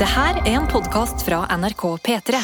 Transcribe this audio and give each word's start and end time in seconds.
Det 0.00 0.08
her 0.08 0.38
er 0.40 0.54
en 0.56 0.66
podkast 0.70 1.22
fra 1.26 1.42
NRK 1.60 1.82
P3. 2.06 2.38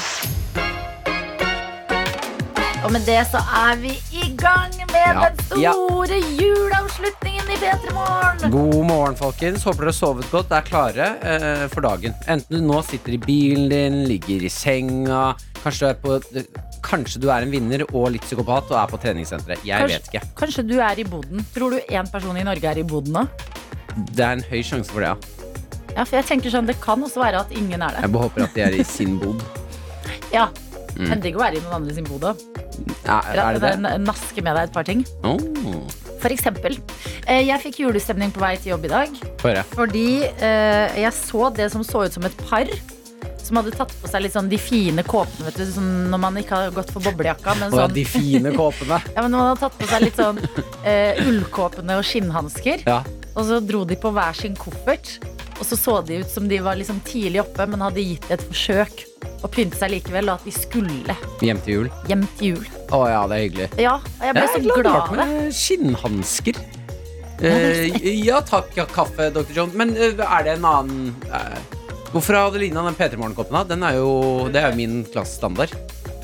Og 2.85 2.93
med 2.95 3.03
det 3.09 3.19
så 3.31 3.41
er 3.59 3.79
vi 3.81 3.95
i 4.15 4.29
gang 4.39 4.75
med 4.93 5.07
Ja. 5.07 5.31
den 5.31 5.61
Ja. 5.63 5.73
store 5.73 6.19
juleavslutningen 6.41 7.49
i 7.51 7.57
P3 7.63 7.93
Morgen. 7.95 8.51
God 8.51 8.85
morgen, 8.87 9.17
folkens. 9.17 9.65
Håper 9.65 9.79
dere 9.87 9.87
har 9.87 9.93
sovet 9.93 10.31
godt. 10.31 10.51
Er 10.53 10.61
klare 10.63 11.07
eh, 11.23 11.67
for 11.69 11.81
dagen. 11.81 12.15
Enten 12.29 12.51
du 12.61 12.61
nå 12.61 12.83
sitter 12.85 13.13
i 13.13 13.19
bilen 13.19 13.69
din, 13.71 14.05
ligger 14.09 14.45
i 14.45 14.49
senga, 14.49 15.35
kanskje 15.65 15.81
du 15.81 15.87
er, 15.89 15.95
på, 15.95 16.21
kanskje 16.83 17.21
du 17.21 17.29
er 17.31 17.43
en 17.43 17.51
vinner 17.51 17.83
og 17.93 18.13
litt 18.13 18.23
psykopat 18.23 18.71
og 18.71 18.77
er 18.83 18.87
på 18.87 19.01
treningssenteret. 19.03 19.65
Jeg 19.65 19.81
Kanskje- 19.81 19.89
vet 19.89 20.13
ikke. 20.13 20.35
Kanskje 20.37 20.69
du 20.69 20.79
er 20.79 20.95
i 21.01 21.05
boden. 21.05 21.45
Tror 21.55 21.71
du 21.71 21.81
én 21.91 22.11
person 22.13 22.37
i 22.37 22.43
Norge 22.45 22.65
er 22.65 22.79
i 22.79 22.83
boden 22.83 23.13
nå? 23.13 23.29
Det 24.15 24.21
er 24.25 24.33
en 24.33 24.43
høy 24.43 24.63
sjanse 24.63 24.91
for 24.91 25.01
det, 25.01 25.09
ja. 25.09 25.17
Ja, 25.97 26.05
for 26.05 26.19
jeg 26.19 26.29
tenker 26.29 26.53
sånn, 26.53 26.69
Det 26.69 26.77
kan 26.83 27.03
også 27.03 27.23
være 27.25 27.41
at 27.47 27.53
ingen 27.57 27.81
er 27.81 27.97
der. 27.97 28.05
Jeg 28.05 28.13
bare 28.13 28.29
håper 28.29 28.45
at 28.45 28.55
de 28.55 28.65
er 28.67 28.77
i 28.77 28.85
sin 28.85 29.19
bod. 29.23 29.43
Ja, 30.35 30.49
Mm. 30.97 31.11
Men 31.11 31.21
digg 31.21 31.37
å 31.37 31.43
være 31.43 31.59
i 31.59 31.61
noen 31.61 31.77
andre 31.83 31.95
sin 31.97 32.07
bod 32.09 32.25
òg. 32.25 32.43
Ja, 33.05 33.19
er 33.29 33.59
det 33.59 33.61
det? 33.83 33.93
Naske 34.01 34.41
med 34.45 34.57
deg 34.57 34.71
et 34.71 34.73
par 34.73 34.87
ting. 34.89 35.03
Oh, 35.29 35.37
For 36.23 36.33
eksempel, 36.33 36.79
eh, 37.29 37.43
jeg 37.45 37.61
fikk 37.67 37.83
julestemning 37.85 38.33
på 38.33 38.41
vei 38.41 38.55
til 38.57 38.73
jobb 38.73 38.87
i 38.89 38.93
dag. 38.95 39.19
Få. 39.43 39.53
Fordi 39.75 40.07
eh, 40.25 40.97
jeg 41.03 41.13
så 41.19 41.51
det 41.55 41.69
som 41.75 41.85
så 41.85 42.07
ut 42.07 42.17
som 42.17 42.25
et 42.25 42.39
par 42.49 42.71
som 43.47 43.61
hadde 43.61 43.77
tatt 43.77 43.93
på 44.01 44.09
seg 44.11 44.25
litt 44.25 44.35
sånn 44.35 44.49
de 44.51 44.59
fine 44.59 45.05
kåpene. 45.07 45.47
Vet 45.47 45.61
du, 45.61 45.67
sånn 45.77 45.93
når 46.11 46.23
man 46.25 46.41
ikke 46.41 46.65
har 46.65 46.73
gått 46.75 46.91
for 46.91 47.05
boblejakka. 47.05 47.55
Men 47.61 47.71
sånn, 47.77 47.93
de 47.95 48.03
fine 48.09 48.57
kåpene. 48.57 48.99
ja, 49.15 49.21
men 49.21 49.37
man 49.37 49.53
hadde 49.53 49.61
tatt 49.67 49.77
på 49.79 49.91
seg 49.93 50.03
litt 50.03 50.19
sånn 50.19 50.41
eh, 50.83 51.21
ullkåpene 51.29 52.01
og 52.01 52.09
skinnhansker. 52.09 52.83
Ja. 52.89 53.03
Og 53.37 53.45
så 53.47 53.61
dro 53.61 53.85
de 53.87 54.01
på 54.01 54.11
hver 54.17 54.35
sin 54.35 54.57
koffert. 54.59 55.19
Og 55.59 55.65
så 55.65 55.77
så 55.81 55.95
de 56.05 56.19
ut 56.21 56.31
som 56.31 56.49
de 56.51 56.59
var 56.61 56.77
liksom 56.77 56.99
tidlig 57.07 57.41
oppe, 57.41 57.67
men 57.71 57.81
hadde 57.81 58.03
gitt 58.05 58.27
et 58.31 58.43
forsøk. 58.45 59.05
Og 59.43 59.51
pynte 59.53 59.79
seg 59.79 59.91
likevel, 59.95 60.29
og 60.33 60.41
at 60.41 60.45
de 60.49 60.53
skulle 60.55 61.17
Hjem 61.45 61.61
til 61.65 61.75
jul. 61.75 61.89
hjem 62.09 62.25
til 62.39 62.55
jul. 62.55 62.67
Å 62.93 63.01
ja, 63.09 63.23
det 63.31 63.37
er 63.39 63.45
hyggelig. 63.47 63.69
Ja, 63.81 63.95
og 64.01 64.25
jeg 64.27 64.35
ble 64.37 64.47
så 64.53 64.61
glad 64.67 64.87
av 64.97 65.17
det. 65.21 65.55
skinnhansker. 65.55 66.61
er 67.41 67.65
Eh, 67.93 67.97
ja 68.25 68.41
takk, 68.41 68.71
ja, 68.79 68.87
kaffe, 68.89 69.31
Dr. 69.35 69.53
John. 69.53 69.73
Men 69.77 69.91
eh, 69.97 70.15
er 70.25 70.47
det 70.47 70.55
en 70.57 70.65
annen 70.65 71.15
eh, 71.29 71.59
Hvorfor 72.13 72.33
har 72.39 72.47
Adelina 72.49 72.81
den 72.87 72.95
P3 72.97 73.19
Morgen-koppen? 73.21 73.59
Det 73.69 73.77
er 73.83 73.99
jo 73.99 74.77
min 74.79 75.03
klassestandard. 75.13 75.75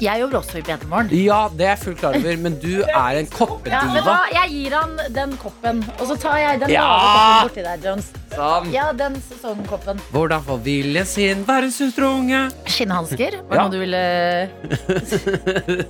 Jeg 0.01 0.19
jobber 0.23 0.39
også 0.41 0.59
i 0.59 0.63
P3 0.65 0.89
Morgen. 0.89 1.11
Ja, 1.13 1.43
det 1.53 1.67
er 1.67 1.75
jeg 1.77 1.83
fullt 1.85 1.99
klar 2.01 2.17
over, 2.17 2.37
men 2.41 2.57
du 2.63 2.81
er 2.83 3.19
en 3.21 3.27
Ja, 3.29 3.37
koppediva. 3.37 4.03
hva? 4.07 4.17
Jeg 4.33 4.51
gir 4.55 4.77
han 4.79 4.97
den 5.15 5.37
koppen, 5.43 5.85
og 6.01 6.07
så 6.09 6.17
tar 6.23 6.39
jeg 6.41 6.61
den 6.65 6.73
Ja! 6.73 6.87
lave 6.89 7.05
koppen 7.05 7.49
borti 7.51 7.67
der, 7.69 7.85
Jones. 7.91 8.09
Sånn. 8.33 8.69
Ja, 8.73 8.87
den 8.97 9.17
sesongkoppen. 9.29 9.99
Hvordan 10.13 10.41
får 10.47 10.61
viljen 10.65 11.07
sin 11.09 11.43
verdensutdrunge? 11.45 12.47
Skinnhansker. 12.65 13.37
Var 13.49 13.51
det 13.51 13.59
Ja. 13.59 13.63
noe 13.63 13.71
du 13.71 13.79
ville 13.83 14.03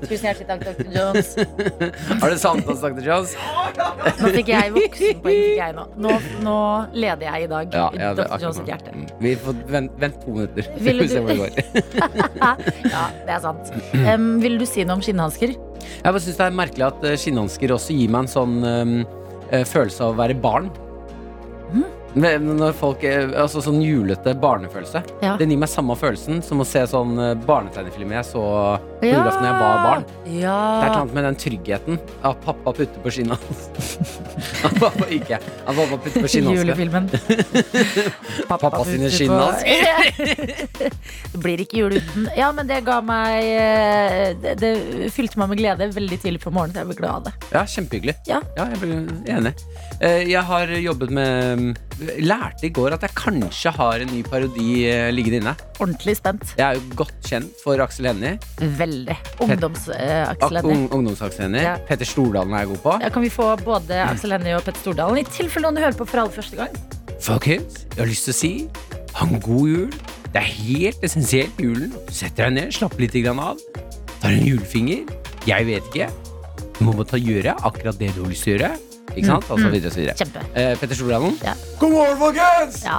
Tusen 0.09 0.27
hjertelig 0.27 0.49
takk, 0.49 0.65
Dr. 0.67 0.89
Jones. 0.91 1.29
Har 2.21 2.31
du 2.31 2.35
oss, 2.73 2.81
Dr. 2.83 3.03
Jones? 3.07 3.37
Nå 4.19 4.33
fikk 4.35 4.51
jeg 4.53 4.73
voksenpoeng. 4.75 5.79
Nå. 5.79 5.87
Nå, 5.97 6.17
nå 6.43 6.57
leder 6.95 7.27
jeg 7.29 7.45
i 7.47 7.51
dag. 7.55 7.73
Ja, 7.79 7.87
ja, 7.95 8.13
Dr. 8.19 8.39
Jones 8.43 8.57
sitt 8.61 8.67
hjerte. 8.73 8.91
Mm. 8.93 9.07
Vi 9.23 9.35
får 9.37 9.63
vent, 9.77 9.97
vent 10.03 10.21
to 10.25 10.35
minutter. 10.35 10.69
Ville 10.83 11.03
Vi 11.03 11.09
ser 11.09 11.21
du- 11.21 11.27
det. 11.27 11.67
Ja, 12.93 13.07
det 13.27 13.33
er 13.37 13.41
sant. 13.41 13.71
Um, 13.95 14.41
vil 14.43 14.59
du 14.59 14.67
si 14.67 14.83
noe 14.85 14.99
om 14.99 15.03
skinnhansker? 15.05 15.55
Jeg 15.55 16.05
bare 16.05 16.21
synes 16.21 16.37
det 16.39 16.47
er 16.47 16.51
merkelig 16.59 16.87
at 16.91 17.05
eh, 17.05 17.17
skinnhansker 17.17 17.71
også 17.75 17.95
gir 17.97 18.11
meg 18.11 18.25
en 18.27 18.31
sånn 18.35 18.59
um, 18.67 19.07
følelse 19.51 20.01
av 20.03 20.15
å 20.15 20.19
være 20.19 20.35
barn. 20.43 20.71
Mhm. 21.73 21.85
Men 22.15 22.49
Når 22.59 22.75
folk 22.77 23.05
eh, 23.09 23.31
Altså 23.41 23.63
sånn 23.65 23.81
julete 23.85 24.35
barnefølelse. 24.39 25.05
Ja. 25.25 25.37
Den 25.41 25.55
gir 25.55 25.61
meg 25.63 25.71
samme 25.73 25.97
følelsen 25.99 26.43
som 26.45 26.61
å 26.61 26.69
se 26.69 26.85
sånn 26.91 27.15
barnetegnefilm 27.17 27.47
barnetegnefilmer 27.47 28.21
jeg 28.21 28.29
så 28.33 28.43
på 29.03 29.11
julaften 29.11 29.43
da 29.43 29.51
jeg 29.51 29.61
var 29.61 29.83
barn. 29.87 30.05
Det 30.23 30.33
er 30.33 30.47
et 30.47 30.87
eller 30.87 30.99
annet 31.03 31.15
med 31.17 31.25
den 31.27 31.39
tryggheten. 31.43 31.99
At 32.25 32.39
pappa 32.47 32.73
putter 32.77 33.03
på 33.03 33.11
skinna 33.13 33.37
At 34.67 34.77
pappa 34.83 35.09
ikke 35.13 35.37
At 35.43 35.75
pappa 35.75 35.97
putter 36.05 36.23
på 36.25 36.31
skinnhansker. 36.31 36.63
Julefilmen. 36.63 37.11
Pappa 38.49 38.71
sine 38.87 39.09
putter 39.09 39.09
på- 39.09 39.17
skinnhansker. 39.17 39.81
det 41.33 41.41
blir 41.43 41.63
ikke 41.65 41.81
jul 41.83 41.97
uten. 41.99 42.29
Ja, 42.39 42.51
men 42.55 42.69
det 42.71 42.81
ga 42.87 43.01
meg 43.05 43.43
eh, 43.51 44.33
Det, 44.43 44.55
det 44.63 44.73
fylte 45.15 45.41
meg 45.43 45.53
med 45.53 45.61
glede 45.63 45.91
veldig 45.97 46.21
tidlig 46.23 46.43
på 46.45 46.53
morgenen. 46.55 46.75
så 46.77 46.83
Jeg 46.85 46.91
ble 46.93 46.99
glad 47.03 47.15
av 47.19 47.27
det. 47.29 47.35
Ja, 47.57 47.65
kjempehyggelig. 47.75 48.17
Ja. 48.31 48.41
jeg 48.59 48.81
blir 48.83 48.97
enig. 49.37 49.55
Eh, 50.01 50.23
Jeg 50.31 50.45
har 50.49 50.73
jobbet 50.79 51.11
med 51.15 51.79
Lærte 52.23 52.67
i 52.67 52.73
går 52.75 52.97
at 52.97 53.05
jeg 53.07 53.15
kanskje 53.19 53.71
har 53.77 54.03
en 54.03 54.11
ny 54.11 54.23
parodi 54.27 54.87
eh, 54.91 55.11
liggende 55.15 55.43
inne. 55.43 55.53
Ordentlig 55.83 56.17
spent. 56.19 56.55
Jeg 56.59 56.65
er 56.67 56.79
jo 56.79 56.97
godt 57.03 57.19
kjent 57.29 57.53
for 57.63 57.83
Aksel 57.85 58.09
Hennie. 58.11 58.39
Veldig. 58.93 59.17
Ungdoms-Aksel 59.41 60.57
Hennie. 60.61 60.77
ung- 60.77 60.89
Ungdoms-Aksel 60.99 61.57
Ja. 61.63 61.77
Petter 61.89 62.05
Stordalen 62.09 62.53
er 62.55 62.59
jeg 62.65 62.69
god 62.69 62.83
på. 62.85 62.97
Ja, 63.03 63.09
kan 63.09 63.23
vi 63.23 63.31
få 63.33 63.57
både 63.65 63.99
Aksel 64.07 64.33
Hennie 64.37 64.55
og 64.57 64.65
Petter 64.65 64.81
Stordalen? 64.81 65.19
I 65.19 65.25
tilfelle 65.25 65.71
noen 65.71 65.83
hører 65.83 65.97
på 65.99 66.07
for 66.09 66.19
aller 66.23 66.33
første 66.33 66.57
gang. 66.57 66.69
Folkens, 67.23 67.85
jeg 67.97 67.99
har 68.03 68.07
lyst 68.11 68.25
til 68.25 68.33
å 68.35 68.37
si 68.37 68.53
ha 69.15 69.27
en 69.27 69.41
god 69.41 69.69
jul. 69.69 69.91
Det 70.33 70.41
er 70.41 70.49
helt 70.49 71.03
essensielt 71.05 71.57
julen. 71.61 71.93
Setter 72.11 72.49
deg 72.49 72.53
ned, 72.57 72.73
slapper 72.73 73.01
litt 73.05 73.15
av. 73.29 73.59
Tar 74.21 74.31
en 74.31 74.47
julefinger. 74.47 75.05
Jeg 75.47 75.67
vet 75.67 75.83
ikke. 75.93 76.09
Du 76.79 76.85
må 76.87 76.93
bare 76.97 77.21
gjøre 77.21 77.55
akkurat 77.63 77.99
det 77.99 78.15
du 78.15 78.23
har 78.23 78.31
lyst 78.31 78.45
til 78.45 78.57
å 78.57 78.59
gjøre. 78.59 78.79
Ikke 79.13 79.27
sant? 79.29 79.45
Og 79.53 79.59
så 79.61 79.69
videre 79.73 79.91
og 79.91 79.93
så 79.95 80.01
videre. 80.01 80.15
Kjempe. 80.17 80.43
Eh, 80.57 80.73
Petter 80.81 80.97
Stordalen. 80.97 81.35
Ja. 81.45 81.53
God 81.81 81.91
morgen, 81.93 82.17
folkens! 82.21 82.79
Ja, 82.87 82.99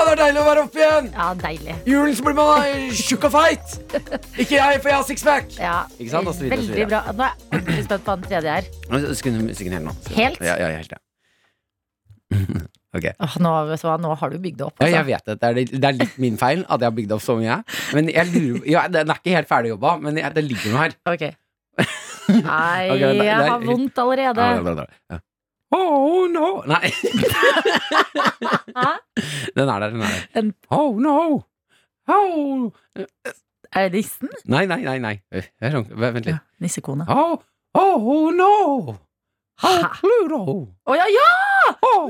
Ja, 0.00 0.04
det 0.06 0.12
er 0.14 0.20
deilig 0.22 0.40
å 0.40 0.44
være 0.46 0.62
oppe 0.64 0.80
igjen. 0.80 1.10
ja 1.12 1.26
deilig. 1.42 1.74
Julen 1.90 2.14
så 2.16 2.24
blir 2.24 2.36
man 2.38 2.94
tjukk 2.96 3.26
og 3.28 3.32
feit. 3.34 3.74
Ikke 4.40 4.56
jeg, 4.56 4.80
for 4.80 4.88
jeg 4.88 4.96
har 4.96 5.04
sixpack. 5.10 5.52
Ja, 5.60 5.74
Ikke 5.98 6.10
sant? 6.14 6.30
Og 6.30 6.34
så 6.38 6.46
videre, 6.46 6.58
og 6.58 6.64
så 6.64 6.72
Veldig 6.72 6.80
videre. 6.80 6.88
bra. 6.88 7.12
Nå 7.12 7.26
er 7.26 7.30
jeg 7.34 7.60
ordentlig 7.60 7.84
spent 7.90 8.04
på 8.08 8.16
den 8.16 8.24
tredje 8.30 8.56
her 8.56 9.14
Skru 9.20 9.30
ned 9.34 9.44
musikken 9.50 9.76
helt 9.76 9.88
nå. 9.90 9.94
Helt? 10.16 10.40
Ja, 10.48 10.56
ja, 10.62 10.70
helt, 10.80 10.96
ja. 10.96 11.00
Ok. 12.90 13.04
Åh, 13.22 13.34
nå, 13.44 13.50
vet 13.68 13.82
du 13.84 13.86
hva, 13.86 13.96
nå 14.02 14.14
har 14.18 14.32
du 14.32 14.38
bygd 14.42 14.56
det 14.58 14.64
opp. 14.66 14.80
Ja, 14.80 14.86
Altså. 14.88 14.96
jeg 14.96 15.06
vet 15.12 15.28
det. 15.28 15.34
Det 15.40 15.46
er, 15.50 15.54
litt- 15.60 15.74
det 15.76 15.86
er 15.92 15.98
litt 16.00 16.16
min 16.18 16.36
feil 16.40 16.64
at 16.66 16.80
jeg 16.82 16.88
har 16.88 16.96
bygd 16.96 17.12
opp 17.14 17.22
så 17.22 17.36
mye. 17.38 17.60
Men 17.94 18.08
jeg 18.10 18.32
lurer 18.32 18.64
ja, 18.66 18.82
Den 18.90 19.12
er 19.14 19.20
ikke 19.20 19.36
helt 19.36 19.48
ferdig 19.52 19.70
jobba, 19.76 19.92
men 20.02 20.18
jeg, 20.18 20.32
det 20.34 20.42
ligger 20.48 20.72
noe 20.74 20.80
her. 20.88 20.96
Ok. 21.06 21.22
Nei, 22.30 22.88
Ok, 22.90 23.00
men 23.04 23.20
det- 23.20 23.28
jeg 23.28 23.46
har 23.52 23.60
vondt 23.68 24.00
allerede. 24.02 24.48
Ja, 24.48 24.56
bra, 24.58 24.74
bra, 24.74 24.74
bra. 24.82 24.86
Ja. 25.14 25.20
Oh 25.72 26.26
no 26.26 26.62
Nei. 26.66 26.90
Den 29.54 29.68
er 29.68 29.78
der, 29.78 29.90
den 29.90 30.02
er 30.02 30.08
der. 30.34 30.52
Oh 30.70 30.98
no. 30.98 31.44
Oh. 32.08 32.72
Er 33.72 33.88
det 33.88 33.92
nissen? 33.92 34.28
Nei, 34.44 34.66
nei, 34.66 34.82
nei. 34.82 34.98
nei. 34.98 35.20
Vent 35.60 36.26
litt. 36.26 36.40
Nissekone. 36.58 37.06
Oh, 37.08 37.38
oh 37.74 38.30
no. 38.34 38.54
Oh? 39.62 39.84
Pluto. 40.00 40.40
Å 40.88 40.96
ja, 40.96 41.06
ja! 41.12 41.30
Oh, 41.84 42.08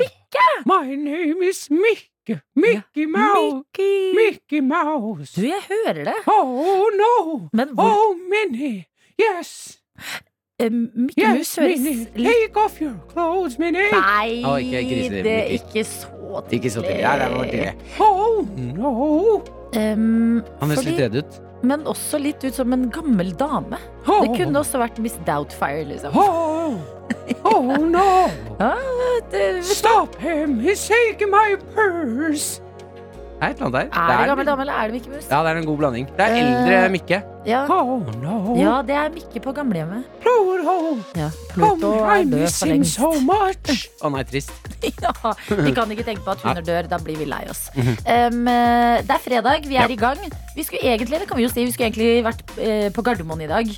My 0.65 0.94
name 0.94 1.42
is 1.42 1.66
Mickey. 1.71 2.38
Mickey 2.54 3.06
Mouse. 3.06 3.65
Mickey. 3.75 4.12
Mickey 4.15 4.60
Mouse. 4.60 5.34
Du, 5.34 5.42
jeg 5.48 5.60
hører 5.66 6.04
det. 6.04 6.15
Oh 6.31 6.87
no. 6.94 7.48
Men 7.53 7.75
hvor 7.75 7.91
Oh, 7.91 8.15
Minnie. 8.15 8.87
Yes. 9.19 9.81
Eh, 10.60 10.71
Mickey 10.71 11.26
Mus 11.26 11.53
høres 11.59 11.84
Minnie. 11.84 12.06
litt 12.15 12.32
Take 12.44 12.65
off 12.65 12.81
your 12.82 12.97
clothes, 13.12 13.59
Minnie. 13.59 13.91
Nei, 13.93 14.43
oh, 14.44 14.56
ikke 14.60 14.82
ikke, 14.87 15.22
det 15.25 15.37
er 15.37 15.54
ikke 15.59 15.84
så 15.84 16.10
tidlig. 16.10 16.59
Ikke 16.59 16.71
så 16.71 16.82
tidlig. 16.84 17.00
Ja, 17.03 17.15
det 17.19 17.31
var 17.34 17.44
tidlig. 17.44 17.75
Oh 18.00 18.47
no. 18.76 18.93
Um, 19.71 20.43
Han 20.60 20.72
høres 20.72 20.84
litt 20.87 21.00
redd 21.00 21.21
ut. 21.21 21.41
Men 21.62 21.84
også 21.91 22.19
litt 22.19 22.44
ut 22.44 22.56
som 22.56 22.72
en 22.72 22.88
gammel 22.93 23.34
dame. 23.37 23.78
Oh. 24.06 24.22
Det 24.25 24.32
kunne 24.38 24.62
også 24.62 24.81
vært 24.81 24.98
Miss 25.03 25.19
Doubtfire, 25.26 25.84
liksom. 25.91 26.16
Oh, 26.16 26.81
oh 27.44 27.77
no. 27.77 28.06
ah, 28.65 29.21
det, 29.31 29.65
Stop 29.69 30.16
him. 30.22 30.59
He's 30.60 30.87
taking 30.88 31.31
my 31.31 31.56
purse. 31.75 32.62
Det 33.40 33.46
er 33.48 33.52
et 33.54 33.60
eller 33.62 33.66
annet 33.80 33.92
der. 33.94 34.00
er 34.12 34.18
det 34.20 34.26
gammel 34.28 34.47
dame, 34.47 34.60
eller 34.66 34.74
er 34.76 34.91
det 34.91 34.92
Mikke 34.98 35.10
Mus? 35.15 35.26
Ja, 35.30 35.38
det 35.42 35.50
er 35.50 35.56
en 35.62 35.65
god 35.66 35.78
blanding. 35.80 36.06
Det 36.16 36.20
er 36.26 36.34
Eh, 36.34 36.41
eldre 36.44 36.88
Mikke. 36.92 37.20
Ja. 37.48 37.60
Oh 37.72 38.03
no. 38.20 38.56
ja, 38.60 38.82
det 38.84 38.94
er 39.00 39.09
Mikke 39.15 39.41
på 39.41 39.54
gamlehjemmet. 39.56 40.04
Pluto. 40.20 40.98
Ja, 41.16 41.30
Oh, 41.30 41.54
Pluto 41.54 41.92
I 42.04 42.20
er 42.20 42.24
død 42.28 42.53
for 42.53 42.66
lengst. 42.68 42.94
so 43.00 43.09
much. 43.24 43.86
Å 44.04 44.10
nei, 44.12 44.22
trist. 44.28 44.53
ja, 45.04 45.32
vi 45.48 45.72
kan 45.72 45.91
ikke 45.91 46.04
tenke 46.04 46.20
på 46.26 46.34
at 46.36 46.44
hunder 46.44 46.62
dør, 46.68 46.88
da 46.92 46.98
blir 47.00 47.16
vi 47.16 47.24
lei 47.24 47.41
oss. 47.48 47.70
Um, 47.76 48.44
det 48.44 49.09
er 49.16 49.24
fredag, 49.24 49.65
vi 49.66 49.76
er 49.80 49.88
Ja. 49.88 49.88
i 49.88 49.97
gang. 49.97 50.20
Vi 50.54 50.62
skulle 50.68 50.84
egentlig, 50.84 51.20
det 51.24 51.28
kan 51.28 51.41
vi 51.41 51.44
jo 51.48 51.48
si, 51.48 51.65
vi 51.65 51.72
skulle 51.72 51.88
egentlig 51.88 52.20
vært 52.28 52.44
eh, 52.60 52.91
på 52.92 53.03
Gardermoen 53.03 53.41
i 53.41 53.48
dag. 53.48 53.72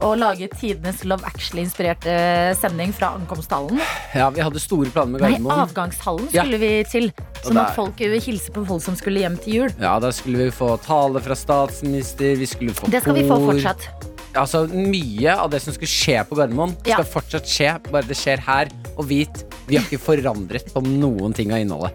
Og 0.00 0.14
lage 0.16 0.46
tidenes 0.56 1.02
Love 1.04 1.26
Actually-inspirerte 1.28 2.12
sending 2.56 2.92
fra 2.96 3.10
ankomsthallen. 3.18 3.80
Ja, 4.16 4.30
vi 4.32 4.40
hadde 4.40 4.60
store 4.62 4.88
planer 4.94 5.18
med 5.18 5.26
Nei, 5.26 5.34
avgangshallen 5.36 5.66
avgangshallen 5.66 6.30
Ja. 6.32 6.44
skulle 6.46 6.60
vi 6.62 6.70
til. 6.88 7.10
Sånn 7.44 7.58
at 7.60 7.74
folk 7.76 8.00
vil 8.00 8.16
hilser 8.20 8.54
på 8.56 8.64
folk 8.68 8.82
som 8.82 8.96
skulle 8.96 9.20
hjem 9.20 9.36
til 9.44 9.52
jul. 9.58 9.74
Ja, 9.80 9.98
da 10.00 10.08
skulle 10.16 10.46
vi 10.46 10.54
få 10.56 10.70
tale 10.80 11.20
fra 11.20 11.36
statsminister, 11.36 12.32
vi 12.40 12.46
skulle 12.48 12.72
få 12.72 12.88
Det 12.90 13.02
skal 13.04 13.14
vi 13.14 13.26
få 13.28 13.36
fortsatt. 13.44 13.88
Altså, 14.38 14.62
mye 14.70 15.32
av 15.36 15.50
det 15.50 15.60
som 15.60 15.74
skulle 15.74 15.90
skje 15.90 16.24
på 16.28 16.36
Gardermoen, 16.38 16.76
Ja. 16.86 16.96
skal 17.02 17.20
fortsatt 17.20 17.44
skje, 17.50 17.78
bare 17.90 18.06
det 18.06 18.16
skjer 18.16 18.38
her 18.46 18.68
og 18.96 19.04
vit, 19.08 19.44
vi 19.66 19.76
har 19.76 19.84
ikke 19.84 19.98
forandret 20.00 20.72
på 20.72 20.80
noen 20.86 21.34
ting 21.34 21.50
av 21.52 21.58
innholdet. 21.58 21.92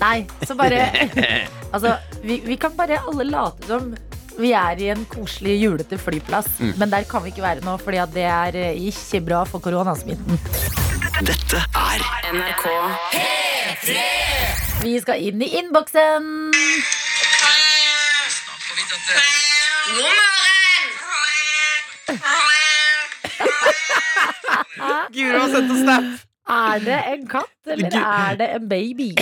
Nei, 0.00 0.24
så 0.46 0.56
bare 0.56 0.88
Altså, 1.74 1.96
vi, 2.22 2.40
vi 2.46 2.56
kan 2.56 2.70
bare 2.76 3.00
alle 3.08 3.24
late 3.26 3.66
som 3.66 3.94
vi 4.38 4.52
er 4.56 4.80
i 4.82 4.88
en 4.92 5.04
koselig 5.10 5.56
julete 5.62 5.98
flyplass. 6.00 6.48
Mm. 6.58 6.72
Men 6.80 6.90
der 6.92 7.02
kan 7.08 7.22
vi 7.24 7.28
ikke 7.32 7.42
være 7.44 7.60
nå, 7.64 7.72
fordi 7.82 7.98
det 8.14 8.26
er 8.28 8.52
eh, 8.58 8.86
ikke 8.90 9.20
bra 9.28 9.40
for 9.48 9.58
koronasmitten. 9.64 10.34
Dette 11.24 11.58
er 11.62 11.98
NRK 12.34 12.64
P3! 13.14 13.88
Vi 14.84 14.92
skal 15.00 15.16
inn 15.24 15.42
i 15.42 15.48
innboksen. 15.60 16.24
God 19.94 20.02
morgen! 20.02 20.24
Guro 25.14 25.38
har 25.38 25.48
sendt 25.54 25.72
oss 25.72 25.82
snap! 25.84 26.04
Er 26.44 26.80
det 26.84 26.96
en 27.08 27.26
katt, 27.28 27.54
eller 27.66 27.88
Gud. 27.88 28.00
er 28.04 28.36
det 28.36 28.48
en 28.58 28.68
baby? 28.68 29.14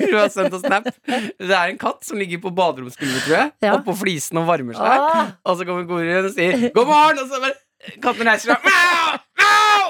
Guro 0.00 0.16
har 0.22 0.30
sendt 0.32 0.54
oss 0.56 0.62
snap. 0.64 0.88
Det 1.04 1.52
er 1.52 1.74
en 1.74 1.78
katt 1.80 2.04
som 2.06 2.18
ligger 2.18 2.40
på 2.40 2.52
baderomsgulvet, 2.56 3.26
tror 3.26 3.36
jeg. 3.36 3.52
Ja. 3.66 3.74
Oppå 3.76 3.94
flisen 4.00 4.40
og 4.40 4.48
varmer 4.48 4.78
seg. 4.78 4.86
Ah. 4.88 5.34
Og 5.44 5.60
så 5.60 5.68
kommer 5.68 5.84
Guro 5.88 6.00
og 6.24 6.32
sier 6.32 6.70
'god 6.72 6.86
morgen', 6.88 7.20
og 7.20 7.28
så 7.28 7.42
bare 7.44 7.54
katten 8.00 8.26
reiser 8.28 8.54
seg. 8.54 8.58
Miau! 8.64 9.20
Miau! 9.40 9.84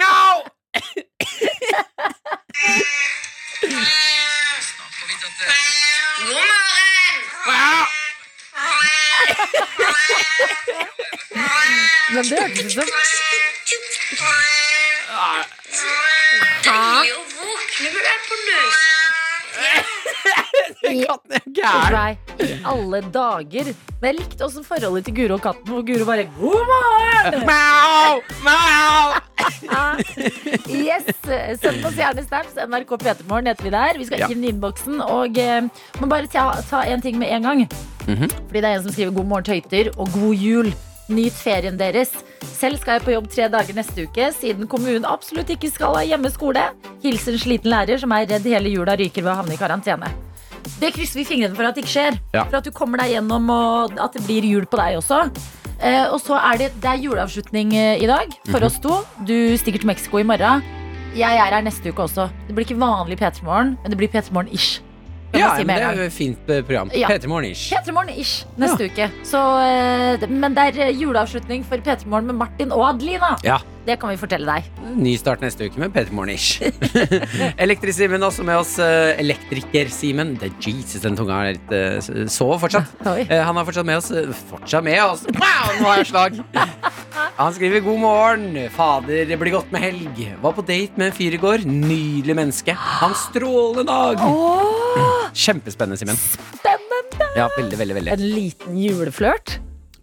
Miau! 0.00 0.36
God 6.20 6.34
morgen! 7.56 7.99
Men 12.10 12.24
det 12.26 12.40
hørtes 12.40 12.64
ut 12.66 12.72
som 12.72 12.88
Deilig 16.64 17.12
å 17.14 17.20
våkne 17.34 17.88
med 17.94 18.02
deg 18.06 18.18
på 18.26 18.34
løs. 18.46 18.78
i, 20.90 20.92
Katten 21.06 21.32
er 21.36 21.44
gæren. 21.56 21.94
Nei, 21.94 22.12
i 22.44 22.48
alle 22.72 23.00
dager. 23.14 23.70
Men 24.00 24.06
jeg 24.10 24.16
likte 24.20 24.46
også 24.46 24.62
forholdet 24.64 25.04
til 25.08 25.14
Guro 25.18 25.36
og 25.36 25.42
katten, 25.44 25.66
hvor 25.70 25.82
Guro 25.86 26.04
bare 26.08 26.24
God 26.38 26.62
morgen! 26.70 27.44
Mau! 27.48 28.20
Miau! 28.46 29.06
Yes, 30.70 31.04
Send 31.60 31.84
oss 31.86 31.98
gjerne 31.98 32.24
snaps. 32.26 32.56
NRK 32.70 32.90
P3morgen 33.02 33.50
heter 33.52 33.64
vi 33.68 33.72
der. 33.74 33.98
Vi 34.00 34.08
skal 34.08 34.24
Ja. 34.24 34.28
inn 34.32 34.44
i 34.44 34.50
innboksen. 34.54 35.00
Og 35.04 35.38
eh, 35.40 35.60
må 36.00 36.08
bare 36.10 36.26
ta, 36.32 36.48
én 36.84 36.96
en 36.98 37.04
ting 37.04 37.18
med 37.20 37.28
en 37.36 37.42
gang. 37.48 37.66
Mhm. 38.10 38.30
Fordi 38.48 38.60
det 38.60 38.64
er 38.70 38.76
en 38.76 38.82
som 38.82 38.92
skriver 38.92 39.12
'God 39.14 39.26
morgen, 39.26 39.44
tøyter' 39.44 39.92
og 39.98 40.08
'God 40.12 40.34
jul'. 40.36 40.72
Nyt 41.10 41.32
ferien 41.34 41.76
deres. 41.76 42.10
Selv 42.40 42.78
skal 42.78 42.92
jeg 42.98 43.02
på 43.02 43.10
jobb 43.12 43.28
tre 43.28 43.48
dager 43.50 43.74
neste 43.74 44.04
uke, 44.06 44.30
siden 44.32 44.68
kommunen 44.70 45.04
absolutt 45.04 45.48
ikke 45.50 45.70
skal 45.72 45.96
ha 45.96 46.02
hjemmeskole. 46.06 46.62
Hilsen 47.02 47.34
sliten 47.38 47.70
lærer 47.72 47.98
som 47.98 48.12
er 48.12 48.26
redd 48.30 48.44
hele 48.46 48.70
jula 48.70 48.94
ryker 48.96 49.22
ved 49.22 49.32
å 49.32 49.34
havne 49.42 49.54
i 49.54 49.56
karantene. 49.58 50.06
Det 50.78 50.92
krysser 50.94 51.18
vi 51.18 51.24
fingrene 51.24 51.56
for 51.56 51.64
at 51.64 51.74
det 51.74 51.82
ikke 51.84 51.96
skjer. 51.96 52.18
Ja. 52.32 52.44
For 52.44 52.58
at 52.58 52.64
du 52.64 52.70
kommer 52.70 52.98
deg 52.98 53.10
gjennom, 53.16 53.50
og 53.50 53.98
at 53.98 54.12
det 54.12 54.22
blir 54.22 54.42
jul 54.44 54.66
på 54.66 54.76
deg 54.76 54.98
også. 55.00 55.30
Eh, 55.82 56.06
og 56.12 56.20
så 56.20 56.36
er 56.38 56.58
det, 56.58 56.72
det 56.80 56.90
er 56.90 57.02
juleavslutning 57.02 57.72
eh, 57.74 58.02
i 58.02 58.06
dag 58.06 58.28
for 58.46 58.60
Mhm. 58.60 58.64
oss 58.66 58.78
to. 58.78 59.02
Du 59.24 59.56
stikker 59.58 59.80
til 59.80 59.86
Mexico 59.86 60.18
i 60.18 60.22
morgen. 60.22 60.62
Jeg 61.16 61.36
er 61.36 61.50
her 61.50 61.62
neste 61.62 61.88
uke 61.90 62.02
også. 62.06 62.30
Det 62.46 62.54
blir 62.54 62.64
ikke 62.66 62.78
vanlig 62.78 63.18
P3 63.18 63.42
Morgen, 63.42 63.78
men 63.82 63.90
det 63.90 63.98
blir 63.98 64.08
P3 64.08 64.30
Morgen-ish. 64.30 64.78
Ja, 65.36 65.50
si 65.54 65.64
men 65.64 65.76
det 65.78 65.86
er 65.86 65.98
jo 66.00 66.06
et 66.08 66.14
fint 66.14 66.50
eh, 66.50 66.62
program. 66.66 66.90
Ja. 66.96 67.10
P3 67.10 67.30
Morgen-ish. 67.30 67.70
P3 67.70 67.94
Morgen-ish 67.94 68.46
neste 68.60 68.88
uke. 68.90 69.10
Så, 69.26 69.42
eh, 69.62 70.28
men 70.30 70.56
det 70.56 70.70
er 70.72 70.80
eh, 70.88 70.96
juleavslutning 70.98 71.66
for 71.68 71.82
P3 71.84 72.08
Morgen 72.10 72.30
med 72.32 72.40
Martin 72.40 72.74
og 72.74 72.88
Adelina. 72.88 73.36
Ja. 73.46 73.60
Det 73.86 73.96
kan 74.02 74.12
vi 74.12 74.18
fortelle 74.20 74.44
deg. 74.44 74.66
Ny 75.00 75.14
start 75.18 75.40
neste 75.40 75.70
uke 75.70 75.80
med 75.80 75.94
P3 75.94 76.12
Morgen-ish. 76.14 76.60
Elektris-Simen 77.64 78.22
også 78.26 78.44
med 78.46 78.60
oss. 78.60 78.74
Elektriker-Simen. 78.82 80.34
Det 80.40 80.50
er 80.50 80.66
Jesus, 80.66 81.00
den 81.04 81.16
tunga 81.18 81.38
er 81.46 81.56
litt 81.56 81.72
uh, 81.72 82.26
Sover 82.30 82.60
fortsatt. 82.66 82.92
Oi. 83.14 83.24
Han 83.30 83.56
er 83.56 83.68
fortsatt 83.70 83.88
med 83.88 84.02
oss. 84.02 84.10
Fortsatt 84.50 84.84
med 84.86 85.00
oss! 85.04 85.24
Wow, 85.30 85.72
nå 85.80 85.88
har 85.88 86.02
jeg 86.02 86.10
slag! 86.12 86.42
Han 87.40 87.54
skriver 87.56 87.80
'God 87.80 87.98
morgen'. 88.02 88.68
Fader, 88.74 89.24
det 89.24 89.38
blir 89.40 89.54
godt 89.54 89.72
med 89.72 89.80
helg. 89.80 90.20
Var 90.42 90.52
på 90.52 90.64
date 90.66 91.00
med 91.00 91.06
en 91.08 91.16
fyr 91.16 91.36
i 91.38 91.40
går. 91.40 91.64
Nydelig 91.64 92.36
menneske. 92.36 92.74
Ha 92.76 93.08
en 93.08 93.16
strålende 93.16 93.86
dag. 93.88 94.20
Åh, 94.20 95.09
Kjempespennende, 95.34 95.98
Simen. 96.00 96.18
spennende! 96.58 97.26
Ja, 97.36 97.48
veldig, 97.56 97.78
veldig, 97.78 97.96
veldig. 98.00 98.14
En 98.16 98.24
liten 98.34 98.78
juleflørt. 98.80 99.58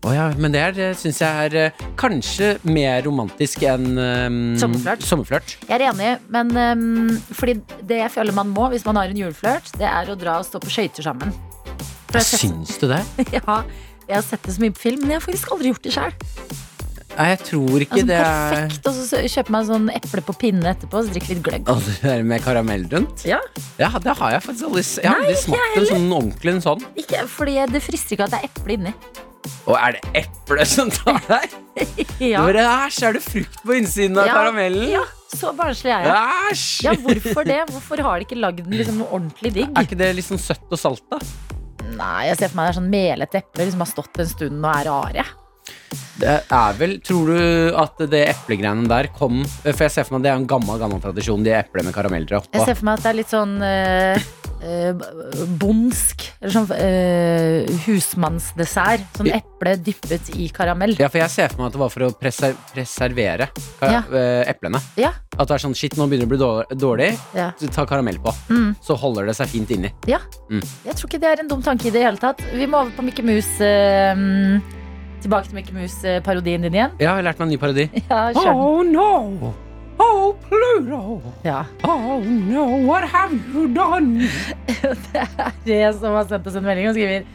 Å 0.06 0.12
ja, 0.14 0.28
men 0.38 0.54
det 0.54 0.62
er, 0.62 0.78
syns 0.96 1.18
jeg 1.24 1.48
er 1.48 1.56
eh, 1.58 1.80
kanskje 2.00 2.52
mer 2.70 3.02
romantisk 3.08 3.64
enn 3.66 3.98
um, 3.98 4.38
Sommerflørt. 4.62 5.04
sommerflørt. 5.04 5.56
Jeg 5.66 5.74
er 5.80 5.88
enig, 5.90 6.12
men 6.32 6.54
um, 6.54 7.10
fordi 7.34 7.58
det 7.90 8.04
jeg 8.04 8.14
føler 8.14 8.38
man 8.38 8.54
må 8.54 8.70
hvis 8.72 8.86
man 8.86 9.02
har 9.02 9.10
en 9.10 9.20
juleflørt, 9.20 9.74
det 9.82 9.90
er 9.90 10.14
å 10.14 10.16
dra 10.20 10.38
og 10.40 10.48
stå 10.48 10.62
på 10.64 10.72
skøyter 10.72 11.10
sammen. 11.10 11.34
Syns 12.14 12.78
du 12.80 12.88
det? 12.94 13.02
ja, 13.40 13.58
jeg 14.08 14.16
har 14.16 14.24
sett 14.30 14.46
det 14.46 14.56
så 14.56 14.64
mye 14.64 14.78
på 14.78 14.86
film, 14.86 15.02
men 15.04 15.16
jeg 15.16 15.20
har 15.20 15.26
faktisk 15.26 15.52
aldri 15.58 15.74
gjort 15.74 15.90
det 15.90 15.98
sjøl. 15.98 16.16
Nei, 17.18 17.28
jeg 17.34 17.40
tror 17.48 17.81
ikke 17.81 17.96
Altså, 17.98 18.08
det 18.12 18.18
er 18.22 18.34
perfekt, 18.54 18.88
og 18.92 18.98
så 18.98 19.22
kjøpe 19.34 19.54
meg 19.56 19.68
sånn 19.72 19.88
eple 19.98 20.22
på 20.28 20.34
pinne 20.44 20.69
etterpå, 20.75 21.00
så 21.08 21.14
drikke 21.16 21.30
litt 21.34 21.44
gløgg. 21.48 21.69
Altså, 21.74 21.94
det 21.98 22.12
der 22.12 22.25
med 22.30 22.44
karamell 22.46 22.84
rundt? 22.92 23.24
Ja, 23.25 23.40
Ja, 23.81 23.90
det 24.04 24.14
har 24.19 24.36
jeg 24.36 24.44
faktisk 24.46 24.68
aldri 24.69 24.84
Jeg 24.86 25.10
har 25.10 25.24
aldri 25.24 25.38
smakt 25.42 25.78
en 25.81 25.88
sånn 25.90 26.12
ordentlig 26.19 26.54
en 26.54 26.62
sånn. 26.68 26.84
ikke, 27.04 27.24
fordi 27.34 27.56
det 27.74 27.81
frister 27.88 28.18
ikke 28.18 28.28
at 28.30 28.36
det 28.36 28.42
er 28.44 28.52
eple 28.52 28.78
inni. 28.78 28.94
Og 29.68 29.75
er 29.80 29.96
det 29.98 30.02
eple 30.22 30.66
som 30.68 30.90
tar 30.94 31.18
deg? 31.28 31.58
Ja. 32.18 32.42
Hvor 32.42 32.58
Æsj, 32.58 33.02
er 33.06 33.14
det 33.18 33.22
frukt 33.22 33.60
på 33.64 33.75
innsiden 33.78 34.18
av 34.18 34.25
Ja, 34.25 34.34
karamellen? 34.40 34.88
ja, 34.96 35.04
så 35.30 35.52
barnslig 35.58 35.92
er 35.94 36.08
jeg. 36.08 36.54
Æsj! 36.54 36.86
Ja, 36.88 36.94
hvorfor 37.04 37.46
det? 37.46 37.60
Hvorfor 37.69 38.02
har 38.08 38.18
de 38.22 38.25
ikke 38.25 38.40
lagd 38.42 38.64
den 38.66 38.74
liksom 38.80 39.04
ordentlig 39.06 39.52
digg? 39.60 39.69
Er 39.78 39.86
ikke 39.86 40.00
det 40.00 40.10
litt 40.18 40.25
sånn 40.25 40.42
søtt 40.42 40.66
og 40.74 40.81
salt, 40.81 41.04
da? 41.14 41.19
Nei, 41.98 42.28
jeg 42.31 42.40
ser 42.42 42.50
for 42.52 42.58
meg 42.60 42.68
det 42.68 42.72
er 42.74 42.80
sånn 42.81 42.90
melete 42.92 43.40
eple 43.44 43.68
som 43.72 43.84
har 43.86 43.90
stått 43.94 44.19
en 44.24 44.31
stund 44.34 44.58
og 44.66 44.72
er 44.74 44.90
rare. 44.90 45.28
Det 46.19 46.34
er 46.51 46.74
vel 46.80 46.98
Tror 47.06 47.30
du 47.30 47.75
at 47.78 48.01
det 48.12 48.24
eplegreiene 48.34 48.88
der 48.89 49.07
kom 49.16 49.44
For 49.63 49.86
jeg 49.86 49.94
ser 49.94 50.04
for 50.07 50.18
meg 50.18 50.24
at 50.24 50.25
det 50.25 50.31
er 50.34 50.39
en 50.42 50.48
gammel 50.50 50.80
gammel 50.81 51.00
tradisjon, 51.04 51.44
de 51.45 51.54
eplene 51.56 51.89
med 51.92 51.95
karameller 51.95 52.42
Jeg 52.51 52.66
ser 52.66 52.75
for 52.75 52.88
meg 52.89 52.98
at 52.98 53.06
det 53.06 53.12
er 53.13 53.18
litt 53.19 53.31
sånn 53.31 53.54
eh, 53.63 54.28
eh, 54.66 55.45
bondsk. 55.62 56.25
Eller 56.42 56.54
sånn 56.56 56.72
eh, 56.75 57.78
husmannsdessert. 57.86 59.06
Sånn 59.19 59.30
eple 59.36 59.75
dyppet 59.86 60.31
i 60.38 60.48
karamell. 60.54 60.95
Ja, 61.00 61.10
for 61.13 61.22
jeg 61.22 61.31
ser 61.34 61.54
for 61.54 61.62
meg 61.63 61.69
at 61.69 61.78
det 61.78 61.81
var 61.84 61.94
for 61.94 62.07
å 62.07 62.12
preser 62.18 62.56
preservere 62.74 63.48
Ja. 63.81 64.01
eh, 64.12 64.44
eplene. 64.51 64.81
Ja. 65.00 65.13
At 65.38 65.48
det 65.48 65.56
er 65.60 65.63
sånn 65.68 65.75
shit, 65.78 65.95
nå 65.98 66.07
begynner 66.10 66.28
det 66.28 66.42
å 66.42 66.66
bli 66.68 66.78
dårlig, 66.81 67.12
Ja. 67.38 67.51
ta 67.74 67.86
karamell 67.86 68.18
på. 68.19 68.33
Mm. 68.50 68.75
Så 68.81 68.98
holder 68.98 69.28
det 69.30 69.36
seg 69.38 69.48
fint 69.54 69.69
inni. 69.72 69.94
ja. 70.07 70.19
Mm. 70.50 70.62
Jeg 70.86 70.95
tror 70.95 71.10
ikke 71.10 71.19
det 71.19 71.30
er 71.31 71.40
en 71.42 71.48
dum 71.48 71.62
tanke 71.62 71.88
i 71.88 71.92
det 71.92 72.01
hele 72.04 72.18
tatt. 72.18 72.40
Vi 72.54 72.66
må 72.66 72.80
over 72.81 72.92
på 72.95 73.04
Mikke 73.04 73.23
Mus. 73.23 73.59
eh, 73.62 74.16
tilbake 75.24 75.50
til 75.50 75.57
Mikke 75.57 75.74
Mus-parodien 75.76 76.62
din 76.68 76.74
igjen. 76.78 76.92
Ja, 77.00 77.07
jeg 77.07 77.14
har 77.19 77.26
lært 77.30 77.40
meg 77.42 77.47
en 77.47 77.54
ny 77.56 77.59
parodi. 77.62 77.88
Ja, 78.12 78.21
kjør 78.36 78.52
den. 78.52 78.62
Oh 78.62 78.83
no! 78.86 79.54
Oh 79.97 80.36
Pluto! 80.45 81.21
Ja. 81.45 81.64
Oh 81.83 82.21
no, 82.21 82.66
what 82.86 83.07
have 83.09 83.33
you 83.54 83.66
done? 83.74 84.28
Det 84.78 85.24
er 85.26 85.52
det 85.66 85.81
som 85.97 86.14
har 86.14 86.28
sendt 86.30 86.47
oss 86.47 86.56
en 86.59 86.66
melding 86.68 86.92
og 86.92 86.94
skriver 86.94 87.26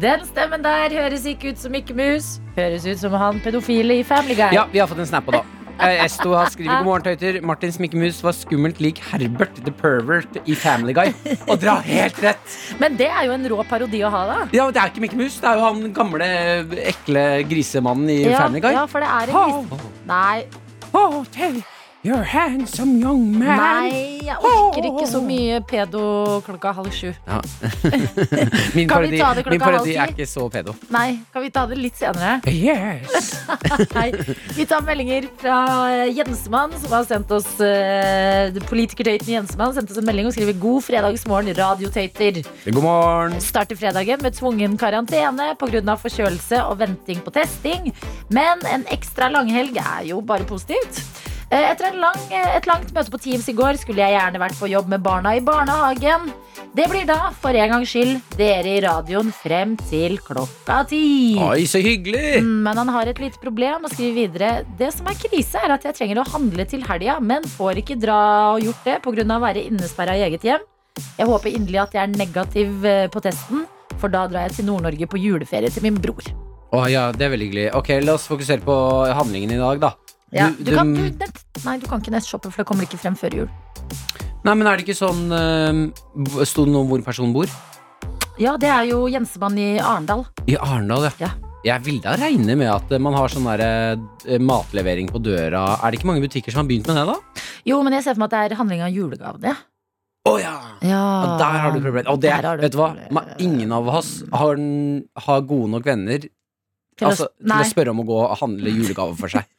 Den 0.00 0.24
stemmen 0.28 0.64
der 0.64 0.94
høres 0.96 1.26
ikke 1.28 1.52
ut 1.52 1.60
som 1.60 1.72
Mikke 1.76 1.94
Mus. 1.96 2.38
Høres 2.56 2.86
ut 2.88 3.00
som 3.00 3.12
han 3.20 3.40
pedofile 3.44 4.00
i 4.00 4.06
Family 4.08 4.36
Guy. 4.38 4.50
Ja, 4.56 4.64
vi 4.72 4.80
har 4.80 4.88
fått 4.88 5.04
en 5.04 5.08
snap 5.10 5.28
på 5.28 5.36
da. 5.36 5.44
Eh, 5.78 6.00
Esto 6.04 6.32
har 6.34 6.48
skrevet 6.50 6.80
god 6.80 6.86
morgen, 6.88 7.04
tøyter. 7.06 7.38
Martin 7.46 7.70
Smikkemus 7.74 8.18
var 8.24 8.34
skummelt 8.34 8.80
lik 8.82 8.98
Herbert 9.12 9.54
the 9.62 9.70
Pervert 9.78 10.38
i 10.50 10.56
Family 10.58 10.94
Guy. 10.96 11.12
Og 11.46 11.60
dere 11.62 11.76
har 11.78 11.86
helt 11.86 12.18
rett! 12.24 12.56
Men 12.82 12.98
det 12.98 13.06
er 13.12 13.28
jo 13.28 13.36
en 13.36 13.46
rå 13.54 13.62
parodi 13.70 14.02
å 14.02 14.10
ha, 14.10 14.24
da. 14.26 14.38
Ja, 14.56 14.66
Det 14.74 14.82
er 14.82 14.90
ikke 14.92 15.04
Mikke 15.06 15.20
Mus, 15.20 15.38
det 15.42 15.48
er 15.52 15.60
jo 15.60 15.66
han 15.68 15.92
gamle, 15.94 16.28
ekle 16.94 17.24
grisemannen 17.48 18.10
i 18.10 18.20
Ja, 18.26 18.42
Family 18.42 18.64
Guy. 18.66 18.74
ja, 18.74 18.86
for 18.90 19.06
det 19.06 19.10
er 19.20 19.34
en 19.34 19.68
gris... 19.70 19.90
Nei, 20.08 20.44
oh, 20.98 21.20
you're 22.02 22.22
handsome 22.22 23.00
young 23.00 23.38
man. 23.38 23.58
nei, 23.58 24.20
jeg 24.22 24.36
orker 24.46 24.86
ikke 24.86 25.06
så 25.10 25.20
mye 25.24 25.58
pedo 25.66 26.02
klokka 26.46 26.72
halv 26.76 26.92
sju. 26.94 27.10
Ja. 27.26 27.40
min 28.76 28.88
Kan 28.88 29.02
vi 29.02 29.10
parodi, 29.10 29.18
ta 29.18 29.30
det 29.34 29.44
klokka 29.46 29.54
min 29.54 29.62
parodi 29.62 29.96
halv 29.96 30.04
er 30.04 30.12
ikke 30.14 30.28
så 30.30 30.46
pedo. 30.52 30.74
Nei, 30.94 31.18
kan 31.34 31.42
vi 31.42 31.50
ta 31.54 31.64
det 31.70 31.78
litt 31.80 31.98
senere? 31.98 32.38
Yes. 32.46 33.32
Nei, 33.96 34.06
vi 34.54 34.66
tar 34.68 34.84
meldinger 34.86 35.26
fra 35.42 35.58
Jensemann, 36.06 36.76
som 36.78 36.94
har 36.94 37.08
sendt 37.08 37.32
oss 37.34 37.50
uh, 37.62 38.60
Politikertøyten 38.68 39.34
Jensemann 39.34 39.74
sendte 39.76 39.94
oss 39.94 40.00
en 40.00 40.06
melding 40.08 40.30
og 40.30 40.36
skriver 40.36 40.56
'God 40.58 40.86
fredagsmorgen, 40.86 41.54
radiotater'. 41.58 42.44
God 42.68 42.82
morgen. 42.84 43.38
Starter 43.42 43.78
fredagen 43.78 44.22
med 44.22 44.38
tvungen 44.38 44.78
karantene 44.78 45.50
pga. 45.58 45.96
forkjølelse 45.98 46.62
og 46.64 46.78
venting 46.78 47.24
på 47.24 47.34
testing. 47.34 47.90
Men 48.30 48.62
en 48.70 48.86
ekstra 48.92 49.32
langhelg 49.32 49.76
er 49.82 50.06
jo 50.12 50.20
bare 50.22 50.46
positivt. 50.46 51.02
Eh, 51.48 51.70
Etter 51.70 51.94
lang, 51.96 52.18
eh, 52.28 52.56
et 52.58 52.66
langt 52.68 52.90
møte 52.92 53.08
på 53.08 53.18
Teams 53.24 53.46
i 53.48 53.54
går 53.56 53.78
skulle 53.80 54.04
jeg 54.04 54.12
gjerne 54.12 54.40
vært 54.42 54.58
på 54.60 54.68
jobb 54.68 54.90
med 54.92 55.00
barna 55.00 55.30
i 55.32 55.40
barnehagen. 55.40 56.26
Det 56.76 56.84
blir 56.90 57.06
da, 57.08 57.30
for 57.32 57.56
en 57.56 57.70
gangs 57.72 57.88
skyld, 57.88 58.18
dere 58.36 58.74
i 58.74 58.82
radioen 58.84 59.30
frem 59.32 59.72
til 59.88 60.18
klokka 60.20 60.82
ti. 60.90 61.38
Oi, 61.40 61.64
så 61.64 61.80
hyggelig! 61.80 62.42
Mm, 62.44 62.58
Men 62.66 62.80
han 62.82 62.92
har 62.92 63.08
et 63.08 63.22
lite 63.22 63.40
problem 63.40 63.86
og 63.88 63.94
skriver 63.94 64.18
videre 64.18 64.50
Det 64.76 64.90
som 64.92 65.08
er 65.08 65.16
krise 65.16 65.56
er 65.62 65.72
at 65.72 65.86
jeg 65.88 65.96
trenger 65.96 66.20
å 66.20 66.26
handle 66.28 66.66
til 66.68 66.84
helga 66.84 67.16
Men 67.24 67.46
får 67.48 67.80
ikke 67.80 67.96
dra 68.02 68.18
og 68.52 68.66
gjort 68.66 68.84
det 68.84 68.98
av 69.00 69.38
å 69.38 69.40
være 69.46 69.64
innesperret 69.70 70.20
i 70.20 70.26
eget 70.28 70.44
hjem 70.44 70.66
Jeg 71.16 71.30
håper 71.30 71.54
inderlig 71.54 71.80
at 71.86 71.96
jeg 71.96 72.02
er 72.02 72.12
negativ 72.18 72.84
eh, 72.84 73.06
på 73.08 73.22
testen 73.24 73.64
For 73.96 74.12
da 74.12 74.26
drar 74.28 74.48
jeg 74.50 74.58
til 74.58 74.68
Nord-Norge 74.68 75.08
på 75.08 75.22
juleferie 75.22 75.72
til 75.72 75.86
min 75.88 75.96
bror 75.96 76.28
Å 76.76 76.84
ja, 76.92 77.08
det 77.08 77.24
er 77.24 77.32
veldig 77.32 77.48
hyggelig. 77.48 77.66
Ok, 77.78 77.94
la 78.04 78.18
oss 78.18 78.28
fokusere 78.28 78.60
på 78.60 78.76
handlingen 79.16 79.56
i 79.56 79.62
dag, 79.62 79.80
da. 79.80 79.94
Ja, 80.32 80.50
Du- 80.50 80.64
du, 80.64 80.74
kan, 80.76 80.92
du, 80.94 81.02
nett, 81.10 81.42
Nei, 81.64 81.78
du 81.80 81.86
kan 81.88 82.00
ikke 82.02 82.12
nettshoppe 82.12 82.50
For 82.52 82.62
det 82.62 82.68
kommer 82.68 82.84
ikke 82.84 82.98
frem 83.00 83.16
før 83.16 83.34
jul 83.42 83.48
Nei, 84.44 84.54
men 84.54 84.66
er 84.68 84.76
det 84.78 84.84
ikke 84.86 84.96
sånn 84.98 85.26
uh, 85.32 86.44
Sto 86.44 86.64
det 86.66 86.72
noe 86.74 86.84
om 86.84 86.88
hvor 86.92 87.02
personen 87.06 87.32
bor? 87.34 87.48
Ja, 88.38 88.56
det 88.60 88.68
er 88.70 88.84
jo 88.90 89.06
Jensemann 89.10 89.56
i 89.58 89.78
Arendal 89.82 90.26
I 90.46 90.54
Arendal, 90.60 91.08
ja. 91.08 91.12
Ja. 91.18 91.30
Jeg 91.66 91.82
vil 91.88 91.96
da 92.04 92.12
regne 92.14 92.54
med 92.56 92.68
at 92.70 92.92
eh, 92.94 93.00
man 93.02 93.16
har 93.18 93.32
sånn 93.32 93.42
der, 93.50 93.98
eh, 94.30 94.38
matlevering 94.38 95.08
på 95.10 95.18
døra. 95.20 95.64
Er 95.82 95.90
det 95.90 95.98
ikke 95.98 96.06
mange 96.06 96.22
butikker 96.22 96.54
som 96.54 96.60
har 96.62 96.68
begynt 96.70 96.86
med 96.86 97.00
det, 97.00 97.02
da? 97.10 97.42
Jo, 97.66 97.80
men 97.82 97.96
jeg 97.96 98.04
ser 98.06 98.14
for 98.14 98.22
meg 98.22 98.28
at 98.30 98.36
det 98.36 98.54
er 98.54 98.60
handling 98.60 98.84
av 98.86 98.92
julegavene 98.94 99.56
Å 100.30 100.36
ja! 100.38 100.54
Ja, 100.86 101.02
Ja, 101.26 101.34
der 101.42 101.58
har 101.64 101.74
du 101.74 101.80
problemet. 101.82 102.06
Og 102.14 102.20
det, 102.22 102.30
du 102.46 102.62
vet 102.62 102.76
du 102.76 102.78
hva? 102.78 102.92
Man, 103.10 103.34
Ingen 103.42 103.74
av 103.74 103.90
oss 103.90 104.12
har, 104.30 104.62
har 105.26 105.40
gode 105.50 105.72
nok 105.74 105.84
venner 105.90 106.22
til, 106.22 107.06
altså, 107.10 107.26
å- 107.26 107.42
til 107.42 107.58
å 107.58 107.68
spørre 107.74 107.90
om 107.96 108.04
å 108.04 108.06
gå 108.06 108.20
og 108.22 108.38
handle 108.38 108.70
julegaver 108.78 109.18
for 109.18 109.34
seg. 109.34 109.50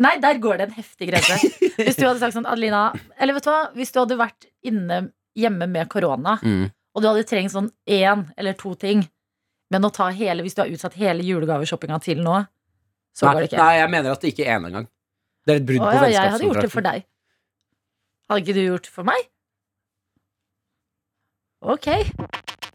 Nei, 0.00 0.14
der 0.22 0.38
går 0.40 0.58
det 0.58 0.66
en 0.68 0.74
heftig 0.78 1.10
grense. 1.10 1.36
Hvis 1.84 1.98
du 1.98 2.06
hadde 2.06 2.18
sagt 2.22 2.34
sånn, 2.34 2.46
Adelina 2.48 2.86
Eller 3.20 3.34
vet 3.36 3.44
du 3.44 3.50
hva, 3.50 3.58
hvis 3.76 3.92
du 3.94 3.98
hadde 4.00 4.16
vært 4.18 4.46
inne 4.66 5.00
hjemme 5.38 5.68
med 5.70 5.88
korona, 5.92 6.38
Mm. 6.42 6.70
og 6.96 7.02
du 7.04 7.08
hadde 7.10 7.26
trengt 7.28 7.52
sånn 7.52 7.68
én 7.86 8.24
eller 8.36 8.56
to 8.58 8.72
ting, 8.74 9.04
men 9.70 9.84
å 9.86 9.90
ta 9.94 10.08
hele 10.10 10.42
Hvis 10.42 10.56
du 10.56 10.62
har 10.64 10.72
utsatt 10.72 10.96
hele 10.98 11.22
julegaveshoppinga 11.22 12.00
til 12.02 12.22
nå, 12.24 12.40
så 13.14 13.26
Nei, 13.28 13.34
går 13.34 13.40
det 13.44 13.50
ikke. 13.52 13.60
nei, 13.62 13.74
jeg 13.78 13.90
mener 13.92 14.10
at 14.16 14.20
det 14.24 14.32
ikke 14.32 14.46
er 14.48 14.56
én 14.58 14.66
engang. 14.70 14.88
Det 15.46 15.54
er 15.54 15.60
et 15.60 15.66
brudd 15.68 15.80
Å, 15.84 15.90
på 15.90 15.94
ja, 15.94 16.08
jeg 16.16 16.32
hadde 16.34 16.48
gjort 16.48 16.62
det 16.66 16.72
for 16.72 16.86
deg. 16.88 17.04
Hadde 18.28 18.42
ikke 18.44 18.56
du 18.58 18.62
gjort 18.64 18.88
det 18.88 18.94
for 18.94 19.04
meg? 19.08 19.28
Ok. 21.62 21.88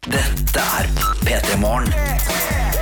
Dette 0.04 0.64
er 0.80 0.90
P3 1.24 1.58
Morgen. 1.62 2.73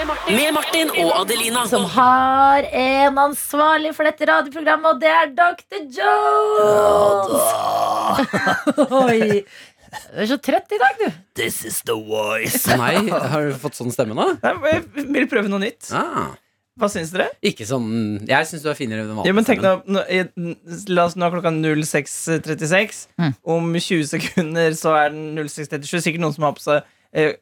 Med 0.00 0.54
Martin 0.56 0.88
og 1.02 1.10
Adelina. 1.20 1.66
Som 1.68 1.84
har 1.92 2.64
en 2.72 3.18
ansvarlig 3.20 3.90
for 3.96 4.08
dette 4.08 4.24
radioprogrammet, 4.30 4.94
og 4.94 5.00
det 5.02 5.10
er 5.12 5.26
Dr. 5.36 5.82
Jones! 5.98 7.42
Oi. 8.96 9.42
Du 9.90 10.20
er 10.22 10.28
så 10.30 10.38
trøtt 10.40 10.72
i 10.72 10.78
dag, 10.80 10.94
du. 11.02 11.08
This 11.36 11.58
is 11.68 11.80
the 11.84 11.96
voice. 11.98 12.62
Nei, 12.80 12.94
har 13.10 13.50
du 13.50 13.58
fått 13.60 13.76
sånn 13.76 13.92
stemme 13.92 14.14
nå? 14.16 14.26
Jeg 14.40 14.84
vil 15.10 15.26
prøve 15.28 15.50
noe 15.52 15.60
nytt. 15.66 15.90
Ah, 15.92 16.30
Hva 16.80 16.88
syns 16.88 17.10
dere? 17.12 17.26
ikke 17.44 17.66
sånn 17.68 18.22
Jeg 18.30 18.46
syns 18.48 18.62
du 18.64 18.70
er 18.72 18.78
finere 18.78 19.02
enn 19.04 19.10
vanlig. 19.18 19.28
Ja, 19.28 19.34
men 19.36 19.44
tenk 19.48 19.60
nå, 19.66 19.72
nå, 19.84 20.00
La 20.94 21.04
oss 21.10 21.18
nå 21.18 21.26
er 21.26 21.34
klokka 21.34 21.52
06.36. 21.52 23.02
Mm. 23.20 23.34
Om 23.56 23.68
20 23.76 24.08
sekunder 24.14 24.78
så 24.78 24.94
er 25.02 25.12
den 25.12 25.34
06.37. 25.44 26.06
Sikkert 26.06 26.24
noen 26.24 26.36
som 26.38 26.46
har 26.48 26.56
på 26.56 26.64
seg 26.64 26.88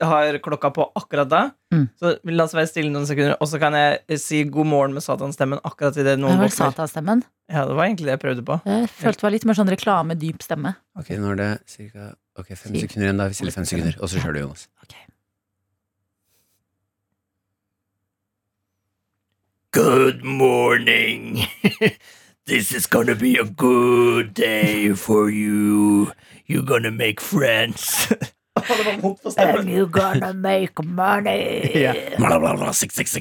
har 0.01 0.39
klokka 0.41 0.71
på 0.73 0.87
akkurat 0.97 1.29
da. 1.29 1.41
Mm. 1.75 1.89
Så 2.01 2.15
la 2.25 2.45
oss 2.45 2.55
være 2.57 2.71
stille 2.71 2.91
noen 2.93 3.05
sekunder, 3.07 3.37
og 3.41 3.49
så 3.51 3.59
kan 3.61 3.75
jeg 3.77 3.99
eh, 4.09 4.17
si 4.21 4.45
god 4.49 4.67
morgen 4.67 4.95
med 4.97 5.05
satanstemmen 5.05 5.61
akkurat 5.65 5.97
idet 6.01 6.15
Det 6.17 6.23
noen 6.23 6.39
våkner. 6.41 6.55
satanstemmen. 6.57 7.23
Ja, 7.53 7.67
det 7.69 7.77
var 7.77 7.85
egentlig 7.85 8.07
det 8.09 8.15
jeg 8.17 8.23
prøvde 8.25 8.45
på. 8.49 8.57
Jeg 8.65 8.89
følte 8.89 9.21
det 9.21 9.27
var 9.29 9.35
litt 9.37 9.45
mer 9.49 9.59
sånn 9.61 9.71
reklame, 9.73 10.17
dyp 10.21 10.43
stemme. 10.45 10.75
Ok, 10.99 11.11
nå 11.21 11.35
er 11.35 11.37
det 11.43 11.51
cirka 11.69 12.15
Ok, 12.39 12.53
fem 12.55 12.73
Fire. 12.73 12.81
sekunder 12.87 13.09
igjen. 13.09 13.19
Da 13.19 13.29
vi 13.29 13.35
stiller 13.35 13.53
fem 13.53 13.65
sekunder, 13.67 13.97
og 14.01 14.09
så 14.09 14.21
kjører 14.23 14.33
du, 14.39 14.41
Jonas. 14.47 14.69
Good 19.73 20.25
morning. 20.25 21.43
This 22.47 22.73
is 22.73 22.87
gonna 22.87 23.15
be 23.15 23.37
a 23.37 23.45
good 23.45 24.33
day 24.35 24.95
for 24.95 25.29
you. 25.31 26.13
You're 26.47 26.63
gonna 26.63 26.91
make 26.91 27.21
friends. 27.21 28.09
And 29.39 29.69
you 29.71 29.87
gonna 29.87 30.33
make 30.33 30.83
money. 30.85 31.71
Ja. 31.89 31.93
Six, 32.73 32.95
six, 32.95 33.13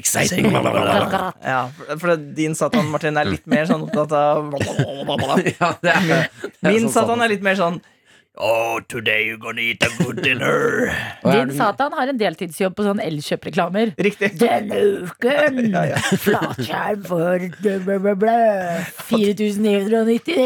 for, 2.00 2.16
din 2.16 2.54
Satan 2.58 2.90
Martin 2.92 3.16
er 3.20 3.28
litt 3.28 3.46
mer 3.50 3.68
sånn 3.68 3.84
opptatt 3.86 4.12
av 4.16 4.54
Ja, 5.60 5.72
det 5.82 5.94
det 6.08 6.72
Min 6.72 6.88
sånn 6.88 6.94
Satan 6.94 7.22
er 7.24 7.32
litt 7.32 7.44
mer 7.44 7.58
sånn 7.58 7.80
Oh, 8.40 8.78
today 8.86 9.26
you're 9.26 9.36
gonna 9.36 9.60
eat 9.60 9.82
a 9.82 9.88
good 9.98 10.22
dinner. 10.22 10.92
Er 11.26 11.46
Din 11.46 11.50
Satan 11.58 11.92
har 11.98 12.06
en 12.12 12.18
deltidsjobb 12.20 12.76
på 12.78 12.84
sånn 12.86 13.00
Elkjøp-reklamer. 13.02 13.90
Riktig. 13.98 14.28
Denne 14.38 14.78
uken 15.02 15.58
Ja, 15.74 15.82
ja. 15.90 15.98
flatskjerm 16.22 17.02
for 17.08 17.42
4990. 19.08 20.36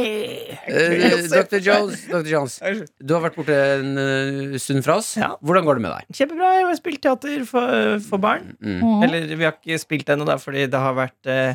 Eh, 0.66 1.28
Dr. 1.28 1.60
Jones, 1.60 2.06
Dr. 2.08 2.30
Jones, 2.32 2.56
du 2.96 3.12
har 3.16 3.22
vært 3.26 3.36
borte 3.36 3.58
en 3.76 3.92
eh, 4.00 4.56
stund 4.62 4.80
fra 4.86 4.96
oss. 5.02 5.12
Ja. 5.20 5.34
Hvordan 5.44 5.68
går 5.68 5.74
det 5.80 5.84
med 5.84 5.92
deg? 5.98 6.02
Kjempebra. 6.22 6.52
Jeg 6.60 6.68
har 6.70 6.78
spilt 6.80 7.02
teater 7.04 7.44
for, 7.48 7.98
for 8.08 8.18
barn. 8.22 8.54
Mm. 8.64 9.02
Eller 9.04 9.28
vi 9.36 9.44
har 9.44 9.54
ikke 9.58 9.80
spilt 9.82 10.08
ennå, 10.16 10.24
fordi 10.40 10.64
det 10.72 10.80
har 10.80 10.96
vært 10.96 11.28
uh, 11.28 11.52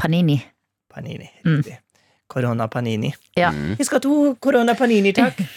Panini. 0.00 0.40
panini. 0.94 1.28
Mm. 1.44 1.60
Riktig. 1.60 1.76
Korona 1.76 1.87
panini. 2.28 3.12
Ja. 3.36 3.50
Mm. 3.50 3.76
Vi 3.78 3.84
skal 3.84 3.96
ha 3.96 4.00
to 4.00 4.34
Corona 4.40 4.74
panini, 4.74 5.12
takk. 5.12 5.38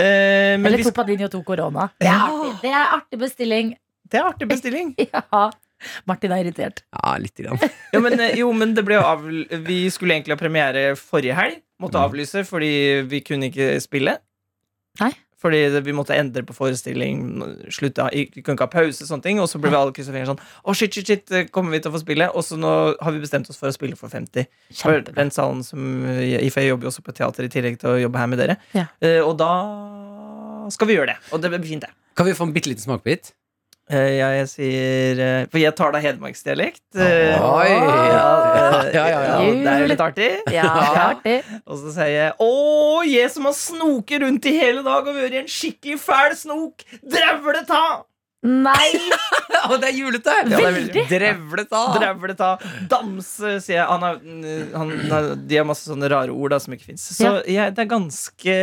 Eh, 0.00 0.58
men 0.58 0.66
Eller 0.66 0.82
to 0.84 0.92
Panini 0.92 1.24
og 1.24 1.30
to 1.30 1.42
korona. 1.42 1.88
Det 2.00 2.08
er 2.08 2.18
artig, 2.20 2.60
det 2.62 2.70
er 2.70 2.86
artig 2.96 3.18
bestilling. 3.18 3.76
det 4.10 4.18
er 4.18 4.24
artig 4.24 4.48
bestilling. 4.48 4.94
Ja. 5.12 5.50
Martin 6.04 6.30
er 6.32 6.42
irritert. 6.44 6.82
Ja, 6.92 7.16
lite 7.16 7.42
grann. 7.42 7.58
Ja, 7.94 8.00
men, 8.00 8.20
eh, 8.20 8.34
jo, 8.36 8.52
men 8.52 8.74
det 8.76 8.84
ble 8.84 8.98
jo 8.98 9.04
av, 9.06 9.22
Vi 9.64 9.88
skulle 9.90 10.14
egentlig 10.14 10.34
ha 10.36 10.40
premiere 10.40 10.94
forrige 10.96 11.34
helg. 11.34 11.60
Måtte 11.80 11.96
Mm. 11.96 12.04
avlyse 12.10 12.42
fordi 12.44 12.72
vi 13.08 13.20
kunne 13.24 13.48
ikke 13.48 13.80
spille. 13.80 14.18
Nei. 15.00 15.12
Fordi 15.40 15.60
vi 15.86 15.94
måtte 15.96 16.16
endre 16.16 16.42
på 16.44 16.52
forestilling. 16.56 17.22
Slutta, 17.72 18.10
vi 18.12 18.26
kunne 18.42 18.58
ikke 18.58 18.66
ha 18.66 18.72
pause. 18.72 19.06
sånne 19.08 19.24
ting 19.24 19.40
Og 19.40 19.48
så 19.48 19.60
ble 19.60 19.70
vi 19.72 19.78
alle 19.78 19.94
kryssa 19.96 20.12
fingre 20.12 20.28
sånn 20.28 20.40
Å, 20.40 20.74
shit, 20.76 20.92
shit, 20.92 21.06
shit, 21.08 21.32
eh, 21.32 21.46
kommer 21.48 21.72
vi 21.72 21.80
til 21.80 21.92
å 21.92 21.94
få 21.96 22.02
spille? 22.02 22.28
Og 22.34 22.44
så 22.44 22.58
nå 22.60 22.72
har 23.00 23.16
vi 23.16 23.22
bestemt 23.22 23.48
oss 23.48 23.56
for 23.60 23.70
å 23.70 23.74
spille 23.74 23.96
for 23.96 24.12
50. 24.12 24.46
For 24.82 25.00
den 25.06 25.32
salen 25.34 25.64
som 25.64 26.04
jeg, 26.20 26.52
For 26.52 26.60
jeg 26.60 26.74
jobber 26.74 26.88
jo 26.88 26.92
også 26.92 27.06
på 27.06 27.16
teater 27.16 27.48
i 27.48 27.52
tillegg 27.52 27.80
til 27.80 27.94
å 27.94 27.98
jobbe 28.04 28.20
her 28.20 28.30
med 28.30 28.42
dere. 28.42 28.58
Ja. 28.76 28.86
Eh, 29.00 29.20
og 29.24 29.38
da 29.40 29.50
skal 30.70 30.90
vi 30.90 30.98
gjøre 30.98 31.14
det. 31.14 31.18
Og 31.32 31.42
det 31.42 31.50
blir 31.52 31.64
fint, 31.66 31.86
det. 31.86 31.90
Kan 32.18 32.28
vi 32.28 32.36
få 32.36 32.46
en 32.48 32.52
bitte 32.54 32.68
liten 32.70 32.84
smakebit? 32.84 33.32
Eh, 33.90 34.10
ja, 34.20 34.28
jeg 34.38 34.46
sier 34.52 35.20
eh, 35.24 35.46
For 35.50 35.58
jeg 35.58 35.74
tar 35.78 35.90
da 35.94 36.00
hedmarksdialekt. 36.02 36.82
Eh, 36.94 37.34
Oi. 37.42 37.70
ja, 37.70 38.26
Ja, 38.94 39.06
ja, 39.10 39.22
ja. 39.26 39.38
Det 39.40 39.72
er 39.72 39.82
jo 39.82 39.88
litt 39.90 40.04
artig. 40.04 40.28
Ja, 40.54 40.68
det 40.68 40.84
er 40.84 41.00
artig. 41.08 41.38
Og 41.70 41.80
så 41.80 41.94
sier 41.96 42.12
jeg 42.14 42.36
Å, 42.46 42.52
jeg 43.08 43.32
som 43.34 43.48
har 43.50 43.56
snoket 43.58 44.22
rundt 44.22 44.46
i 44.46 44.54
hele 44.60 44.84
dag 44.86 45.10
og 45.10 45.18
vært 45.18 45.40
en 45.42 45.50
skikkelig 45.50 45.98
fæl 46.04 46.38
snok. 46.38 46.86
Drevle 47.02 47.64
ta! 47.68 47.82
Nei! 48.46 48.88
Og 49.68 49.76
det 49.82 49.90
er 49.90 49.96
julete! 49.98 50.32
Drevleta 50.46 50.48
det 50.48 50.60
er 50.62 50.76
Veldig. 50.78 51.06
Drevlete! 51.10 51.80
Drevle 51.98 52.36
ta. 52.38 52.50
Damse, 52.88 53.56
sier 53.60 53.80
jeg. 53.82 53.86
Han 53.90 54.06
har, 54.06 54.20
han, 54.78 54.92
han, 55.10 55.30
de 55.50 55.58
har 55.60 55.66
masse 55.68 55.90
sånne 55.90 56.08
rare 56.12 56.32
ord 56.32 56.54
da 56.54 56.60
som 56.62 56.76
ikke 56.76 56.92
fins. 56.92 57.10
Så 57.18 57.40
jeg, 57.44 57.74
det 57.76 57.84
er 57.84 57.90
ganske, 57.90 58.56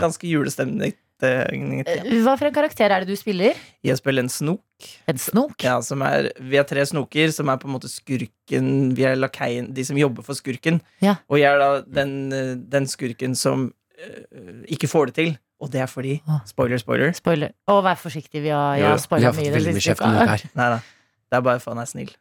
ganske 0.00 0.32
julestemning. 0.32 0.96
Eh. 1.24 2.20
Hva 2.24 2.34
for 2.36 2.48
en 2.48 2.54
karakter 2.54 2.92
er 2.92 3.04
det 3.04 3.08
du 3.08 3.16
spiller? 3.16 3.56
Jeg 3.86 3.96
spiller 4.00 4.26
en 4.26 4.28
snok. 4.32 4.88
En 5.08 5.18
snok? 5.18 5.56
Ja, 5.64 5.78
som 5.80 6.02
er, 6.04 6.30
vi 6.40 6.58
er 6.60 6.66
tre 6.68 6.84
snoker 6.84 7.32
som 7.32 7.48
er 7.48 7.56
på 7.56 7.64
en 7.70 7.72
måte 7.78 7.88
skurken 7.88 8.92
Vi 8.96 9.06
er 9.08 9.16
lakeien, 9.16 9.70
de 9.72 9.84
som 9.88 9.96
jobber 9.96 10.26
for 10.26 10.36
skurken. 10.36 10.82
Ja. 11.00 11.16
Og 11.32 11.40
jeg 11.40 11.48
er 11.54 11.62
da 11.62 11.70
den, 12.02 12.14
eh, 12.32 12.54
den 12.76 12.86
skurken 12.90 13.34
som 13.38 13.70
eh, 13.96 14.60
ikke 14.76 14.90
får 14.92 15.12
det 15.12 15.14
til. 15.22 15.32
Og 15.56 15.72
det 15.72 15.80
er 15.80 15.88
fordi. 15.88 16.18
Spoiler, 16.44 16.76
spoiler. 16.76 17.12
Spoiler. 17.16 17.54
Og 17.72 17.80
vær 17.86 17.96
forsiktig, 17.96 18.42
vi 18.44 18.52
har, 18.52 18.74
jeg 18.76 18.84
Ja, 18.84 18.92
har 18.92 19.00
spoila 19.00 19.32
mye 19.32 19.52
fått 19.54 19.64
det 19.64 19.82
siste. 19.82 20.12
Nei 20.60 20.70
da. 20.74 20.78
Det 21.26 21.38
er 21.40 21.44
bare 21.48 21.60
for 21.64 21.72
han 21.72 21.80
er 21.82 21.88
snill. 21.88 22.12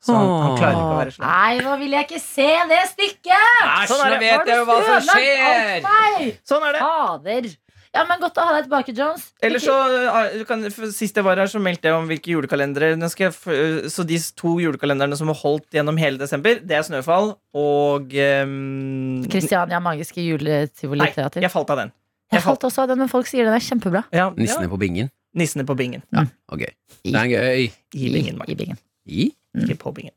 Så 0.00 0.12
han, 0.12 0.28
han 0.44 0.58
klarer 0.58 0.76
ikke 0.76 0.84
å 0.84 0.98
være 0.98 1.12
slem. 1.14 1.26
Nei, 1.28 1.54
nå 1.64 1.76
vil 1.80 1.96
jeg 1.96 2.06
ikke 2.06 2.20
se 2.20 2.48
det 2.70 2.80
stykket! 2.92 3.56
Æsj, 3.64 3.90
Sånn 3.90 4.02
nå 4.04 4.20
vet 4.20 4.50
jeg 4.52 4.60
jo 4.60 4.66
hva 4.68 4.76
som 4.86 5.08
skjer! 5.08 6.30
Sånn 6.48 6.66
er 6.68 6.76
det. 6.76 6.84
Fader. 6.84 7.48
Ja, 7.90 8.04
men 8.06 8.20
Godt 8.22 8.38
å 8.38 8.44
ha 8.46 8.54
deg 8.54 8.68
tilbake, 8.68 8.92
Jones. 8.94 9.30
Eller 9.42 9.62
så 9.62 9.74
eh, 9.74 10.36
du 10.38 10.44
kan, 10.46 10.62
Sist 10.94 11.16
jeg 11.18 11.26
var 11.26 11.40
her, 11.40 11.50
så 11.50 11.58
meldte 11.62 11.90
jeg 11.90 11.96
om 11.96 12.06
hvilke 12.10 12.30
julekalendere. 12.36 12.92
Jeg, 12.94 13.32
eh, 13.50 13.88
så 13.90 14.04
de 14.06 14.18
to 14.38 14.54
julekalenderne 14.62 15.18
som 15.18 15.30
har 15.32 15.38
holdt 15.40 15.74
gjennom 15.74 15.98
hele 15.98 16.20
desember, 16.20 16.60
det 16.62 16.78
er 16.78 16.86
Snøfall 16.86 17.32
og 17.58 18.14
ehm, 18.14 19.24
Kristiania 19.30 19.80
Magiske 19.82 20.20
Nei, 20.20 20.28
Juletivoli-teater. 20.28 21.42
jeg 21.42 21.52
falt 21.52 21.74
av 21.74 21.82
den. 21.82 21.92
Jeg 22.30 22.44
falt 22.44 22.68
også 22.68 22.84
av 22.84 22.92
den, 22.92 23.00
men 23.02 23.10
folk 23.10 23.26
sier 23.26 23.48
den 23.48 23.56
er 23.56 23.64
kjempebra. 23.64 24.04
Ja, 24.14 24.28
Nissene 24.38 24.68
ja. 24.68 24.70
på 24.70 24.78
bingen. 24.78 25.10
Nissene 25.34 25.66
på 25.66 25.74
bingen. 25.78 26.06
Ok. 26.50 26.68
Det 27.02 27.16
er 27.16 27.26
gøy. 27.32 27.66
I 27.98 28.14
bingen. 28.14 28.38
I 28.46 28.54
bingen. 28.58 28.78
I? 29.10 29.30
Ikke 29.58 29.80
på 29.80 29.92
bingen. 29.96 30.14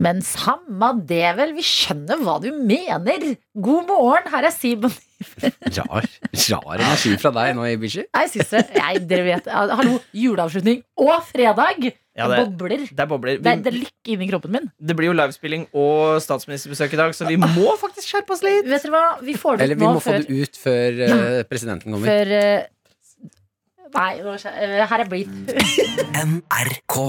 Men 0.00 0.22
samme 0.24 0.94
det 1.08 1.26
vel, 1.36 1.52
vi 1.56 1.64
skjønner 1.66 2.20
hva 2.24 2.38
du 2.40 2.48
mener. 2.56 3.34
God 3.52 3.90
morgen, 3.90 4.30
her 4.32 4.48
er 4.48 4.54
Simon. 4.54 4.94
Rar, 5.78 6.06
rar 6.52 6.82
energi 6.82 7.14
fra 7.20 7.32
deg 7.34 7.54
nå, 7.56 7.66
Ibishi. 7.74 8.04
Nei, 8.16 8.24
syns 8.32 8.52
det. 8.52 8.62
Nei, 8.76 8.94
dere 9.08 9.26
vet. 9.26 9.50
Hallo, 9.52 9.98
juleavslutning 10.16 10.82
og 11.00 11.14
fredag. 11.28 11.92
Ja, 12.12 12.26
det 12.28 12.36
det, 12.36 12.44
bobler. 12.44 12.82
det 12.90 13.00
er 13.00 13.08
bobler. 13.08 13.38
Det 13.40 13.48
er, 13.54 13.62
det 13.64 13.70
er 13.70 13.78
lykke 13.78 14.12
inni 14.14 14.28
kroppen 14.28 14.52
min. 14.52 14.66
det 14.76 14.96
blir 14.98 15.08
jo 15.08 15.14
livespilling 15.16 15.64
og 15.72 16.18
statsministerbesøk 16.20 16.92
i 16.92 17.00
dag, 17.00 17.14
så 17.16 17.28
vi 17.30 17.38
må 17.40 17.72
faktisk 17.80 18.10
skjerpe 18.10 18.36
oss 18.36 18.44
litt. 18.44 18.68
Vet 18.68 18.84
dere 18.84 18.92
hva, 18.92 19.06
vi 19.24 19.36
får 19.40 19.58
det 19.58 19.66
Eller 19.68 19.80
vi 19.80 19.86
nå 19.86 19.94
må 19.96 20.02
få 20.04 20.12
før, 20.12 20.26
det 20.28 20.42
ut 20.44 20.60
før 20.60 21.00
ja. 21.00 21.16
presidenten 21.48 21.96
kommer. 21.96 22.12
før 22.12 22.36
uh... 22.36 22.68
Nei, 23.92 24.12
nå, 24.24 24.36
eh, 24.48 24.78
her 24.88 25.02
er 25.04 25.08
blitt 25.08 25.52
NRK 26.16 27.00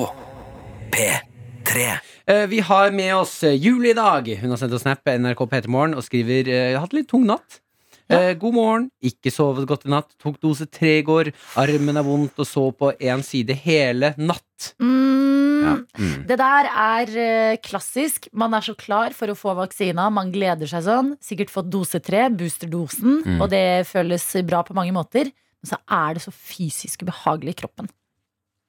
P3 0.96 1.94
Eh, 2.26 2.48
Vi 2.48 2.60
har 2.60 2.92
med 2.92 3.16
oss 3.16 3.44
eh, 3.44 3.56
Julie 3.60 3.92
i 3.92 3.98
dag. 3.98 4.28
Hun 4.40 4.54
har 4.54 4.60
sendt 4.62 4.76
oss 4.76 4.86
snap 4.86 5.04
NRK 5.04 5.44
P3morgen 5.52 5.98
og 5.98 6.06
skriver 6.06 6.48
eh, 6.48 6.70
Jeg 6.72 6.78
har 6.78 6.86
hatt 6.86 6.96
litt 6.96 7.10
tung 7.12 7.26
natt. 7.28 7.60
Eh, 8.14 8.34
god 8.40 8.54
morgen. 8.56 8.86
Ikke 9.04 9.32
sovet 9.34 9.66
godt 9.70 9.86
i 9.86 9.92
natt. 9.94 10.12
Tok 10.22 10.40
dose 10.44 10.66
tre 10.70 11.00
i 11.00 11.04
går. 11.06 11.32
Armen 11.60 11.98
er 12.00 12.06
vondt 12.08 12.38
og 12.40 12.48
så 12.50 12.64
på 12.76 12.92
én 13.00 13.24
side 13.26 13.56
hele 13.66 14.14
natt. 14.18 14.74
Mm, 14.82 15.12
Ja. 15.64 15.74
Mm. 15.98 16.26
Det 16.28 16.38
der 16.38 16.68
er 16.68 17.12
eh, 17.24 17.58
klassisk. 17.64 18.28
Man 18.34 18.54
er 18.54 18.60
så 18.66 18.74
klar 18.76 19.14
for 19.16 19.28
å 19.32 19.36
få 19.38 19.54
vaksina. 19.56 20.10
Man 20.12 20.32
gleder 20.34 20.68
seg 20.68 20.84
sånn. 20.84 21.14
Sikkert 21.24 21.50
fått 21.54 21.70
dose 21.72 22.02
tre, 22.04 22.26
boosterdosen, 22.30 23.24
Mm. 23.24 23.42
og 23.42 23.50
det 23.50 23.88
føles 23.88 24.26
bra 24.46 24.62
på 24.64 24.76
mange 24.76 24.92
måter. 24.92 25.32
Men 25.64 25.70
så 25.72 25.78
er 25.90 26.16
det 26.16 26.24
så 26.24 26.34
fysisk 26.36 27.04
ubehagelig 27.04 27.50
i 27.56 27.60
kroppen. 27.64 27.88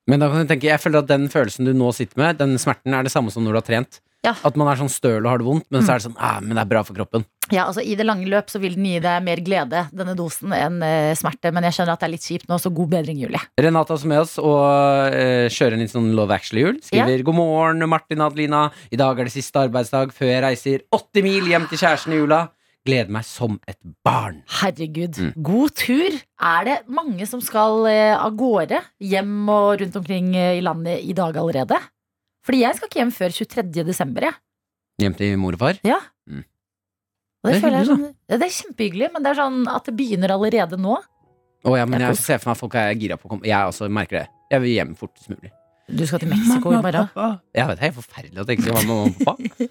Men 0.06 0.20
da 0.20 0.28
kan 0.30 0.46
du 0.46 0.52
tenke, 0.54 0.68
jeg 0.68 0.78
føler 0.80 0.98
at 1.02 1.08
den 1.08 1.28
følelsen 1.28 1.64
du 1.64 1.72
nå 1.72 1.90
sitter 1.96 2.16
med, 2.20 2.38
den 2.38 2.56
smerten 2.58 2.92
er 2.94 3.02
det 3.02 3.10
samme 3.12 3.32
som 3.32 3.42
når 3.42 3.52
du 3.56 3.58
har 3.62 3.68
trent. 3.70 4.00
Ja. 4.24 4.32
At 4.46 4.56
man 4.56 4.70
er 4.72 4.80
sånn 4.80 4.92
støl 4.92 5.20
og 5.24 5.30
har 5.30 5.42
det 5.42 5.46
vondt, 5.46 5.66
men 5.74 5.84
så 5.84 5.94
er 5.94 6.00
det 6.00 6.06
sånn 6.06 6.16
ah, 6.16 6.38
Men 6.40 6.56
det 6.56 6.62
er 6.64 6.70
bra 6.70 6.82
for 6.86 6.96
kroppen. 6.96 7.26
Ja, 7.52 7.66
altså 7.68 7.82
I 7.84 7.92
det 7.98 8.06
lange 8.08 8.24
løp 8.30 8.48
så 8.48 8.60
vil 8.62 8.78
den 8.78 8.86
gi 8.88 9.02
deg 9.04 9.24
mer 9.26 9.42
glede, 9.44 9.82
denne 9.92 10.14
dosen, 10.16 10.54
enn 10.56 10.80
eh, 10.86 11.12
smerte. 11.18 11.52
Men 11.52 11.66
jeg 11.68 11.76
skjønner 11.76 11.92
at 11.98 12.00
det 12.00 12.08
er 12.08 12.14
litt 12.14 12.24
kjipt 12.30 12.48
nå, 12.48 12.56
så 12.62 12.72
god 12.72 12.94
bedring, 12.96 13.20
Julie. 13.20 13.42
som 13.60 14.08
er 14.08 14.14
med 14.14 14.22
oss 14.22 14.38
og 14.40 15.12
eh, 15.12 15.52
kjører 15.52 15.76
en 15.76 15.84
litt 15.84 15.92
sånn 15.92 16.10
Love 16.16 16.34
Actually-jul. 16.38 16.80
Skriver 16.88 17.24
God 17.26 17.36
morgen, 17.36 17.84
Martin 17.90 18.24
Adelina. 18.24 18.70
I 18.90 19.00
dag 19.00 19.20
er 19.20 19.28
det 19.28 19.36
siste 19.36 19.66
arbeidsdag 19.68 20.14
før 20.16 20.32
jeg 20.32 20.44
reiser 20.46 20.84
80 20.94 21.26
mil 21.28 21.52
hjem 21.52 21.68
til 21.68 21.84
kjæresten 21.84 22.16
i 22.16 22.22
jula. 22.22 22.46
Gleder 22.84 23.12
meg 23.16 23.24
som 23.24 23.56
et 23.68 23.78
barn. 24.04 24.42
Herregud, 24.60 25.16
Mm. 25.16 25.32
god 25.42 25.70
tur! 25.74 26.18
Er 26.40 26.64
det 26.64 26.78
mange 26.88 27.24
som 27.26 27.40
skal 27.40 27.86
eh, 27.88 28.12
av 28.12 28.36
gårde 28.36 28.80
hjem 29.00 29.48
og 29.48 29.80
rundt 29.80 29.96
omkring 29.96 30.34
eh, 30.36 30.58
i 30.58 30.60
landet 30.60 31.00
i 31.00 31.14
dag 31.16 31.36
allerede? 31.36 31.78
Fordi 32.44 32.60
jeg 32.60 32.76
skal 32.76 32.90
ikke 32.90 33.00
hjem 33.00 33.14
før 33.14 33.34
23. 33.38 33.84
desember, 33.88 34.28
jeg. 34.28 34.38
Hjem 35.02 35.16
til 35.18 35.38
mor 35.40 35.56
og 35.56 35.62
far. 35.64 35.80
Ja. 35.86 35.98
Mm. 36.28 36.44
Og 36.44 37.48
det, 37.48 37.54
Det 37.54 37.56
er 37.56 37.64
føler 37.64 37.76
jeg 37.76 37.86
hyggelig, 37.86 37.96
sånn, 37.96 38.14
ja, 38.30 38.36
det 38.40 38.46
er 38.46 38.54
kjempehyggelig, 38.58 39.08
men 39.14 39.24
det 39.24 39.30
er 39.32 39.38
sånn 39.40 39.58
at 39.72 39.88
det 39.88 39.94
begynner 39.98 40.34
allerede 40.36 40.78
nå. 40.80 40.94
Å 41.64 41.76
ja, 41.78 41.84
men 41.88 42.04
jeg 42.04 42.18
ser 42.20 42.40
for 42.40 42.50
meg 42.50 42.58
at 42.58 42.60
folk 42.60 42.76
er 42.80 42.90
gira 43.00 43.16
på 43.20 43.28
å 43.28 43.32
komme. 43.34 43.48
Jeg 43.48 43.70
også 43.70 43.88
merker 43.92 44.20
det. 44.20 44.26
Jeg 44.52 44.64
vil 44.64 44.74
hjem 44.74 44.92
fortest 44.98 45.30
mulig. 45.32 45.50
Du 45.88 46.04
skal 46.08 46.20
til 46.22 46.30
Mexico 46.32 46.72
i 46.72 46.80
morgen. 46.80 47.08
Jeg 47.52 47.68
vet, 47.68 47.76
det 47.76 47.80
er 47.80 47.86
helt 47.88 47.96
forferdelig 47.98 48.44
å 48.44 48.46
tenke 48.48 48.64
seg 48.64 48.76
mamma 48.76 48.98
og 49.08 49.24
pappa. 49.24 49.68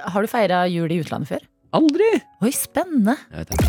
Har 0.14 0.24
du 0.24 0.28
feira 0.32 0.62
jul 0.72 0.92
i 0.92 1.00
utlandet 1.02 1.28
før? 1.34 1.42
Aldri! 1.70 2.08
Oi, 2.42 2.50
spennende. 2.50 3.14
Jeg 3.30 3.44
vet 3.44 3.50
det. 3.52 3.66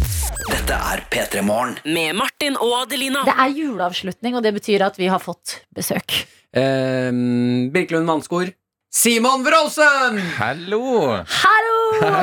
Dette 0.49 0.77
er 0.93 1.03
P3 1.11 1.43
Morgen 1.45 1.75
Med 1.85 2.15
Martin 2.17 2.55
og 2.57 2.73
Adelina. 2.79 3.21
Det 3.27 3.35
er 3.43 3.51
juleavslutning, 3.53 4.37
og 4.39 4.41
det 4.45 4.55
betyr 4.55 4.87
at 4.87 4.97
vi 4.97 5.09
har 5.11 5.21
fått 5.21 5.59
besøk. 5.77 6.15
Eh, 6.57 7.11
Birkelund 7.73 8.09
Mannskor. 8.09 8.49
Simon 8.91 9.39
Wroldsen! 9.45 10.17
Hallo! 10.35 10.81
Hallo! 11.23 11.75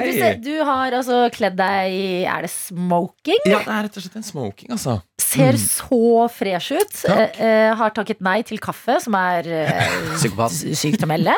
Du, 0.04 0.10
ser, 0.12 0.34
du 0.44 0.52
har 0.68 0.92
altså 0.98 1.22
kledd 1.32 1.54
deg 1.56 1.94
i 1.96 2.08
Er 2.28 2.44
det 2.44 2.50
smoking? 2.52 3.40
Ja, 3.48 3.62
det 3.64 3.72
er 3.72 3.86
rett 3.86 3.96
og 3.96 4.04
slett 4.04 4.18
en 4.20 4.26
smoking, 4.26 4.74
altså. 4.76 4.98
Ser 5.28 5.56
så 5.60 6.26
fresh 6.32 6.76
ut. 6.76 6.92
Takk. 7.06 7.38
Eh, 7.40 7.48
eh, 7.48 7.72
har 7.80 7.94
takket 7.96 8.20
nei 8.24 8.36
til 8.48 8.60
kaffe, 8.60 8.98
som 9.00 9.16
er 9.16 9.48
eh, 9.48 9.96
sykt 10.20 11.04
å 11.04 11.08
melde. 11.08 11.32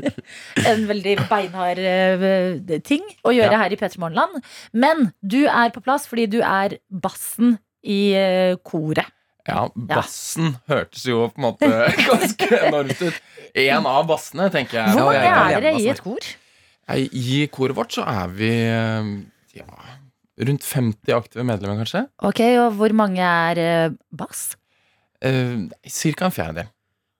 en 0.68 0.84
veldig 0.92 1.16
beinhard 1.32 1.80
eh, 1.80 2.78
ting 2.84 3.08
å 3.24 3.32
gjøre 3.32 3.54
Ja. 3.56 3.62
her 3.64 3.72
i 3.72 3.80
P3 3.80 3.96
Morgenland. 4.04 4.36
Men 4.76 5.08
du 5.24 5.46
er 5.48 5.72
på 5.72 5.80
plass 5.84 6.04
fordi 6.12 6.28
du 6.36 6.42
er 6.44 6.76
bassen 6.92 7.56
i 7.88 8.02
eh, 8.20 8.56
koret. 8.68 9.08
Ja, 9.48 9.62
bassen 9.74 10.54
hørtes 10.68 11.06
jo 11.08 11.22
på 11.32 11.40
en 11.40 11.46
måte 11.48 11.68
ganske 12.10 12.48
enormt 12.68 13.00
ut. 13.00 13.20
En 13.58 13.88
av 13.88 14.04
bassene, 14.10 14.50
tenker 14.52 14.82
jeg. 14.82 14.94
Hvor 14.94 15.08
mange 15.08 15.24
er 15.24 15.56
er 15.56 15.64
dere 15.64 15.80
i 15.80 15.88
et 15.88 16.02
kor? 16.04 16.28
I 16.94 17.38
koret 17.52 17.76
vårt 17.76 17.92
så 17.96 18.04
er 18.08 18.30
vi 18.36 18.50
eh, 18.68 19.10
ja, 19.58 19.66
rundt 20.48 20.64
50 20.64 21.12
aktive 21.16 21.44
medlemmer, 21.48 21.80
kanskje. 21.82 22.06
Ok, 22.24 22.40
Og 22.62 22.76
hvor 22.78 22.94
mange 22.96 23.20
er 23.24 23.60
eh, 23.64 23.96
bass? 24.12 24.50
Eh, 25.24 25.56
Cirka 25.88 26.28
en 26.28 26.34
fjerdedel. 26.36 26.68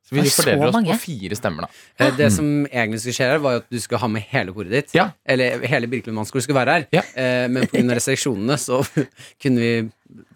Så 0.08 0.14
vi 0.16 0.22
fordeler 0.32 0.70
oss 0.70 0.72
mange. 0.78 0.94
på 0.96 1.02
fire 1.02 1.36
stemmer, 1.36 1.66
da. 1.66 1.82
Eh, 2.00 2.14
Det 2.16 2.30
som 2.32 2.46
egentlig 2.70 3.02
skulle 3.02 3.16
skje 3.18 3.26
her, 3.28 3.42
var 3.44 3.56
jo 3.58 3.60
at 3.60 3.66
du 3.68 3.76
skulle 3.82 4.00
ha 4.00 4.08
med 4.08 4.24
hele 4.30 4.54
koret 4.56 4.72
ditt. 4.72 4.94
Ja. 4.96 5.10
Eller 5.28 5.60
hele 5.68 5.90
Birkelund 5.90 6.16
Mannskor 6.16 6.40
skulle 6.40 6.56
være 6.62 6.76
her. 6.78 6.86
Ja. 6.96 7.02
Eh, 7.12 7.44
men 7.52 7.66
pga. 7.68 7.82
restriksjonene 7.98 8.56
så 8.56 8.80
kunne 9.42 9.60
vi 9.60 9.72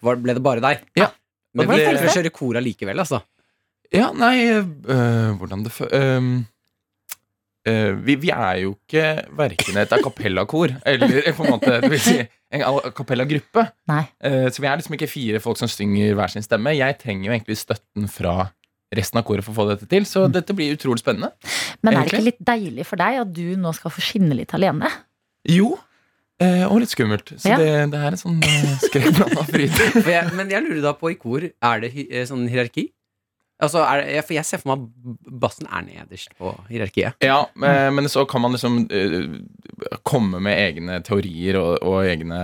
ble 0.05 0.35
det 0.37 0.45
bare 0.45 0.61
deg. 0.65 0.85
Ja. 1.01 1.09
Men 1.55 1.69
vi 1.69 1.83
det- 1.83 2.09
å 2.09 2.15
kjøre 2.17 2.33
kor 2.35 2.59
allikevel, 2.61 3.03
altså. 3.05 3.23
Ja, 3.93 4.09
nei 4.17 4.47
øh, 4.49 5.35
Hvordan 5.37 5.67
det 5.67 5.73
fø... 5.75 5.85
øh, 7.69 7.99
vi, 8.07 8.15
vi 8.17 8.31
er 8.33 8.63
jo 8.63 8.73
ikke 8.79 9.05
verken 9.39 9.77
et 9.83 9.93
a 9.93 9.99
cappella-kor 10.03 10.73
eller 10.89 11.29
på 11.37 11.45
en 11.45 11.53
måte 11.53 11.77
det 11.85 11.91
vil 11.93 12.01
si, 12.03 12.17
en 12.53 12.65
a 12.67 12.73
cappella-gruppe. 12.97 13.67
Eh, 13.93 14.49
så 14.49 14.65
vi 14.65 14.71
er 14.71 14.81
liksom 14.81 14.97
ikke 14.97 15.11
fire 15.13 15.43
folk 15.45 15.61
som 15.61 15.71
synger 15.71 16.17
hver 16.19 16.33
sin 16.33 16.45
stemme. 16.45 16.73
Jeg 16.79 16.99
trenger 17.03 17.29
jo 17.29 17.37
egentlig 17.37 17.61
støtten 17.61 18.09
fra 18.11 18.49
resten 18.93 19.21
av 19.21 19.25
koret 19.29 19.45
for 19.45 19.55
å 19.55 19.61
få 19.61 19.69
dette 19.71 19.87
til, 19.89 20.05
så 20.09 20.27
dette 20.29 20.53
blir 20.57 20.75
utrolig 20.75 21.01
spennende. 21.01 21.31
Men 21.81 21.95
er 21.95 22.03
det 22.03 22.03
Egentlig. 22.03 22.19
ikke 22.19 22.27
litt 22.27 22.43
deilig 22.49 22.85
for 22.89 23.01
deg 23.01 23.21
at 23.23 23.31
du 23.33 23.47
nå 23.61 23.73
skal 23.77 23.93
få 23.95 24.05
skinne 24.05 24.37
litt 24.37 24.53
alene? 24.57 24.91
Jo. 25.49 25.71
Eh, 26.41 26.65
og 26.69 26.81
litt 26.81 26.95
skummelt. 26.95 27.35
Så 27.37 27.53
Ja. 27.53 27.59
det, 27.61 27.69
det 27.93 28.01
er 28.01 28.15
en 28.15 28.21
sånn 28.21 28.41
skrekkblanda 28.87 29.45
fryd. 29.51 29.77
Men 30.39 30.51
jeg 30.51 30.65
lurer 30.65 30.83
da 30.83 30.97
på 30.97 31.13
i 31.13 31.19
kor, 31.21 31.45
er 31.45 31.85
det 31.85 31.93
eh, 32.09 32.27
sånn 32.29 32.49
hierarki? 32.49 32.89
Altså, 33.63 33.79
er 33.87 34.01
det, 34.03 34.23
for 34.27 34.35
jeg 34.35 34.47
ser 34.49 34.59
for 34.59 34.73
meg 34.73 34.81
at 34.89 35.37
bassen 35.45 35.69
er 35.71 35.85
nederst 35.87 36.33
på 36.35 36.51
hierarkiet. 36.67 37.15
Ja, 37.23 37.45
men, 37.55 37.95
men 37.95 38.09
så 38.11 38.25
kan 38.27 38.43
man 38.43 38.57
liksom 38.57 38.81
uh, 38.91 39.37
komme 40.03 40.41
med 40.43 40.59
egne 40.59 40.97
teorier 41.07 41.61
og, 41.61 41.77
og 41.87 42.01
egne, 42.03 42.41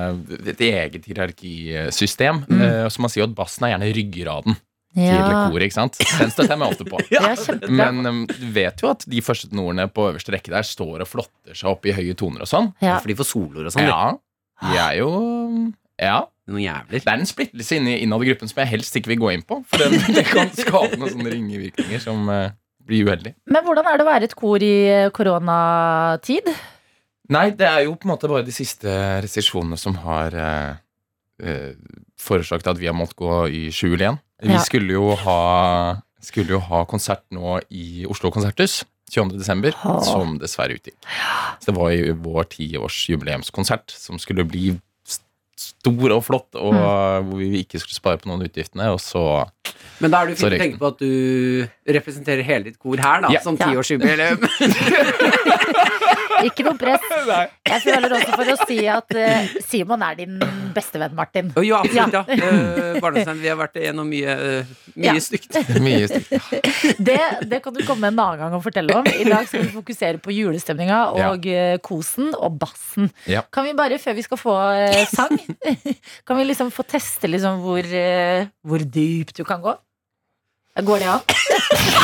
et 0.46 0.62
eget 0.62 1.08
hierarkisystem. 1.10 2.44
Mm. 2.46 2.62
Uh, 2.62 2.86
så 2.86 3.02
man 3.02 3.10
sier 3.10 3.24
jo 3.24 3.30
at 3.32 3.34
bassen 3.34 3.66
er 3.66 3.74
gjerne 3.74 3.90
ryggraden 3.98 4.58
ikke 4.96 5.74
sant? 5.74 5.98
Den 5.98 6.30
støtter 6.32 6.54
jeg 6.54 6.60
meg 6.60 6.72
ofte 6.72 6.86
på. 6.88 7.00
Ja. 7.12 7.34
Men 7.68 8.00
eh, 8.06 8.38
du 8.38 8.46
vet 8.54 8.80
jo 8.82 8.90
at 8.90 9.04
de 9.08 9.20
første 9.24 9.50
tenorene 9.50 9.88
på 9.92 10.08
øverste 10.12 10.32
rekke 10.34 10.50
der 10.54 10.62
står 10.66 11.04
og 11.04 11.08
flotter 11.10 11.54
seg 11.56 11.70
opp 11.70 11.86
i 11.86 11.92
høye 11.96 12.14
toner 12.18 12.42
og 12.44 12.48
sånn. 12.50 12.72
Ja. 12.80 12.98
For 13.02 13.08
de 13.10 13.16
får 13.18 13.28
soloer 13.28 13.68
og 13.68 13.74
sånn. 13.74 13.86
Ja, 13.88 14.16
de 14.64 14.80
er 14.82 14.96
jo 15.02 15.12
Ja. 15.98 16.24
Noen 16.48 16.62
jævler. 16.64 17.02
Det 17.04 17.10
er 17.12 17.18
en 17.20 17.28
splittelse 17.28 17.76
inni- 17.76 17.98
innad 18.00 18.22
i 18.24 18.30
gruppen 18.30 18.48
som 18.48 18.62
jeg 18.62 18.70
helst 18.70 18.94
ikke 18.96 19.10
vil 19.12 19.18
gå 19.20 19.32
inn 19.34 19.42
på. 19.44 19.58
For 19.68 19.76
det, 19.82 19.98
det 20.16 20.24
kan 20.30 20.48
skape 20.56 20.96
noen 20.96 21.12
sånne 21.12 21.32
ringevirkninger 21.34 22.00
som 22.00 22.22
uh, 22.32 22.48
blir 22.88 23.04
uheldig. 23.04 23.34
Men 23.52 23.66
hvordan 23.66 23.84
er 23.90 23.98
det 24.00 24.06
å 24.06 24.08
være 24.08 24.28
et 24.30 24.36
kor 24.38 24.64
i 24.64 24.70
eh, 24.88 25.10
koronatid? 25.12 26.48
Nei, 27.28 27.50
det 27.52 27.66
er 27.68 27.82
jo 27.84 27.98
på 28.00 28.08
en 28.08 28.14
måte 28.14 28.30
bare 28.32 28.46
de 28.46 28.54
siste 28.56 28.88
restriksjonene 29.20 29.76
som 29.76 29.98
har 30.06 30.32
uh, 30.40 30.78
uh, 31.44 31.74
forårsaket 32.24 32.72
at 32.72 32.80
vi 32.80 32.88
har 32.88 32.96
måttet 32.96 33.18
gå 33.20 33.34
i 33.52 33.66
skjul 33.74 33.98
igjen. 34.00 34.16
Vi 34.42 34.52
Ja. 34.54 34.60
skulle 34.62 34.92
jo 34.92 35.14
ha 35.16 35.96
skulle 36.20 36.50
jo 36.50 36.58
ha 36.60 36.84
konsert 36.84 37.22
nå 37.32 37.60
i 37.70 38.04
Oslo 38.06 38.30
Konserthus 38.30 38.84
22. 39.10 39.38
desember, 39.38 39.72
som 40.04 40.38
dessverre 40.38 40.76
utgikk. 40.76 40.96
Så 41.60 41.70
det 41.70 41.74
var 41.78 41.90
jo 41.94 42.14
vår 42.14 42.44
tiårsjubileumskonsert 42.52 43.90
som 43.90 44.18
skulle 44.18 44.44
bli 44.44 44.78
stor 45.58 46.12
og 46.14 46.22
flott, 46.24 46.54
og 46.54 46.74
Mm. 46.74 47.28
hvor 47.30 47.38
vi 47.38 47.64
ikke 47.64 47.80
skulle 47.80 47.94
spare 47.96 48.18
på 48.18 48.26
noen 48.28 48.44
utgiftene, 48.46 48.92
og 48.92 49.00
så 49.00 49.48
Men 50.00 50.10
da 50.12 50.22
er 50.22 50.26
det 50.26 50.38
jo 50.38 50.46
fint 50.46 50.52
å 50.54 50.58
tenke 50.62 50.78
på 50.78 50.86
at 50.86 50.98
du 50.98 51.68
representerer 51.88 52.42
hele 52.44 52.64
ditt 52.64 52.78
kor 52.78 52.96
her, 52.96 53.20
da, 53.22 53.28
yeah. 53.32 53.42
som 53.42 53.56
Ja. 53.56 53.66
Ikke 56.46 56.64
noe 56.66 56.76
press. 56.78 57.04
Jeg 57.72 57.82
føler 57.84 58.14
også 58.18 58.34
for 58.34 58.52
å 58.52 58.56
si 58.68 58.78
at 58.88 59.16
uh, 59.18 59.56
Simon 59.64 60.02
er 60.06 60.18
din 60.20 60.38
bestevenn, 60.74 61.14
Martin. 61.18 61.50
Og 61.58 61.66
jo, 61.66 61.76
absolutt, 61.78 62.14
ja. 62.14 62.22
Uh, 62.28 62.98
Barnestein, 63.02 63.40
vi 63.42 63.50
har 63.50 63.58
vært 63.60 63.78
gjennom 63.82 64.08
mye, 64.08 64.36
uh, 64.38 64.92
mye 64.94 65.14
Ja. 65.14 65.24
stygt. 65.24 65.58
mye 65.86 66.08
stygt. 66.10 66.96
Det, 66.98 67.18
det 67.50 67.62
kan 67.64 67.74
du 67.76 67.82
komme 67.86 68.10
en 68.10 68.18
annen 68.18 68.42
gang 68.42 68.56
og 68.56 68.64
fortelle 68.64 68.96
om. 69.00 69.08
I 69.08 69.26
dag 69.28 69.48
skal 69.50 69.66
vi 69.66 69.72
fokusere 69.74 70.22
på 70.22 70.34
julestemninga 70.34 71.00
og 71.16 71.48
ja. 71.48 71.76
kosen 71.84 72.32
og 72.36 72.58
bassen. 72.60 73.10
Ja. 73.28 73.44
Kan 73.54 73.68
vi 73.68 73.74
bare, 73.78 73.98
før 74.02 74.16
vi 74.18 74.24
skal 74.26 74.40
få 74.40 74.54
eh, 74.76 75.04
sang, 75.10 75.36
kan 76.26 76.38
vi 76.38 76.48
liksom 76.48 76.72
få 76.74 76.86
teste 76.88 77.30
liksom 77.30 77.62
hvor, 77.64 77.84
eh, 77.84 78.48
hvor 78.66 78.84
dypt 78.84 79.36
du 79.38 79.44
kan 79.48 79.62
gå? 79.64 79.74
Går 80.86 80.98
det 81.02 81.08
an? 81.10 81.20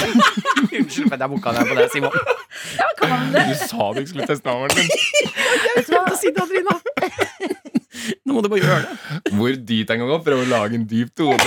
Unnskyld, 0.79 1.07
men 1.11 1.21
jeg 1.21 1.29
booka 1.31 1.53
deg 1.55 1.69
på 1.71 1.75
det, 1.79 1.87
Simon. 1.93 2.11
Ja, 2.79 2.87
kan 2.99 3.11
man 3.11 3.33
det? 3.35 3.43
Du 3.51 3.55
sa 3.61 3.87
du 3.93 3.99
ikke 4.01 4.11
skulle 4.13 4.27
teste 4.31 4.47
navnet 4.49 4.71
din. 4.79 4.89
Vet 5.77 5.89
du 5.91 5.95
å 5.99 6.03
Si 6.19 6.31
det, 6.35 6.43
Adrina. 6.43 6.75
Nå 8.25 8.31
må 8.37 8.43
du 8.45 8.49
bare 8.51 8.63
gjøre 8.63 8.83
det. 8.83 8.91
Hvor 9.37 9.51
dypt 9.71 9.91
en 9.95 9.99
gang 10.03 10.13
opp? 10.15 10.25
Prøve 10.27 10.43
å 10.47 10.51
lage 10.51 10.79
en 10.79 10.87
dyp 10.91 11.11
tone. 11.19 11.39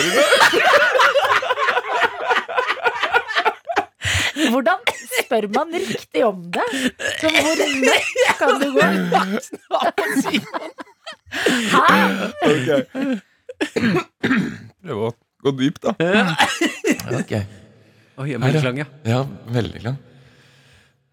Hvordan 4.48 4.80
spør 5.18 5.48
man 5.56 5.74
riktig 5.76 6.24
om 6.28 6.44
det? 6.54 6.68
Så 7.20 7.28
hvor 7.34 7.56
nødt 7.84 8.38
kan 8.40 8.52
du 8.62 8.68
gå? 8.76 8.86
Hæ? 11.74 11.88
Prøve 14.84 15.02
å 15.10 15.16
gå 15.48 15.54
dypt, 15.62 15.82
da. 15.88 15.96
Ok. 17.18 17.34
Oi, 18.22 18.28
jeg 18.34 18.40
ble 18.42 18.62
lang, 18.66 18.78
ja. 18.82 18.88
Ja, 19.06 19.20
veldig 19.54 19.82
lang. 19.86 19.98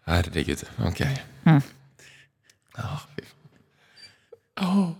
Herregud. 0.09 0.61
Ok. 0.89 1.01
Mm. 1.45 1.61
Ja, 2.75 2.91
fy 3.15 3.21
faen. 3.29 4.95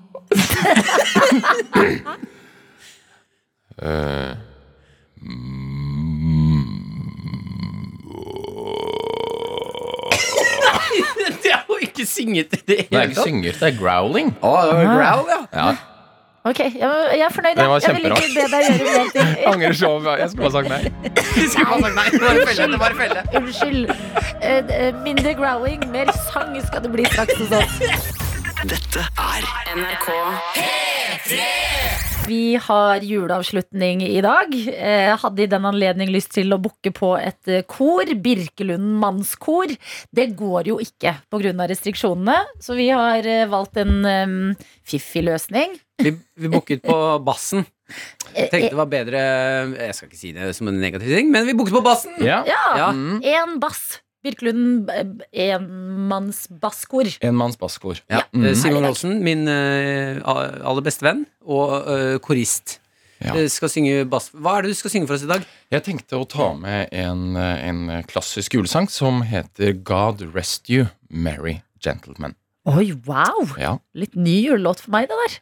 Eh, 3.81 4.35
Det 11.43 11.51
er 11.51 11.63
jo 11.69 11.77
ikke 11.81 12.05
synget 12.07 12.53
i 12.53 12.57
det 12.57 12.65
det 12.67 12.77
er 12.79 12.85
hele 12.89 13.03
ikke 13.09 13.15
tatt. 13.15 13.27
synger, 13.27 13.57
det 13.59 13.67
er 13.69 13.75
growling. 13.79 14.31
Å, 14.41 14.51
var 14.71 14.87
growl, 14.91 15.25
ja. 15.31 15.39
Ja, 15.53 15.65
Ok, 16.45 16.59
jeg, 16.59 16.73
jeg 17.17 17.25
er 17.25 17.33
fornøyd. 17.33 17.55
Det 17.55 17.61
Jeg, 17.61 17.69
var 17.69 17.79
jeg 17.87 17.95
vil 17.95 18.05
ikke 18.05 18.27
be 18.35 18.43
deg 18.53 18.61
gjøre 18.69 18.85
mer 18.85 19.07
ting. 19.15 19.29
Angrer 19.51 19.73
så 19.79 19.89
mye. 19.99 20.15
Jeg 20.21 20.29
skulle 20.29 20.45
ha 20.45 20.53
sagt 20.57 20.69
nei. 20.69 20.81
Du 21.35 21.47
skulle 21.49 21.67
bare 21.69 21.81
sagt 21.81 21.95
nei. 21.95 22.07
Det 22.11 22.21
var 22.21 22.29
en 22.31 22.47
felle. 22.47 22.67
Det 22.71 22.79
var 22.79 22.91
felle. 23.01 23.19
Unnskyld. 23.39 23.83
Eh, 24.45 24.93
Mindre 25.07 25.31
growling, 25.39 25.81
mer 25.95 26.07
sang 26.29 26.53
skal 26.67 26.79
det 26.85 26.91
bli 26.93 27.05
straks 27.09 27.35
hos 27.41 27.51
oss. 27.61 27.73
Dette 28.65 29.01
er 29.25 29.41
NRK 29.77 30.07
Vi 32.27 32.55
har 32.61 33.03
juleavslutning 33.05 34.01
i 34.03 34.21
dag. 34.21 34.53
Eh, 34.73 35.11
hadde 35.21 35.43
i 35.43 35.49
den 35.49 35.65
anledning 35.69 36.09
lyst 36.09 36.31
til 36.33 36.55
å 36.55 36.57
booke 36.61 36.89
på 36.95 37.11
et 37.19 37.51
eh, 37.51 37.65
kor. 37.69 38.09
Birkelund 38.23 38.95
mannskor. 39.01 39.69
Det 40.09 40.31
går 40.37 40.71
jo 40.71 40.79
ikke 40.81 41.13
pga. 41.29 41.67
restriksjonene, 41.69 42.39
så 42.61 42.73
vi 42.73 42.89
har 42.89 43.27
eh, 43.29 43.45
valgt 43.51 43.77
en 43.77 44.01
um, 44.01 44.55
fiffig 44.81 45.21
løsning. 45.27 45.77
Vi, 46.01 46.15
vi 46.17 46.49
booket 46.49 46.81
på 46.85 46.97
bassen. 47.25 47.67
Tenkte 48.33 48.71
det 48.71 48.79
var 48.79 48.87
bedre 48.89 49.19
Jeg 49.77 49.93
skal 49.93 50.07
ikke 50.09 50.17
si 50.17 50.31
det 50.33 50.47
som 50.57 50.71
en 50.71 50.79
negativ 50.81 51.13
ting, 51.13 51.29
men 51.29 51.45
vi 51.45 51.53
booket 51.53 51.77
på 51.77 51.85
bassen! 51.85 52.17
Ja. 52.25 52.41
Ja, 52.49 52.65
Ja. 52.81 52.89
En 53.37 53.59
bass. 53.61 53.99
Birkelund 54.25 54.89
eh, 54.89 55.53
enmannsbasskor. 55.55 57.11
Ja. 58.11 58.23
Mm. 58.33 58.45
Eh, 58.49 58.55
Simon 58.57 58.87
Olsen, 58.89 59.19
min 59.25 59.45
eh, 59.51 60.17
aller 60.25 60.85
beste 60.85 61.05
venn, 61.05 61.23
og 61.45 61.75
eh, 61.91 62.17
korist. 62.25 62.79
Ja. 63.23 63.31
Skal 63.49 63.71
synge 63.71 64.03
bass. 64.11 64.27
Hva 64.35 64.57
er 64.57 64.65
det 64.65 64.73
du 64.73 64.77
skal 64.77 64.91
synge 64.91 65.07
for 65.07 65.15
oss 65.15 65.23
i 65.23 65.29
dag? 65.29 65.45
Jeg 65.71 65.85
tenkte 65.85 66.19
å 66.19 66.25
ta 66.29 66.49
med 66.59 66.91
en, 66.93 67.37
en 67.39 67.85
klassisk 68.11 68.57
julesang 68.57 68.89
som 68.91 69.21
heter 69.25 69.71
God 69.87 70.25
Rest 70.35 70.67
You, 70.69 70.89
Merry 71.07 71.61
Gentlemen. 71.81 72.35
Oi, 72.67 72.89
wow! 73.07 73.55
Ja. 73.61 73.77
Litt 73.95 74.17
ny 74.19 74.41
julelåt 74.49 74.83
for 74.83 74.91
meg, 74.97 75.07
det 75.09 75.17
der. 75.21 75.37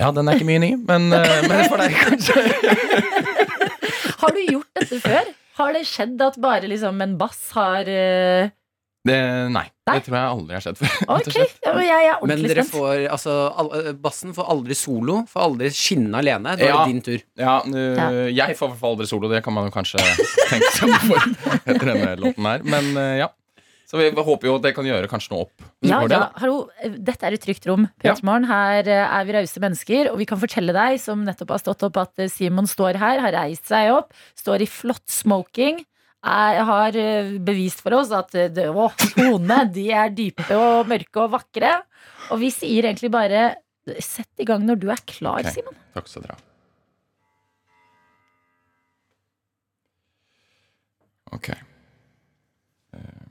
ja, 0.00 0.10
den 0.16 0.28
er 0.28 0.40
ikke 0.40 0.48
mye 0.48 0.62
ny, 0.64 0.72
men, 0.88 1.10
men 1.12 1.66
for 1.68 1.76
deg 1.80 1.94
kanskje. 2.00 2.34
Har 4.20 4.32
du 4.36 4.40
gjort 4.46 4.70
dette 4.78 5.00
før? 5.02 5.28
Har 5.60 5.76
det 5.76 5.84
skjedd 5.88 6.22
at 6.24 6.38
bare 6.40 6.68
liksom 6.70 7.00
en 7.04 7.18
bass 7.20 7.50
har 7.56 7.88
uh... 7.90 8.50
Det, 9.00 9.16
nei, 9.48 9.62
Nei? 9.88 9.94
det 9.96 10.02
tror 10.04 10.16
jeg 10.18 10.28
aldri 10.34 10.56
har 10.58 10.64
skjedd 10.66 10.76
før. 10.76 10.96
Okay. 11.16 11.44
ja, 11.64 11.70
men 11.72 11.86
jeg 11.88 12.08
er 12.10 12.24
Men 12.28 12.42
dere 12.44 12.64
får, 12.68 13.06
altså, 13.14 13.36
all, 13.62 13.70
eh, 13.78 13.86
bassen 13.96 14.34
får 14.36 14.50
aldri 14.52 14.76
solo, 14.76 15.22
får 15.30 15.44
aldri 15.46 15.70
skinne 15.72 16.20
alene. 16.20 16.52
Da 16.60 16.66
er 16.66 16.68
Ja. 16.68 16.82
det 16.84 16.92
din 16.92 17.00
tur. 17.06 17.22
Ja, 17.40 17.54
øh, 17.64 18.28
Jeg 18.36 18.58
får 18.58 18.68
i 18.68 18.70
hvert 18.74 18.82
fall 18.82 18.92
aldri 18.98 19.06
solo, 19.08 19.30
det 19.32 19.40
kan 19.46 19.56
man 19.56 19.70
jo 19.70 19.72
kanskje 19.72 20.04
tenke 20.52 20.68
seg 20.76 20.92
om 20.92 21.16
etter 21.64 21.86
denne 21.94 22.12
låten 22.20 22.50
her. 22.50 22.66
Men 22.76 22.90
uh, 23.00 23.14
ja. 23.22 23.30
Så 23.90 23.98
vi 23.98 24.06
håper 24.14 24.46
jo 24.46 24.52
at 24.54 24.62
det 24.62 24.70
kan 24.76 24.86
gjøre 24.86 25.08
kanskje 25.10 25.32
noe 25.34 25.44
opp 25.48 25.64
Ja, 25.82 25.96
det. 26.06 26.14
ja, 26.14 26.28
hallo, 26.38 26.58
dette 27.02 27.26
er 27.26 27.34
et 27.34 27.42
trygt 27.42 27.64
rom. 27.66 27.88
Ja. 27.98 28.12
Petermorgen, 28.12 28.46
Her 28.46 28.86
eh, 28.86 29.14
er 29.18 29.24
vi 29.26 29.34
rause 29.34 29.62
mennesker, 29.64 30.10
og 30.12 30.20
vi 30.20 30.26
kan 30.30 30.38
fortelle 30.38 30.74
deg 30.76 31.00
som 31.02 31.24
nettopp 31.26 31.50
har 31.56 31.62
stått 31.64 31.82
opp, 31.88 31.98
at 31.98 32.22
eh, 32.22 32.30
Simon 32.30 32.68
står 32.70 33.00
her, 33.02 33.18
har 33.24 33.34
reist 33.34 33.66
seg 33.66 33.90
opp, 33.96 34.14
står 34.38 34.62
i 34.62 34.68
flott 34.70 35.02
smoking. 35.10 35.82
Jeg 36.22 36.64
har 36.70 36.96
eh, 37.00 37.32
bevist 37.42 37.82
for 37.82 37.96
oss 37.98 38.12
at 38.14 38.34
eh, 38.38 38.46
det, 38.54 38.68
å, 38.70 38.86
tonene 39.16 39.64
de 39.74 39.88
er 39.90 40.14
dype 40.14 40.54
og 40.54 40.86
mørke 40.92 41.24
og 41.24 41.34
vakre. 41.34 41.72
Og 42.30 42.38
vi 42.44 42.52
sier 42.54 42.86
egentlig 42.92 43.10
bare 43.10 43.48
sett 43.98 44.30
i 44.38 44.46
gang 44.46 44.62
når 44.68 44.78
du 44.84 44.86
er 44.94 45.02
klar, 45.08 45.42
okay. 45.42 45.56
Simon. 45.58 45.74
Takk 45.96 46.06
skal 46.12 46.28
dere 46.28 46.38
ha. 46.38 46.46
Ok. 51.32 51.48
Eh, 52.94 53.26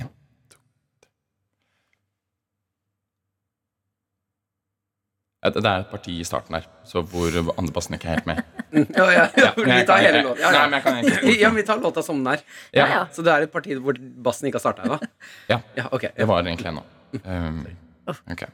En, 0.00 0.08
to, 0.48 0.58
tre. 1.02 1.10
Ja, 1.10 2.46
Det 5.40 5.56
det 5.56 5.70
er 5.70 5.80
et 5.80 5.88
parti 5.88 6.18
i 6.20 6.24
starten 6.24 6.54
her, 6.58 6.66
så 6.84 7.00
hvor 7.00 7.32
andreplassen 7.56 7.94
ikke 7.96 8.10
er 8.10 8.18
helt 8.18 8.26
med. 8.28 8.42
Ja, 8.98 9.06
ja, 9.10 9.22
Ja, 9.40 9.50
vi 9.56 9.86
tar 9.88 10.02
hele 10.04 10.22
låta. 10.22 10.40
Ja, 10.52 10.66
ja. 10.68 11.32
ja, 11.42 11.50
vi 11.50 11.62
tar 11.62 11.80
låta 11.80 12.02
som 12.02 12.18
den 12.20 12.34
er. 12.34 12.42
Ja. 12.76 13.06
Så 13.12 13.22
det 13.22 13.32
er 13.32 13.46
et 13.46 13.52
parti 13.52 13.74
hvor 13.74 13.96
bassen 13.96 14.46
ikke 14.46 14.60
har 14.60 14.66
starta 14.66 14.84
ennå? 14.84 14.98
Ja. 15.48 15.60
ja. 15.76 15.86
okay. 15.90 16.10
Det 16.16 16.28
var 16.28 16.44
egentlig 16.44 16.68
ennå. 16.68 16.84
Um, 17.24 17.66
ok. 18.30 18.44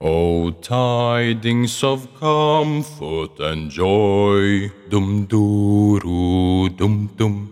Oh, 0.00 0.50
tidings 0.62 1.82
of 1.84 2.06
comfort 2.18 3.40
and 3.40 3.70
joy. 3.70 4.70
Dum 4.90 5.26
duru 5.26 6.70
dum 6.78 7.10
dum 7.18 7.50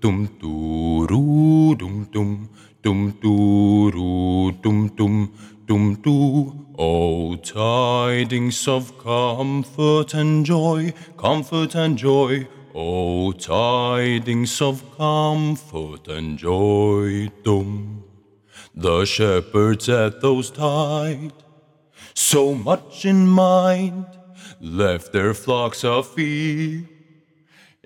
dum 0.00 0.28
duru 0.40 1.76
dum 1.76 2.08
dum 2.10 2.48
dum 2.82 3.12
duru 3.22 4.50
dum 4.62 4.88
dum 4.96 5.32
dum 5.66 5.94
du. 5.96 6.66
Oh, 6.78 7.36
tidings 7.36 8.66
of 8.66 8.96
comfort 8.98 10.14
and 10.14 10.46
joy, 10.46 10.94
comfort 11.18 11.74
and 11.74 11.98
joy. 11.98 12.48
Oh, 12.74 13.32
tidings 13.32 14.62
of 14.62 14.82
comfort 14.96 16.08
and 16.08 16.38
joy. 16.38 17.28
Dum. 17.44 18.04
The 18.74 19.04
shepherds 19.04 19.88
at 19.90 20.22
those 20.22 20.50
tide, 20.50 21.32
so 22.14 22.54
much 22.54 23.04
in 23.04 23.26
mind, 23.26 24.06
left 24.60 25.12
their 25.12 25.34
flocks 25.34 25.84
feet. 26.14 26.99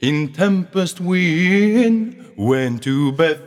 In 0.02 0.32
tempest 0.32 1.00
wind, 1.00 2.32
went 2.36 2.82
to 2.82 3.12
Beth, 3.12 3.40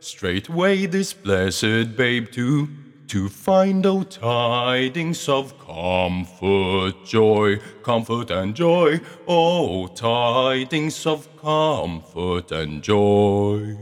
straightway 0.00 0.84
this 0.84 1.14
blessed 1.14 1.96
babe 1.96 2.30
to 2.32 2.68
to 3.06 3.30
find 3.30 3.86
oh 3.86 4.02
tidings 4.02 5.30
of 5.30 5.58
comfort, 5.58 6.92
joy, 7.06 7.58
comfort 7.82 8.30
and 8.30 8.54
joy, 8.54 9.00
oh 9.26 9.86
tidings 9.86 11.06
of 11.06 11.26
comfort 11.40 12.52
and 12.52 12.82
joy. 12.82 13.74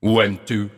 Went 0.00 0.46
to 0.46 0.70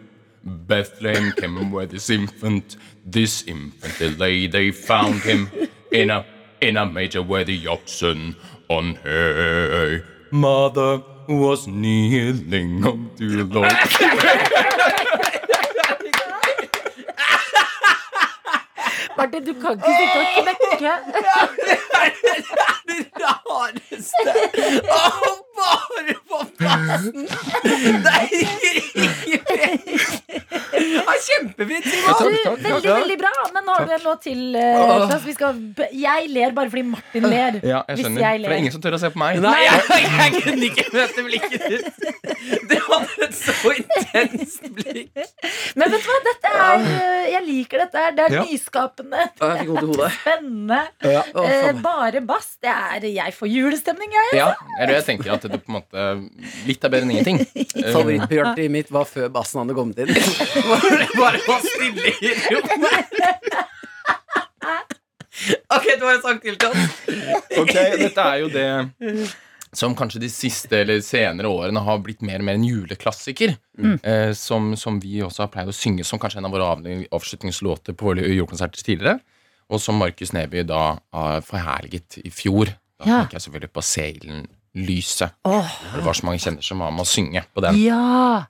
Bethlehem, 0.42 1.30
came 1.36 1.70
where 1.70 1.86
this 1.86 2.10
infant, 2.10 2.76
this 3.06 3.44
infant 3.44 3.94
they 4.00 4.10
lay, 4.10 4.46
they 4.48 4.72
found 4.72 5.20
him 5.20 5.48
in 5.92 6.10
a 6.10 6.26
in 6.60 6.76
a 6.76 6.84
manger 6.84 7.22
where 7.22 7.44
the 7.44 7.66
oxen 7.68 8.34
on 8.70 8.94
hay. 9.02 10.02
Mother 10.30 11.02
was 11.28 11.66
kneeling 11.66 12.84
unto 12.86 13.28
the 13.36 13.44
Lord. 13.54 13.72
Martin, 19.16 19.44
du 19.44 19.54
kan 19.60 19.72
ikke 19.72 19.92
sitte 20.00 20.18
og 20.20 20.26
knekke. 20.36 20.92
Det 21.66 21.76
er 22.00 22.10
det 22.88 23.00
rareste 23.20 24.30
Å, 24.96 25.32
bare 25.58 26.14
på 26.30 26.38
plassen! 26.58 27.26
Det 28.04 28.12
er 28.14 28.26
ikke 28.40 28.70
ja, 31.60 31.80
Takk, 31.84 32.20
takk, 32.20 32.44
takk, 32.44 32.62
veldig, 32.64 32.90
veldig 32.90 33.16
bra. 33.20 33.30
Men 33.54 33.66
nå 33.68 33.74
har 33.76 33.86
du 33.88 33.92
en 33.96 34.04
låt 34.06 34.22
til. 34.24 34.40
Uh, 34.56 35.14
skal, 35.34 35.58
jeg 35.92 36.30
ler 36.32 36.54
bare 36.56 36.72
fordi 36.72 36.84
Martin 36.88 37.26
ler. 37.28 37.58
Ja, 37.60 37.82
jeg 37.88 37.98
Hvis 37.98 38.06
skjønner. 38.06 38.20
jeg 38.24 38.40
For 38.40 38.48
det 38.48 38.56
er 38.56 38.62
ingen 38.64 38.74
som 38.76 38.84
tør 38.84 38.96
å 38.96 39.00
se 39.02 39.10
på 39.12 39.20
meg. 39.20 39.40
Nei, 39.44 39.58
jeg, 39.66 39.80
jeg 40.20 40.44
kunne 40.46 40.70
ikke 40.70 40.86
møte 40.96 41.26
blikket 41.26 41.66
ditt. 41.68 41.86
Det 42.70 42.78
hadde 42.86 43.26
et 43.26 43.36
så 43.36 43.74
intenst 43.76 44.68
blikk. 44.78 45.20
Men 45.76 45.92
vet 45.92 46.00
du 46.00 46.08
hva, 46.08 46.18
dette 46.26 46.52
er 46.64 46.86
eh, 46.86 47.26
Jeg 47.34 47.44
liker 47.46 47.84
dette 47.84 48.04
her. 48.06 48.16
Det 48.16 48.26
er 48.26 48.36
Ja. 48.40 48.44
nyskapende. 48.48 49.26
Det 49.40 49.66
hodet. 49.68 50.10
Spennende. 50.20 50.80
Ja, 51.04 51.24
å, 51.34 51.44
Eh, 51.50 51.72
bare 51.82 52.20
bass. 52.24 52.54
Det 52.62 52.70
er 52.70 53.04
Jeg 53.10 53.34
får 53.36 53.50
julestemning, 53.50 54.12
jeg. 54.14 54.38
Ja, 54.38 54.52
eller 54.80 54.94
jeg 55.00 55.04
tenker 55.08 55.34
at 55.34 55.42
det 55.44 55.60
på 55.60 55.72
en 55.72 55.78
måte 55.80 56.06
Litt 56.66 56.84
er 56.84 56.92
bedre 56.92 57.06
enn 57.06 57.14
ingenting. 57.14 57.40
Eh, 57.50 58.68
mitt 58.70 58.90
var 58.94 59.04
før 59.08 59.28
bassen 59.34 59.60
hadde 59.62 59.74
kommet 59.76 59.98
inn. 60.02 60.10
Bare, 60.70 61.06
bare 61.18 61.40
var 61.50 61.60
stille 61.66 62.14
i 62.20 62.32
rommet. 62.54 63.20
Ok, 65.70 65.86
du 65.98 66.04
har 66.04 66.14
en 66.18 66.22
sang 66.24 66.40
til 66.42 66.56
til 66.60 66.68
oss. 66.68 66.98
Ok, 67.62 67.72
dette 68.00 68.24
er 68.26 68.42
jo 68.42 68.48
det 68.52 69.30
som 69.78 69.92
kanskje 69.94 70.18
de 70.24 70.26
siste 70.34 70.80
eller 70.82 70.98
senere 71.06 71.46
årene 71.46 71.78
har 71.86 72.00
blitt 72.02 72.24
mer 72.26 72.42
og 72.42 72.46
mer 72.48 72.56
en 72.58 72.64
juleklassiker. 72.66 73.52
Eh, 74.02 74.32
som, 74.36 74.72
som 74.76 74.96
vi 75.00 75.20
også 75.22 75.44
har 75.44 75.50
pleid 75.54 75.70
å 75.70 75.74
synge 75.76 76.02
som 76.04 76.18
kanskje 76.20 76.40
en 76.42 76.48
av 76.48 76.54
våre 76.56 76.66
avslutningslåter 77.14 77.94
på 77.94 78.08
våre 78.10 78.26
julekonserter 78.26 78.82
tidligere. 78.82 79.20
Og 79.70 79.78
som 79.80 79.94
Markus 80.02 80.32
Neby 80.34 80.64
da 80.66 80.82
har 81.14 81.44
forherliget 81.46 82.18
i 82.24 82.32
fjor. 82.34 82.72
Da 82.98 83.06
Ja. 83.06 83.20
tenker 83.22 83.38
jeg 83.38 83.44
selvfølgelig 83.46 83.72
på 83.78 83.84
Seilen 83.86 84.42
Lyse. 84.74 85.30
Oh. 85.46 85.70
Det 85.94 86.02
var 86.04 86.18
så 86.18 86.26
mange 86.26 86.42
kjenner 86.42 86.66
som 86.66 86.82
var 86.82 86.90
med 86.90 87.06
å 87.06 87.08
synge 87.08 87.44
på 87.54 87.62
den. 87.64 87.78
ja. 87.86 88.44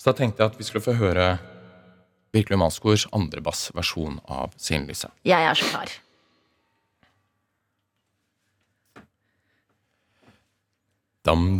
Så 0.00 0.10
da 0.10 0.16
tenkte 0.18 0.42
jeg 0.42 0.50
at 0.50 0.56
vi 0.58 0.64
skulle 0.66 0.82
få 0.84 0.96
høre 0.98 1.38
Virkelig 2.34 2.58
Mannskords 2.58 3.06
andre 3.14 3.42
bassversjon 3.44 4.18
av 4.26 4.54
Seilen 4.58 4.88
Lyse. 4.90 5.10
Jeg 5.22 5.46
er 5.46 5.54
så 5.58 5.70
klar. 5.70 5.92
Dam 11.24 11.56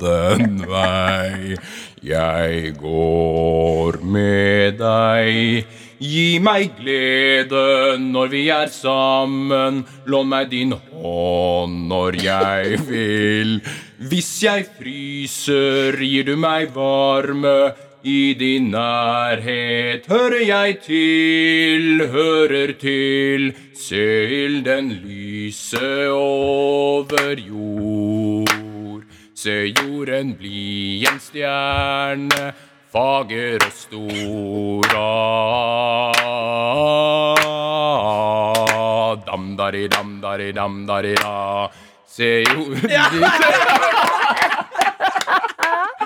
den 0.00 0.64
vei 0.68 1.56
jeg 2.02 2.74
går 2.80 4.00
med 4.02 4.78
deg. 4.80 5.66
Gi 6.00 6.38
meg 6.40 6.78
glede 6.78 7.98
når 8.00 8.30
vi 8.32 8.46
er 8.48 8.70
sammen, 8.72 9.82
lån 10.08 10.30
meg 10.32 10.48
din 10.48 10.72
hånd 10.72 11.90
når 11.90 12.16
jeg 12.24 12.80
vil. 12.88 13.58
Hvis 14.08 14.30
jeg 14.46 14.64
fryser, 14.78 16.00
gir 16.00 16.24
du 16.30 16.36
meg 16.40 16.72
varme. 16.72 17.74
I 18.00 18.32
din 18.32 18.70
nærhet 18.72 20.06
hører 20.08 20.40
jeg 20.40 20.78
til, 20.86 22.06
hører 22.08 22.72
til. 22.80 23.52
Silden 23.76 24.88
lyse 25.04 26.08
over 26.08 27.36
jord. 27.36 28.59
Se 29.40 29.72
jorden 29.72 30.34
bli 30.36 31.00
en 31.08 31.16
stjerne, 31.16 32.50
fager 32.92 33.62
og 33.64 33.72
stor. 33.72 34.84
Ah, 34.92 36.12
Dam 39.24 39.56
dari 39.56 39.88
dam 39.88 40.20
dari 40.20 40.52
dam 40.58 40.84
dari 40.84 41.14
da. 41.16 41.70
Se 42.04 42.44
jorden 42.44 42.90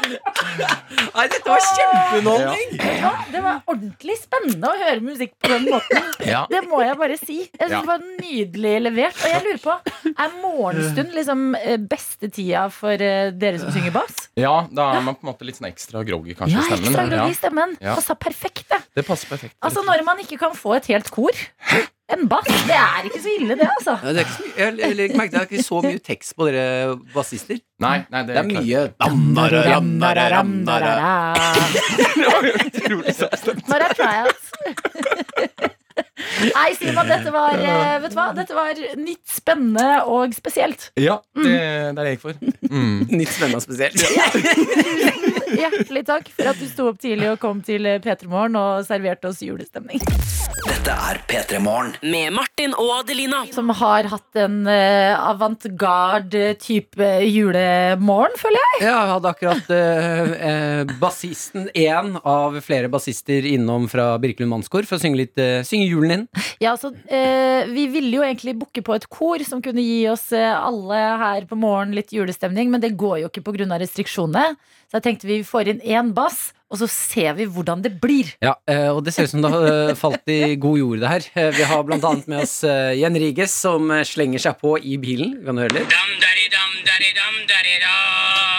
Nei, 1.14 1.24
dette 1.30 1.48
var 1.48 1.62
kjempeunderholdning! 1.64 2.74
Ja, 3.00 3.12
det 3.32 3.40
var 3.44 3.60
ordentlig 3.70 4.16
spennende 4.20 4.70
å 4.70 4.78
høre 4.80 5.00
musikk 5.04 5.32
på 5.42 5.50
den 5.52 5.66
måten. 5.72 6.08
Ja. 6.26 6.44
Det 6.50 6.62
må 6.68 6.80
jeg 6.84 6.96
bare 7.00 7.16
si. 7.20 7.38
Jeg 7.44 7.50
synes 7.60 7.74
Ja. 7.74 7.80
det 7.80 7.90
var 7.90 8.04
nydelig 8.20 8.74
levert. 8.84 9.18
Og 9.24 9.32
jeg 9.32 9.42
lurer 9.46 9.62
på, 9.64 9.76
er 10.14 10.36
morgenstund 10.42 11.14
liksom 11.16 11.44
eh, 11.58 11.76
beste 11.90 12.30
tida 12.34 12.66
for 12.74 12.94
eh, 13.00 13.30
dere 13.34 13.60
som 13.62 13.72
synger 13.74 13.94
bass? 13.94 14.28
Ja, 14.40 14.54
da 14.70 14.90
er 14.96 15.04
man 15.06 15.16
på 15.18 15.26
en 15.26 15.32
måte 15.32 15.46
litt 15.48 15.58
sånn 15.60 15.70
ekstra 15.70 16.04
groggy 16.06 16.36
kanskje 16.38 16.58
Ja, 16.58 16.64
i 16.64 16.68
stemmen. 16.70 16.88
ekstra 16.90 17.06
groggy 17.10 17.34
i 17.34 17.38
stemmen. 17.40 17.76
Ja. 17.82 17.96
Passa 17.98 18.16
perfekt, 18.18 18.66
det. 18.72 18.80
Det 19.00 19.06
passer 19.08 19.30
perfekt. 19.30 19.56
Altså 19.64 19.82
Når 19.86 20.04
man 20.06 20.22
ikke 20.24 20.38
kan 20.40 20.54
få 20.58 20.76
et 20.78 20.86
helt 20.92 21.10
kor. 21.14 21.44
En 22.12 22.26
bass, 22.28 22.44
det 22.68 22.74
er 22.76 23.06
ikke 23.08 23.20
så 23.24 23.30
ille, 23.32 23.54
det, 23.56 23.64
altså. 23.64 23.94
Ja, 24.04 24.10
det 24.12 24.20
er 24.20 24.26
ikke 24.26 24.34
så 24.34 24.42
mye, 24.44 24.56
jeg, 24.58 24.74
jeg, 24.76 24.96
jeg 24.98 25.16
merket 25.16 25.32
det 25.32 25.38
er 25.40 25.46
ikke 25.48 25.64
så 25.64 25.78
mye 25.86 26.00
tekst 26.04 26.34
på 26.36 26.48
dere 26.50 26.96
bassister. 27.14 27.60
Nei, 27.80 27.94
nei, 28.12 28.20
det, 28.28 28.34
Det 28.36 28.42
er 28.42 28.48
mye 28.50 28.82
damdara, 29.00 29.62
ramdara, 29.70 30.26
ramdara. 30.34 30.92
Når 33.72 33.86
er 33.88 33.96
tryouts? 33.96 34.52
Nei, 36.55 36.74
Simon, 36.79 37.09
dette 37.11 37.31
var, 37.35 37.59
eh, 37.59 37.96
vet 38.05 38.12
du 38.12 38.18
hva? 38.18 38.29
dette 38.37 38.55
var 38.55 38.79
nytt, 39.00 39.24
spennende 39.27 40.05
og 40.07 40.35
spesielt. 40.37 40.90
Ja, 41.00 41.18
det, 41.35 41.48
det 41.48 41.59
er 41.59 41.96
det 41.98 42.07
jeg 42.07 42.18
gikk 42.18 42.27
for. 42.29 42.38
Mm. 42.70 43.00
Nytt 43.18 43.35
spennende 43.35 43.59
og 43.59 43.66
spesielt. 43.66 43.98
Hjertelig 45.64 46.05
takk 46.07 46.31
for 46.35 46.50
at 46.50 46.59
du 46.59 46.66
sto 46.70 46.88
opp 46.90 47.03
tidlig 47.03 47.33
og 47.35 47.40
kom 47.42 47.62
til 47.66 47.87
P3 48.03 48.31
Morgen 48.31 48.59
og 48.59 48.87
serverte 48.87 49.31
oss 49.31 49.42
julestemning. 49.44 50.03
Dette 50.64 50.94
er 51.11 51.18
P3 51.29 51.59
Morgen. 51.62 51.92
Med 52.03 52.33
Martin 52.35 52.74
og 52.81 52.90
Adelina. 53.00 53.42
Som 53.55 53.70
har 53.77 54.09
hatt 54.11 54.38
en 54.40 54.62
uh, 54.66 55.29
avantgarde 55.31 56.55
type 56.61 57.09
julemorgen, 57.29 58.35
føler 58.40 58.61
jeg. 58.62 58.81
Ja, 58.87 58.94
jeg 58.94 59.12
hadde 59.12 59.33
akkurat 59.35 59.72
uh, 59.72 60.35
uh, 60.35 60.94
bassisten, 61.00 61.68
én 61.77 62.18
av 62.20 62.59
flere 62.64 62.90
bassister 62.92 63.46
innom 63.48 63.87
fra 63.92 64.14
Birkelund 64.22 64.55
Mannskor 64.55 64.88
for 64.88 64.98
å 64.98 65.03
synge 65.05 65.22
litt 65.22 65.40
uh, 65.40 65.61
Synge 65.64 65.88
julen 66.04 66.14
inn. 66.18 66.26
Ja, 66.60 66.74
altså, 66.74 66.92
eh, 67.08 67.66
Vi 67.66 67.86
ville 67.92 68.18
jo 68.18 68.22
egentlig 68.22 68.58
booke 68.58 68.82
på 68.84 68.94
et 68.94 69.08
kor 69.08 69.42
som 69.44 69.62
kunne 69.62 69.82
gi 69.82 70.06
oss 70.08 70.32
eh, 70.32 70.52
alle 70.52 70.94
her 70.94 71.46
på 71.48 71.56
morgen 71.56 71.94
litt 71.96 72.12
julestemning, 72.12 72.70
men 72.70 72.80
det 72.80 72.96
går 72.96 73.24
jo 73.24 73.30
ikke 73.30 73.44
pga. 73.44 73.78
restriksjonene. 73.80 74.56
Så 74.90 75.00
jeg 75.00 75.02
tenkte 75.02 75.26
vi 75.26 75.42
får 75.42 75.68
inn 75.72 75.80
én 75.80 76.12
bass, 76.14 76.52
og 76.70 76.78
så 76.78 76.88
ser 76.90 77.34
vi 77.38 77.46
hvordan 77.46 77.82
det 77.82 78.00
blir. 78.02 78.34
Ja, 78.42 78.54
uh, 78.70 78.96
og 78.96 79.04
det 79.06 79.14
ser 79.14 79.24
ut 79.26 79.30
som 79.30 79.42
det 79.42 79.50
har 79.50 79.90
uh, 79.90 79.94
falt 79.98 80.28
i 80.30 80.56
god 80.60 80.78
jord, 80.78 80.98
det 81.02 81.10
her. 81.10 81.26
Uh, 81.34 81.50
vi 81.54 81.66
har 81.70 81.82
blant 81.86 82.04
annet 82.04 82.26
med 82.30 82.42
oss 82.44 82.62
Jen 82.98 83.18
Riges, 83.18 83.54
som 83.54 83.92
slenger 84.06 84.42
seg 84.42 84.58
på 84.60 84.76
i 84.78 84.98
bilen. 84.98 85.38
Kan 85.46 85.56
du 85.56 85.64
høre 85.64 85.80
litt? 85.80 85.94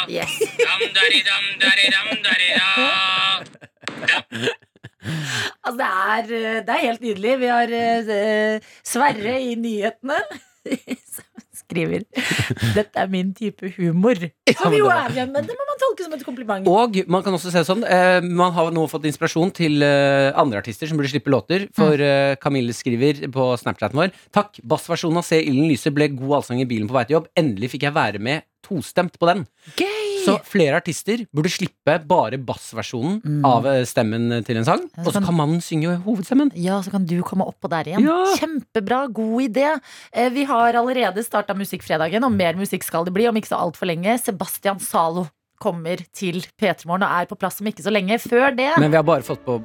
Yes. 0.09 0.31
Altså, 5.65 5.77
det 5.79 5.91
er, 5.91 6.33
eh, 6.39 6.59
det 6.65 6.75
er 6.75 6.83
helt 6.87 7.05
nydelig. 7.05 7.37
Vi 7.41 7.53
har 7.53 7.77
uh, 7.77 8.73
Sverre 8.85 9.39
i 9.41 9.55
nyhetene 9.59 10.19
som 10.65 11.25
skriver 11.65 12.03
'Dette 12.75 12.99
er 12.99 13.09
min 13.09 13.31
type 13.33 13.69
humor'. 13.77 14.29
Som 14.59 14.73
jo 14.75 14.89
er 14.91 15.09
det, 15.13 15.25
men 15.31 15.45
det 15.45 15.55
må 15.57 15.65
man 15.69 15.79
tolke 15.81 16.05
som 16.05 16.13
et 16.17 16.25
kompliment. 16.25 16.67
Og 16.67 16.99
man 17.07 17.23
kan 17.23 17.33
også 17.33 17.51
se 17.51 17.61
det 17.61 17.69
sånn 17.69 17.85
eh, 17.87 18.21
Man 18.25 18.53
har 18.55 18.71
nå 18.75 18.85
fått 18.91 19.07
inspirasjon 19.09 19.53
til 19.55 19.85
eh, 19.85 20.29
andre 20.35 20.61
artister 20.63 20.89
som 20.89 20.99
burde 20.99 21.11
slippe 21.13 21.33
låter. 21.33 21.67
For 21.77 22.01
eh, 22.01 22.37
Camille 22.41 22.75
skriver 22.75 23.25
på 23.33 23.49
Snapchaten 23.61 23.99
vår 23.99 24.13
Takk, 24.35 24.61
bassversjonen 24.63 25.21
av 25.21 25.27
Se 25.27 25.41
ilden 25.41 25.69
lyse 25.71 25.93
ble 25.93 26.11
god 26.13 26.39
allsang 26.41 26.61
i 26.61 26.69
bilen 26.69 26.89
på 26.89 26.97
vei 26.97 27.07
til 27.07 27.19
jobb. 27.19 27.29
Endelig 27.37 27.73
fikk 27.75 27.89
jeg 27.89 27.97
være 27.97 28.21
med 28.21 28.45
tostemt 28.65 29.19
på 29.21 29.29
den. 29.29 29.45
Gøy! 29.77 29.94
Så 30.25 30.35
flere 30.49 30.79
artister 30.81 31.25
burde 31.35 31.51
slippe 31.53 31.95
bare 32.09 32.37
bassversjonen 32.41 33.43
av 33.45 33.65
eh, 33.69 33.83
stemmen 33.85 34.43
til 34.45 34.57
en 34.61 34.65
sang. 34.67 34.83
Og 34.99 35.11
så 35.11 35.21
kan- 35.21 35.29
mannen 35.35 35.55
man 35.57 35.61
synge 35.61 35.95
hovedstemmen. 36.03 36.51
Ja, 36.55 36.81
så 36.81 36.91
kan 36.91 37.05
du 37.05 37.21
komme 37.23 37.45
oppå 37.45 37.69
der 37.69 37.83
igjen. 37.91 38.03
Ja. 38.05 38.17
Kjempebra, 38.39 39.05
god 39.13 39.41
idé. 39.49 39.79
Eh, 40.13 40.29
Vi 40.29 40.43
har 40.45 40.73
allerede 40.73 41.23
starta 41.23 41.53
Musikkfredagen, 41.55 42.23
og 42.23 42.31
mer 42.31 42.53
musikk 42.59 42.83
skal 42.83 43.05
det 43.05 43.13
bli 43.13 43.27
om 43.27 43.35
ikke 43.35 43.53
så 43.53 43.59
altfor 43.61 43.85
lenge. 43.87 44.17
Sebastian 44.19 44.79
Zalo 44.79 45.27
kommer 45.61 45.97
til 46.13 46.41
P3 46.59 46.85
Morgen 46.85 47.03
og 47.03 47.09
er 47.21 47.25
på 47.29 47.37
plass 47.39 47.61
om 47.61 47.67
ikke 47.67 47.83
så 47.85 47.91
lenge. 47.93 48.17
Før 48.19 48.51
det 48.55 48.73
Men 48.79 48.91
vi 48.91 48.97
har 48.97 49.03
bare 49.07 49.21
fått 49.23 49.45
på 49.45 49.61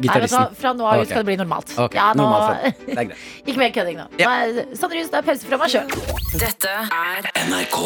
Gitaristen. 0.00 0.56
fra 0.58 0.72
nå 0.76 0.86
av 0.86 1.02
ut 1.02 1.10
skal 1.10 1.22
det 1.22 1.28
bli 1.30 1.38
normalt. 1.40 1.72
Okay. 1.76 1.98
Ja, 1.98 2.10
nå, 2.16 2.24
normalt. 2.24 2.80
Det 2.86 2.96
er 2.96 3.08
greit. 3.10 3.26
ikke 3.46 3.60
mer 3.60 3.74
kødding 3.74 4.00
nå. 4.00 4.06
Ja. 4.20 4.32
Sondre 4.78 5.02
Hus, 5.02 5.10
det 5.12 5.20
er 5.20 5.26
pause 5.26 5.48
fra 5.48 5.60
meg 5.60 5.72
sjøl. 5.74 5.94
Dette 6.40 6.70
er 6.70 7.30
NRK 7.48 7.78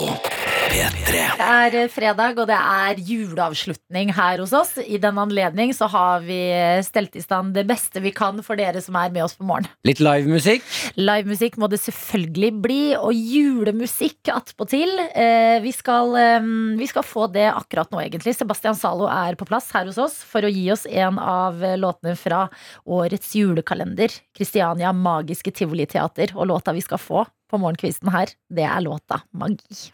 P3. 0.71 1.15
Det 1.15 1.25
er 1.45 1.77
eh, 1.83 1.89
fredag, 1.93 2.39
og 2.41 2.49
det 2.51 2.59
er 2.59 3.01
juleavslutning 3.11 4.13
her 4.17 4.43
hos 4.43 4.55
oss. 4.57 4.75
I 4.81 4.99
den 5.03 5.19
anledning 5.21 5.75
så 5.77 5.89
har 5.93 6.25
vi 6.27 6.39
eh, 6.55 6.81
stelt 6.87 7.17
i 7.19 7.23
stand 7.25 7.55
det 7.57 7.67
beste 7.69 8.03
vi 8.05 8.13
kan 8.15 8.41
for 8.45 8.59
dere 8.61 8.83
som 8.85 8.97
er 9.01 9.13
med 9.15 9.27
oss 9.27 9.37
på 9.39 9.47
morgen. 9.47 9.69
Litt 9.87 10.03
livemusikk. 10.03 10.65
Livemusikk 11.01 11.59
må 11.61 11.69
det 11.73 11.81
selvfølgelig 11.85 12.53
bli, 12.65 12.81
og 12.99 13.15
julemusikk 13.15 14.33
attpåtil. 14.35 14.93
Eh, 15.11 15.59
vi, 15.65 15.73
skal, 15.75 16.15
eh, 16.21 16.51
vi 16.79 16.89
skal 16.91 17.07
få 17.07 17.29
det 17.35 17.49
akkurat 17.53 17.91
nå, 17.95 18.03
egentlig. 18.05 18.37
Sebastian 18.37 18.79
Zalo 18.79 19.09
er 19.11 19.39
på 19.39 19.49
plass 19.49 19.71
her 19.75 19.89
hos 19.91 20.01
oss 20.01 20.21
for 20.27 20.45
å 20.45 20.53
gi 20.53 20.67
oss 20.75 20.87
en 20.91 21.21
av 21.21 21.63
eh, 21.65 21.79
låtene 22.05 22.17
fra 22.17 22.49
årets 22.85 23.35
julekalender. 23.35 24.09
Kristiania 24.37 24.93
Magiske 24.93 25.51
Tivoliteater. 25.51 26.37
Og 26.37 26.47
låta 26.47 26.73
vi 26.73 26.81
skal 26.81 26.99
få 26.99 27.27
på 27.51 27.59
morgenkvisten 27.59 28.09
her, 28.11 28.29
det 28.51 28.65
er 28.65 28.81
låta 28.81 29.23
Magi. 29.33 29.93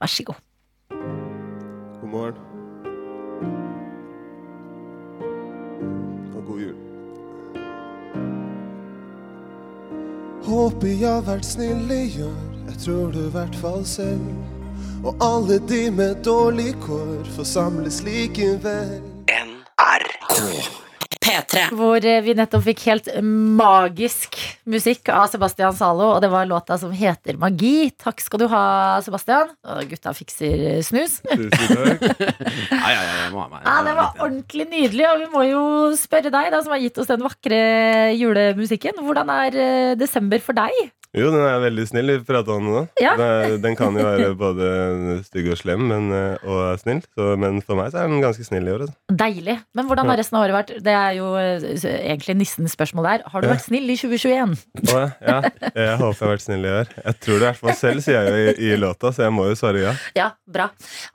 Vær 0.00 0.06
så 0.06 0.24
god. 0.24 0.36
God 2.00 2.10
morgen. 2.10 2.36
Og 6.34 6.44
god 6.46 6.60
jul. 6.60 6.76
Håper 10.46 10.86
jeg 10.86 11.10
har 11.10 11.22
vært 11.26 11.44
snill 11.44 11.90
i 11.90 12.22
år, 12.22 12.52
jeg 12.68 12.78
tror 12.84 13.10
du 13.12 13.26
i 13.26 13.32
hvert 13.34 13.56
fall 13.56 13.84
selv. 13.84 14.22
Og 15.04 15.16
alle 15.20 15.58
de 15.68 15.90
med 15.90 16.22
dårlig 16.22 16.74
kår 16.86 17.26
får 17.36 17.44
samles 17.44 18.02
likevel. 18.06 19.00
NRK. 19.26 20.85
P3. 21.26 21.62
Hvor 21.74 22.04
eh, 22.06 22.20
vi 22.24 22.34
nettopp 22.38 22.62
fikk 22.68 22.84
helt 22.86 23.08
magisk 23.22 24.38
musikk 24.70 25.10
av 25.10 25.26
Sebastian 25.32 25.74
Zalo, 25.76 26.12
og 26.14 26.20
det 26.22 26.30
var 26.30 26.46
låta 26.48 26.78
som 26.78 26.92
heter 26.94 27.38
Magi. 27.40 27.90
Takk 27.98 28.22
skal 28.22 28.44
du 28.44 28.46
ha, 28.52 28.64
Sebastian. 29.04 29.50
Og 29.66 29.90
gutta 29.90 30.14
fikser 30.16 30.66
eh, 30.76 30.82
snus. 30.86 31.18
Tusen 31.26 31.50
takk. 31.50 32.06
Ja, 32.76 32.92
ja, 32.92 33.02
ja, 33.02 33.14
jeg 33.24 33.30
må 33.32 33.40
ha 33.42 33.48
meg. 33.50 33.64
Ja, 33.66 33.76
det 33.86 33.94
var 33.96 34.20
ordentlig 34.22 34.66
nydelig, 34.70 35.06
og 35.10 35.22
vi 35.22 35.26
må 35.32 35.42
jo 35.48 35.62
spørre 35.98 36.30
deg, 36.30 36.50
da, 36.54 36.60
som 36.62 36.74
har 36.74 36.82
gitt 36.82 37.00
oss 37.02 37.10
den 37.10 37.24
vakre 37.24 37.58
julemusikken. 38.14 39.00
Hvordan 39.02 39.32
er 39.34 39.58
eh, 39.62 39.96
desember 39.98 40.42
for 40.44 40.56
deg? 40.58 40.76
Jo, 41.16 41.30
den 41.32 41.40
er 41.40 41.62
veldig 41.64 41.86
snill. 41.88 42.12
Vi 42.18 42.26
prata 42.28 42.52
om 42.52 42.66
det 42.66 42.72
nå. 42.74 42.82
Ja. 43.00 43.14
Den, 43.16 43.56
den 43.64 43.76
kan 43.78 43.96
jo 43.96 44.04
være 44.04 44.30
både 44.38 44.68
stygg 45.24 45.48
og 45.54 45.60
slem 45.60 45.86
men, 45.90 46.10
eh, 46.12 46.44
og 46.44 46.80
snill. 46.82 47.00
Så, 47.16 47.30
men 47.40 47.62
for 47.64 47.78
meg 47.80 47.92
så 47.94 48.02
er 48.02 48.10
den 48.12 48.24
ganske 48.24 48.44
snill 48.46 48.68
i 48.68 48.74
år. 48.74 48.86
Altså. 48.86 49.16
Deilig. 49.24 49.58
Men 49.76 49.88
hvordan 49.88 50.10
har 50.12 50.20
resten 50.20 50.38
av 50.38 50.44
året 50.46 50.58
vært? 50.58 50.74
Det 50.84 50.96
er 50.96 51.14
jo 51.18 51.30
eh, 51.40 51.68
egentlig 52.02 52.36
nissens 52.42 52.76
spørsmål 52.76 53.08
der. 53.10 53.24
Har 53.32 53.44
du 53.44 53.48
vært 53.50 53.64
snill 53.64 53.88
i 53.88 53.96
2021? 54.00 54.56
Å, 54.92 55.04
ja, 55.24 55.38
jeg 55.72 55.96
håper 56.02 56.20
jeg 56.20 56.26
har 56.26 56.34
vært 56.34 56.44
snill 56.44 56.66
i 56.68 56.74
år. 56.82 56.92
Jeg 57.00 57.20
tror 57.24 57.38
det 57.38 57.40
i 57.40 57.48
hvert 57.48 57.62
fall 57.62 57.80
selv, 57.80 58.04
sier 58.04 58.20
jeg 58.20 58.34
jo 58.34 58.52
i, 58.52 58.68
i 58.68 58.76
låta, 58.80 59.14
så 59.14 59.26
jeg 59.26 59.36
må 59.36 59.48
jo 59.48 59.56
svare 59.58 59.86
ja. 59.86 59.96
Ja, 60.18 60.28
bra. 60.50 60.68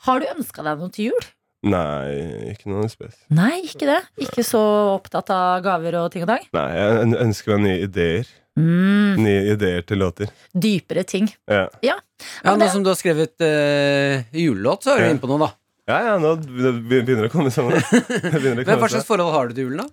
Har 0.07 0.21
du 0.21 0.27
ønska 0.33 0.65
deg 0.65 0.81
noe 0.81 0.93
til 0.93 1.11
jul? 1.11 1.29
Nei, 1.61 2.49
ikke 2.55 2.71
noe 2.71 2.87
spes. 2.89 3.13
Nei, 3.29 3.59
ikke 3.67 3.85
det. 3.85 3.99
Ikke 4.25 4.41
så 4.45 4.61
opptatt 4.95 5.29
av 5.33 5.61
gaver 5.65 5.99
og 5.99 6.07
ting 6.13 6.25
og 6.25 6.31
tang? 6.31 6.47
Nei, 6.57 6.69
jeg 6.73 7.19
ønsker 7.21 7.53
meg 7.53 7.67
nye 7.67 7.83
ideer. 7.85 8.31
Mm, 8.59 9.21
Nye 9.23 9.53
ideer 9.53 9.85
til 9.87 10.01
låter. 10.01 10.27
dypere 10.51 11.03
ting. 11.07 11.29
Ja, 11.47 11.69
Ja, 11.81 11.95
Nå 12.43 12.67
som 12.69 12.83
du 12.83 12.89
har 12.91 12.97
skrevet 12.99 13.39
uh, 13.39 14.23
julelåt, 14.35 14.83
så 14.83 14.91
er 14.95 14.97
du 14.97 15.03
Ja. 15.05 15.09
inne 15.13 15.21
på 15.23 15.29
noe, 15.31 15.39
da. 15.39 15.51
ja, 15.87 15.99
ja 16.11 16.17
nå 16.19 16.35
begynner 16.43 17.23
det 17.23 17.31
å 17.31 17.33
komme 17.33 17.49
sammen. 17.51 17.79
Å 17.81 18.41
Men 18.43 18.65
Hva 18.65 18.89
slags 18.89 19.07
forhold 19.07 19.31
har 19.33 19.47
du 19.47 19.53
til 19.55 19.69
julen, 19.69 19.85
da? 19.85 19.89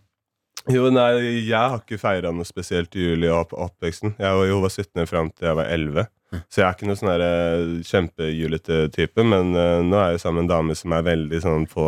Jo, 0.68 0.90
nei, 0.90 1.46
jeg 1.46 1.54
har 1.56 1.78
ikke 1.80 1.96
feira 2.02 2.32
noe 2.34 2.44
spesielt 2.44 2.92
jul 2.98 3.22
i 3.24 3.30
opp 3.32 3.54
oppveksten. 3.56 4.16
Jeg 4.18 4.36
var, 4.36 4.44
jo 4.50 4.58
var 4.60 4.68
17 4.74 5.06
fram 5.08 5.30
til 5.30 5.46
jeg 5.48 5.56
var 5.56 5.70
11. 5.72 6.08
Så 6.50 6.60
jeg 6.60 6.66
er 6.66 6.74
ikke 6.74 6.88
noen 6.90 6.98
sånn 7.00 7.12
eh, 7.14 7.82
kjempejulete 7.88 8.80
type, 8.92 9.24
men 9.24 9.54
uh, 9.56 9.78
nå 9.86 9.96
er 10.02 10.10
jeg 10.16 10.20
sammen 10.26 10.42
med 10.42 10.50
en 10.50 10.56
dame 10.56 10.76
som 10.76 10.92
er 10.92 11.06
veldig 11.06 11.40
sånn 11.40 11.64
på 11.70 11.86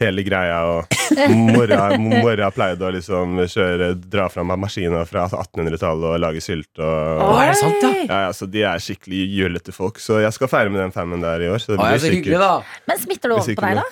hele 0.00 0.24
greia. 0.26 0.58
Og 0.70 1.30
mora, 1.34 1.80
mora 2.00 2.50
pleide 2.54 2.86
å 2.86 2.92
liksom 2.94 3.38
kjøre, 3.44 3.92
dra 4.10 4.28
fram 4.32 4.52
maskiner 4.60 5.08
fra 5.08 5.26
1800-tallet 5.28 6.10
og 6.14 6.20
lage 6.22 6.42
sylt. 6.44 6.70
Og, 6.78 7.24
Å, 7.24 7.30
er 7.42 7.52
det 7.52 7.58
sant, 7.60 7.80
da? 7.82 7.90
Oi! 7.94 8.04
ja, 8.06 8.20
ja, 8.26 8.36
så 8.36 8.48
De 8.50 8.62
er 8.66 8.84
skikkelig 8.84 9.24
julete 9.36 9.74
folk, 9.76 10.00
så 10.02 10.20
jeg 10.24 10.36
skal 10.36 10.50
feire 10.52 10.72
med 10.72 10.82
den 10.84 10.94
femmen 10.94 11.24
der 11.24 11.46
i 11.46 11.50
år. 11.52 11.60
Så 11.62 11.74
det 11.74 11.80
blir 11.82 11.98
så 12.00 12.12
hyggelig, 12.12 12.36
sikkert 12.36 12.46
da. 12.46 12.84
Men 12.90 13.02
smitter 13.04 13.32
det 13.34 13.38
over 13.40 13.58
på 13.60 13.66
deg, 13.66 13.82
da? 13.82 13.88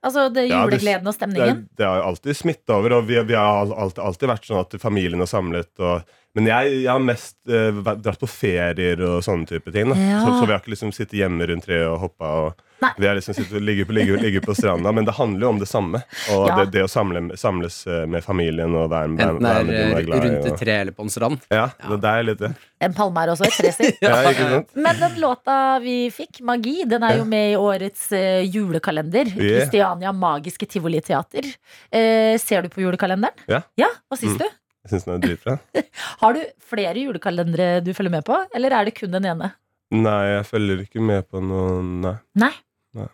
Altså 0.00 0.22
det 0.32 0.46
Ja, 0.48 0.62
julegleden 0.64 1.04
og 1.04 1.12
det, 1.12 1.18
stemningen? 1.18 1.58
det 1.76 1.84
har 1.84 2.00
alltid 2.06 2.38
smitta 2.38 2.78
over, 2.78 2.94
og 2.96 3.08
vi, 3.10 3.18
vi 3.28 3.36
har 3.36 3.68
alltid, 3.68 4.00
alltid 4.00 4.30
vært 4.30 4.46
sånn 4.48 4.62
at 4.62 4.76
familien 4.80 5.20
har 5.20 5.28
samlet. 5.28 5.68
Og, 5.84 6.14
men 6.34 6.46
jeg, 6.46 6.82
jeg 6.84 6.90
har 6.92 7.00
mest 7.02 7.36
eh, 7.50 7.70
vært- 7.82 8.02
dratt 8.04 8.20
på 8.22 8.28
ferier 8.30 9.00
og 9.02 9.22
sånne 9.26 9.48
type 9.50 9.72
ting. 9.74 9.90
Da. 9.90 9.96
Ja. 9.98 10.20
Så, 10.24 10.36
så 10.38 10.46
vi 10.46 10.52
har 10.54 10.60
ikke 10.62 10.74
liksom 10.76 10.92
sittet 10.94 11.18
hjemme 11.18 11.46
rundt 11.50 11.64
treet 11.66 11.88
og 11.90 11.98
hoppa. 12.04 12.28
Og, 12.44 12.66
Nei. 12.80 12.90
vi 12.96 13.06
har 13.10 13.16
liksom 13.18 13.34
sittet, 13.36 13.60
ligger, 13.60 13.84
på, 13.84 13.92
ligger, 13.92 14.16
ligger 14.22 14.40
på 14.46 14.54
stranda, 14.56 14.88
men 14.96 15.04
det 15.04 15.12
handler 15.18 15.42
jo 15.44 15.48
om 15.52 15.58
det 15.60 15.66
samme. 15.68 15.98
Og 16.32 16.46
Ja. 16.48 16.54
det, 16.60 16.70
det 16.78 16.84
å 16.86 16.88
samle, 16.88 17.24
samles 17.36 17.80
eh, 17.90 18.06
med 18.08 18.22
familien 18.24 18.72
og 18.78 18.86
være, 18.92 19.10
være, 19.18 19.34
Enten 19.34 19.48
være 19.48 19.64
med 19.66 19.74
de 19.74 19.82
man 19.90 19.98
er 19.98 20.06
glad 20.06 20.24
i. 20.24 20.28
rundt 20.30 20.46
et 20.52 20.58
tre 20.62 20.76
eller 20.84 20.96
på 20.96 21.04
en 21.04 21.12
strand. 21.12 21.42
ja, 21.52 21.66
det, 21.90 21.98
det 22.06 22.12
er 22.14 22.22
litt 22.30 22.40
det. 22.46 22.52
En 22.80 22.94
palme 22.96 23.20
er 23.26 23.34
også 23.34 23.44
et 23.50 23.58
tre 23.58 23.72
si. 23.76 23.90
Ja. 24.06 24.62
Men 24.80 25.02
den 25.02 25.18
låta 25.20 25.58
vi 25.84 25.98
fikk, 26.14 26.40
Magi, 26.48 26.78
den 26.88 27.02
er 27.04 27.18
jo 27.18 27.26
med 27.28 27.52
i 27.52 27.58
årets 27.60 28.06
uh, 28.14 28.40
julekalender. 28.46 29.28
Yeah. 29.34 29.60
Kristiania 29.66 30.14
Magiske 30.16 30.64
Tivoliteater. 30.70 31.44
Uh, 31.92 32.38
ser 32.40 32.62
du 32.64 32.70
på 32.72 32.80
julekalenderen? 32.86 33.34
Ja. 33.50 33.60
Hva 34.08 34.16
syns 34.16 34.38
Mm. 34.38 34.46
du? 34.46 34.48
Jeg 34.86 34.94
syns 34.94 35.04
den 35.08 35.14
er 35.18 35.24
dritbra. 35.26 35.58
Har 36.22 36.36
du 36.36 36.40
flere 36.72 36.96
julekalendere 37.02 37.70
du 37.84 37.92
følger 37.96 38.14
med 38.16 38.24
på, 38.28 38.38
eller 38.56 38.72
er 38.78 38.88
det 38.88 38.94
kun 38.96 39.12
den 39.12 39.26
ene? 39.28 39.52
Nei, 39.92 40.18
jeg 40.36 40.44
følger 40.46 40.84
ikke 40.86 41.02
med 41.02 41.26
på 41.28 41.40
noen 41.42 41.96
Nei. 42.04 42.14
Nei. 42.38 42.52
Nei. 42.96 43.08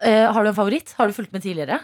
Uh, 0.00 0.30
har 0.32 0.46
du 0.46 0.48
en 0.52 0.56
favoritt? 0.56 0.94
Har 0.96 1.10
du 1.10 1.12
fulgt 1.16 1.32
med 1.34 1.42
tidligere? 1.44 1.80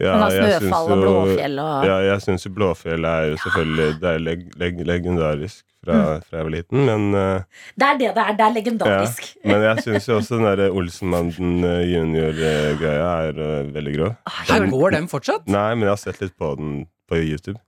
Ja, 0.00 0.16
jeg 0.26 0.56
syns 0.58 0.72
jo- 0.90 0.96
Blåfjell 0.98 1.58
og 1.62 1.84
Ja, 1.86 1.98
jeg 2.02 2.22
syns 2.24 2.42
jo 2.48 2.50
Blåfjell 2.50 3.04
er 3.06 3.28
jo 3.28 3.36
selvfølgelig 3.44 4.00
Det 4.02 4.08
er 4.10 4.18
leg 4.24 4.40
leg 4.58 4.80
legendarisk 4.88 5.60
fra, 5.84 5.92
Mm. 5.94 6.24
fra 6.24 6.38
jeg 6.40 6.44
var 6.48 6.50
liten, 6.56 6.80
men, 6.88 7.04
uh, 7.14 7.44
Det 7.78 7.86
er 7.86 7.98
det 8.00 8.08
det 8.16 8.22
er. 8.24 8.32
Det 8.40 8.44
er 8.48 8.54
legendarisk. 8.56 9.28
men 9.44 9.62
jeg 9.68 9.84
syns 9.84 10.08
jo 10.08 10.16
også 10.18 10.38
den 10.40 10.48
derre 10.48 10.70
Olsenmannen 10.72 11.62
eh, 11.68 11.84
junior-greia 11.92 13.28
er 13.28 13.38
uh, 13.38 13.70
veldig 13.76 13.94
grov. 13.98 14.16
Ah, 14.26 14.66
går 14.72 14.96
den 14.96 15.06
fortsatt? 15.12 15.46
Nei, 15.46 15.68
men 15.76 15.86
jeg 15.86 15.92
har 15.92 16.02
sett 16.02 16.20
litt 16.24 16.34
på 16.40 16.56
den 16.56 16.86
på 17.06 17.20
YouTube. 17.20 17.60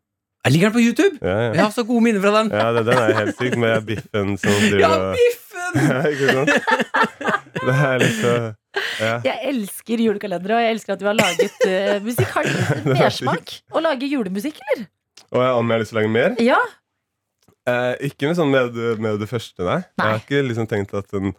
Jeg 0.46 0.52
Ligger 0.54 0.70
den 0.70 0.74
på 0.76 0.82
YouTube? 0.84 1.18
Ja, 1.26 1.36
Jeg 1.52 1.62
har 1.64 1.72
så 1.74 1.82
gode 1.88 2.04
minner 2.06 2.22
fra 2.22 2.32
den. 2.38 2.52
ja 2.54 2.66
det, 2.76 2.84
den 2.86 3.00
er 3.02 3.14
helt 3.18 3.36
syk, 3.40 3.56
med 3.58 3.86
biffen 3.88 4.36
som 4.38 4.54
driver 4.70 4.84
Ja, 4.84 5.12
biffen! 5.16 5.42
Ja, 5.90 5.96
ikke 6.06 6.28
sant? 6.30 6.50
Det 7.56 7.74
er 7.74 7.98
liksom 7.98 8.44
ja. 9.00 9.12
Jeg 9.24 9.38
elsker 9.50 10.02
julekalendere, 10.04 10.54
og 10.58 10.62
jeg 10.62 10.74
elsker 10.76 10.92
at 10.94 11.00
du 11.00 11.06
har 11.08 11.16
laget 11.16 11.62
uh, 11.66 11.96
musikk. 12.04 12.28
Har 12.36 12.46
du 12.46 12.90
mersmak 13.00 13.54
å 13.74 13.80
lage 13.82 14.06
julemusikk, 14.12 14.60
eller? 14.74 14.86
Og 15.32 15.40
jeg- 15.42 15.54
om 15.58 15.70
jeg 15.72 15.74
har 15.74 15.82
lyst 15.82 15.90
til 15.92 15.98
å 15.98 16.00
lage 16.02 16.12
mer? 16.14 16.36
Ja. 16.44 16.58
Eh, 17.66 17.94
ikke 18.12 18.28
med, 18.30 18.36
sånn 18.38 18.52
med, 18.52 18.76
med 19.02 19.18
det 19.18 19.26
første, 19.30 19.64
nei. 19.66 19.80
nei. 19.98 20.06
Jeg 20.06 20.12
har 20.12 20.20
ikke 20.22 20.42
liksom 20.46 20.68
tenkt 20.70 20.94
at 20.94 21.08
den, 21.16 21.32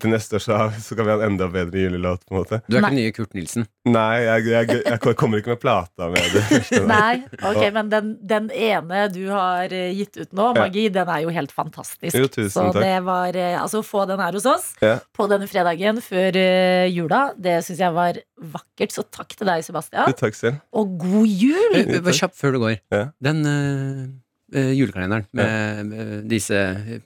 til 0.00 0.12
neste 0.12 0.38
år 0.38 0.42
så, 0.44 0.56
så 0.80 0.96
kan 0.96 1.06
vi 1.06 1.12
ha 1.12 1.16
en 1.18 1.32
enda 1.32 1.48
bedre 1.52 1.82
julelåt. 1.82 2.22
på 2.26 2.34
en 2.34 2.40
måte 2.40 2.60
Du 2.68 2.76
er 2.76 2.80
ikke 2.80 2.92
ikke 2.92 2.98
nye 3.00 3.14
Kurt 3.16 3.34
Nilsen. 3.36 3.66
Nei, 3.90 4.22
jeg, 4.22 4.46
jeg, 4.52 4.82
jeg 4.86 5.16
kommer 5.18 5.42
ikke 5.42 5.54
med 5.56 5.60
plata 5.62 6.08
med 6.12 6.28
det. 6.32 6.80
Nei, 6.86 7.14
ok, 7.42 7.60
men 7.74 7.90
den, 7.92 8.12
den 8.22 8.48
ene 8.54 9.02
du 9.12 9.24
har 9.32 9.72
eh, 9.74 9.90
gitt 9.98 10.16
ut 10.20 10.32
nå, 10.38 10.52
Ja. 10.56 10.68
Den 10.72 11.08
er 11.10 11.22
jo 11.24 11.32
helt 11.34 11.52
fantastisk. 11.52 12.14
Jo, 12.16 12.28
tusen 12.30 12.52
Så 12.54 12.66
takk. 12.70 12.82
det 12.84 12.94
var 13.06 13.36
eh, 13.38 13.58
Altså, 13.58 13.82
å 13.82 13.86
få 13.86 14.04
den 14.08 14.22
her 14.22 14.38
hos 14.38 14.46
oss 14.48 14.70
Ja. 14.82 14.96
på 15.16 15.26
denne 15.30 15.48
fredagen 15.50 16.00
før 16.04 16.36
uh, 16.38 16.86
jula, 16.90 17.22
det 17.36 17.58
syns 17.66 17.82
jeg 17.82 17.94
var 17.94 18.18
vakkert. 18.54 18.94
Så 18.94 19.04
takk 19.10 19.34
til 19.36 19.48
deg, 19.48 19.64
Sebastian. 19.66 20.08
Jo, 20.10 20.18
Takk 20.22 20.38
selv. 20.38 20.60
Og 20.76 20.96
god 21.00 21.26
jul! 21.26 21.78
Kjapp 22.12 22.34
før 22.38 22.54
du 22.56 22.62
går. 22.62 22.76
Ja. 22.92 23.06
Den 23.22 23.42
eh, 23.48 24.04
julekalenderen 24.52 25.26
med 25.32 25.86
med 25.88 26.28
disse 26.30 26.56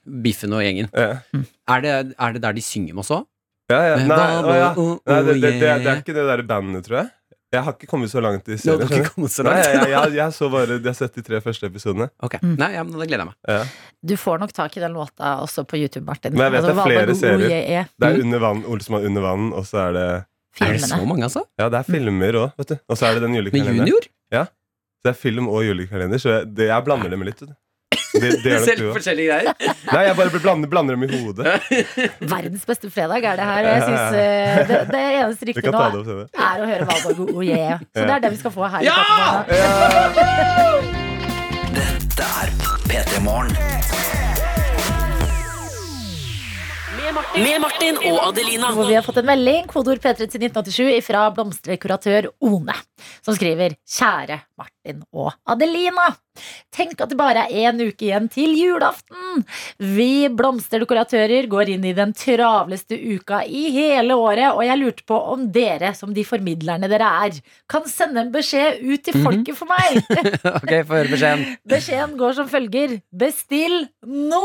biffene 0.04 0.22
Biffen 0.26 0.52
og 0.58 0.62
gjengen. 0.64 0.88
Ja, 0.92 1.20
Er 1.68 1.80
det, 1.84 1.94
er 2.18 2.32
det 2.36 2.42
der 2.42 2.52
de 2.56 2.62
synger 2.62 2.94
med 2.94 3.04
oss 3.04 3.10
også? 3.10 3.26
ja. 3.70 3.82
ja. 3.88 3.96
Nei, 3.98 4.08
Babo, 4.08 4.48
å, 4.48 4.56
ja. 4.56 4.72
oh, 4.76 4.96
Nei 5.06 5.20
det, 5.22 5.36
oh, 5.36 5.40
det, 5.40 5.52
det, 5.60 5.70
det 5.84 5.90
er 5.92 6.02
ikke 6.02 6.14
det 6.14 6.26
der 6.30 6.42
bandet, 6.46 6.84
tror 6.86 7.00
jeg. 7.02 7.10
Jeg 7.54 7.62
har 7.62 7.72
ikke 7.76 7.86
kommet 7.88 8.10
så 8.10 8.20
langt 8.20 8.48
i 8.50 8.56
serien. 8.58 8.82
skjønner 8.90 9.06
ikke 9.06 9.28
så 9.32 9.44
langt. 9.46 9.56
Nei, 9.56 9.72
jeg, 9.72 9.90
jeg, 9.94 10.14
jeg, 10.18 10.32
så 10.34 10.48
bare, 10.50 10.76
jeg 10.76 10.86
har 10.90 10.96
sett 10.98 11.14
de 11.14 11.22
tre 11.24 11.38
første 11.40 11.68
episodene. 11.70 12.08
Ok, 12.26 12.34
Mm. 12.42 12.56
Nei, 12.58 12.68
ja, 12.74 12.82
men 12.84 12.92
Da 12.98 13.06
gleder 13.06 13.22
jeg 13.22 13.28
meg. 13.30 13.36
Ja. 13.48 13.60
Du 14.10 14.14
får 14.18 14.40
nok 14.42 14.52
tak 14.52 14.76
i 14.76 14.82
den 14.82 14.92
låta 14.92 15.36
også 15.44 15.64
på 15.64 15.78
YouTube, 15.78 16.04
Martin. 16.06 16.34
Men 16.34 16.48
jeg 16.50 16.56
vet 16.56 16.66
det 16.66 16.74
er 16.74 16.82
flere 16.90 17.14
serier. 17.14 17.54
Er. 17.80 17.88
Det 17.96 18.10
er 18.10 18.20
under 18.26 18.42
vann, 18.42 18.64
Olsmann 18.66 19.06
under 19.08 19.22
vann, 19.24 19.52
og 19.56 19.64
så 19.66 19.78
er 19.86 19.92
det 19.96 20.06
Er 20.66 20.72
det 20.76 20.82
så 20.84 20.98
mange, 21.06 21.22
altså? 21.24 21.44
Ja, 21.58 21.68
det 21.72 21.80
er 21.80 21.88
filmer 21.88 22.38
òg, 22.42 22.52
vet 22.58 22.74
du. 22.74 22.76
Og 22.90 22.98
så 22.98 23.06
er 23.08 23.14
det 23.18 23.22
den 23.26 23.34
Med 23.38 23.50
junior? 23.54 23.86
junior? 23.86 24.10
Det 25.06 25.12
er 25.14 25.18
film 25.20 25.46
og 25.46 25.62
julekalender, 25.62 26.18
så 26.18 26.32
jeg, 26.32 26.50
det, 26.56 26.66
jeg 26.72 26.84
blander 26.86 27.12
dem 27.12 27.22
litt. 27.26 27.42
Det, 28.16 28.30
det 28.42 28.52
er 28.56 28.64
Selv 28.70 28.88
forskjellige 28.96 29.28
greier. 29.30 29.52
Nei, 29.92 30.00
jeg 30.08 30.16
bare 30.18 30.40
blander, 30.42 30.70
blander 30.72 30.96
dem 30.96 31.04
i 31.06 31.10
hodet. 31.12 31.46
Verdens 32.34 32.66
beste 32.66 32.90
fredag 32.90 33.22
er 33.22 33.38
det 33.38 33.46
her. 33.50 33.68
Jeg 33.68 33.82
synes, 33.86 34.16
eh, 34.18 34.68
det, 34.70 34.80
det 34.90 35.04
eneste 35.20 35.50
riktige 35.52 35.74
nå 35.74 35.84
opp 35.84 35.94
er 36.34 36.64
å 36.64 36.70
høre 36.72 36.88
Valborg 36.90 37.36
oh 37.36 37.44
yeah. 37.46 37.78
Så 37.94 38.02
det 38.02 38.16
er 38.16 38.26
det 38.26 38.34
vi 38.34 38.42
skal 38.42 38.56
få 38.56 38.72
her. 38.74 38.82
i 38.82 38.84
Ja! 38.90 38.96
Dette 41.76 42.32
er 42.42 42.58
P3 42.90 43.22
Morgen. 43.22 44.05
Med 47.16 47.60
Martin 47.62 47.96
og 48.10 48.18
Adelina. 48.28 48.68
Hvor 48.76 48.88
vi 48.88 48.96
har 48.96 49.04
fått 49.04 49.22
en 49.22 49.28
melding, 49.28 49.64
kodeord 49.70 50.02
P3 50.04 50.26
til 50.28 50.42
1987 50.50 51.06
fra 51.06 51.22
blomsterdekoratør 51.32 52.28
One, 52.44 52.74
som 53.24 53.36
skriver 53.36 53.78
Kjære 53.88 54.42
Martin 54.60 55.00
og 55.16 55.30
Adelina. 55.48 56.10
Tenk 56.76 57.00
at 57.00 57.08
det 57.08 57.16
bare 57.16 57.46
er 57.46 57.70
én 57.70 57.80
uke 57.80 58.10
igjen 58.10 58.28
til 58.32 58.52
julaften. 58.58 59.46
Vi 59.80 60.28
blomsterdekoratører 60.28 61.48
går 61.48 61.72
inn 61.72 61.88
i 61.88 61.94
den 61.96 62.12
travleste 62.16 62.98
uka 63.00 63.40
i 63.48 63.70
hele 63.72 64.16
året, 64.20 64.50
og 64.52 64.64
jeg 64.68 64.80
lurte 64.82 65.08
på 65.08 65.20
om 65.32 65.48
dere, 65.52 65.94
som 65.96 66.12
de 66.12 66.24
formidlerne 66.28 66.90
dere 66.92 67.12
er, 67.24 67.40
kan 67.72 67.88
sende 67.88 68.26
en 68.26 68.32
beskjed 68.34 68.82
ut 68.84 69.06
til 69.08 69.22
folket 69.24 69.56
for 69.56 69.72
meg. 69.72 70.02
Ok, 70.56 70.72
få 70.88 71.00
høre 71.00 71.12
beskjeden. 71.12 71.46
Beskjeden 71.72 72.16
går 72.20 72.36
som 72.36 72.48
følger 72.50 72.98
Bestill 73.16 73.86
nå, 74.04 74.44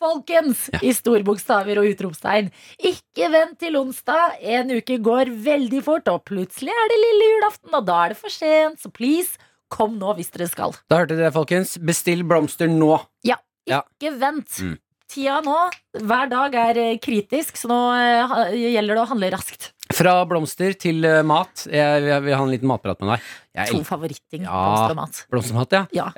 folkens! 0.00 0.66
I 0.82 0.92
storbokstaver 0.96 1.80
og 1.82 1.88
utropstegn 1.90 2.50
Ikke 2.90 3.28
vent 3.32 3.58
til 3.60 3.76
onsdag 3.80 4.38
En 4.56 4.70
uke 4.78 4.96
går 5.04 5.30
veldig 5.44 5.82
fort 5.86 6.08
Og 6.12 6.24
plutselig 6.28 6.72
er 6.74 6.90
det 6.92 6.98
lille 7.02 7.30
julaften 7.34 7.74
Og 7.78 7.86
da 7.88 8.00
er 8.06 8.14
det 8.14 8.18
for 8.20 8.32
sent 8.34 8.80
Så 8.82 8.90
please, 8.94 9.38
kom 9.72 9.98
nå 10.00 10.14
hvis 10.18 10.30
dere 10.34 10.48
skal 10.50 10.76
Da 10.90 11.02
hørte 11.02 11.16
dere, 11.18 11.32
folkens. 11.34 11.76
Bestill 11.82 12.22
blomster 12.28 12.70
nå. 12.72 12.94
Ja, 13.26 13.40
Ja. 13.68 13.82
ikke 14.00 14.14
vent 14.20 14.60
Mm. 14.64 14.76
Tida 15.08 15.38
nå, 15.40 15.56
hver 16.04 16.28
dag 16.28 16.54
er 16.60 16.78
eh, 16.82 16.98
kritisk 17.00 17.56
Så 17.56 17.68
nå 17.70 17.78
eh, 17.96 18.52
gjelder 18.74 18.98
det 18.98 19.02
å 19.06 19.08
handle 19.08 19.30
raskt 19.32 19.70
Fra 19.96 20.18
blomster 20.28 20.74
til 20.76 21.00
eh, 21.08 21.22
mat. 21.24 21.62
Jeg, 21.72 22.02
vil 22.26 22.34
ha 22.36 22.42
en 22.44 22.52
liten 22.52 22.68
matprat 22.68 23.00
med 23.00 23.14
deg. 23.14 23.28
Jeg 23.56 23.72
To 23.72 23.84
favoritting, 23.88 24.42
Ja. 24.44 24.52
blomster 24.66 24.92
og 24.92 24.98
mat 25.00 25.22
Blomstermat, 25.32 25.72
ja. 25.78 25.84
Ja. 25.96 26.08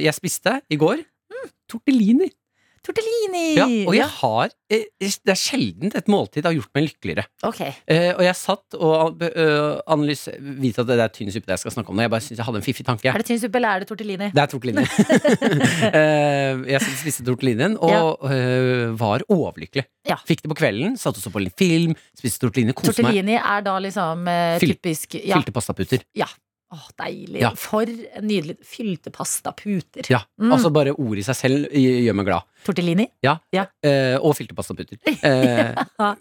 Jeg 0.00 0.16
spiste 0.16 0.54
i 0.72 0.78
går 0.80 1.04
tortellini. 1.72 2.30
Tortellini 2.82 3.42
Ja, 3.54 3.66
og 3.86 3.94
jeg 3.94 4.08
har 4.18 4.50
eh, 4.72 4.84
Det 4.98 5.30
er 5.34 5.38
sjelden 5.38 5.92
et 5.94 6.08
måltid 6.10 6.46
har 6.48 6.54
gjort 6.56 6.70
meg 6.74 6.88
lykkeligere. 6.88 7.24
Ok, 7.46 7.60
Eh, 7.86 8.10
og 8.16 8.22
jeg 8.24 8.34
satt 8.38 8.76
og 8.78 9.22
analyse, 9.22 9.82
analyserte 9.86 10.56
Vite 10.62 10.82
at 10.82 10.88
det 10.90 10.96
er 11.02 11.12
tynn 11.14 11.30
suppe 11.34 11.46
det 11.46 11.54
jeg 11.56 11.62
skal 11.64 11.74
snakke 11.76 11.92
om 11.92 11.98
nå. 11.98 12.04
Jeg 12.06 12.12
bare 12.14 12.24
synes 12.24 12.40
jeg 12.40 12.46
hadde 12.48 12.60
en 12.62 12.66
fiffig 12.66 12.86
tanke. 12.86 13.08
er 13.12 13.22
det 13.22 13.28
tynnsuppe 13.28 13.58
eller 13.60 13.76
er 13.76 13.84
det 13.84 13.88
tortellini? 13.90 14.30
Det 14.34 14.42
er 14.42 14.52
tortellini. 14.52 14.86
Eh, 15.92 16.62
jeg 16.72 16.80
spiste 17.00 17.24
tortellinien 17.26 17.74
og 17.82 17.90
ja. 17.92 18.92
var 18.98 19.24
overlykkelig. 19.32 19.84
Ja. 20.08 20.16
Fikk 20.26 20.42
det 20.44 20.50
på 20.52 20.56
kvelden, 20.62 20.96
satt 21.00 21.18
og 21.18 21.22
så 21.24 21.32
på 21.34 21.42
litt 21.42 21.56
film, 21.58 21.94
spiste 22.18 22.42
tortellini, 22.46 22.74
koste 22.76 22.94
meg. 23.02 23.12
Tortellini 23.12 23.36
er 23.38 23.66
da 23.66 23.76
liksom 23.82 24.26
eh, 24.30 24.56
Fyll- 24.62 24.74
typisk 24.76 25.18
ja. 25.20 25.36
Fylte 25.38 25.54
pastaputer. 25.54 26.04
Åh, 26.72 26.86
deilig. 26.96 27.40
Ja. 27.42 27.50
For 27.58 27.82
en 27.84 28.24
nydelig 28.24 28.54
Fylte 28.64 29.10
pastaputer. 29.12 30.06
Ja, 30.08 30.22
Mm. 30.40 30.54
altså 30.56 30.70
bare 30.72 30.94
ordet 30.96 31.20
i 31.20 31.26
seg 31.26 31.36
selv 31.36 31.68
gjør 31.76 32.14
meg 32.16 32.24
glad. 32.30 32.42
Tortellini? 32.64 33.04
Eh, 33.22 34.16
og 34.16 34.32
fylte 34.38 34.54
pastaputer. 34.56 34.96
Eh, 35.22 35.74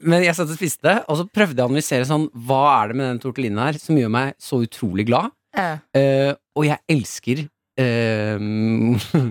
men 0.03 0.23
jeg 0.25 0.35
satt 0.35 0.49
og 0.51 0.57
spiste, 0.59 0.97
og 1.07 1.17
så 1.21 1.25
prøvde 1.31 1.55
jeg 1.55 1.63
å 1.63 1.69
analysere 1.71 2.05
sånn 2.09 2.27
Hva 2.35 2.59
er 2.83 2.87
det 2.91 2.95
med 2.99 3.07
den 3.13 3.19
tortellinen 3.23 3.63
her 3.63 3.73
som 3.79 3.95
gjør 3.97 4.11
meg 4.11 4.35
så 4.41 4.59
utrolig 4.65 5.05
glad? 5.07 5.31
Eh, 5.55 5.77
Eh, 5.95 6.33
og 6.55 6.65
jeg 6.67 6.79
elsker 6.91 7.45
eh, 7.79 8.37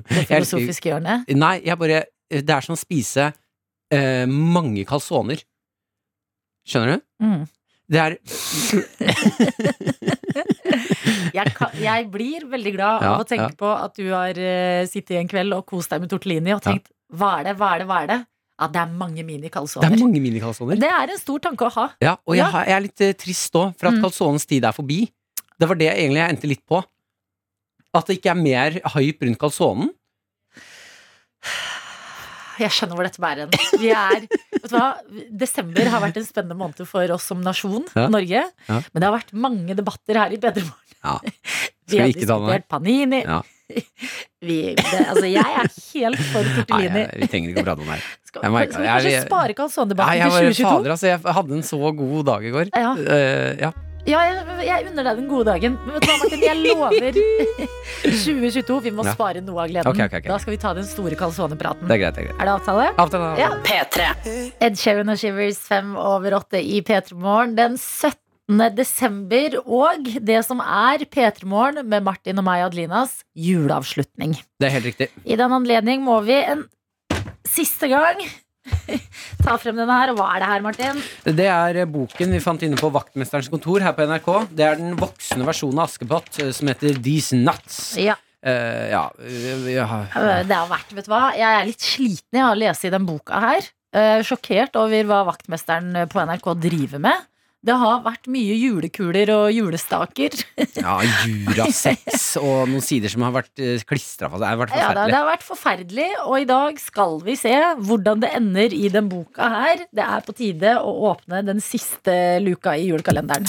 det 0.08 0.24
filosofiske 0.28 0.88
hjørnet. 0.90 1.28
Nei, 1.36 1.60
jeg 1.68 1.76
bare 1.80 2.04
Det 2.30 2.50
er 2.56 2.60
som 2.64 2.74
å 2.76 2.80
spise 2.80 3.32
eh, 3.92 4.24
mange 4.26 4.84
calzoner. 4.88 5.42
Skjønner 6.68 6.96
du? 6.96 7.00
Mm. 7.24 7.44
Det 7.90 7.98
er 7.98 8.12
Jeg, 11.38 11.52
kan, 11.54 11.70
jeg 11.78 12.08
blir 12.10 12.44
veldig 12.50 12.72
glad 12.74 13.02
Ja, 13.04 13.12
av 13.14 13.22
å 13.22 13.26
tenke 13.28 13.50
ja. 13.52 13.56
på 13.60 13.68
at 13.70 13.94
du 14.00 14.08
har 14.10 14.34
uh, 14.40 14.86
sittet 14.90 15.18
en 15.20 15.28
kveld 15.30 15.54
og 15.54 15.64
kost 15.68 15.92
deg 15.92 16.02
med 16.02 16.10
tortellini 16.10 16.54
og 16.56 16.62
tenkt 16.64 16.88
hva 17.14 17.36
er 17.40 17.48
det, 17.50 17.54
hva 17.60 17.68
er 17.74 17.82
det, 17.82 17.86
hva 17.90 17.98
er 18.04 18.10
det? 18.10 18.18
Ja, 18.60 18.66
det 18.70 18.80
er 18.82 18.90
mange 18.92 19.16
Det 19.16 19.22
er 19.24 19.28
mini-calzoner. 19.30 19.94
mange 19.98 20.20
mini-calzoner. 20.22 20.78
Det 20.82 20.90
er 20.92 21.12
en 21.14 21.18
stor 21.22 21.38
tanke 21.46 21.64
å 21.66 21.70
ha. 21.78 21.86
Ja, 22.04 22.16
og 22.28 22.36
jeg, 22.36 22.44
har- 22.52 22.66
jeg 22.68 22.76
er 22.76 22.84
litt 22.86 23.00
uh, 23.06 23.12
trist 23.22 23.56
òg, 23.58 23.72
for 23.80 23.88
at 23.90 23.94
Mm. 23.96 24.02
calzonens 24.04 24.46
tid 24.46 24.64
er 24.68 24.74
forbi. 24.76 24.98
Det 25.58 25.68
var 25.70 25.78
det 25.80 25.88
egentlig 25.94 26.20
jeg 26.22 26.34
endte 26.34 26.50
litt 26.50 26.62
på. 26.68 26.82
At 27.94 28.06
det 28.06 28.18
ikke 28.20 28.30
er 28.34 28.38
mer 28.42 28.76
hype 28.94 29.26
rundt 29.26 29.40
calzonen. 29.40 29.90
Jeg 32.61 32.70
skjønner 32.76 32.98
hvor 32.98 33.06
dette 33.08 33.22
bærer 33.22 33.46
hen. 33.46 33.80
Vi 33.80 33.90
er, 33.94 34.26
vet 34.52 34.68
du 34.68 34.74
hva? 34.76 34.88
Desember 35.42 35.88
har 35.94 36.02
vært 36.04 36.18
en 36.20 36.26
spennende 36.28 36.56
måned 36.61 36.82
for 36.88 37.14
oss 37.16 37.24
som 37.30 37.40
nasjon, 37.44 37.86
Ja. 37.96 38.08
Norge. 38.12 38.42
Ja. 38.68 38.80
Men 38.92 39.00
det 39.00 39.08
har 39.08 39.16
vært 39.18 39.32
mange 39.32 39.76
debatter 39.78 40.20
her 40.24 40.34
i 40.36 40.40
Bedremorgen. 40.42 40.96
Ja. 41.00 41.16
Vi 41.90 41.98
har 41.98 42.11
diskutert 42.12 42.68
panini. 42.68 43.22
Ja. 43.24 43.40
Vi, 44.42 44.56
det, 44.74 45.00
altså, 45.06 45.26
jeg 45.30 45.40
er 45.46 45.68
helt 45.70 46.22
for 46.32 46.42
Nei, 46.42 46.54
tortellini. 46.58 47.02
jeg, 47.04 47.20
vi 47.22 47.28
trenger 47.30 47.52
ikke 47.52 47.62
å 47.62 47.66
prate 47.68 47.82
om 47.84 47.86
det 47.90 47.94
her. 47.96 48.06
Skal, 48.30 48.42
Jeg 48.46 48.52
merker- 48.56 48.72
skal 48.72 48.82
vi 48.82 48.86
jeg- 48.88 48.94
kanskje 48.96 49.12
jeg- 49.14 49.26
spare 49.28 49.46
Nei, 49.50 49.56
calzone-debatten 49.61 50.18
jeg, 50.18 50.22
til 50.22 50.30
var, 50.30 50.40
2022? 50.50 50.70
fader, 50.70 50.90
altså, 50.96 51.06
jeg 51.11 51.34
hadde 51.38 51.52
en 51.61 51.62
så 51.70 51.78
god 52.00 52.24
dag 52.30 52.44
i 52.44 52.50
går. 52.56 52.72
Ja. 52.74 52.90
Uh, 52.98 53.50
ja. 53.64 53.70
Ja, 54.09 54.20
jeg, 54.24 54.64
jeg 54.66 54.86
unner 54.90 55.05
deg 55.11 55.18
den 55.20 55.26
gode 55.28 55.44
dagen. 55.51 55.74
Men 55.84 55.96
vet 55.98 56.07
du 56.07 56.09
hva, 56.09 56.16
Martin, 56.22 56.44
jeg 56.46 56.57
lover 56.64 57.18
2022. 58.05 58.78
Vi 58.86 58.92
må 58.96 59.05
Ja. 59.05 59.12
spare 59.16 59.42
noe 59.44 59.61
av 59.64 59.68
gleden. 59.70 59.90
Ok, 59.90 60.01
ok, 60.07 60.14
ok. 60.22 60.28
Da 60.32 60.38
skal 60.40 60.55
vi 60.55 60.61
ta 60.62 60.72
den 60.78 60.86
store 60.88 61.18
calzone-praten. 61.20 61.86
Det 61.90 61.96
er 61.98 62.03
greit. 62.05 62.16
Det 62.16 62.24
er 62.24 62.28
greit. 62.30 62.40
Er 62.40 62.48
det 62.48 62.55
avtale? 62.57 62.86
Avtale. 63.05 63.30
Ja. 63.40 63.51
P3. 63.66 64.09
Ed 64.68 64.80
Sheeran 64.80 65.12
og 65.12 65.20
Shivers 65.20 65.61
fem 65.68 65.92
over 66.01 66.38
åtte 66.40 66.61
i 66.62 66.80
P3 66.86 67.14
Morgen 67.20 67.55
den 67.59 67.76
17. 67.78 68.16
desember. 68.74 69.59
Og 69.66 70.09
det 70.26 70.40
som 70.48 70.61
er 70.64 71.05
P3 71.07 71.44
Morgen 71.46 71.84
med 71.92 72.03
Martin 72.07 72.40
og 72.40 72.46
meg, 72.48 72.64
Adlinas 72.66 73.20
juleavslutning. 73.36 74.38
Det 74.61 74.70
er 74.70 74.78
helt 74.78 74.88
riktig. 74.94 75.11
I 75.24 75.36
den 75.38 75.53
anledning 75.61 76.03
må 76.07 76.18
vi 76.26 76.40
en 76.40 76.64
siste 77.46 77.88
gang 77.92 78.20
ta 79.45 79.59
frem 79.61 79.78
denne 79.78 79.99
her. 80.01 80.14
Og 80.14 80.20
hva 80.20 80.30
er 80.34 80.45
det 80.45 80.51
her, 80.53 80.64
Martin? 80.64 81.05
Det 81.26 81.51
er 81.51 81.82
boken 81.91 82.34
vi 82.36 82.43
fant 82.43 82.64
inne 82.66 82.80
på 82.80 82.91
Vaktmesterens 82.95 83.51
kontor 83.53 83.84
her 83.84 83.95
på 83.97 84.09
NRK. 84.09 84.32
Det 84.51 84.66
er 84.66 84.80
den 84.80 84.99
voksne 85.01 85.47
versjonen 85.49 85.82
av 85.82 85.91
Askepott 85.91 86.43
eh, 86.43 86.53
som 86.57 86.70
heter 86.72 87.01
These 87.03 87.38
Nuts. 87.41 87.80
Ja, 88.01 88.18
Uh, 88.41 88.88
ja, 88.88 89.03
eh, 89.20 89.66
ja. 89.68 89.84
det 90.49 90.57
har 90.57 90.68
vært, 90.70 90.95
vet 90.97 91.05
du 91.05 91.11
hva 91.12 91.26
Jeg 91.36 91.45
er 91.45 91.66
litt 91.68 91.82
sliten 91.84 92.38
av 92.41 92.55
å 92.55 92.57
lese 92.57 92.88
i 92.88 92.93
den 92.95 93.05
boka 93.05 93.36
her. 93.36 93.66
Uh, 93.93 94.22
Sjokkert 94.24 94.78
over 94.80 95.11
hva 95.11 95.18
vaktmesteren 95.28 96.07
på 96.09 96.24
NRK 96.24 96.49
driver 96.57 97.03
med. 97.05 97.26
Det 97.61 97.74
har 97.76 97.98
vært 98.00 98.24
mye 98.32 98.54
julekuler 98.56 99.28
og 99.34 99.50
julestaker. 99.52 100.32
ja 100.80 100.94
Jurasex 101.28 102.30
og 102.40 102.70
noen 102.70 102.84
sider 102.84 103.12
som 103.12 103.26
har 103.26 103.34
vært 103.34 103.52
uh, 103.61 103.74
klistra 103.84 104.30
fast. 104.32 104.40
Det 104.40 104.48
har 104.48 104.61
vært 104.62 104.72
Ja, 104.72 104.86
forferdelig. 104.86 105.11
det 105.12 105.18
har 105.18 105.28
vært 105.28 105.44
forferdelig, 105.44 106.08
og 106.24 106.36
i 106.40 106.48
dag 106.48 106.80
skal 106.80 107.18
vi 107.26 107.36
se 107.36 107.52
hvordan 107.84 108.24
det 108.24 108.32
ender 108.40 108.76
i 108.80 108.88
den 108.96 109.11
boka 109.12 109.50
her. 109.52 109.84
Det 109.92 110.06
er 110.06 110.24
på 110.24 110.36
tide 110.40 110.78
å 110.80 110.94
åpne 111.12 111.42
den 111.50 111.61
siste 111.61 112.16
luka 112.40 112.78
i 112.80 112.88
julekalenderen. 112.88 113.44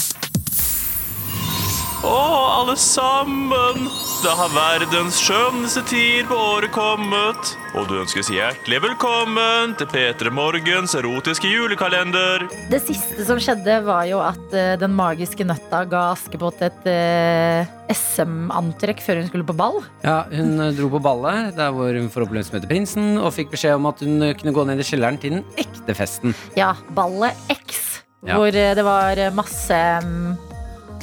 Å, 2.02 2.14
alle 2.58 2.74
sammen! 2.78 3.84
Da 4.22 4.32
har 4.38 4.50
verdens 4.54 5.16
skjønneste 5.22 5.82
tid 5.86 6.26
på 6.30 6.34
året 6.34 6.72
kommet. 6.74 7.52
Og 7.78 7.86
du 7.90 7.94
ønskes 8.00 8.26
hjertelig 8.30 8.80
velkommen 8.84 9.74
til 9.78 9.86
P3 9.90 10.32
Morgens 10.34 10.94
erotiske 10.98 11.46
julekalender. 11.50 12.44
Det 12.70 12.80
siste 12.84 13.26
som 13.26 13.38
skjedde, 13.42 13.78
var 13.86 14.06
jo 14.10 14.18
at 14.22 14.42
uh, 14.54 14.74
den 14.82 14.94
magiske 14.98 15.46
nøtta 15.46 15.84
ga 15.90 16.02
Askepott 16.16 16.62
et 16.66 16.86
uh, 16.90 17.70
SM-antrekk 17.94 19.02
før 19.02 19.22
hun 19.22 19.30
skulle 19.30 19.46
på 19.48 19.56
ball. 19.58 19.80
Ja, 20.06 20.22
hun 20.32 20.54
eh, 20.62 20.72
dro 20.78 20.90
på 20.94 21.00
ballet, 21.02 21.52
der 21.58 21.70
hvor 21.74 21.90
hun 21.94 22.10
forhåpentligvis 22.14 22.52
møtte 22.54 22.70
prinsen, 22.70 23.12
og 23.20 23.34
fikk 23.36 23.50
beskjed 23.54 23.78
om 23.78 23.90
at 23.90 24.02
hun 24.02 24.22
eh, 24.26 24.34
kunne 24.38 24.54
gå 24.56 24.66
ned 24.70 24.82
i 24.82 24.86
kjelleren 24.90 25.18
til 25.22 25.38
den 25.38 25.44
ekte 25.60 25.94
festen. 25.98 26.34
Ja, 26.58 26.74
ballet 26.98 27.38
X, 27.52 27.82
Ja. 28.22 28.36
hvor 28.38 28.54
eh, 28.54 28.72
det 28.78 28.86
var 28.86 29.18
eh, 29.18 29.34
masse 29.34 29.76
mm, 30.06 30.32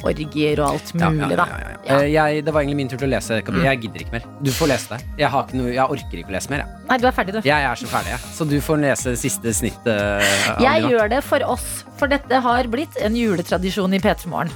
orgier 0.06 0.60
og 0.62 0.74
alt 0.74 0.92
mulig, 0.94 1.20
ja, 1.20 1.28
ja, 1.30 1.36
da. 1.40 1.46
ja, 1.50 1.58
ja. 1.60 1.76
Ja. 1.80 1.98
Eh, 2.00 2.08
Jeg, 2.12 2.44
det 2.46 2.52
var 2.54 2.60
egentlig 2.64 2.76
min 2.80 2.88
tur 2.92 2.98
til 3.00 3.08
å 3.08 3.12
lese. 3.14 3.40
Jeg 3.40 3.80
gidder 3.84 4.04
ikke 4.04 4.16
mer. 4.18 4.26
Du 4.44 4.50
får 4.54 4.70
lese 4.72 4.94
det. 4.94 5.00
Jeg, 5.20 5.30
har 5.32 5.46
ikke 5.46 5.58
noe, 5.60 5.70
jeg 5.74 5.96
orker 5.96 6.20
ikke 6.22 6.32
å 6.32 6.36
lese 6.36 6.52
mer. 6.52 6.64
Jeg, 6.64 6.86
Nei, 6.90 6.98
du 6.98 7.06
er 7.08 7.14
ferdig, 7.16 7.34
du. 7.36 7.40
jeg 7.46 7.66
er 7.70 7.80
så 7.80 7.90
ferdig, 7.90 8.12
jeg. 8.16 8.32
Så 8.36 8.46
du 8.50 8.56
får 8.64 8.80
lese 8.82 9.14
siste 9.20 9.52
snitt. 9.56 9.86
Uh, 9.86 10.62
Jeg 10.64 10.88
gjør 10.90 11.10
det 11.12 11.20
for 11.26 11.44
oss, 11.46 11.68
for 12.00 12.10
dette 12.10 12.40
har 12.44 12.68
blitt 12.72 12.96
en 13.04 13.16
juletradisjon 13.16 13.94
i 13.94 14.00
P3 14.02 14.28
Morgen. 14.32 14.52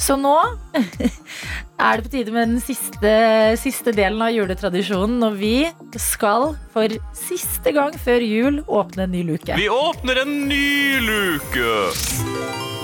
Så 0.00 0.16
nå 0.20 0.34
er 0.74 1.98
det 2.00 2.04
på 2.06 2.10
tide 2.12 2.32
med 2.34 2.48
den 2.54 2.60
siste, 2.62 3.12
siste 3.60 3.94
delen 3.96 4.20
av 4.24 4.32
juletradisjonen, 4.34 5.18
når 5.22 5.38
vi 5.40 5.54
skal 6.00 6.54
for 6.74 6.96
siste 7.16 7.72
gang 7.76 7.94
før 8.04 8.24
jul 8.26 8.62
åpne 8.66 9.06
en 9.08 9.14
ny 9.14 9.22
luke. 9.32 9.56
Vi 9.58 9.68
åpner 9.70 10.22
en 10.24 10.34
ny 10.50 11.00
luke. 11.06 12.83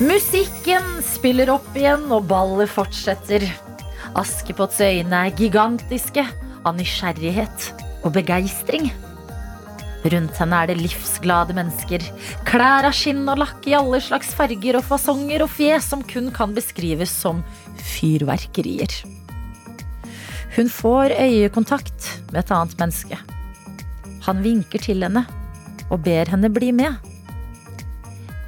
Musikken 0.00 1.02
spiller 1.04 1.50
opp 1.52 1.74
igjen, 1.76 2.06
og 2.08 2.24
ballet 2.30 2.70
fortsetter. 2.72 3.44
Askepotts 4.16 4.78
øyne 4.80 5.26
er 5.26 5.34
gigantiske 5.36 6.24
av 6.64 6.72
nysgjerrighet 6.78 7.66
og 8.00 8.14
begeistring. 8.14 8.88
Rundt 10.00 10.40
henne 10.40 10.62
er 10.62 10.70
det 10.70 10.78
livsglade 10.80 11.52
mennesker. 11.52 12.06
Klær 12.48 12.88
av 12.88 12.96
skinn 12.96 13.28
og 13.28 13.42
lakk 13.42 13.68
i 13.68 13.76
alle 13.76 14.00
slags 14.00 14.32
farger 14.38 14.80
og 14.80 14.86
fasonger 14.88 15.44
og 15.44 15.52
fjes 15.52 15.90
som 15.92 16.00
kun 16.00 16.32
kan 16.32 16.56
beskrives 16.56 17.12
som 17.12 17.44
fyrverkerier. 17.92 19.02
Hun 20.56 20.72
får 20.72 21.12
øyekontakt 21.20 22.08
med 22.32 22.40
et 22.40 22.56
annet 22.56 22.80
menneske. 22.80 23.20
Han 24.24 24.40
vinker 24.48 24.80
til 24.80 25.04
henne 25.04 25.26
og 25.90 26.00
ber 26.08 26.32
henne 26.32 26.48
bli 26.48 26.72
med. 26.72 26.96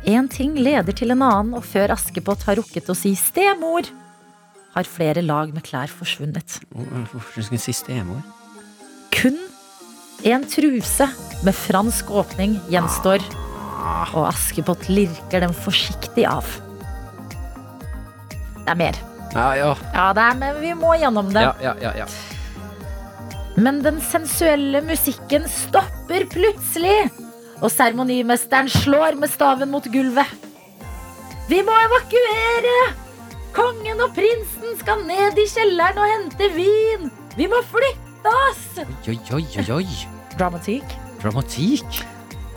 En 0.09 0.27
ting 0.29 0.57
leder 0.59 0.95
til 0.97 1.15
en 1.15 1.23
annen, 1.23 1.55
og 1.55 1.63
før 1.67 1.93
Askepott 1.95 2.43
har 2.49 2.59
rukket 2.59 2.91
å 2.91 2.97
si 2.99 3.15
stemor, 3.19 3.87
har 4.73 4.89
flere 4.89 5.23
lag 5.23 5.53
med 5.55 5.63
klær 5.67 5.93
forsvunnet. 5.93 6.59
Hvorfor 6.73 7.45
skulle 7.45 7.61
hun 7.61 7.63
si 7.63 7.75
stemor? 7.77 8.23
Kun 9.15 9.39
en 10.27 10.45
truse 10.49 11.07
med 11.47 11.55
fransk 11.55 12.11
åpning 12.11 12.57
gjenstår, 12.73 13.23
og 14.17 14.27
Askepott 14.27 14.89
lirker 14.91 15.45
den 15.45 15.55
forsiktig 15.55 16.27
av. 16.31 16.47
Det 18.63 18.71
er 18.71 18.79
mer. 18.79 18.99
Ja, 19.33 19.49
ja. 19.59 19.73
Ja, 19.95 20.11
det 20.17 20.25
er, 20.29 20.39
men 20.39 20.61
vi 20.63 20.75
må 20.79 20.93
gjennom 21.01 21.31
det. 21.35 21.43
Ja, 21.47 21.55
ja, 21.63 21.75
ja, 21.83 21.93
ja. 22.03 22.11
Men 23.57 23.83
den 23.85 23.99
sensuelle 24.01 24.81
musikken 24.87 25.45
stopper 25.51 26.25
plutselig, 26.33 27.11
og 27.63 27.71
seremonimesteren 27.71 28.71
slår 28.71 29.17
med 29.21 29.31
staven 29.31 29.71
mot 29.73 29.87
gulvet. 29.93 30.29
Vi 31.49 31.63
må 31.67 31.75
evakuere! 31.87 32.77
Kongen 33.53 34.01
og 34.01 34.15
prinsen 34.17 34.79
skal 34.81 35.03
ned 35.07 35.39
i 35.39 35.49
kjelleren 35.51 36.01
og 36.01 36.15
hente 36.15 36.49
vin! 36.57 37.11
Vi 37.37 37.49
må 37.51 37.63
flytte 37.71 38.33
oss! 38.49 38.65
Oi, 39.07 39.19
oi, 39.35 39.45
oi, 39.61 39.67
oi. 39.79 39.89
Dramatikk. 40.39 40.97
Dramatikk. 41.23 42.03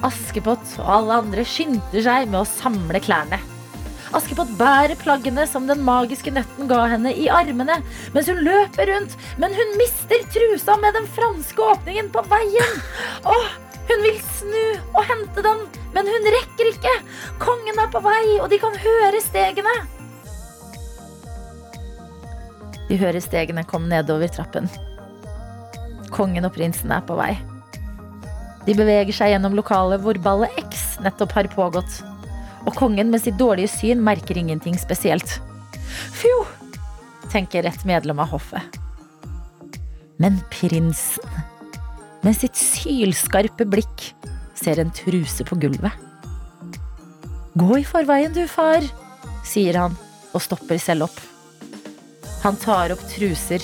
Askepott 0.06 0.78
og 0.82 0.94
alle 1.00 1.20
andre 1.24 1.44
skynder 1.48 2.02
seg 2.06 2.32
med 2.32 2.42
å 2.42 2.48
samle 2.48 3.02
klærne. 3.04 3.42
Askepott 4.16 4.52
bærer 4.56 4.96
plaggene 5.00 5.44
som 5.50 5.66
den 5.68 5.82
magiske 5.84 6.32
nøtten 6.32 6.70
ga 6.70 6.86
henne 6.92 7.12
i 7.12 7.26
armene 7.32 7.82
mens 8.14 8.30
hun 8.32 8.40
løper 8.46 8.88
rundt, 8.94 9.16
men 9.42 9.56
hun 9.58 9.76
mister 9.82 10.24
trusa 10.32 10.78
med 10.80 10.96
den 10.96 11.10
franske 11.18 11.68
åpningen 11.74 12.12
på 12.14 12.24
veien. 12.32 12.78
Åh, 13.28 13.50
hun 13.90 14.06
vil 14.06 14.18
snu 14.38 14.64
og 14.96 15.04
hente 15.06 15.44
den, 15.46 15.66
men 15.96 16.10
hun 16.10 16.30
rekker 16.38 16.72
ikke. 16.72 16.94
Kongen 17.42 17.82
er 17.82 17.92
på 17.94 18.02
vei, 18.06 18.38
og 18.42 18.50
de 18.52 18.60
kan 18.62 18.78
høre 18.82 19.22
stegene. 19.24 19.76
De 22.90 22.98
hører 23.02 23.22
stegene 23.24 23.66
komme 23.66 23.90
nedover 23.90 24.30
trappen. 24.30 24.70
Kongen 26.14 26.46
og 26.48 26.54
prinsen 26.56 26.94
er 26.94 27.06
på 27.06 27.18
vei. 27.18 27.34
De 28.66 28.74
beveger 28.78 29.14
seg 29.14 29.34
gjennom 29.34 29.56
lokalet 29.58 30.02
hvor 30.02 30.18
ballet 30.22 30.54
X 30.62 30.96
nettopp 31.06 31.34
har 31.38 31.50
pågått. 31.54 32.02
Og 32.66 32.74
kongen 32.78 33.12
med 33.14 33.22
sitt 33.22 33.38
dårlige 33.38 33.70
syn 33.70 34.02
merker 34.02 34.38
ingenting 34.38 34.78
spesielt. 34.82 35.38
Fjo, 36.18 36.46
tenker 37.30 37.68
et 37.70 37.86
medlem 37.86 38.22
av 38.22 38.32
hoffet. 38.34 38.80
Men 40.18 40.40
prinsen, 40.50 41.22
med 42.26 42.34
sitt 42.38 42.58
sylskarpe 42.58 43.68
blikk, 43.70 44.10
ser 44.58 44.80
en 44.82 44.92
truse 44.96 45.46
på 45.46 45.58
gulvet. 45.62 45.94
Gå 47.56 47.78
i 47.80 47.86
forveien, 47.88 48.34
du, 48.36 48.44
far, 48.52 48.84
sier 49.48 49.78
han 49.80 49.96
og 50.36 50.42
stopper 50.44 50.80
selv 50.82 51.08
opp. 51.08 51.20
Han 52.44 52.58
tar 52.62 52.92
opp 52.96 53.04
truser, 53.14 53.64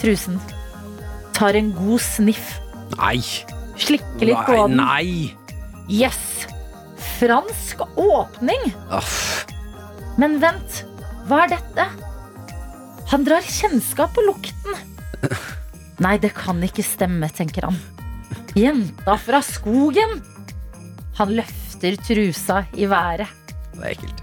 trusen, 0.00 0.40
tar 1.36 1.56
en 1.60 1.70
god 1.76 2.00
sniff, 2.04 2.56
Nei. 2.96 3.20
slikker 3.80 4.26
litt 4.32 4.42
på 4.48 4.56
den. 4.64 4.80
nei. 4.80 5.30
Yes! 5.90 6.18
Fransk 7.20 7.82
åpning! 8.00 8.70
Aff. 8.92 9.46
Men 10.20 10.38
vent, 10.42 10.82
hva 11.28 11.44
er 11.44 11.54
dette? 11.54 11.86
Han 13.12 13.24
drar 13.26 13.44
kjennskap 13.46 14.12
på 14.16 14.24
lukten. 14.26 14.76
Nei, 16.00 16.16
det 16.16 16.32
kan 16.32 16.62
ikke 16.64 16.84
stemme, 16.86 17.28
tenker 17.28 17.68
han. 17.68 17.76
Jenta 18.56 19.18
fra 19.20 19.42
skogen! 19.44 20.22
Han 21.18 21.34
løfter 21.36 21.98
trusa 22.00 22.62
i 22.72 22.88
været. 22.88 23.28
Det 23.74 23.82
er 23.84 23.92
ekkelt. 23.92 24.22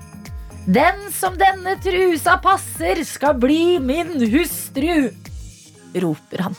Den 0.67 1.05
som 1.15 1.37
denne 1.39 1.77
trusa 1.79 2.39
passer, 2.43 3.03
skal 3.07 3.37
bli 3.39 3.77
min 3.79 4.17
hustru! 4.33 5.11
roper 5.97 6.43
han. 6.47 6.57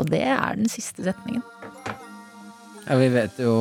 Og 0.00 0.08
det 0.10 0.22
er 0.24 0.56
den 0.58 0.70
siste 0.72 1.04
setningen. 1.04 1.42
Ja, 2.86 2.96
vi 2.98 3.10
vet 3.14 3.36
jo 3.38 3.52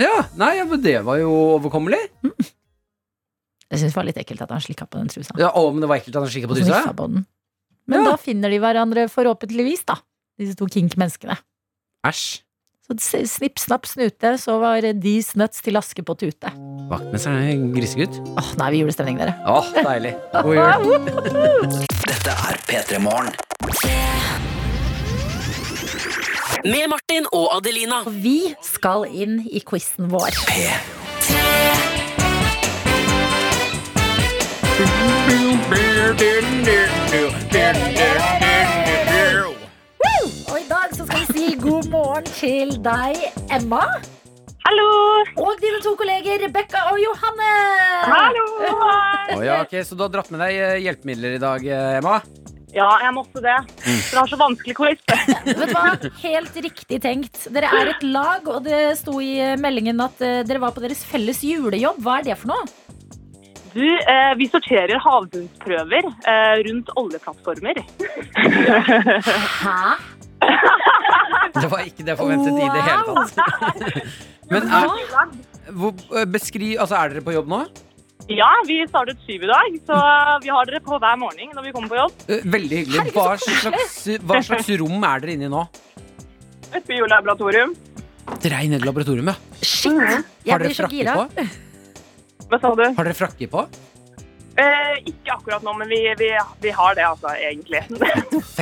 Ja, 0.00 0.24
nei, 0.34 0.56
men 0.66 0.80
det 0.82 0.96
var 1.06 1.20
jo 1.20 1.30
overkommelig. 1.58 2.00
Jeg 2.24 3.78
syns 3.82 3.92
det 3.92 3.98
var 3.98 4.06
litt 4.08 4.18
ekkelt 4.18 4.42
at 4.42 4.50
han 4.54 4.62
slikka 4.62 4.86
på 4.90 4.98
den 5.02 5.10
trusa. 5.12 5.36
Ja, 5.38 5.52
å, 5.54 5.68
men 5.74 5.82
det 5.82 5.90
var 5.90 6.00
ekkelt 6.00 6.16
at 6.16 6.26
han 6.26 6.32
kikket 6.32 6.50
på 6.50 6.58
trusa. 6.58 6.82
På. 7.84 7.90
Men 7.92 8.04
Ja. 8.04 8.10
da 8.10 8.16
finner 8.16 8.50
de 8.50 8.58
hverandre 8.58 9.06
forhåpentligvis, 9.12 9.84
da. 9.86 9.96
Disse 10.38 10.56
to 10.56 10.66
kink-menneskene. 10.66 11.36
Æsj. 12.04 12.40
Så 12.84 13.24
snipp, 13.24 13.56
snapp, 13.58 13.86
snute, 13.86 14.34
så 14.36 14.58
var 14.60 14.82
de 14.82 14.92
Nuts 15.40 15.62
til 15.62 15.76
Askepott 15.80 16.20
ute. 16.22 16.50
Vaktmesteren 16.90 17.40
er 17.40 17.72
grisegutt. 17.72 18.18
Åh, 18.36 18.50
nå 18.58 18.66
er 18.66 18.70
vi 18.74 18.76
i 18.76 18.82
julestemning, 18.82 19.16
dere. 19.16 19.32
Åh, 19.48 19.70
deilig. 19.72 20.12
God 20.32 20.54
jul. 20.84 21.08
Dette 22.04 22.34
er 22.34 22.60
P3 22.68 23.00
Morgen. 23.00 23.32
Med 26.64 26.88
Martin 26.88 27.26
og 27.32 27.56
Adelina. 27.56 28.02
Vi 28.08 28.54
skal 28.64 29.04
inn 29.12 29.40
i 29.50 29.60
quizen 29.64 30.08
vår. 30.12 30.32
Og 34.74 34.80
i 40.58 40.64
dag 40.66 40.90
så 40.96 41.04
skal 41.06 41.20
vi 41.20 41.26
si 41.28 41.52
god 41.62 41.86
morgen 41.92 42.26
til 42.34 42.72
deg, 42.82 43.20
Emma. 43.54 43.84
Hallo! 44.66 44.88
Og 45.44 45.62
dine 45.62 45.78
to 45.84 45.94
kolleger 46.00 46.42
Rebekka 46.42 46.82
og 46.90 46.98
Johanne. 46.98 47.52
Hallo! 48.02 48.46
Oh, 49.36 49.44
ja, 49.46 49.60
okay, 49.62 49.86
Så 49.86 49.94
du 49.94 50.02
har 50.02 50.10
dratt 50.10 50.34
med 50.34 50.42
deg 50.42 50.58
eh, 50.58 50.82
hjelpemidler 50.88 51.38
i 51.38 51.42
dag, 51.44 51.62
eh, 51.62 52.00
Emma? 52.00 52.18
Ja, 52.74 52.90
jeg 53.06 53.14
måtte 53.14 53.38
det. 53.44 53.58
Det 53.86 54.16
var 54.18 54.26
så 54.26 54.40
vanskelig 54.40 54.74
quiz. 54.74 54.98
Vet 55.46 55.68
du 55.70 55.76
hva? 55.76 55.94
Helt 56.24 56.62
riktig 56.66 56.98
tenkt. 57.04 57.46
Dere 57.54 57.70
er 57.78 57.94
et 57.94 58.02
lag, 58.02 58.42
og 58.50 58.66
det 58.66 58.98
sto 58.98 59.22
i 59.22 59.36
meldingen 59.54 60.02
at 60.02 60.18
eh, 60.18 60.42
dere 60.42 60.66
var 60.66 60.74
på 60.74 60.82
deres 60.82 61.06
felles 61.06 61.46
julejobb. 61.46 62.02
Hva 62.02 62.18
er 62.18 62.32
det 62.32 62.42
for 62.42 62.56
noe? 62.56 62.66
Du, 63.74 63.82
eh, 63.82 64.32
vi 64.38 64.46
sorterer 64.52 65.00
havbunnsprøver 65.02 66.06
eh, 66.06 66.56
rundt 66.68 66.90
oljeplattformer. 67.00 67.80
Hæ? 69.64 69.78
Det 71.54 71.70
var 71.72 71.82
ikke 71.86 72.04
det 72.04 72.12
jeg 72.12 72.18
forventet 72.20 72.52
i 72.54 72.68
det 72.74 72.84
hele 72.86 73.02
tatt. 73.08 73.32
Men 74.50 74.68
er, 74.78 74.86
hvor, 75.74 75.94
eh, 76.20 76.26
beskriv, 76.30 76.76
altså, 76.84 77.00
er 77.00 77.14
dere 77.16 77.24
på 77.26 77.34
jobb 77.34 77.50
nå? 77.50 77.60
Ja, 78.30 78.48
vi 78.68 78.78
startet 78.88 79.18
syv 79.26 79.42
i 79.44 79.50
dag, 79.50 79.74
så 79.88 79.98
vi 80.44 80.48
har 80.54 80.64
dere 80.70 80.80
på 80.84 80.96
hver 81.02 81.18
morgen 81.20 81.50
når 81.56 81.66
vi 81.66 81.72
kommer 81.74 81.90
på 81.92 81.98
jobb. 81.98 82.22
Eh, 82.30 82.46
Veldig 82.54 82.78
hyggelig. 82.84 83.10
Hva 83.16 83.34
slags, 83.42 83.98
hva 84.24 84.40
slags 84.46 84.70
rom 84.80 85.02
er 85.10 85.24
dere 85.26 85.34
inne 85.36 85.50
i 85.50 85.52
nå? 85.52 85.64
Et 86.74 86.86
biolaboratorium. 86.88 87.74
Dere 88.40 88.56
er 88.62 88.64
inne 88.70 88.78
i 88.80 88.86
laboratoriet, 88.86 89.28
ja. 89.28 89.36
Shit! 89.60 89.92
Har 89.98 90.22
Jeg 90.46 90.54
dere 90.54 90.62
blir 90.64 90.76
så 90.78 90.82
frakke 90.86 91.00
gira. 91.02 91.14
på? 91.18 91.48
Hva 92.50 92.60
sa 92.60 92.74
du? 92.76 92.84
Har 92.96 93.08
dere 93.08 93.16
frakker 93.16 93.50
på? 93.50 93.64
Eh, 94.54 94.92
ikke 95.10 95.34
akkurat 95.34 95.64
nå, 95.66 95.72
men 95.80 95.90
vi, 95.90 95.98
vi, 96.20 96.30
vi 96.62 96.70
har 96.74 96.94
det, 96.94 97.06
altså, 97.08 97.32
egentlig. 97.34 97.82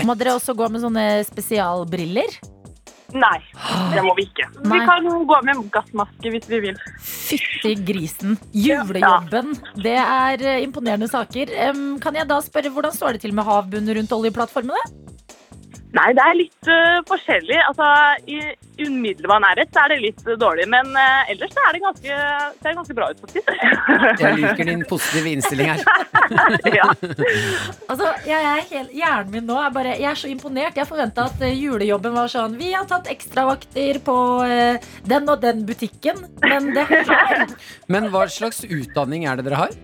Må 0.09 0.17
dere 0.17 0.39
også 0.39 0.55
gå 0.57 0.69
med 0.73 0.81
sånne 0.85 1.05
spesialbriller? 1.29 2.39
Nei, 3.13 3.43
det 3.93 4.01
må 4.07 4.15
vi 4.17 4.25
ikke. 4.25 4.47
Nei. 4.65 4.79
Vi 4.79 4.87
kan 4.89 5.09
gå 5.29 5.39
med 5.45 5.59
gassmaske 5.75 6.31
hvis 6.33 6.47
vi 6.49 6.63
vil. 6.65 6.79
Fytti 7.05 7.75
grisen. 7.85 8.39
Julejobben. 8.57 9.53
Det 9.85 9.99
er 10.01 10.47
eh, 10.55 10.63
imponerende 10.65 11.11
saker. 11.13 11.53
Kan 12.01 12.17
jeg 12.17 12.31
da 12.31 12.41
spørre 12.41 12.73
hvordan 12.73 12.97
står 12.97 13.19
det 13.19 13.27
til 13.27 13.37
med 13.37 13.45
havbunnen 13.45 13.99
rundt 14.01 14.17
oljeplattformene? 14.17 14.81
Nei, 15.93 16.09
det 16.17 16.25
er 16.25 16.37
litt 16.39 16.69
uh, 16.71 17.01
forskjellig. 17.09 17.59
Altså, 17.69 17.87
I 18.25 18.87
umiddelbar 18.87 19.43
nærhet 19.45 19.69
så 19.75 19.83
er 19.85 19.93
det 19.93 19.99
litt 20.01 20.23
uh, 20.25 20.35
dårlig, 20.41 20.65
men 20.73 20.89
uh, 20.97 21.29
ellers 21.33 21.53
så 21.53 21.65
er 21.69 21.77
det 21.77 21.83
ganske, 21.85 22.17
ser 22.63 22.69
det 22.71 22.75
ganske 22.79 22.97
bra 22.97 23.11
ut, 23.13 23.21
faktisk. 23.27 23.53
Jeg 24.23 24.39
liker 24.41 24.71
din 24.71 24.87
positive 24.89 25.35
innstilling 25.37 25.73
her. 25.75 25.85
ja. 26.79 26.89
Altså, 27.91 28.09
jeg 28.25 28.39
er 28.39 28.65
helt, 28.71 28.93
Hjernen 28.97 29.33
min 29.35 29.47
nå 29.49 29.57
er 29.61 29.73
bare 29.75 29.95
Jeg 29.99 30.09
er 30.11 30.19
så 30.19 30.31
imponert. 30.31 30.77
Jeg 30.79 30.89
forventa 30.89 31.27
at 31.29 31.43
julejobben 31.45 32.15
var 32.15 32.31
sånn 32.31 32.55
Vi 32.61 32.71
har 32.73 32.87
tatt 32.89 33.11
ekstravakter 33.13 34.01
på 34.05 34.17
den 35.09 35.29
og 35.29 35.43
den 35.45 35.65
butikken, 35.69 36.25
men 36.45 36.73
det 36.77 36.87
er 36.89 37.09
her. 37.09 37.49
Men 37.93 38.09
hva 38.13 38.27
slags 38.33 38.63
utdanning 38.65 39.27
er 39.29 39.41
det 39.41 39.51
dere 39.51 39.65
har? 39.67 39.81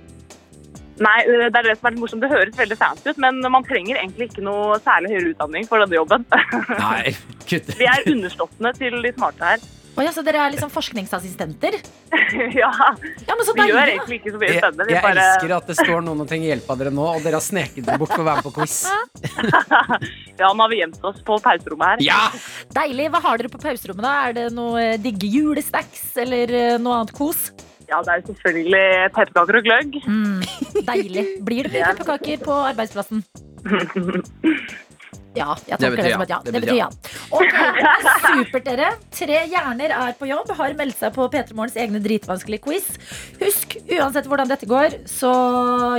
Nei, 1.05 1.17
det 1.29 1.49
er 1.49 1.71
det 1.71 1.79
som 1.79 1.89
er 1.89 1.95
litt 1.95 2.03
morsomt. 2.03 2.25
Det 2.25 2.31
høres 2.33 2.59
veldig 2.59 2.79
fancy 2.81 3.09
ut, 3.13 3.23
men 3.23 3.41
man 3.53 3.67
trenger 3.67 4.01
egentlig 4.01 4.31
ikke 4.31 4.45
noe 4.47 4.79
særlig 4.85 5.15
høyere 5.15 5.33
utdanning 5.35 5.69
for 5.71 5.85
denne 5.85 5.99
jobben. 6.01 6.29
Nei, 6.85 7.17
kutt. 7.45 7.75
Vi 7.79 7.89
er 7.89 8.07
underståttene 8.15 8.75
til 8.79 9.03
de 9.05 9.13
smarte 9.17 9.53
her. 9.53 9.67
Oh, 9.99 10.05
ja, 10.05 10.13
så 10.15 10.23
dere 10.23 10.39
er 10.39 10.53
liksom 10.55 10.71
forskningsassistenter? 10.71 11.75
ja. 12.61 12.69
ja 13.27 13.35
men 13.35 13.43
så 13.43 13.55
Vi 13.57 13.65
gjør 13.67 13.91
egentlig 13.91 14.21
ikke 14.21 14.31
så 14.31 14.39
mye 14.39 14.51
Jeg, 14.53 14.61
spennende. 14.63 14.87
Vi 14.87 14.95
jeg 14.95 15.03
bare... 15.03 15.25
elsker 15.25 15.55
at 15.57 15.73
det 15.73 15.77
står 15.81 16.05
noen 16.07 16.23
og 16.23 16.29
trenger 16.31 16.53
hjelp 16.53 16.71
av 16.71 16.79
dere 16.79 16.93
nå, 16.95 17.07
og 17.17 17.25
dere 17.27 17.41
har 17.41 17.43
sneket 17.43 17.83
dere 17.89 17.99
bort 17.99 18.15
for 18.15 18.23
å 18.23 18.29
være 18.29 18.39
med 18.39 18.47
på 18.47 18.55
quiz. 18.61 18.79
Ja, 20.39 20.53
nå 20.55 20.63
har 20.63 20.71
vi 20.71 20.79
gjemt 20.79 21.03
oss 21.03 21.19
på 21.27 21.35
pauserommet 21.43 21.97
her. 21.97 22.03
Ja! 22.07 22.21
Deilig. 22.77 23.09
Hva 23.11 23.21
har 23.25 23.41
dere 23.41 23.51
på 23.51 23.59
pauserommet, 23.59 24.05
da? 24.07 24.13
Er 24.29 24.37
det 24.37 24.45
noe 24.55 24.85
eh, 24.85 25.01
digge 25.03 25.27
julesnacks 25.33 26.13
eller 26.23 26.53
eh, 26.55 26.77
noe 26.79 27.01
annet 27.01 27.11
kos? 27.17 27.49
Ja, 27.89 28.03
det 28.05 28.13
er 28.13 28.21
jo 28.21 28.35
selvfølgelig 28.35 28.85
pepperkaker 29.17 29.59
og 29.61 29.65
gløgg. 29.65 29.97
Mm, 30.05 30.43
deilig. 30.89 31.25
Blir 31.45 31.69
det 31.69 31.73
mye 31.73 31.89
pepperkaker 31.95 32.45
på 32.45 32.59
arbeidsplassen? 32.73 33.25
Ja, 35.37 35.55
jeg 35.69 35.79
Det 35.79 35.85
tolker 35.85 36.03
det, 36.03 36.11
ja. 36.11 36.17
som 36.17 36.23
et 36.25 36.33
ja. 36.33 36.39
Det 36.43 36.53
betyr 36.55 36.79
ja. 36.79 36.87
Ok, 37.37 37.53
Supert, 38.25 38.65
dere. 38.67 38.89
Tre 39.15 39.37
hjerner 39.53 39.95
er 39.95 40.17
på 40.19 40.27
jobb, 40.27 40.51
har 40.59 40.75
meldt 40.79 40.99
seg 40.99 41.15
på 41.15 41.29
P3 41.31 41.55
Morgens 41.59 41.77
egne 41.79 42.01
dritvanskelige 42.03 42.65
quiz. 42.65 42.89
Husk, 43.43 43.77
uansett 43.99 44.27
hvordan 44.31 44.51
dette 44.51 44.69
går, 44.69 44.99
så 45.09 45.31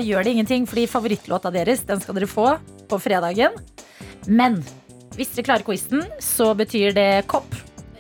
gjør 0.04 0.26
det 0.26 0.36
ingenting, 0.36 0.68
fordi 0.70 0.88
favorittlåta 0.92 1.54
deres 1.56 1.86
den 1.88 2.04
skal 2.04 2.20
dere 2.20 2.30
få 2.30 2.52
på 2.90 3.00
fredagen. 3.00 3.56
Men 4.28 4.60
hvis 5.16 5.32
dere 5.38 5.48
klarer 5.52 5.68
quizen, 5.68 6.04
så 6.24 6.52
betyr 6.58 6.98
det 6.98 7.10
kopp. 7.32 7.54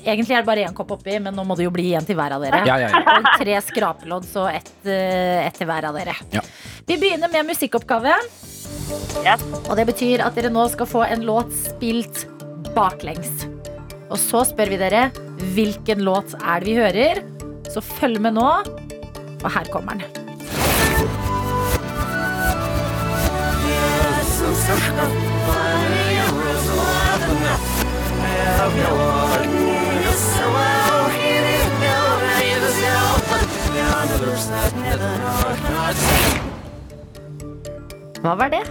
Egentlig 0.06 0.36
er 0.36 0.44
det 0.44 0.48
bare 0.48 0.66
én 0.68 0.76
kopp 0.76 0.94
oppi, 0.96 1.18
men 1.20 1.36
nå 1.36 1.44
må 1.48 1.58
det 1.60 1.66
jo 1.68 1.74
bli 1.76 1.90
én 1.98 2.06
til 2.08 2.16
hver 2.20 2.38
av 2.38 2.44
dere. 2.44 2.62
Ja, 2.68 2.78
ja, 2.80 2.90
ja. 2.94 3.18
Og 3.18 3.30
tre 3.42 3.60
skrapelodd, 3.68 4.28
så 4.30 4.48
ett 4.52 4.72
et 4.88 5.58
til 5.58 5.68
hver 5.70 5.90
av 5.90 5.98
dere. 6.00 6.16
Ja. 6.34 6.44
Vi 6.88 6.98
begynner 6.98 7.32
med 7.32 7.50
musikkoppgave. 7.52 8.16
Og 9.68 9.74
det 9.78 9.86
betyr 9.90 10.24
at 10.26 10.38
dere 10.38 10.52
nå 10.54 10.66
skal 10.72 10.88
få 10.90 11.04
en 11.06 11.26
låt 11.28 11.52
spilt 11.58 12.26
baklengs. 12.76 13.46
Og 14.10 14.18
så 14.18 14.44
spør 14.48 14.72
vi 14.74 14.80
dere 14.82 15.10
hvilken 15.56 16.02
låt 16.06 16.34
er 16.40 16.64
det 16.64 16.70
vi 16.70 16.80
hører. 16.80 17.22
Så 17.70 17.84
følg 17.86 18.22
med 18.24 18.34
nå, 18.40 18.50
for 19.42 19.54
her 19.54 19.70
kommer 19.70 20.00
den. 20.00 20.08
Hva 38.24 38.36
var 38.40 38.52
det? 38.54 38.62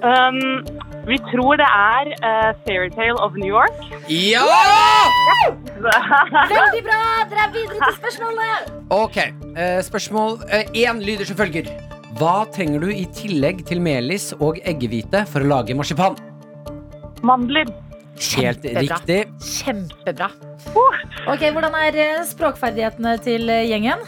Um, 0.00 0.40
vi 1.08 1.18
tror 1.28 1.58
det 1.60 1.66
er 1.68 2.10
uh, 2.24 2.50
Fairytale 2.64 3.18
of 3.20 3.36
New 3.36 3.50
York. 3.52 3.76
Ja! 4.08 4.44
Veldig 5.80 6.82
bra! 6.86 7.00
Dere 7.30 7.44
er 7.44 7.52
videre 7.54 7.78
til 7.84 7.98
spørsmålet. 7.98 8.72
Ok, 8.96 9.20
uh, 9.56 9.80
spørsmål 9.84 10.40
én 10.72 11.04
lyder 11.04 11.28
som 11.28 11.36
følger. 11.40 11.68
Hva 12.20 12.42
trenger 12.52 12.82
du 12.82 12.90
i 12.92 13.04
tillegg 13.16 13.62
til 13.68 13.80
melis 13.84 14.32
og 14.40 14.58
eggehvite 14.64 15.26
for 15.30 15.44
å 15.44 15.52
lage 15.52 15.76
marsipan? 15.78 16.18
Mandler. 17.22 17.68
Helt 18.20 18.64
Kjempebra. 18.64 18.80
riktig. 18.84 19.20
Kjempebra. 19.40 20.28
Ok, 21.30 21.44
Hvordan 21.54 21.76
er 21.78 21.96
eh, 21.96 22.24
språkferdighetene 22.28 23.14
til 23.24 23.48
eh, 23.48 23.64
gjengen? 23.70 24.02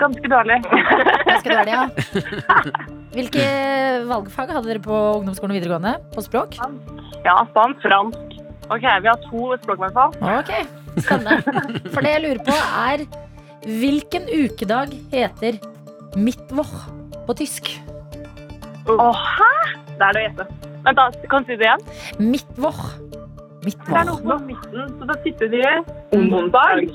Ganske 0.00 0.28
dårlig. 0.28 0.58
Ganske 1.26 1.52
dårlig, 1.52 1.72
ja. 1.72 1.84
Hvilke 3.16 3.44
valgfag 4.10 4.50
hadde 4.52 4.68
dere 4.68 4.82
på 4.84 4.96
ungdomsskolen 5.20 5.54
og 5.54 5.58
videregående? 5.60 5.94
På 6.12 6.24
språk? 6.24 6.58
Ja, 7.24 7.38
spansk, 7.52 7.80
fransk. 7.86 8.36
Ok, 8.66 8.82
vi 8.82 9.08
har 9.08 9.22
to 9.28 9.46
språk 9.62 9.78
i 9.78 9.84
hvert 9.86 9.96
fall. 9.96 10.12
Ok, 10.36 10.52
spennende. 11.00 11.86
For 11.94 12.04
det 12.04 12.12
jeg 12.16 12.24
lurer 12.26 12.42
på 12.48 12.58
er 12.82 13.06
Hvilken 13.66 14.28
ukedag 14.30 14.92
heter 15.10 15.56
Mittwoch 16.14 16.74
på 17.26 17.34
tysk? 17.40 17.72
Å, 18.86 19.08
hæ? 19.10 19.48
Det 19.96 20.04
er 20.06 20.12
det 20.14 20.20
å 20.20 20.26
gjette. 20.28 20.46
Vent 20.86 21.00
da, 21.00 21.06
kan 21.32 21.42
du 21.42 21.50
si 21.50 21.56
det 21.58 21.66
igjen? 21.66 21.82
Mittwoch. 22.22 22.84
Mittwoch. 23.64 23.88
Det 23.90 23.98
er 23.98 24.06
noe 24.06 24.22
på 24.22 24.36
midten, 24.46 24.92
så 25.00 25.08
da 25.08 25.16
sitter 25.24 25.50
de 25.50 25.64
onsdag. 26.14 26.92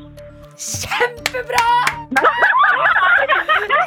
Kjempebra! 0.58 1.68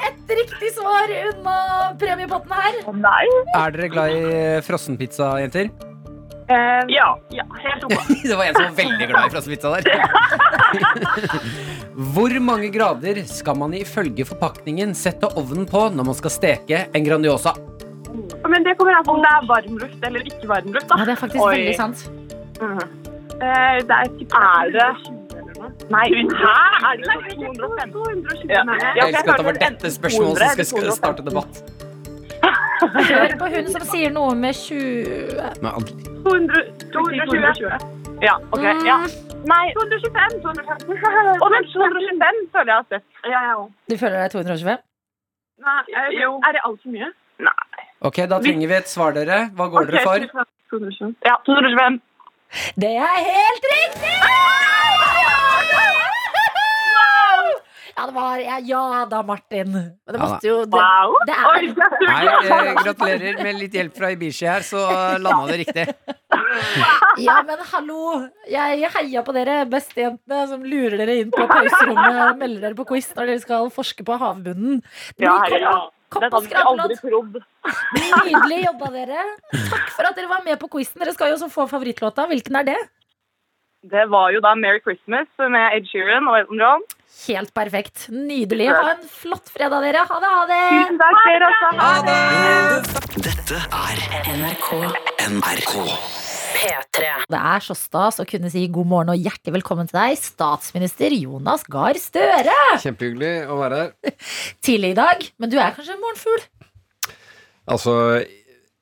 Et 0.09 0.37
riktig 0.39 0.71
svar 0.75 1.11
unna 1.31 1.57
premiepotten 2.01 2.55
her. 2.57 2.79
Nei. 2.97 3.25
Er 3.57 3.75
dere 3.75 3.91
glad 3.93 4.15
i 4.15 4.63
frossenpizza, 4.65 5.35
jenter? 5.45 5.71
ja, 6.93 7.07
ja, 7.33 7.45
helt 7.57 7.85
oppe. 7.87 7.97
Det 8.29 8.37
var 8.37 8.45
en 8.45 8.55
som 8.55 8.65
var 8.65 8.75
veldig 8.77 9.07
glad 9.09 9.27
i 9.27 9.31
frossenpizza 9.33 9.71
der. 9.75 9.83
Hvor 12.15 12.35
mange 12.41 12.69
grader 12.75 13.23
skal 13.31 13.57
man 13.57 13.75
ifølge 13.79 14.27
forpakningen 14.29 14.93
sette 14.99 15.31
ovnen 15.41 15.65
på 15.71 15.87
når 15.95 16.11
man 16.11 16.19
skal 16.19 16.35
steke 16.35 16.85
en 16.93 17.07
Grandiosa? 17.07 17.55
Men 18.45 18.67
det 18.67 18.77
kommer 18.79 18.99
an 18.99 19.07
på 19.07 19.17
om 19.17 19.25
det 19.25 19.33
er 19.33 19.49
varm 19.49 19.81
luft 19.81 20.05
eller 20.05 20.29
ikke 20.29 20.49
varm 20.51 20.73
luft. 20.75 20.89
Da. 20.91 21.01
Ja, 21.01 21.09
det 21.09 21.17
er 21.17 21.23
faktisk 21.23 21.43
Oi. 21.43 21.55
veldig 21.57 21.77
sant. 21.79 22.05
Mm. 22.61 22.79
Eh, 23.35 23.79
det 23.89 23.97
er 23.97 24.09
Er 24.39 24.75
det 24.75 25.24
Nei, 25.91 26.07
hæ? 26.43 26.55
Er 26.91 26.97
det 27.01 27.07
ikke 27.33 27.53
215? 27.61 27.93
220, 27.93 28.49
Jeg 28.49 29.09
elsker 29.09 29.33
at 29.33 29.39
det 29.41 29.47
var 29.49 29.59
dette 29.65 29.91
spørsmålet 29.99 30.39
som 30.39 30.49
skal- 30.49 30.65
skal 30.73 30.93
starte 30.93 31.23
debatt. 31.31 31.63
Hør 32.85 33.37
på 33.41 33.47
hun 33.55 33.69
som 33.73 33.85
sier 33.91 34.11
noe 34.15 34.35
med 34.35 34.55
20 34.55 35.61
Men 35.63 35.71
aldri- 35.73 36.65
220. 36.93 37.79
Ja, 38.23 38.35
ok. 38.53 38.63
Ja. 38.87 38.99
Nei, 39.45 39.65
225. 39.77 40.41
225. 40.43 41.41
Å, 41.45 41.51
men 41.53 41.65
225 41.73 42.41
føler 42.53 42.71
jeg 42.73 42.77
har 42.77 42.87
sett. 42.89 43.05
Ja, 43.25 43.41
jeg 43.49 43.57
òg. 43.59 43.71
Du 43.91 43.97
føler 44.01 44.17
deg 44.23 44.31
225? 44.33 44.79
Nei, 45.65 45.83
jo. 46.21 46.31
Er 46.47 46.53
det 46.57 46.63
altfor 46.65 46.91
mye? 46.95 47.11
Nei. 47.39 47.85
Ok, 48.05 48.17
da 48.29 48.39
trenger 48.39 48.69
vi 48.69 48.75
et 48.75 48.89
svar, 48.91 49.13
dere. 49.17 49.49
Hva 49.57 49.69
går 49.73 49.87
dere 49.91 50.05
for? 50.05 50.19
225. 50.71 51.15
Ja, 51.25 51.37
225. 51.47 52.01
Det 52.79 52.93
er 52.97 53.17
helt 53.31 53.71
riktig! 53.77 54.15
Ja, 57.97 58.07
det 58.09 58.15
var 58.17 58.39
ja, 58.43 58.57
ja 58.67 59.05
da, 59.07 59.21
Martin. 59.23 59.71
Men 59.71 59.93
det 60.11 60.19
Ja 60.19 60.25
måtte 60.27 60.49
jo 60.49 60.57
det, 60.67 60.81
Wow. 60.81 61.13
det 61.29 61.35
Oi, 61.47 61.69
er, 61.71 62.09
Nei, 62.09 62.25
eh, 62.27 62.73
gratulerer. 62.83 63.39
Med 63.47 63.59
litt 63.61 63.77
hjelp 63.79 63.95
fra 63.97 64.11
Ibishi 64.11 64.49
her, 64.51 64.65
så 64.67 64.83
landa 65.23 65.47
det 65.53 65.61
riktig. 65.63 65.87
Ja, 67.23 67.37
men 67.47 67.63
hallo! 67.71 68.01
Jeg 68.51 68.91
heia 68.97 69.23
på 69.27 69.35
dere 69.37 69.61
bestejentene 69.71 70.43
som 70.51 70.67
lurer 70.67 70.99
dere 71.05 71.15
inn 71.23 71.31
på 71.35 71.47
pauserommet 71.47 72.19
og 72.27 72.43
melder 72.43 72.67
dere 72.69 72.79
på 72.83 72.87
quiz 72.91 73.13
når 73.15 73.31
dere 73.31 73.45
skal 73.47 73.71
forske 73.75 74.07
på 74.07 74.19
havbunnen. 74.21 74.83
Ja, 75.23 75.37
Ny 75.47 75.63
ja. 76.23 76.31
kopp- 76.31 76.85
og 76.85 76.97
trodd. 77.01 77.39
Nydelig 77.99 78.61
jobba 78.65 78.91
dere. 78.95 79.25
Takk 79.53 79.89
for 79.97 80.11
at 80.11 80.19
dere 80.19 80.31
var 80.31 80.45
med 80.47 80.61
på 80.61 80.71
quizen. 80.77 81.01
Dere 81.03 81.15
skal 81.17 81.33
jo 81.33 81.39
også 81.41 81.51
få 81.53 81.67
favorittlåta. 81.71 82.29
Hvilken 82.31 82.61
er 82.61 82.69
det? 82.73 82.81
Det 83.85 84.07
var 84.09 84.31
jo 84.33 84.41
da 84.41 84.55
Merry 84.57 84.81
Christmas 84.81 85.29
med 85.39 85.77
Ed 85.77 85.89
Sheeran 85.91 86.29
og 86.31 86.39
Elton 86.39 86.63
John. 86.63 86.85
Helt 87.29 87.53
perfekt. 87.55 88.07
Nydelig. 88.09 88.71
Ha 88.73 88.95
en 88.95 89.05
flott 89.09 89.53
fredag, 89.53 89.85
dere. 89.85 90.07
Ha 90.09 90.21
det, 90.25 90.31
ha 90.39 90.45
det! 90.51 90.63
Tusen 90.73 91.01
takk, 91.03 91.21
dere 91.29 91.51
også. 91.53 93.05
Dette 93.29 93.61
er 93.85 94.05
NRK. 94.41 94.71
NRK. 95.37 96.34
P3. 96.55 97.09
Det 97.31 97.41
er 97.41 97.65
så 97.65 97.75
stas 97.79 98.21
å 98.23 98.27
kunne 98.29 98.51
si 98.53 98.65
god 98.73 98.89
morgen 98.91 99.13
og 99.15 99.21
hjertelig 99.21 99.57
velkommen 99.57 99.89
til 99.91 99.99
deg, 99.99 100.19
statsminister 100.21 101.15
Jonas 101.17 101.67
Gahr 101.71 101.99
Støre. 102.01 102.55
Kjempehyggelig 102.85 103.33
å 103.51 103.59
være 103.59 103.81
her. 103.81 104.15
Tidlig 104.65 104.95
i 104.95 104.99
dag, 104.99 105.27
men 105.43 105.53
du 105.53 105.59
er 105.59 105.75
kanskje 105.75 105.97
en 105.97 106.05
morgenfugl? 106.05 106.47
Altså, 107.75 107.95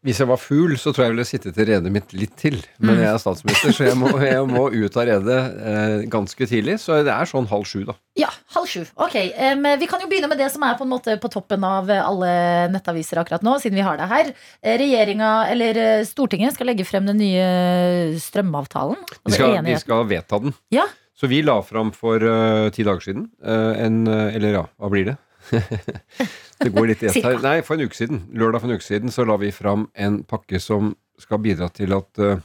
hvis 0.03 0.19
jeg 0.19 0.27
var 0.27 0.39
fugl, 0.41 0.73
så 0.81 0.91
tror 0.91 1.05
jeg 1.05 1.11
jeg 1.11 1.15
ville 1.15 1.27
sittet 1.29 1.59
i 1.63 1.65
redet 1.69 1.91
mitt 1.95 2.11
litt 2.17 2.33
til. 2.41 2.57
Men 2.83 2.99
jeg 2.99 3.07
er 3.07 3.21
statsminister, 3.23 3.75
så 3.77 3.87
jeg 3.87 3.99
må, 4.01 4.11
jeg 4.19 4.49
må 4.51 4.65
ut 4.75 4.97
av 4.99 5.07
redet 5.07 5.37
eh, 5.71 5.95
ganske 6.11 6.49
tidlig. 6.51 6.75
Så 6.83 6.99
det 7.07 7.13
er 7.15 7.31
sånn 7.31 7.47
halv 7.51 7.69
sju, 7.71 7.85
da. 7.87 7.95
Ja, 8.19 8.33
halv 8.57 8.67
sju. 8.71 8.83
Ok, 8.99 9.15
Um, 9.33 9.65
Vi 9.79 9.87
kan 9.89 10.03
jo 10.03 10.09
begynne 10.11 10.29
med 10.31 10.41
det 10.41 10.49
som 10.53 10.63
er 10.67 10.75
på 10.79 10.85
en 10.85 10.91
måte 10.91 11.15
på 11.21 11.31
toppen 11.31 11.63
av 11.67 11.89
alle 11.93 12.33
nettaviser 12.73 13.21
akkurat 13.23 13.45
nå, 13.47 13.55
siden 13.63 13.79
vi 13.79 13.87
har 13.87 13.99
det 14.01 14.09
her. 14.11 14.33
Eh, 14.61 14.77
Regjeringa, 14.83 15.31
eller 15.53 15.79
eh, 15.79 16.05
Stortinget, 16.09 16.57
skal 16.57 16.69
legge 16.73 16.87
frem 16.89 17.07
den 17.09 17.21
nye 17.23 18.19
strømavtalen. 18.23 18.99
Vi 19.29 19.37
skal, 19.37 19.59
vi 19.67 19.79
skal 19.81 20.07
vedta 20.11 20.43
den. 20.43 20.57
Ja. 20.75 20.89
Så 21.15 21.31
vi 21.31 21.45
la 21.47 21.61
fram 21.63 21.93
for 21.95 22.19
uh, 22.19 22.71
ti 22.75 22.83
dager 22.87 23.05
siden 23.05 23.29
uh, 23.45 23.77
en 23.79 24.09
Eller 24.09 24.57
ja, 24.57 24.63
hva 24.81 24.91
blir 24.91 25.13
det? 25.13 25.21
det 26.63 26.71
går 26.73 26.89
litt 26.91 27.03
i 27.03 27.11
ett 27.11 27.25
her. 27.25 27.39
Nei, 27.43 27.59
for 27.67 27.77
en 27.77 27.89
uke 27.89 27.99
siden. 27.99 28.25
Lørdag 28.37 28.63
for 28.63 28.71
en 28.71 28.79
uke 28.79 28.87
siden 28.87 29.15
så 29.15 29.27
la 29.29 29.37
vi 29.41 29.53
fram 29.55 29.89
en 29.95 30.23
pakke 30.29 30.61
som 30.63 30.95
skal 31.21 31.43
bidra 31.45 31.69
til 31.75 31.95
at 31.97 32.23
uh, 32.23 32.41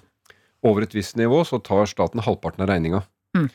over 0.67 0.85
et 0.85 0.95
visst 0.95 1.17
nivå 1.19 1.43
så 1.47 1.61
tar 1.63 1.89
staten 1.89 2.23
halvparten 2.25 2.65
av 2.65 2.71
regninga. 2.71 3.03
Mm. 3.37 3.49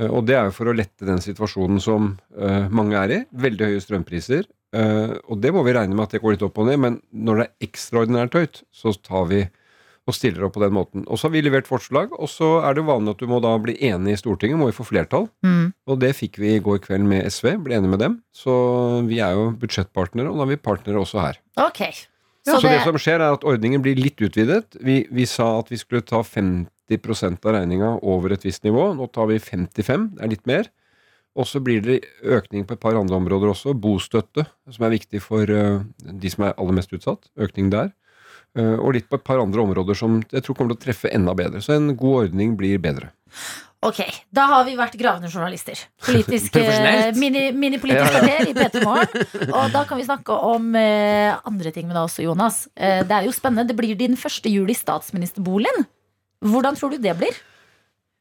Uh, 0.00 0.10
Og 0.10 0.24
det 0.28 0.38
er 0.38 0.48
jo 0.48 0.56
for 0.56 0.70
å 0.70 0.76
lette 0.76 1.08
den 1.08 1.22
situasjonen 1.24 1.82
som 1.82 2.14
uh, 2.38 2.66
mange 2.72 2.98
er 2.98 3.16
i. 3.16 3.20
Veldig 3.30 3.72
høye 3.72 3.84
strømpriser. 3.84 4.50
Og 4.70 5.40
det 5.42 5.50
må 5.50 5.64
vi 5.66 5.72
regne 5.74 5.96
med 5.98 6.04
at 6.04 6.12
det 6.14 6.20
går 6.22 6.36
litt 6.36 6.42
opp 6.46 6.60
og 6.62 6.68
ned, 6.68 6.76
men 6.78 6.96
når 7.10 7.40
det 7.40 7.44
er 7.48 7.66
ekstraordinært 7.66 8.36
høyt, 8.38 8.60
så 8.70 8.92
tar 8.94 9.24
vi 9.26 9.40
og 10.10 10.16
stiller 10.16 10.46
opp 10.46 10.56
på 10.56 10.62
den 10.64 10.74
måten. 10.74 11.06
Og 11.06 11.18
så 11.18 11.28
har 11.28 11.34
vi 11.36 11.44
levert 11.46 11.70
forslag, 11.70 12.12
og 12.18 12.28
så 12.30 12.58
er 12.66 12.74
det 12.74 12.82
jo 12.82 12.90
vanlig 12.90 13.14
at 13.14 13.22
du 13.22 13.30
må 13.30 13.40
da 13.44 13.54
bli 13.62 13.76
enig 13.88 14.16
i 14.16 14.20
Stortinget, 14.20 14.58
må 14.60 14.68
vi 14.70 14.76
få 14.76 14.86
flertall. 14.88 15.28
Mm. 15.46 15.70
Og 15.90 16.00
det 16.02 16.12
fikk 16.18 16.40
vi 16.42 16.56
i 16.56 16.62
går 16.64 16.82
kveld 16.84 17.06
med 17.08 17.26
SV, 17.30 17.54
ble 17.64 17.78
enige 17.78 17.94
med 17.94 18.02
dem. 18.02 18.20
Så 18.34 18.52
vi 19.08 19.22
er 19.24 19.38
jo 19.38 19.50
budsjettpartnere, 19.60 20.32
og 20.32 20.40
da 20.40 20.46
er 20.46 20.54
vi 20.54 20.62
partnere 20.70 21.02
også 21.02 21.22
her. 21.22 21.40
Ok. 21.60 21.84
Så, 22.46 22.58
det, 22.64 22.80
som 22.86 22.96
skjer, 22.98 23.20
er 23.20 23.36
at 23.36 23.46
ordningen 23.46 23.82
blir 23.84 23.98
litt 24.00 24.20
utvidet. 24.24 24.78
Vi, 24.80 25.02
vi 25.12 25.26
sa 25.28 25.52
at 25.60 25.70
vi 25.70 25.78
skulle 25.80 26.06
ta 26.06 26.22
50% 26.24 27.44
av 27.44 27.56
regninga 27.58 27.96
over 28.00 28.34
et 28.34 28.46
visst 28.46 28.64
nivå. 28.66 28.90
Nå 28.96 29.10
tar 29.12 29.28
vi 29.30 29.38
55, 29.38 30.12
det 30.16 30.24
er 30.24 30.32
litt 30.32 30.46
mer. 30.48 30.70
Og 31.38 31.46
så 31.46 31.60
blir 31.62 31.82
det 31.84 32.00
økning 32.26 32.64
på 32.66 32.74
et 32.74 32.82
par 32.82 32.96
andre 32.98 33.18
områder 33.20 33.52
også. 33.52 33.76
Bostøtte, 33.78 34.48
som 34.72 34.86
er 34.86 34.96
viktig 34.96 35.20
for 35.22 35.46
eh, 35.46 35.84
de 36.00 36.32
som 36.32 36.48
er 36.48 36.56
aller 36.56 36.80
mest 36.80 36.94
utsatt. 36.96 37.28
Økning 37.38 37.70
der. 37.72 37.92
Eh, 38.58 38.76
og 38.76 38.94
litt 38.96 39.06
på 39.10 39.18
et 39.20 39.26
par 39.26 39.38
andre 39.42 39.62
områder 39.62 39.94
som 39.98 40.20
jeg 40.32 40.42
tror 40.42 40.56
kommer 40.58 40.74
til 40.74 40.80
å 40.80 40.84
treffe 40.88 41.10
enda 41.14 41.34
bedre. 41.38 41.62
Så 41.62 41.76
en 41.76 41.92
god 41.94 42.26
ordning 42.26 42.56
blir 42.58 42.80
bedre. 42.82 43.12
Ok, 43.80 44.02
da 44.28 44.42
har 44.50 44.66
vi 44.66 44.74
vært 44.76 44.96
gravende 45.00 45.30
journalister. 45.32 45.78
Politisk, 46.04 46.56
eh, 46.60 47.14
mini, 47.16 47.46
ja. 47.48 48.02
kvarter 48.04 48.50
i 48.50 48.56
P2 48.56 48.82
Morgen. 48.84 49.22
Og 49.56 49.70
da 49.72 49.86
kan 49.88 49.96
vi 49.96 50.04
snakke 50.04 50.36
om 50.50 50.74
eh, 50.76 51.32
andre 51.48 51.72
ting 51.72 51.86
med 51.88 51.96
deg 51.96 52.02
også, 52.04 52.26
Jonas. 52.26 52.66
Eh, 52.76 53.00
det 53.08 53.16
er 53.16 53.28
jo 53.28 53.32
spennende. 53.32 53.70
Det 53.70 53.78
blir 53.78 53.96
din 53.96 54.18
første 54.20 54.52
jul 54.52 54.68
i 54.68 54.76
statsministerboligen. 54.76 55.88
Hvordan 56.44 56.76
tror 56.76 56.92
du 56.92 57.00
det 57.00 57.16
blir? 57.16 57.40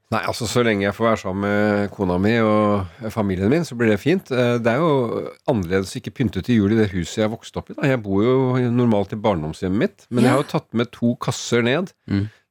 Nei, 0.09 0.23
altså 0.25 0.47
Så 0.49 0.63
lenge 0.65 0.87
jeg 0.87 0.95
får 0.97 1.05
være 1.05 1.19
sammen 1.21 1.43
med 1.45 1.91
kona 1.93 2.15
mi 2.21 2.31
og 2.41 3.11
familien 3.13 3.51
min, 3.53 3.65
så 3.67 3.75
blir 3.77 3.91
det 3.93 3.99
fint. 4.01 4.31
Eh, 4.33 4.55
Det 4.57 4.71
er 4.73 4.81
jo 4.81 5.29
annerledes 5.47 5.93
ikke 5.99 6.15
pynte 6.17 6.41
til 6.41 6.63
jul 6.63 6.73
i 6.73 6.79
det 6.81 6.89
huset 6.95 7.21
jeg 7.21 7.29
vokste 7.35 7.61
opp 7.61 7.69
i. 7.69 7.77
da. 7.77 7.85
Jeg 7.91 8.01
bor 8.01 8.23
jo 8.25 8.35
normalt 8.73 9.13
i 9.13 9.21
barndomshjemmet 9.21 9.77
mitt, 9.85 10.07
men 10.09 10.25
jeg 10.25 10.33
har 10.33 10.41
jo 10.41 10.49
tatt 10.49 10.73
med 10.73 10.89
to 10.91 11.13
kasser 11.21 11.61
ned. 11.61 11.93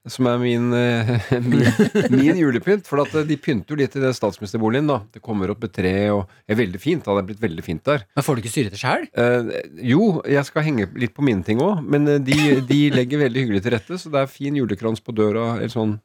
Som 0.09 0.25
er 0.31 0.39
min, 0.41 0.71
eh, 0.73 1.11
min, 1.43 1.67
min 2.15 2.39
julepynt. 2.39 2.87
For 2.89 3.03
eh, 3.03 3.25
de 3.29 3.37
pynter 3.37 3.75
jo 3.75 3.81
litt 3.83 3.97
i 3.99 4.01
den 4.01 4.15
statsministerboligen. 4.17 4.87
da 4.89 5.01
Det 5.13 5.21
kommer 5.21 5.51
opp 5.53 5.67
et 5.67 5.75
tre 5.75 5.93
og 6.15 6.31
er 6.49 6.57
veldig 6.57 6.81
fint. 6.81 7.03
da 7.05 7.13
Det 7.19 7.25
er 7.25 7.29
blitt 7.33 7.43
veldig 7.43 7.65
fint 7.67 7.83
der. 7.85 8.07
Men 8.17 8.25
får 8.25 8.39
du 8.39 8.41
ikke 8.45 8.55
styre 8.55 8.71
det 8.73 8.81
sjøl? 8.81 9.05
Eh, 9.19 9.51
jo, 9.91 10.23
jeg 10.25 10.47
skal 10.49 10.63
henge 10.65 10.87
litt 10.97 11.13
på 11.13 11.27
mine 11.27 11.43
ting 11.45 11.59
òg, 11.61 11.83
men 11.85 12.07
de, 12.25 12.39
de 12.71 12.81
legger 12.95 13.27
veldig 13.27 13.43
hyggelig 13.45 13.63
til 13.67 13.75
rette. 13.77 13.99
Så 13.99 14.15
det 14.15 14.23
er 14.23 14.31
fin 14.33 14.57
julekrans 14.57 15.03
på 15.05 15.13
døra, 15.13 15.57
eller 15.59 15.75
sånn 15.75 15.99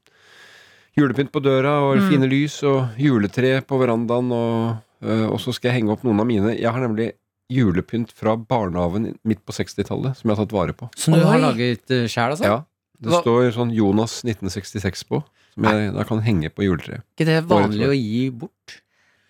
julepynt 0.97 1.31
på 1.33 1.41
døra, 1.41 1.73
og 1.87 1.97
Mm. 1.97 2.09
fine 2.09 2.27
lys, 2.29 2.61
og 2.63 2.89
juletre 2.99 3.61
på 3.65 3.79
verandaen, 3.81 4.31
og, 4.31 4.77
eh, 5.03 5.25
og 5.27 5.39
så 5.39 5.53
skal 5.53 5.71
jeg 5.71 5.81
henge 5.81 5.91
opp 5.91 6.03
noen 6.03 6.19
av 6.19 6.27
mine. 6.27 6.53
Jeg 6.57 6.71
har 6.71 6.79
nemlig 6.81 7.13
julepynt 7.51 8.11
fra 8.13 8.35
barnehagen 8.37 9.15
midt 9.25 9.43
på 9.45 9.53
60-tallet, 9.53 10.15
som 10.17 10.29
jeg 10.29 10.37
har 10.37 10.45
tatt 10.45 10.53
vare 10.53 10.73
på. 10.73 10.89
Som 10.95 11.13
du 11.13 11.21
har 11.25 11.39
laget 11.39 11.83
uh, 11.91 12.05
sjæl, 12.07 12.31
altså? 12.33 12.43
Ja. 12.45 12.63
Det 13.01 13.11
Hva- 13.11 13.21
står 13.21 13.51
sånn 13.53 13.73
Jonas 13.75 14.21
1966 14.23 15.03
på, 15.09 15.23
som 15.53 15.63
jeg 15.67 15.93
da 15.93 16.03
kan 16.07 16.21
henge 16.21 16.49
på 16.49 16.63
juletreet. 16.63 17.03
ikke 17.17 17.25
det 17.27 17.35
er 17.37 17.41
vanlig 17.49 17.87
å 17.89 17.93
gi 17.97 18.29
bort? 18.31 18.79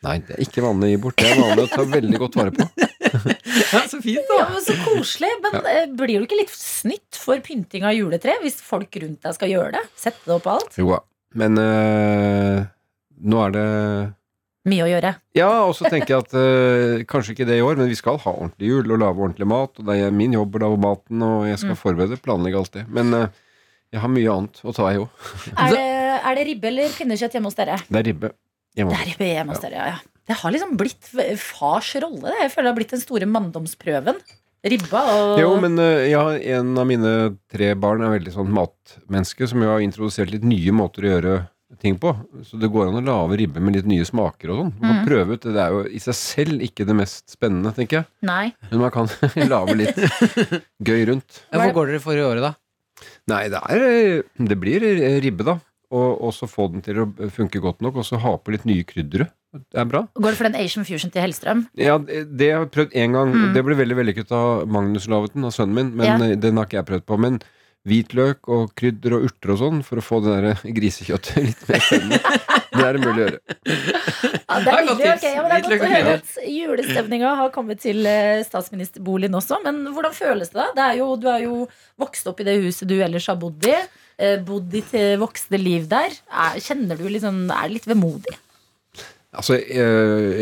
Nei, 0.04 0.18
det 0.20 0.36
er 0.36 0.44
ikke 0.44 0.62
vanlig 0.62 0.84
å 0.84 0.92
gi 0.94 1.02
bort. 1.02 1.16
Det 1.16 1.32
er 1.32 1.42
vanlig 1.42 1.64
å 1.64 1.70
ta 1.72 1.84
veldig 1.88 2.20
godt 2.20 2.36
vare 2.36 2.52
på. 2.52 2.68
ja, 3.74 3.82
så 3.88 4.02
fint, 4.04 4.28
da. 4.30 4.38
Ja, 4.44 4.50
men 4.52 4.62
Så 4.62 4.76
koselig. 4.84 5.30
Men 5.42 5.54
ja. 5.64 5.86
blir 5.88 6.20
du 6.20 6.26
ikke 6.28 6.38
litt 6.42 6.52
snytt 6.54 7.16
for 7.18 7.40
pynting 7.40 7.84
av 7.88 7.96
juletre 7.96 8.36
hvis 8.44 8.60
folk 8.62 8.92
rundt 9.00 9.22
deg 9.24 9.34
skal 9.38 9.50
gjøre 9.50 9.72
det? 9.78 9.84
Sette 9.96 10.20
det 10.28 10.36
opp 10.36 10.48
alt? 10.54 10.76
Jo 10.78 10.90
da. 10.92 11.00
Men 11.40 11.58
øh, 11.58 12.66
nå 13.24 13.46
er 13.48 13.56
det 13.56 13.68
Mye 14.64 14.86
å 14.86 14.88
gjøre. 14.88 15.10
Ja, 15.36 15.48
og 15.68 15.74
så 15.76 15.90
tenker 15.92 16.14
jeg 16.14 16.24
at 16.24 16.34
øh, 16.40 17.02
kanskje 17.12 17.34
ikke 17.34 17.48
det 17.50 17.58
i 17.60 17.64
år, 17.66 17.76
men 17.82 17.90
vi 17.92 17.98
skal 18.00 18.16
ha 18.24 18.32
ordentlig 18.32 18.70
jul 18.70 18.94
og 18.96 19.02
lage 19.02 19.20
ordentlig 19.20 19.48
mat. 19.52 19.74
Og 19.82 19.90
det 19.90 19.98
er 20.06 20.14
min 20.16 20.32
jobb 20.38 20.56
å 20.56 20.62
lage 20.64 20.78
maten, 20.80 21.26
og 21.28 21.42
jeg 21.50 21.60
skal 21.60 21.74
Mm. 21.76 21.82
forberede, 21.82 22.20
planlegge 22.24 22.62
alt 22.62 22.72
det. 22.78 22.86
Men 22.88 23.12
øh, 23.18 23.26
jeg 23.92 24.00
har 24.06 24.14
mye 24.14 24.32
annet 24.38 24.62
å 24.64 24.72
ta 24.78 24.88
i 24.94 25.02
òg. 25.02 25.10
Er 25.68 25.76
er 26.24 26.38
det 26.40 26.46
ribbe 26.48 26.70
eller 26.70 26.96
pinnekjøtt 26.96 27.36
hjemme 27.36 27.52
hos 27.52 27.60
dere? 27.60 27.76
Det 27.90 28.00
er 28.00 28.08
ribbe. 28.08 28.30
hjemme 28.78 28.94
Det 28.96 29.02
er 29.02 29.10
ribbe 29.12 29.28
hjemme 29.34 29.52
hos 29.58 29.64
dere, 29.66 29.76
ja, 29.82 29.88
ja. 29.98 30.00
Det 30.24 30.38
har 30.40 30.54
liksom 30.56 30.78
blitt 30.80 31.10
fars 31.44 31.90
rolle. 32.00 32.22
Det. 32.32 32.38
Jeg 32.46 32.52
føler 32.54 32.70
det 32.70 32.72
har 32.72 32.78
blitt 32.80 32.94
den 32.96 33.04
store 33.04 33.28
manndomsprøven. 33.28 34.22
Ribba 34.64 35.02
og 35.12 35.40
Jo, 35.42 35.50
men 35.60 35.76
ja, 36.08 36.22
en 36.56 36.78
av 36.80 36.86
mine 36.88 37.10
tre 37.52 37.74
barn 37.76 38.02
er 38.06 38.14
veldig 38.16 38.32
sånn 38.36 38.52
matmenneske, 38.56 39.48
som 39.52 39.60
jo 39.64 39.72
har 39.74 39.84
introdusert 39.84 40.32
litt 40.32 40.46
nye 40.48 40.72
måter 40.72 41.04
å 41.04 41.12
gjøre 41.18 41.34
ting 41.82 41.98
på. 42.00 42.14
Så 42.48 42.56
det 42.62 42.70
går 42.72 42.88
an 42.92 43.00
å 43.02 43.04
lage 43.04 43.40
ribbe 43.42 43.60
med 43.60 43.76
litt 43.76 43.88
nye 43.90 44.06
smaker 44.08 44.52
og 44.54 44.60
sånn. 44.62 44.74
Man 44.80 44.96
Mhm. 45.02 45.06
prøve 45.08 45.34
ut. 45.36 45.42
Det 45.42 45.58
er 45.60 45.70
jo 45.74 45.82
i 45.90 46.00
seg 46.00 46.14
selv 46.16 46.62
ikke 46.64 46.86
det 46.88 46.96
mest 46.96 47.30
spennende, 47.36 47.74
tenker 47.76 47.98
jeg. 48.04 48.06
Nei. 48.22 48.54
Men 48.72 48.80
man 48.86 48.92
kan 48.92 49.08
lage 49.52 49.76
litt 49.76 49.96
gøy 50.88 51.06
rundt. 51.10 51.42
Hvor 51.52 51.74
går 51.74 51.88
dere 51.92 52.00
for 52.00 52.14
i 52.14 52.24
året, 52.24 52.42
da? 52.46 52.54
Nei, 53.28 53.50
det 53.50 53.60
er 53.68 54.24
Det 54.38 54.60
blir 54.62 54.80
ribbe, 55.20 55.44
da. 55.44 55.58
Og, 55.94 56.12
og 56.26 56.32
så 56.34 56.48
få 56.50 56.66
den 56.74 56.82
til 56.86 57.04
å 57.04 57.08
funke 57.36 57.62
godt 57.62 57.84
nok, 57.86 58.00
og 58.02 58.06
så 58.08 58.18
ha 58.24 58.32
på 58.42 58.54
litt 58.56 58.64
nye 58.66 58.86
kryddere. 58.90 59.28
Det 59.54 59.78
er 59.78 59.86
bra. 59.86 60.00
Går 60.18 60.34
det 60.34 60.38
for 60.40 60.50
den 60.50 60.58
Asian 60.58 60.88
fusion 60.88 61.12
til 61.14 61.22
Hellstrøm? 61.22 61.68
Ja, 61.78 62.00
det 62.02 62.24
det 62.40 62.48
har 62.56 62.64
jeg 62.66 62.72
prøvd 62.74 62.96
én 62.98 63.14
gang. 63.14 63.34
Mm. 63.36 63.52
Det 63.54 63.62
ble 63.68 63.76
veldig 63.78 63.98
vellykket 64.00 64.32
av 64.34 64.64
Magnus 64.74 65.06
Laveten, 65.12 65.46
av 65.46 65.54
sønnen 65.54 65.78
min, 65.78 65.92
men 66.00 66.08
Ja. 66.10 66.16
eh, 66.32 66.40
den 66.42 66.58
har 66.58 66.66
ikke 66.66 66.80
jeg 66.82 66.90
prøvd 66.90 67.06
på. 67.12 67.20
Men 67.22 67.38
hvitløk 67.86 68.48
og 68.48 68.72
krydder 68.80 69.18
og 69.18 69.26
urter 69.28 69.52
og 69.54 69.58
sånn, 69.60 69.80
for 69.86 70.00
å 70.00 70.04
få 70.08 70.22
det 70.24 70.34
der 70.40 70.74
grisekjøttet 70.80 71.44
litt 71.50 71.64
mer 71.70 71.82
spennende. 71.84 72.20
Det 72.74 72.86
er 72.88 72.98
det 72.98 73.02
mulig 73.04 73.14
å 73.14 73.26
gjøre. 73.28 73.40
Ja, 74.48 74.60
det 74.64 74.74
er 74.74 74.86
nydelig. 74.88 75.10
Okay, 75.14 75.34
Ja, 75.36 75.44
det 75.50 75.58
er 75.58 75.66
godt 75.68 75.84
å 75.86 75.90
høre 75.94 76.14
at 76.18 76.38
julestemninga 76.50 77.34
har 77.44 77.52
kommet 77.54 77.82
til 77.84 78.06
eh, 78.10 78.40
statsministerboligen 78.48 79.36
også. 79.38 79.60
Men 79.66 79.84
hvordan 79.94 80.16
føles 80.16 80.50
det, 80.54 80.58
da? 80.64 80.70
Det 80.80 80.86
er 80.88 81.02
jo, 81.04 81.10
du 81.20 81.28
er 81.30 81.44
jo 81.46 81.60
vokst 82.02 82.28
opp 82.32 82.42
i 82.42 82.48
det 82.48 82.58
huset 82.64 82.90
du 82.90 82.96
ellers 83.04 83.28
har 83.30 83.38
bodd 83.42 83.68
i. 83.70 83.76
eh, 84.18 84.38
Bodd 84.46 84.70
ditt 84.74 84.94
eh, 84.98 85.16
voksne 85.22 85.60
liv 85.62 85.88
der. 85.92 86.16
Er, 86.32 86.60
kjenner 86.64 87.00
du 87.00 87.08
liksom 87.10 87.46
Er 87.52 87.68
det 87.70 87.80
litt 87.80 87.90
vemodig? 87.90 88.38
Altså, 89.34 89.56
jeg, 89.58 89.82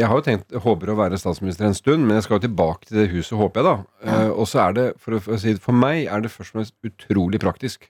jeg 0.01 0.07
har 0.11 0.17
jo 0.19 0.23
tenkt, 0.25 0.51
håper 0.65 0.89
å 0.91 0.97
være 0.99 1.15
statsminister 1.19 1.63
en 1.63 1.77
stund, 1.77 2.03
men 2.03 2.17
jeg 2.17 2.25
skal 2.25 2.41
jo 2.41 2.43
tilbake 2.49 2.89
til 2.89 2.97
det 2.99 3.05
huset, 3.13 3.37
håper 3.39 3.61
jeg, 3.61 3.67
da. 3.69 3.75
Eh, 4.03 4.31
Og 4.35 4.49
så 4.51 4.59
er 4.65 4.73
det, 4.75 4.85
for 4.99 5.15
å 5.15 5.21
for 5.23 5.37
å 5.37 5.39
si 5.39 5.53
det, 5.55 5.61
for 5.63 5.77
meg 5.79 6.09
er 6.11 6.25
det 6.25 6.31
først 6.33 6.51
og 6.51 6.57
fremst 6.59 6.75
utrolig 6.89 7.39
praktisk. 7.39 7.87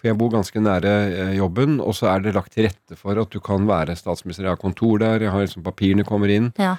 For 0.00 0.08
jeg 0.08 0.16
bor 0.16 0.30
ganske 0.32 0.62
nære 0.64 0.92
eh, 1.12 1.34
jobben, 1.36 1.76
og 1.84 1.92
så 1.98 2.08
er 2.14 2.24
det 2.24 2.32
lagt 2.38 2.54
til 2.56 2.70
rette 2.70 2.96
for 2.96 3.20
at 3.20 3.34
du 3.34 3.36
kan 3.44 3.68
være 3.68 3.92
statsminister. 4.00 4.46
Jeg 4.48 4.54
har 4.54 4.62
kontor 4.62 5.02
der, 5.02 5.26
jeg 5.26 5.34
har 5.34 5.44
liksom 5.44 5.66
papirene 5.66 6.06
kommer 6.08 6.32
inn. 6.32 6.48
Ja. 6.56 6.78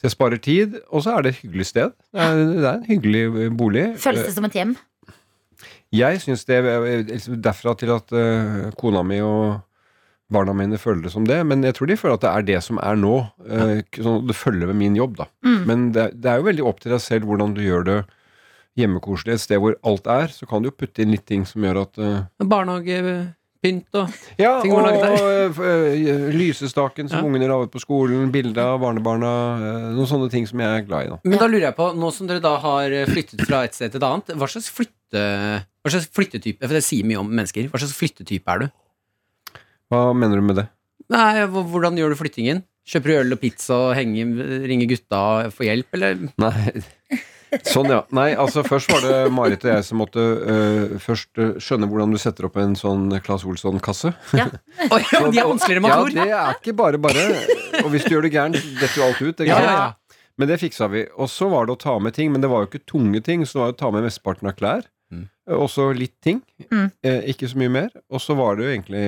Så 0.00 0.08
jeg 0.08 0.14
sparer 0.16 0.40
tid, 0.40 0.78
og 0.88 1.04
så 1.04 1.18
er 1.18 1.26
det 1.26 1.34
et 1.34 1.42
hyggelig 1.44 1.68
sted. 1.68 1.92
Det 2.16 2.24
er, 2.30 2.40
det 2.48 2.64
er 2.64 2.78
en 2.80 2.88
hyggelig 2.88 3.26
eh, 3.28 3.52
bolig. 3.60 3.84
Føles 4.00 4.24
det 4.24 4.32
som 4.38 4.48
et 4.48 4.56
hjem? 4.56 4.72
Jeg 5.92 6.22
syns 6.22 6.46
det 6.48 6.62
derfra 7.44 7.74
til 7.76 7.92
at 7.92 8.14
eh, 8.16 8.70
kona 8.80 9.02
mi 9.04 9.20
og 9.24 9.60
barna 10.32 10.54
mine 10.56 10.78
føler 10.80 11.04
det 11.04 11.12
som 11.12 11.26
det, 11.28 11.42
men 11.44 11.60
jeg 11.66 11.76
tror 11.76 11.90
de 11.90 11.98
føler 12.00 12.16
at 12.16 12.24
det 12.24 12.30
er 12.32 12.46
det 12.48 12.62
som 12.64 12.80
er 12.80 12.96
nå. 12.96 13.14
eh, 13.44 13.82
sånn 14.00 14.24
det 14.28 14.36
følger 14.38 14.70
med 14.70 14.78
min 14.80 14.96
jobb, 14.96 15.18
da. 15.20 15.28
Mm. 15.44 15.60
Men 15.68 15.86
det, 15.92 16.06
det 16.24 16.30
er 16.32 16.40
jo 16.40 16.48
veldig 16.48 16.66
opp 16.70 16.80
til 16.80 16.94
deg 16.94 17.02
selv 17.04 17.28
hvordan 17.28 17.52
du 17.56 17.62
gjør 17.64 17.84
det 17.88 17.98
hjemmekoselig. 18.80 19.36
Et 19.36 19.44
sted 19.44 19.60
hvor 19.60 19.76
alt 19.84 20.08
er, 20.08 20.32
så 20.32 20.48
kan 20.48 20.64
du 20.64 20.70
jo 20.70 20.76
putte 20.80 21.04
inn 21.04 21.12
litt 21.12 21.26
ting 21.28 21.44
som 21.48 21.64
gjør 21.66 21.82
at 21.84 22.00
eh, 22.00 22.22
Barnehagepynt 23.62 23.94
og 23.94 24.10
ja, 24.40 24.60
ting 24.62 24.72
man 24.74 24.84
lager 24.86 25.02
der. 25.02 25.52
og 25.52 25.60
eh, 25.62 26.32
lysestaken 26.34 27.08
som 27.08 27.18
Ja. 27.18 27.24
ungene 27.28 27.48
laget 27.48 27.70
på 27.70 27.80
skolen, 27.80 28.30
bilde 28.32 28.58
av 28.58 28.80
barnebarna, 28.80 29.32
eh, 29.56 29.94
noen 29.94 30.06
sånne 30.08 30.30
ting 30.30 30.46
som 30.46 30.58
jeg 30.58 30.68
er 30.82 30.86
glad 30.86 31.06
i. 31.06 31.08
da. 31.10 31.18
Men 31.24 31.38
da 31.38 31.46
lurer 31.46 31.68
jeg 31.70 31.76
på, 31.76 31.94
nå 31.94 32.12
som 32.12 32.26
dere 32.26 32.40
da 32.42 32.56
har 32.58 32.90
flyttet 33.06 33.46
fra 33.46 33.62
et 33.64 33.74
sted 33.74 33.92
til 33.92 34.00
et 34.02 34.08
annet, 34.08 34.26
hva 34.36 34.48
slags 34.48 34.70
flytte... 34.70 35.66
Hva 35.82 35.90
slags 35.90 36.06
flyttetype, 36.14 36.62
for 36.62 36.72
det 36.74 36.84
sier 36.84 37.04
mye 37.04 37.18
om 37.18 37.26
mennesker, 37.28 37.66
hva 37.68 37.78
slags 37.78 37.96
flyttetype 37.98 38.46
er 38.48 38.58
du? 38.62 38.68
Hva 39.90 40.12
mener 40.14 40.36
du 40.38 40.42
med 40.46 40.56
det? 40.56 40.68
Nei, 41.10 41.44
Hvordan 41.46 41.96
gjør 41.98 42.14
du 42.14 42.16
flyttingen? 42.16 42.62
Kjøper 42.86 43.10
du 43.10 43.16
øl 43.20 43.32
og 43.36 43.40
pizza 43.42 43.74
og 43.74 43.94
henger, 43.94 44.30
ringer 44.66 44.88
gutta 44.90 45.18
og 45.46 45.52
får 45.54 45.68
hjelp, 45.68 45.94
eller? 45.98 46.22
Nei. 46.38 46.72
Sånn, 47.66 47.90
ja. 47.92 48.00
Nei, 48.16 48.30
altså 48.38 48.62
først 48.64 48.92
var 48.92 49.02
det 49.04 49.16
Marit 49.34 49.64
og 49.66 49.72
jeg 49.74 49.84
som 49.84 50.00
måtte 50.00 50.22
uh, 50.22 50.94
først 51.02 51.40
uh, 51.40 51.50
skjønne 51.60 51.88
hvordan 51.90 52.14
du 52.14 52.18
setter 52.20 52.48
opp 52.48 52.56
en 52.62 52.76
sånn 52.78 53.10
Claes 53.24 53.44
Olsson-kasse. 53.48 54.14
Oi, 54.32 55.02
ja, 55.12 55.20
de 55.26 55.42
er 55.42 55.50
vanskeligere 55.50 55.82
enn 55.82 56.06
ord! 56.06 56.16
ja, 56.16 56.24
det 56.24 56.38
er 56.38 56.60
ikke 56.60 56.76
bare 56.78 57.00
bare. 57.02 57.26
Og 57.82 57.90
hvis 57.92 58.06
du 58.06 58.14
gjør 58.14 58.24
det 58.24 58.32
gærent, 58.32 58.56
detter 58.80 58.96
jo 58.96 59.08
alt 59.10 59.20
ut. 59.20 59.44
Ja, 59.44 59.60
ja, 59.60 59.74
ja. 59.76 60.16
Men 60.40 60.48
det 60.48 60.62
fiksa 60.62 60.88
vi. 60.88 61.04
Og 61.20 61.28
så 61.28 61.50
var 61.52 61.68
det 61.68 61.76
å 61.76 61.80
ta 61.80 61.98
med 62.00 62.16
ting, 62.16 62.32
men 62.32 62.42
det 62.42 62.48
var 62.50 62.64
jo 62.64 62.70
ikke 62.70 62.86
tunge 62.88 63.20
ting, 63.24 63.44
så 63.44 63.58
det 63.58 63.62
var 63.62 63.72
jo 63.72 63.76
å 63.76 63.80
ta 63.82 63.90
med 63.94 64.06
mesteparten 64.08 64.48
av 64.48 64.56
klær. 64.56 64.88
Mm. 65.12 65.26
Og 65.58 65.68
så 65.68 65.90
litt 65.96 66.16
ting. 66.24 66.40
Mm. 66.70 66.86
Eh, 67.04 67.26
ikke 67.34 67.50
så 67.50 67.60
mye 67.60 67.72
mer. 67.72 67.90
Og 68.08 68.22
så 68.24 68.36
var 68.38 68.56
det 68.56 68.64
jo 68.64 68.72
egentlig 68.72 69.04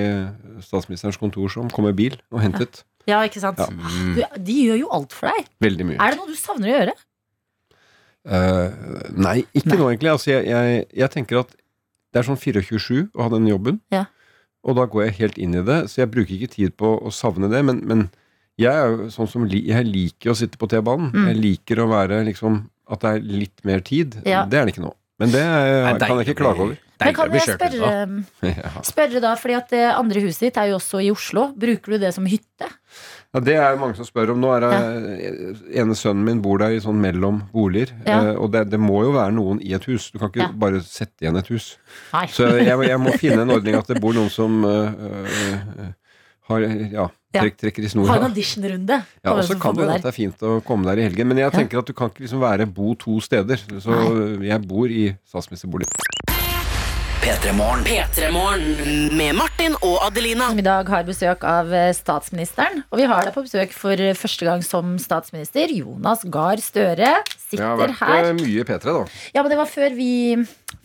statsministerens 0.66 1.20
kontor 1.20 1.48
som 1.52 1.72
kom 1.72 1.88
med 1.88 1.96
bil 1.98 2.18
og 2.34 2.42
hentet. 2.44 2.84
Ja, 3.08 3.18
ikke 3.26 3.40
sant? 3.42 3.58
Ja. 3.60 3.68
Du, 3.68 4.20
de 4.46 4.60
gjør 4.68 4.78
jo 4.84 4.92
alt 4.96 5.16
for 5.16 5.28
deg. 5.32 5.48
Veldig 5.64 5.88
mye. 5.90 5.98
Er 6.00 6.14
det 6.14 6.20
noe 6.20 6.30
du 6.30 6.38
savner 6.40 6.70
å 6.70 6.76
gjøre? 6.76 6.94
Eh, 8.24 8.74
nei, 9.20 9.38
ikke 9.52 9.76
nå 9.76 9.90
egentlig. 9.90 10.12
Altså, 10.14 10.32
jeg, 10.32 10.48
jeg, 10.48 10.84
jeg 10.96 11.12
tenker 11.12 11.42
at 11.44 11.54
det 12.14 12.22
er 12.22 12.28
sånn 12.28 12.40
24-7 12.40 13.10
å 13.12 13.26
ha 13.26 13.30
den 13.32 13.48
jobben. 13.50 13.80
Ja. 13.94 14.06
Og 14.64 14.78
da 14.78 14.86
går 14.88 15.08
jeg 15.08 15.18
helt 15.18 15.40
inn 15.42 15.56
i 15.58 15.64
det, 15.66 15.80
så 15.92 16.04
jeg 16.04 16.12
bruker 16.14 16.36
ikke 16.36 16.52
tid 16.54 16.76
på 16.80 16.94
å 16.96 17.12
savne 17.12 17.50
det. 17.52 17.60
Men, 17.66 17.82
men 17.84 18.06
jeg 18.60 18.70
er 18.70 18.92
jo 18.94 19.10
sånn 19.12 19.28
som 19.30 19.44
jeg 19.50 19.88
liker 19.88 20.32
å 20.32 20.38
sitte 20.38 20.60
på 20.60 20.68
T-banen. 20.70 21.10
Mm. 21.12 21.26
Jeg 21.32 21.40
liker 21.42 21.82
å 21.82 21.90
være 21.90 22.22
liksom 22.30 22.62
at 22.94 23.02
det 23.02 23.10
er 23.10 23.26
litt 23.42 23.64
mer 23.66 23.82
tid. 23.84 24.16
Ja. 24.28 24.44
Det 24.48 24.60
er 24.60 24.68
det 24.68 24.76
ikke 24.76 24.86
nå. 24.86 24.94
Men 25.22 25.30
det 25.30 25.42
er, 25.42 25.98
kan 26.00 26.18
jeg 26.20 26.28
ikke 26.28 26.40
klage 26.42 26.64
over. 26.64 26.80
Men 27.04 27.14
kan 27.16 27.34
jeg 27.34 27.44
spørre, 27.58 27.90
spørre 28.92 29.20
da, 29.22 29.34
fordi 29.38 29.56
at 29.58 29.72
det 29.74 29.82
andre 29.90 30.22
huset 30.24 30.46
ditt 30.46 30.58
er 30.62 30.70
jo 30.70 30.78
også 30.78 31.02
i 31.04 31.10
Oslo. 31.12 31.48
Bruker 31.58 31.94
du 31.94 32.02
det 32.06 32.14
som 32.16 32.26
hytte? 32.30 32.70
Ja, 33.34 33.40
Det 33.40 33.54
er 33.58 33.70
jo 33.74 33.80
mange 33.82 33.96
som 33.98 34.06
spør 34.06 34.30
om. 34.30 34.38
Nå 34.40 34.52
er 34.54 34.60
det 34.62 35.78
ene 35.80 35.96
sønnen 35.98 36.22
min 36.24 36.40
bor 36.44 36.60
der 36.62 36.76
i 36.76 36.80
sånn 36.82 37.00
mellom 37.02 37.42
boliger. 37.52 37.90
Ja. 38.06 38.20
eh, 38.30 38.36
Og 38.38 38.52
det, 38.54 38.68
det 38.70 38.78
må 38.80 39.02
jo 39.02 39.10
være 39.16 39.34
noen 39.34 39.58
i 39.60 39.74
et 39.74 39.84
hus. 39.90 40.10
Du 40.14 40.18
kan 40.22 40.30
ikke 40.30 40.44
Ja. 40.46 40.52
bare 40.54 40.80
sette 40.86 41.18
igjen 41.24 41.36
et 41.40 41.48
hus. 41.50 41.76
Nei. 42.12 42.26
Så 42.30 42.46
jeg, 42.62 42.78
jeg 42.88 43.00
må 43.02 43.12
finne 43.18 43.42
en 43.42 43.50
ordning 43.50 43.74
at 43.74 43.86
det 43.90 44.00
bor 44.00 44.14
noen 44.14 44.30
som 44.30 44.62
øh, 44.64 44.94
øh, 44.94 45.90
har 46.48 46.60
Ja, 46.60 47.08
Ja. 47.34 47.40
trekk, 47.42 47.56
trekker 47.58 47.82
i 47.82 47.88
Ha 47.98 48.06
Har 48.06 48.20
en 48.22 48.30
auditionrunde. 48.30 49.02
Ja, 49.24 49.32
og 49.34 49.42
så 49.42 49.58
kan 49.58 49.74
det 49.74 49.82
jo 49.82 49.90
at 49.90 50.02
det 50.02 50.12
er 50.12 50.14
fint 50.14 50.38
å 50.46 50.60
komme 50.62 50.84
der 50.86 51.02
i 51.02 51.08
helgen. 51.08 51.26
Men 51.26 51.38
jeg 51.38 51.50
tenker 51.52 51.78
at 51.82 51.86
du 51.86 51.92
kan 51.92 52.10
ikke 52.10 52.20
liksom 52.28 52.38
være 52.40 52.66
bo 52.70 52.94
to 52.94 53.18
steder. 53.20 53.56
Så 53.82 54.40
jeg 54.44 54.62
bor 54.68 54.86
i 54.86 55.16
statsministerbolig. 57.20 57.84
P3morgen 58.14 59.16
med 59.16 59.34
Martin 59.36 59.74
og 59.82 59.98
Adelina. 60.06 60.48
Som 60.50 60.58
i 60.58 60.64
dag 60.66 60.88
har 60.90 61.04
besøk 61.06 61.44
av 61.46 61.70
eh, 61.74 61.92
statsministeren. 61.96 62.82
Og 62.90 62.98
vi 63.00 63.06
har 63.08 63.24
deg 63.26 63.34
på 63.36 63.44
besøk 63.46 63.72
for 63.76 64.00
eh, 64.00 64.14
første 64.18 64.46
gang 64.48 64.62
som 64.64 64.94
statsminister. 65.00 65.70
Jonas 65.74 66.24
Gahr 66.32 66.60
Støre 66.62 66.98
Jeg 67.04 67.14
har 67.14 67.38
sitter 67.38 67.78
vært 67.80 67.96
her. 68.00 68.28
eh, 68.30 68.36
mye 68.38 68.60
i 68.60 68.66
P3, 68.66 68.82
da. 68.84 69.04
Ja, 69.36 69.42
men 69.44 69.52
det 69.54 69.58
var 69.60 69.70
før 69.70 69.94
vi, 69.96 70.10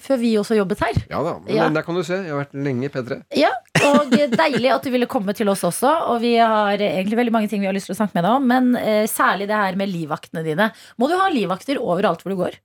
før 0.06 0.22
vi 0.22 0.34
også 0.42 0.58
jobbet 0.60 0.84
her. 0.86 1.02
Ja 1.10 1.24
da. 1.26 1.36
Men 1.46 1.56
Ja. 1.56 1.70
der 1.80 1.82
kan 1.88 1.96
du 2.00 2.04
se. 2.04 2.22
Jeg 2.22 2.32
har 2.34 2.44
vært 2.46 2.54
lenge 2.70 2.86
i 2.86 2.94
P3. 2.94 3.20
Ja, 3.40 3.52
og 3.90 4.12
deilig 4.14 4.74
at 4.76 4.84
du 4.84 4.92
ville 4.94 5.08
komme 5.10 5.34
til 5.38 5.50
oss 5.50 5.64
også. 5.68 5.92
Og 6.14 6.22
vi 6.22 6.36
har 6.38 6.78
egentlig 6.78 7.18
veldig 7.24 7.36
mange 7.36 7.50
ting 7.52 7.62
vi 7.62 7.68
har 7.72 7.74
lyst 7.78 7.90
til 7.92 7.96
å 7.98 8.02
snakke 8.04 8.16
med 8.20 8.24
deg 8.28 8.32
om, 8.38 8.48
men 8.48 8.76
eh, 8.80 9.06
særlig 9.10 9.48
det 9.50 9.56
her 9.60 9.76
med 9.80 9.90
livvaktene 9.92 10.44
dine. 10.46 10.72
Må 11.00 11.10
du 11.10 11.18
ha 11.20 11.30
livvakter 11.30 11.80
overalt 11.82 12.22
hvor 12.24 12.36
du 12.36 12.40
går? 12.46 12.60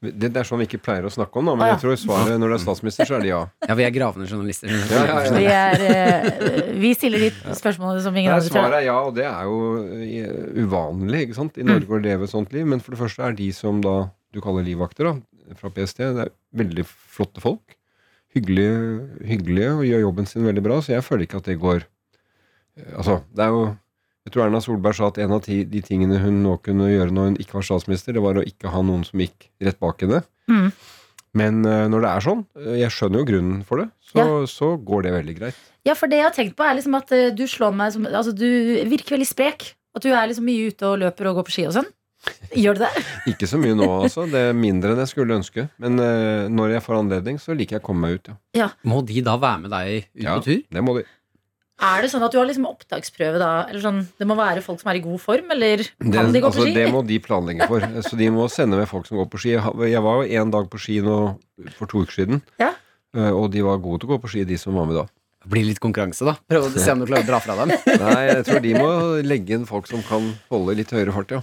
Det, 0.00 0.30
det 0.32 0.38
er 0.40 0.46
sånn 0.48 0.62
vi 0.62 0.64
ikke 0.64 0.78
pleier 0.80 1.04
å 1.04 1.10
snakke 1.12 1.36
om, 1.36 1.50
da, 1.50 1.54
men 1.58 1.66
ah, 1.66 1.68
ja. 1.68 1.74
jeg 1.74 1.82
tror 1.82 1.98
svaret 2.00 2.38
når 2.40 2.54
det 2.54 2.56
er 2.56 2.62
statsminister, 2.62 3.04
så 3.04 3.18
er 3.18 3.24
det 3.24 3.28
ja. 3.28 3.40
Ja, 3.66 3.74
vi 3.76 3.84
er 3.84 3.90
gravende 3.92 4.28
journalister. 4.30 4.70
Ja, 4.72 5.02
ja, 5.04 5.16
ja. 5.26 5.32
Vi, 5.36 5.48
er, 5.52 5.82
eh, 5.84 6.70
vi 6.80 6.92
stiller 6.96 7.26
de 7.26 7.56
spørsmålene 7.58 8.00
som 8.06 8.16
ingen 8.16 8.32
andre 8.32 8.46
tør. 8.48 8.54
svaret 8.56 8.78
er 8.78 8.86
ja, 8.86 8.94
og 9.04 9.12
det 9.18 9.26
er 9.28 9.50
jo 9.50 9.58
eh, 10.00 10.62
uvanlig 10.64 11.26
ikke 11.26 11.36
sant? 11.36 11.60
i 11.60 11.66
Mm. 11.66 11.74
Norge 11.74 11.98
å 11.98 12.00
leve 12.00 12.24
et 12.24 12.32
sånt 12.32 12.56
liv. 12.56 12.64
Men 12.72 12.80
for 12.80 12.96
det 12.96 13.02
første 13.02 13.26
er 13.28 13.36
de 13.36 13.50
som 13.52 13.82
da 13.84 13.94
du 14.32 14.40
kaller 14.40 14.64
livvakter 14.64 15.10
da, 15.10 15.12
fra 15.60 15.68
PST, 15.74 16.00
det 16.16 16.24
er 16.24 16.32
veldig 16.56 16.86
flotte 16.88 17.44
folk. 17.44 17.76
Hyggelige, 18.32 18.80
hyggelige 19.26 19.76
og 19.76 19.84
gjør 19.84 20.04
jobben 20.06 20.28
sin 20.32 20.48
veldig 20.48 20.64
bra, 20.64 20.80
så 20.80 20.94
jeg 20.94 21.04
føler 21.04 21.26
ikke 21.26 21.42
at 21.42 21.52
det 21.52 21.60
går 21.60 21.84
eh, 21.84 22.92
Altså, 22.96 23.20
det 23.36 23.44
er 23.44 23.52
jo 23.52 23.64
Jeg 24.30 24.36
tror 24.36 24.44
Erna 24.44 24.60
Solberg 24.62 24.94
sa 24.94 25.08
at 25.10 25.16
en 25.18 25.32
av 25.34 25.42
de 25.42 25.80
tingene 25.82 26.20
hun 26.22 26.36
nå 26.44 26.52
kunne 26.62 26.86
gjøre 26.86 27.10
når 27.10 27.24
hun 27.32 27.38
ikke 27.42 27.56
var 27.56 27.64
statsminister, 27.66 28.14
det 28.14 28.22
var 28.22 28.38
å 28.38 28.44
ikke 28.46 28.70
ha 28.70 28.78
noen 28.86 29.02
som 29.02 29.18
gikk 29.18 29.48
rett 29.66 29.80
bak 29.82 30.04
henne. 30.04 30.20
Mm. 30.46 30.68
Men 31.40 31.58
eh, 31.66 31.88
når 31.90 32.04
det 32.04 32.12
er 32.12 32.24
sånn, 32.28 32.44
eh, 32.60 32.76
jeg 32.84 32.94
skjønner 32.94 33.24
jo 33.24 33.26
grunnen 33.26 33.64
for 33.66 33.82
det, 33.82 33.88
så, 34.06 34.28
så 34.46 34.70
går 34.86 35.08
det 35.08 35.16
veldig 35.16 35.34
greit. 35.40 35.58
Ja, 35.82 35.96
for 35.98 36.06
det 36.06 36.20
jeg 36.20 36.28
har 36.28 36.36
tenkt 36.38 36.54
på, 36.54 36.62
er 36.62 36.78
liksom 36.78 36.94
at 37.00 37.10
eh, 37.16 37.32
du 37.34 37.42
slår 37.50 37.74
meg 37.74 37.90
som 37.96 38.06
Altså, 38.06 38.30
du 38.30 38.46
virker 38.92 39.16
veldig 39.16 39.26
sprek. 39.26 39.72
At 39.98 40.06
du 40.06 40.12
er 40.14 40.30
liksom 40.30 40.46
mye 40.46 40.70
ute 40.70 40.86
og 40.86 41.00
løper 41.02 41.32
og 41.32 41.40
går 41.40 41.50
på 41.50 41.56
ski 41.56 41.66
og 41.66 41.74
sånn. 41.80 41.90
Gjør 42.54 42.78
du 42.78 42.84
det? 42.84 42.90
Ikke 43.32 43.50
så 43.50 43.58
mye 43.58 43.74
nå, 43.74 43.90
altså. 44.04 44.30
Det 44.30 44.46
er 44.52 44.54
mindre 44.54 44.94
enn 44.94 45.02
jeg 45.02 45.10
skulle 45.10 45.38
ønske. 45.40 45.66
Men 45.82 45.98
uh, 45.98 46.46
når 46.52 46.76
jeg 46.76 46.84
får 46.86 46.98
anledning, 47.00 47.40
så 47.42 47.56
liker 47.58 47.80
jeg 47.80 47.82
å 47.82 47.86
komme 47.88 48.06
meg 48.06 48.20
ut, 48.20 48.30
ja. 48.30 48.36
Ja. 48.60 48.68
Må 48.86 49.00
de 49.08 49.22
da 49.26 49.34
være 49.40 49.64
med 49.64 49.74
deg 49.74 49.90
ut 49.96 50.22
Ja, 50.22 50.36
på 50.38 50.46
tur? 50.46 50.60
Ja, 50.60 50.76
det 50.76 50.84
må 50.86 50.94
de. 51.00 51.06
Er 51.80 52.02
det 52.04 52.10
sånn 52.12 52.22
at 52.26 52.32
du 52.34 52.36
har 52.38 52.46
liksom 52.48 52.66
opptaksprøve 52.68 53.38
da? 53.40 53.50
Eller 53.70 53.80
sånn, 53.80 54.00
Det 54.20 54.26
må 54.28 54.36
være 54.36 54.60
folk 54.64 54.80
som 54.82 54.90
er 54.92 54.98
i 54.98 55.04
god 55.04 55.20
form, 55.22 55.50
eller 55.54 55.80
kan 55.96 56.10
Det, 56.12 56.24
de 56.34 56.40
gå 56.42 56.50
altså, 56.50 56.60
på 56.60 56.66
ski? 56.68 56.74
det 56.76 56.88
må 56.92 57.00
de 57.08 57.18
planlegge 57.24 57.68
for. 57.70 57.80
Så 58.08 58.18
de 58.20 58.28
må 58.34 58.48
sende 58.52 58.76
med 58.76 58.88
folk 58.90 59.06
som 59.08 59.16
går 59.20 59.30
på 59.32 59.40
ski. 59.40 59.54
Jeg 59.56 60.02
var 60.04 60.20
jo 60.20 60.42
en 60.42 60.50
dag 60.52 60.68
på 60.72 60.78
ski 60.82 60.98
nå 61.06 61.16
for 61.78 61.86
to 61.88 62.02
uker 62.04 62.12
siden, 62.20 62.42
Ja. 62.60 62.74
eh, 63.16 63.30
og 63.32 63.50
de 63.54 63.62
var 63.64 63.80
gode 63.80 64.00
til 64.02 64.10
å 64.10 64.12
gå 64.16 64.20
på 64.26 64.28
ski, 64.34 64.44
de 64.44 64.58
som 64.60 64.74
var 64.76 64.84
med 64.90 64.96
da. 65.00 65.06
Det 65.40 65.48
blir 65.54 65.64
litt 65.64 65.80
konkurranse, 65.80 66.20
da. 66.28 66.34
Prøv 66.52 66.66
å 66.68 66.70
se 66.84 66.92
om 66.92 67.00
du 67.00 67.06
klarer 67.08 67.24
å 67.24 67.30
dra 67.30 67.38
fra 67.40 67.54
dem. 67.62 67.70
Nei, 68.04 68.26
jeg 68.28 68.44
tror 68.44 68.60
de 68.60 68.74
må 68.76 68.90
legge 69.24 69.56
inn 69.56 69.64
folk 69.64 69.86
som 69.88 70.02
kan 70.04 70.26
holde 70.52 70.74
litt 70.76 70.92
høyere 70.92 71.14
fart, 71.16 71.32
ja. 71.32 71.40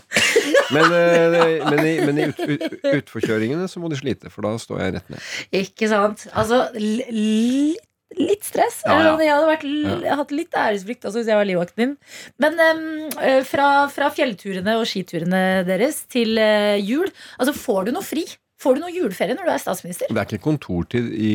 Men, 0.69 0.85
eh, 0.93 1.65
men, 1.65 1.81
i, 1.81 1.95
men 2.05 2.19
i 2.21 2.27
ut, 2.29 2.37
ut, 2.45 2.77
utforkjøringene 2.93 3.65
så 3.71 3.81
må 3.81 3.89
de 3.89 3.97
slite, 3.97 4.29
for 4.29 4.45
da 4.45 4.53
står 4.61 4.83
jeg 4.83 4.93
rett 4.99 5.09
ned. 5.15 5.25
Ikke 5.63 5.89
sant? 5.89 6.27
Altså, 6.37 6.61
l- 6.77 7.07
l- 7.09 7.77
litt 8.15 8.45
stress. 8.47 8.79
Ja, 8.87 8.95
ja. 9.03 9.13
Jeg 9.19 9.33
hadde 9.33 9.49
vært, 9.49 9.65
jeg 10.05 10.17
hatt 10.21 10.33
litt 10.35 10.55
æresfrykt 10.55 11.07
også 11.09 11.19
hvis 11.19 11.29
jeg 11.31 11.39
var 11.39 11.47
livvakten 11.49 11.81
din. 11.83 11.95
Men 12.41 12.59
eh, 12.63 13.41
fra, 13.47 13.69
fra 13.91 14.09
fjellturene 14.15 14.77
og 14.79 14.87
skiturene 14.89 15.41
deres 15.67 16.03
til 16.11 16.39
uh, 16.39 16.77
jul, 16.79 17.09
altså 17.37 17.55
får 17.57 17.89
du 17.89 17.95
noe 17.97 18.05
fri? 18.07 18.23
Får 18.57 18.77
du 18.77 18.81
noe 18.85 18.93
juleferie 18.93 19.35
når 19.37 19.49
du 19.49 19.53
er 19.53 19.61
statsminister? 19.61 20.09
Det 20.09 20.21
er 20.21 20.29
ikke 20.31 20.45
kontortid 20.47 21.11
i, 21.13 21.33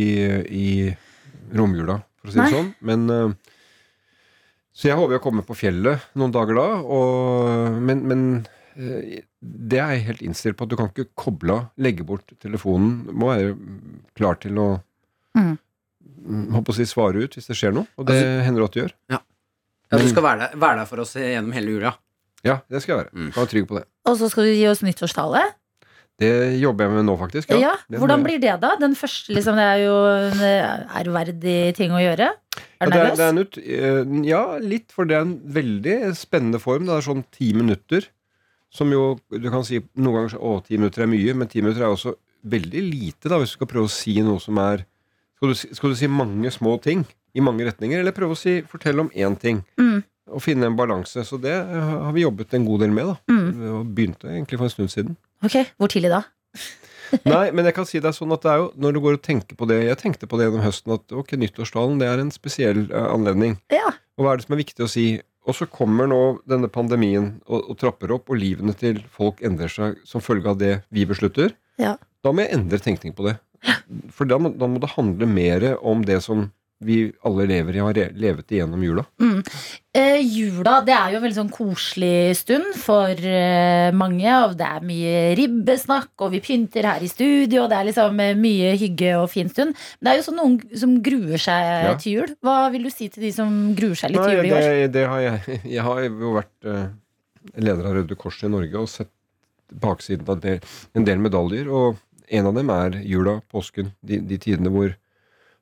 i 0.49 0.69
romjula, 1.55 2.01
for 2.19 2.33
å 2.33 2.35
si 2.35 2.41
Nei. 2.41 2.49
det 2.49 2.57
sånn. 2.57 2.73
Men 2.89 3.05
eh, 3.13 3.53
Så 4.73 4.89
jeg 4.89 4.99
håper 4.99 5.19
jeg 5.19 5.25
kommer 5.29 5.47
på 5.47 5.59
fjellet 5.61 6.09
noen 6.19 6.35
dager 6.35 6.59
da. 6.59 6.67
Og, 6.83 7.79
men 7.85 8.03
men 8.09 8.25
det 8.75 9.77
er 9.77 9.91
jeg 9.99 10.07
helt 10.07 10.23
innstilt 10.25 10.57
på 10.57 10.65
at 10.65 10.71
du 10.73 10.79
kan 10.81 10.89
ikke 10.89 11.11
koble 11.19 11.59
av, 11.59 11.65
legge 11.85 12.07
bort 12.09 12.33
telefonen. 12.41 13.03
Du 13.05 13.13
må 13.21 13.29
være 13.29 13.53
klar 14.17 14.41
til 14.41 14.57
å 14.63 14.71
Mm. 15.33 15.55
Håper 16.55 16.73
å 16.73 16.77
si 16.77 16.85
svare 16.87 17.23
ut 17.25 17.35
hvis 17.37 17.47
det 17.51 17.57
skjer 17.59 17.73
noe. 17.75 17.87
Og 17.99 18.07
det 18.07 18.17
Altså- 18.19 18.45
hender 18.47 18.65
at 18.65 18.73
det 18.73 18.83
gjør. 18.85 18.93
Ja, 19.11 19.19
du 19.99 20.09
skal 20.09 20.23
være 20.23 20.39
der, 20.39 20.59
være 20.59 20.77
der 20.83 20.87
for 20.87 21.01
oss 21.01 21.15
gjennom 21.15 21.53
hele 21.53 21.71
jula. 21.75 21.95
Ja, 22.45 22.61
det 22.71 22.83
skal 22.83 22.97
jeg 22.97 23.05
være. 23.05 23.13
Mm. 23.15 23.33
kan 23.33 23.43
være 23.45 23.51
trygg 23.53 23.67
på 23.69 23.77
det. 23.79 23.85
Og 24.07 24.17
så 24.19 24.29
skal 24.31 24.45
du 24.45 24.55
gi 24.55 24.67
oss 24.67 24.81
nyttårstale? 24.83 25.43
Det 26.19 26.61
jobber 26.61 26.85
jeg 26.87 26.93
med 26.93 27.05
nå, 27.07 27.15
faktisk. 27.19 27.51
Ja. 27.51 27.59
Ja, 27.91 27.99
Hvordan 27.99 28.23
blir 28.23 28.39
det, 28.41 28.61
da? 28.61 28.77
Den 28.79 28.95
første, 28.95 29.33
liksom, 29.35 29.57
det 29.57 29.65
er 29.65 29.79
jo 29.83 29.95
en 30.07 30.41
eh, 30.45 31.03
ærverdig 31.03 31.75
ting 31.75 31.91
å 31.91 31.99
gjøre. 32.03 32.29
Er 32.81 32.85
Ja, 32.85 32.87
du 32.87 32.91
det 32.91 32.99
er, 33.01 33.05
nervøs? 33.05 33.17
det 33.17 33.25
er 33.25 33.29
en 33.29 33.39
ut, 33.39 33.59
eh, 33.59 34.29
ja, 34.29 34.59
litt, 34.59 34.93
for 34.93 35.05
det 35.05 35.17
er 35.17 35.21
en 35.23 35.39
veldig 35.41 35.97
spennende 36.15 36.61
form. 36.61 36.87
Det 36.87 36.95
er 36.99 37.07
sånn 37.09 37.25
ti 37.33 37.53
minutter, 37.53 38.07
som 38.71 38.91
jo 38.93 39.19
Du 39.31 39.51
kan 39.51 39.65
si 39.65 39.81
noen 39.97 40.15
ganger 40.29 40.39
å, 40.41 40.63
ti 40.65 40.77
minutter 40.77 41.03
er 41.03 41.07
mye, 41.11 41.35
men 41.35 41.49
ti 41.49 41.61
minutter 41.61 41.83
er 41.83 41.95
også 41.95 42.15
veldig 42.47 42.83
lite, 42.91 43.29
da, 43.29 43.39
hvis 43.39 43.53
du 43.57 43.59
skal 43.59 43.67
prøve 43.69 43.89
å 43.89 43.91
si 43.91 44.15
noe 44.23 44.39
som 44.41 44.59
er 44.59 44.85
Skal 45.43 45.51
du, 45.51 45.75
skal 45.75 45.91
du 45.91 45.97
si 45.99 46.07
mange 46.07 46.51
små 46.55 46.77
ting 46.79 47.01
i 47.35 47.43
mange 47.43 47.65
retninger, 47.67 47.99
eller 47.99 48.15
prøve 48.15 48.37
å 48.37 48.39
si, 48.39 48.61
fortelle 48.71 49.03
om 49.03 49.09
én 49.11 49.35
ting? 49.35 49.65
Mm. 49.75 50.05
Og 50.31 50.43
finne 50.45 50.69
en 50.69 50.77
balanse. 50.79 51.25
Så 51.27 51.35
det 51.43 51.57
eh, 51.57 51.89
har 52.07 52.13
vi 52.15 52.23
jobbet 52.23 52.55
en 52.55 52.69
god 52.69 52.85
del 52.85 52.93
med, 52.95 53.11
da. 53.11 53.17
Mm. 53.27 53.65
Og 53.73 53.91
begynte 53.97 54.31
egentlig 54.31 54.61
for 54.61 54.69
en 54.69 54.75
stund 54.77 54.93
siden. 54.95 55.19
Ok, 55.43 55.59
Hvor 55.83 55.91
tidlig 55.91 56.13
da? 56.13 56.23
Nei, 57.27 57.49
men 57.51 57.67
jeg 57.67 57.75
kan 57.75 57.89
si 57.91 57.99
det 57.99 58.13
er 58.13 58.15
sånn 58.15 58.37
at 58.37 58.47
det 58.47 58.53
er 58.53 58.63
jo 58.63 58.71
når 58.79 58.95
du 58.95 59.03
går 59.03 59.19
og 59.19 59.25
tenker 59.25 59.57
på 59.59 59.67
det 59.69 59.83
Jeg 59.83 59.99
tenkte 60.01 60.29
på 60.31 60.39
det 60.39 60.47
gjennom 60.47 60.63
høsten 60.65 60.95
at 60.95 61.13
ok, 61.13 61.35
nyttårstalen 61.43 61.99
det 62.01 62.09
er 62.09 62.23
en 62.23 62.31
spesiell 62.33 62.87
uh, 62.93 63.11
anledning. 63.11 63.59
Ja. 63.75 63.91
Og 64.15 64.25
hva 64.25 64.33
er 64.33 64.39
det 64.39 64.47
som 64.47 64.55
er 64.55 64.63
viktig 64.63 64.87
å 64.87 64.91
si? 64.95 65.07
Og 65.43 65.59
så 65.59 65.67
kommer 65.67 66.07
nå 66.07 66.23
denne 66.47 66.71
pandemien 66.71 67.33
og, 67.49 67.67
og 67.67 67.81
trapper 67.83 68.15
opp, 68.15 68.31
og 68.31 68.39
livene 68.39 68.79
til 68.79 69.03
folk 69.11 69.43
endrer 69.43 69.75
seg 69.75 69.99
som 70.07 70.23
følge 70.23 70.55
av 70.55 70.63
det 70.63 70.77
vi 70.95 71.03
beslutter. 71.11 71.51
Ja. 71.83 71.97
Da 72.23 72.31
må 72.31 72.47
jeg 72.47 72.55
endre 72.61 72.79
tenkning 72.79 73.17
på 73.19 73.27
det. 73.27 73.41
For 74.13 74.27
da 74.29 74.39
må, 74.41 74.51
da 74.59 74.67
må 74.71 74.81
det 74.83 74.95
handle 74.97 75.29
mer 75.29 75.73
om 75.81 76.03
det 76.07 76.23
som 76.25 76.49
vi 76.83 77.13
alle 77.23 77.45
lever 77.47 77.77
i, 77.77 77.79
har 77.79 77.95
levet 78.19 78.51
igjennom 78.57 78.81
jula. 78.83 79.05
Mm. 79.23 79.37
Eh, 79.95 80.17
jula 80.27 80.81
det 80.83 80.91
er 80.97 81.13
jo 81.13 81.21
en 81.21 81.23
veldig 81.23 81.37
sånn 81.37 81.53
koselig 81.55 82.33
stund 82.41 82.73
for 82.83 83.13
eh, 83.23 83.93
mange. 83.95 84.27
Og 84.49 84.57
det 84.59 84.67
er 84.67 84.83
mye 84.89 85.13
ribbesnakk, 85.39 86.11
og 86.27 86.33
vi 86.35 86.41
pynter 86.43 86.89
her 86.91 87.05
i 87.07 87.11
studio. 87.13 87.63
Og 87.63 87.71
det 87.71 87.79
er 87.79 87.87
liksom 87.93 88.19
eh, 88.25 88.33
mye 88.35 88.73
hygge 88.81 89.13
og 89.21 89.29
fin 89.31 89.53
stund. 89.53 89.79
Men 90.01 90.09
det 90.09 90.15
er 90.17 90.19
jo 90.19 90.27
sånn 90.27 90.41
noen 90.43 90.59
som 90.83 90.97
gruer 91.07 91.39
seg 91.47 91.71
Ja. 91.87 91.95
til 92.03 92.19
jul. 92.19 92.35
Hva 92.43 92.57
vil 92.75 92.89
du 92.89 92.91
si 92.91 93.07
til 93.15 93.29
de 93.29 93.33
som 93.39 93.55
gruer 93.79 93.95
seg 94.03 94.17
litt 94.17 94.25
Nei, 94.25 94.29
til 94.33 94.41
jul 94.41 94.51
i 94.51 94.55
år? 94.59 94.67
det, 94.67 94.93
det 94.99 95.07
har 95.13 95.23
jeg 95.29 95.61
Jeg 95.77 95.87
har 95.87 96.03
jo 96.09 96.35
vært 96.41 96.71
eh, 96.75 96.87
leder 97.63 97.87
av 97.93 97.95
Røde 98.01 98.19
Kors 98.19 98.43
i 98.43 98.51
Norge 98.51 98.83
og 98.83 98.91
sett 98.91 99.13
baksiden 99.73 100.27
av 100.29 100.43
det, 100.43 100.59
en 100.99 101.07
del 101.07 101.23
medaljer. 101.23 101.71
Og 101.71 101.95
en 102.33 102.49
av 102.49 102.57
dem 102.57 102.71
er 102.73 102.99
jula, 103.05 103.41
påsken, 103.53 103.93
de, 104.01 104.21
de 104.25 104.39
tidene 104.41 104.73
hvor 104.73 104.95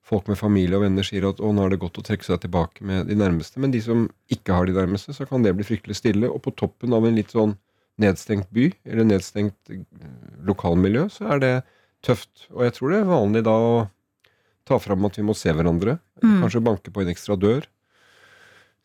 folk 0.06 0.28
med 0.30 0.38
familie 0.38 0.78
og 0.78 0.84
venner 0.84 1.06
sier 1.06 1.26
at 1.28 1.40
å, 1.42 1.50
nå 1.54 1.64
er 1.64 1.74
det 1.74 1.80
godt 1.82 2.00
å 2.00 2.04
trekke 2.06 2.26
seg 2.26 2.40
tilbake 2.42 2.84
med 2.86 3.10
de 3.10 3.16
nærmeste. 3.18 3.60
Men 3.62 3.74
de 3.74 3.82
som 3.84 4.06
ikke 4.32 4.54
har 4.56 4.66
de 4.66 4.74
nærmeste, 4.76 5.14
så 5.16 5.26
kan 5.28 5.44
det 5.44 5.54
bli 5.58 5.66
fryktelig 5.66 5.98
stille. 6.00 6.30
Og 6.30 6.42
på 6.44 6.54
toppen 6.58 6.94
av 6.96 7.06
en 7.06 7.18
litt 7.18 7.34
sånn 7.34 7.56
nedstengt 8.00 8.48
by, 8.54 8.70
eller 8.88 9.06
nedstengt 9.06 9.72
eh, 9.72 9.82
lokalmiljø, 10.48 11.06
så 11.12 11.34
er 11.34 11.42
det 11.42 11.54
tøft. 12.06 12.46
Og 12.54 12.64
jeg 12.66 12.76
tror 12.78 12.94
det 12.94 13.02
er 13.02 13.10
vanlig 13.10 13.44
da 13.46 13.54
å 13.54 13.74
ta 14.68 14.78
fram 14.80 15.04
at 15.08 15.18
vi 15.18 15.26
må 15.26 15.36
se 15.36 15.52
hverandre. 15.52 15.98
Mm. 16.24 16.40
Kanskje 16.44 16.64
banke 16.64 16.94
på 16.94 17.04
en 17.04 17.12
ekstra 17.12 17.36
dør. 17.38 17.68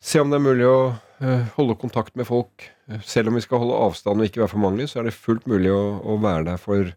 Se 0.02 0.20
om 0.20 0.30
det 0.30 0.38
er 0.38 0.44
mulig 0.44 0.68
å 0.68 0.78
eh, 1.24 1.48
holde 1.56 1.78
kontakt 1.80 2.14
med 2.18 2.28
folk. 2.28 2.68
Selv 3.06 3.32
om 3.32 3.38
vi 3.38 3.44
skal 3.46 3.62
holde 3.62 3.80
avstand 3.88 4.20
og 4.20 4.28
ikke 4.28 4.44
være 4.44 4.52
for 4.52 4.62
mange, 4.62 4.86
så 4.90 5.00
er 5.00 5.08
det 5.08 5.16
fullt 5.16 5.48
mulig 5.50 5.72
å, 5.74 5.98
å 6.04 6.20
være 6.22 6.50
der 6.52 6.60
for 6.62 6.92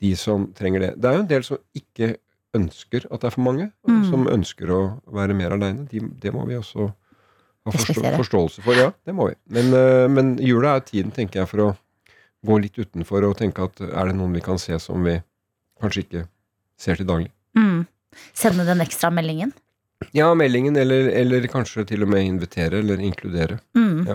de 0.00 0.14
som 0.16 0.46
trenger 0.54 0.80
det. 0.80 0.90
Det 1.00 1.08
er 1.10 1.16
jo 1.18 1.24
en 1.24 1.30
del 1.30 1.44
som 1.46 1.58
ikke 1.76 2.16
ønsker 2.56 3.04
at 3.12 3.20
det 3.20 3.28
er 3.28 3.34
for 3.34 3.44
mange, 3.44 3.70
Mm. 3.88 4.04
som 4.10 4.26
ønsker 4.30 4.70
å 4.70 4.80
være 5.12 5.34
mer 5.34 5.52
aleine. 5.56 5.86
De, 5.90 6.00
det 6.00 6.32
må 6.32 6.46
vi 6.48 6.54
også 6.56 6.86
ha 7.66 7.72
forstå, 7.72 8.16
forståelse 8.16 8.62
for. 8.64 8.74
Ja, 8.78 8.92
det 9.04 9.14
må 9.14 9.28
vi. 9.28 9.34
Men, 9.50 9.72
eh, 9.74 10.06
men 10.08 10.36
jula 10.38 10.76
er 10.76 10.80
tiden, 10.86 11.10
tenker 11.12 11.40
jeg, 11.42 11.48
for 11.48 11.58
å 11.66 11.76
gå 12.46 12.60
litt 12.62 12.78
utenfor 12.78 13.24
og 13.28 13.36
tenke 13.36 13.64
at 13.64 13.80
er 13.80 14.06
det 14.06 14.14
noen 14.16 14.32
vi 14.32 14.40
kan 14.40 14.58
se 14.58 14.78
som 14.78 15.02
vi 15.04 15.18
kanskje 15.82 16.04
ikke 16.06 16.26
ser 16.78 16.94
til 16.96 17.06
daglig. 17.06 17.30
Mm. 17.58 17.86
Sende 18.34 18.64
den 18.64 18.80
ekstra 18.80 19.10
meldingen. 19.12 19.52
Ja, 20.14 20.28
meldingen, 20.38 20.76
eller, 20.78 21.08
eller 21.10 21.42
kanskje 21.50 21.82
til 21.88 22.04
og 22.04 22.08
med 22.12 22.22
invitere 22.22 22.78
eller 22.78 23.00
inkludere. 23.02 23.56
Mm. 23.76 24.04
Ja. 24.06 24.14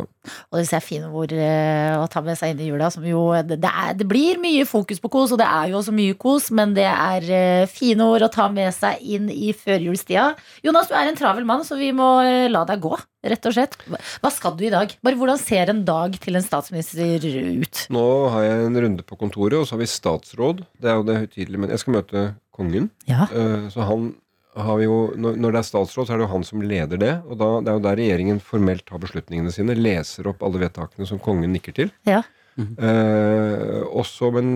Og 0.50 0.56
disse 0.62 0.78
er 0.78 0.84
fine 0.86 1.10
ord 1.12 1.34
eh, 1.36 1.98
å 2.00 2.06
ta 2.10 2.22
med 2.24 2.38
seg 2.40 2.54
inn 2.54 2.62
i 2.64 2.70
jula. 2.70 2.88
Som 2.94 3.04
jo, 3.06 3.20
det, 3.44 3.58
er, 3.68 3.92
det 4.00 4.08
blir 4.08 4.40
mye 4.42 4.64
fokus 4.66 5.02
på 5.04 5.12
kos, 5.12 5.34
og 5.36 5.42
det 5.42 5.48
er 5.50 5.74
jo 5.74 5.82
også 5.82 5.94
mye 5.96 6.16
kos, 6.20 6.48
men 6.56 6.72
det 6.78 6.88
er 6.88 7.28
eh, 7.36 7.66
fine 7.70 8.08
ord 8.08 8.24
å 8.26 8.32
ta 8.32 8.48
med 8.54 8.72
seg 8.74 9.04
inn 9.04 9.28
i 9.34 9.52
førjulstida. 9.54 10.30
Jonas, 10.66 10.88
du 10.88 10.96
er 10.96 11.12
en 11.12 11.20
travel 11.20 11.46
mann, 11.52 11.68
så 11.68 11.76
vi 11.78 11.92
må 11.96 12.14
eh, 12.24 12.48
la 12.54 12.64
deg 12.72 12.80
gå, 12.88 12.96
rett 13.28 13.52
og 13.52 13.58
slett. 13.60 13.78
Hva- 14.24 14.32
skal 14.34 14.56
du 14.58 14.64
i 14.66 14.72
dag? 14.74 14.96
Bare 15.04 15.20
Hvordan 15.20 15.44
ser 15.44 15.70
en 15.76 15.84
dag 15.86 16.16
til 16.24 16.40
en 16.40 16.48
statsminister 16.48 17.28
ut? 17.60 17.86
Nå 17.94 18.08
har 18.34 18.48
jeg 18.48 18.66
en 18.72 18.82
runde 18.88 19.04
på 19.06 19.20
kontoret, 19.20 19.60
og 19.60 19.68
så 19.68 19.76
har 19.76 19.84
vi 19.84 19.92
statsråd. 19.94 20.64
Det 20.80 20.90
er 20.90 20.98
jo 21.04 21.08
det 21.12 21.20
høytidelige, 21.26 21.60
men 21.68 21.76
jeg 21.76 21.84
skal 21.84 22.00
møte 22.00 22.28
kongen. 22.56 22.88
Ja. 23.10 23.28
Så 23.74 23.84
han 23.88 24.14
jo, 24.54 24.98
når 25.18 25.56
det 25.56 25.60
er 25.60 25.68
statsråd, 25.68 26.08
så 26.08 26.14
er 26.14 26.22
det 26.22 26.28
jo 26.28 26.34
han 26.36 26.46
som 26.46 26.62
leder 26.62 27.00
det. 27.02 27.14
Og 27.26 27.40
da, 27.42 27.50
det 27.64 27.72
er 27.72 27.78
jo 27.80 27.84
der 27.88 28.00
regjeringen 28.00 28.40
formelt 28.44 28.86
tar 28.90 29.02
beslutningene 29.02 29.54
sine. 29.54 29.76
Leser 29.78 30.30
opp 30.30 30.44
alle 30.46 30.62
vedtakene 30.62 31.08
som 31.10 31.22
kongen 31.22 31.54
nikker 31.56 31.76
til. 31.80 31.94
Ja. 32.10 32.22
Eh, 32.54 33.82
også, 33.90 34.30
men 34.36 34.56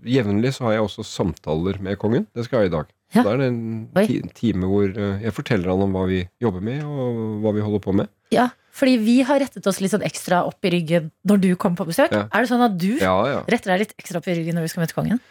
jevnlig 0.00 0.54
så 0.56 0.68
har 0.68 0.78
jeg 0.78 0.86
også 0.86 1.04
samtaler 1.06 1.80
med 1.84 1.98
kongen. 2.00 2.26
Det 2.32 2.46
skal 2.46 2.62
jeg 2.62 2.70
ha 2.70 2.72
i 2.72 2.76
dag. 2.78 2.92
Ja. 3.14 3.22
Da 3.22 3.34
er 3.34 3.42
det 3.42 3.48
en 3.52 3.60
Oi. 3.94 4.06
ti 4.08 4.16
time 4.34 4.68
hvor 4.70 4.88
eh, 4.88 5.22
jeg 5.22 5.34
forteller 5.36 5.70
han 5.70 5.84
om 5.84 5.92
hva 5.94 6.06
vi 6.10 6.24
jobber 6.42 6.64
med, 6.64 6.82
og 6.88 7.44
hva 7.44 7.52
vi 7.54 7.64
holder 7.66 7.84
på 7.84 7.94
med. 8.00 8.10
Ja, 8.34 8.48
fordi 8.74 8.96
vi 9.04 9.20
har 9.28 9.38
rettet 9.44 9.66
oss 9.70 9.78
litt 9.84 9.92
sånn 9.92 10.06
ekstra 10.06 10.40
opp 10.48 10.66
i 10.66 10.72
ryggen 10.74 11.12
når 11.28 11.44
du 11.44 11.50
kom 11.60 11.76
på 11.78 11.86
besøk. 11.86 12.14
Ja. 12.16 12.24
Er 12.32 12.42
det 12.42 12.50
sånn 12.50 12.64
at 12.64 12.74
du 12.80 12.90
retter 12.98 13.74
deg 13.74 13.84
litt 13.84 13.94
ekstra 14.00 14.18
opp 14.22 14.30
i 14.30 14.38
ryggen 14.40 14.58
når 14.58 14.66
du 14.66 14.72
skal 14.72 14.86
møte 14.86 14.96
kongen? 14.96 15.22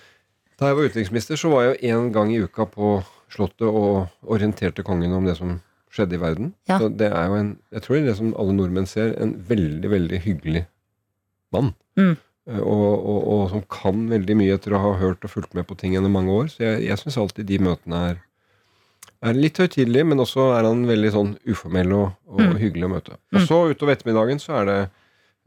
Da 0.61 0.70
jeg 0.70 0.78
var 0.78 0.88
utenriksminister, 0.93 1.39
så 1.39 1.49
var 1.51 1.66
jeg 1.66 1.76
jo 1.82 1.97
en 1.97 2.11
gang 2.14 2.32
i 2.32 2.39
uka 2.45 2.70
på 2.70 2.95
Slottet 3.34 3.65
og 3.67 4.07
orienterte 4.29 4.84
kongen 4.86 5.13
om 5.17 5.25
det 5.25 5.38
som 5.39 5.55
skjedde 5.93 6.17
i 6.17 6.21
verden. 6.21 6.51
Ja. 6.69 6.79
Så 6.81 6.89
det 6.89 7.09
er 7.13 7.27
jo 7.29 7.38
en, 7.39 7.49
jeg 7.73 7.81
tror 7.86 7.95
det 7.97 8.03
er 8.03 8.07
det 8.11 8.17
som 8.19 8.34
alle 8.41 8.53
nordmenn 8.57 8.88
ser, 8.89 9.15
en 9.21 9.34
veldig, 9.49 9.89
veldig 9.91 10.19
hyggelig 10.25 10.63
mann. 11.53 11.73
Mm. 11.99 12.15
Eh, 12.49 12.59
Og, 12.59 13.05
og, 13.07 13.19
og 13.34 13.43
som 13.53 13.61
kan 13.71 14.07
veldig 14.09 14.36
mye 14.36 14.55
etter 14.57 14.73
å 14.75 14.81
ha 14.84 14.93
hørt 14.99 15.23
og 15.23 15.31
fulgt 15.31 15.53
med 15.55 15.67
på 15.69 15.77
ting 15.79 15.93
gjennom 15.95 16.11
mange 16.17 16.34
år. 16.34 16.49
Så 16.51 16.63
jeg, 16.65 16.81
jeg 16.89 16.97
syns 17.01 17.17
alltid 17.21 17.45
de 17.47 17.59
møtene 17.63 18.01
er, 18.11 18.17
er 19.23 19.38
litt 19.38 19.61
høytidelige, 19.61 20.03
men 20.09 20.19
også 20.19 20.49
er 20.57 20.67
han 20.67 20.81
veldig 20.89 21.11
sånn 21.13 21.31
uformell 21.47 21.93
og, 21.95 22.09
og 22.27 22.41
Mm. 22.43 22.57
hyggelig 22.59 22.86
å 22.89 22.91
møte. 22.97 23.15
Mm. 23.31 23.38
Og 23.39 23.47
så 23.47 23.61
utover 23.71 23.93
ettermiddagen 23.95 24.41
så 24.43 24.57
er 24.59 24.65
det 24.67 24.79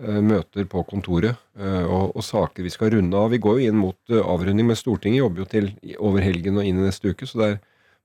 uh, 0.07 0.21
møter 0.25 0.65
på 0.71 0.87
kontoret 0.89 1.35
uh, 1.61 1.85
og, 1.85 2.15
og 2.17 2.23
saker 2.25 2.63
vi 2.65 2.73
skal 2.73 2.95
runde 2.95 3.19
av. 3.19 3.29
Vi 3.35 3.43
går 3.45 3.59
jo 3.61 3.67
inn 3.73 3.77
mot 3.83 3.99
uh, 4.15 4.23
avrunding, 4.23 4.71
men 4.71 4.79
Stortinget 4.79 5.21
jobber 5.27 5.43
jo 5.45 5.51
til 5.53 5.73
over 5.99 6.25
helgen 6.25 6.57
og 6.57 6.65
inn 6.65 6.81
i 6.81 6.87
neste 6.87 7.13
uke, 7.13 7.27
så 7.29 7.43
det 7.43 7.49
er 7.51 7.59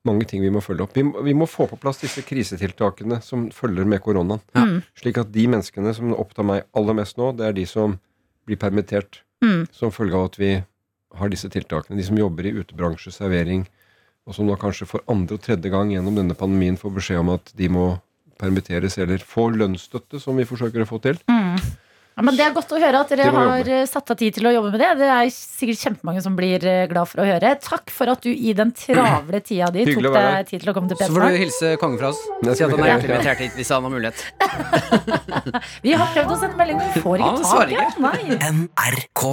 mange 0.07 0.25
ting 0.25 0.41
vi 0.41 0.49
må 0.49 0.61
følge 0.63 0.81
opp. 0.85 0.93
Vi, 0.97 1.03
må- 1.03 1.21
vi 1.23 1.33
må 1.37 1.45
få 1.47 1.67
på 1.69 1.77
plass 1.79 1.99
disse 2.01 2.23
krisetiltakene 2.25 3.21
som 3.21 3.49
følger 3.53 3.85
med 3.85 4.01
koronaen. 4.01 4.41
Ja. 4.55 4.65
Slik 4.97 5.17
at 5.21 5.31
de 5.31 5.47
menneskene 5.47 5.93
som 5.93 6.13
opptar 6.17 6.43
meg 6.47 6.63
aller 6.73 6.93
mest 6.97 7.17
nå, 7.17 7.31
det 7.37 7.45
er 7.45 7.53
de 7.53 7.65
som 7.69 7.99
blir 8.47 8.57
permittert 8.57 9.21
Mm. 9.41 9.67
som 9.73 9.89
følge 9.89 10.13
av 10.13 10.25
at 10.25 10.35
vi 10.37 10.63
har 11.17 11.29
disse 11.29 11.49
tiltakene. 11.49 11.97
De 11.97 12.03
som 12.05 12.15
jobber 12.17 12.45
i 12.45 12.51
utebransje, 12.53 13.09
servering, 13.11 13.65
og 14.27 14.35
som 14.35 14.45
da 14.47 14.53
kanskje 14.55 14.85
for 14.87 15.01
andre 15.09 15.33
og 15.33 15.41
tredje 15.41 15.69
gang 15.73 15.89
gjennom 15.89 16.13
denne 16.15 16.35
pandemien 16.37 16.77
får 16.77 16.93
beskjed 16.93 17.19
om 17.23 17.29
at 17.33 17.51
de 17.57 17.67
må 17.67 17.99
permitteres 18.37 18.97
eller 19.01 19.17
få 19.17 19.49
lønnsstøtte, 19.53 20.19
som 20.21 20.37
vi 20.37 20.45
forsøker 20.45 20.81
å 20.83 20.87
få 20.89 21.01
til. 21.01 21.17
Mm. 21.27 21.57
Ja, 22.11 22.23
men 22.27 22.35
Det 22.35 22.43
er 22.43 22.51
godt 22.53 22.71
å 22.75 22.79
høre 22.81 23.01
at 23.05 23.11
dere 23.13 23.29
har 23.31 23.69
eh, 23.71 23.85
satt 23.87 24.11
av 24.11 24.17
tid 24.19 24.35
til 24.35 24.49
å 24.49 24.51
jobbe 24.51 24.73
med 24.73 24.81
det. 24.83 24.89
Det 24.99 25.07
er 25.13 25.29
sikkert 25.31 25.79
kjempemange 25.85 26.23
som 26.25 26.35
blir 26.35 26.65
eh, 26.67 26.83
glad 26.91 27.07
for 27.07 27.23
å 27.23 27.27
høre. 27.29 27.53
Takk 27.63 27.93
for 27.93 28.11
at 28.11 28.25
du 28.25 28.29
i 28.33 28.51
den 28.57 28.73
travle 28.75 29.39
tida 29.47 29.71
di 29.71 29.85
tok 29.87 30.09
deg 30.09 30.51
tid 30.51 30.65
til 30.65 30.73
å 30.73 30.75
komme 30.75 30.91
til 30.91 30.99
Så 30.99 31.07
får 31.15 31.23
du 31.23 31.39
hilse 31.45 31.71
kongen 31.81 32.01
fra 32.01 32.11
oss. 32.11 32.19
Si 32.43 32.65
at 32.67 32.75
han 32.75 32.83
er 32.83 32.91
hjertelig 32.93 33.15
invitert 33.15 33.45
hit 33.45 33.57
hvis 33.61 33.71
han 33.71 33.87
har 33.87 33.95
mulighet. 33.95 34.27
Vi 35.87 35.95
har 35.95 36.11
prøvd 36.17 36.35
å 36.35 36.41
sende 36.43 36.59
melding, 36.59 36.81
men 36.81 36.91
vi 36.93 37.05
får 37.05 37.23
ikke 37.23 37.47
tak 37.47 37.71
i 37.71 37.79
ham. 37.79 38.61
NRK 38.75 39.25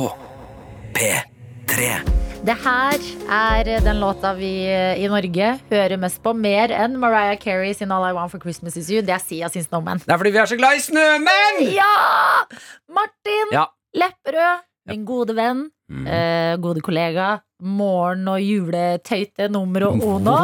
P3 0.98 2.27
Det 2.46 2.54
her 2.62 3.02
er 3.34 3.68
den 3.84 3.98
låta 4.00 4.30
vi 4.38 4.50
eh, 4.70 5.00
i 5.02 5.08
Norge 5.10 5.48
hører 5.70 5.98
mest 6.00 6.20
på, 6.24 6.32
mer 6.38 6.70
enn 6.72 6.94
Mariah 7.00 7.36
Carey 7.40 7.74
sin 7.76 7.90
All 7.92 8.06
I 8.08 8.12
Want 8.16 8.32
for 8.32 8.40
Christmas 8.42 8.76
Is 8.78 8.88
You. 8.92 9.02
Det 9.04 9.12
er 9.16 9.20
Sia 9.22 9.50
sin 9.52 9.64
Snowman. 9.66 10.00
Det 10.04 10.14
er 10.14 10.20
fordi 10.20 10.32
vi 10.36 10.40
er 10.40 10.48
så 10.52 10.56
glad 10.60 10.78
i 10.78 10.84
snømenn! 10.86 11.60
Ja! 11.74 11.90
Martin 12.94 13.52
Ja. 13.56 13.66
Lepperød, 13.98 14.64
min 14.90 15.04
gode 15.08 15.34
venn, 15.36 15.66
Mm. 15.88 16.06
eh, 16.06 16.56
gode 16.60 16.82
kollega, 16.84 17.38
morgen- 17.64 18.28
og 18.28 18.42
juletøyte 18.44 19.48
nummer 19.48 19.86
uno. 19.88 20.36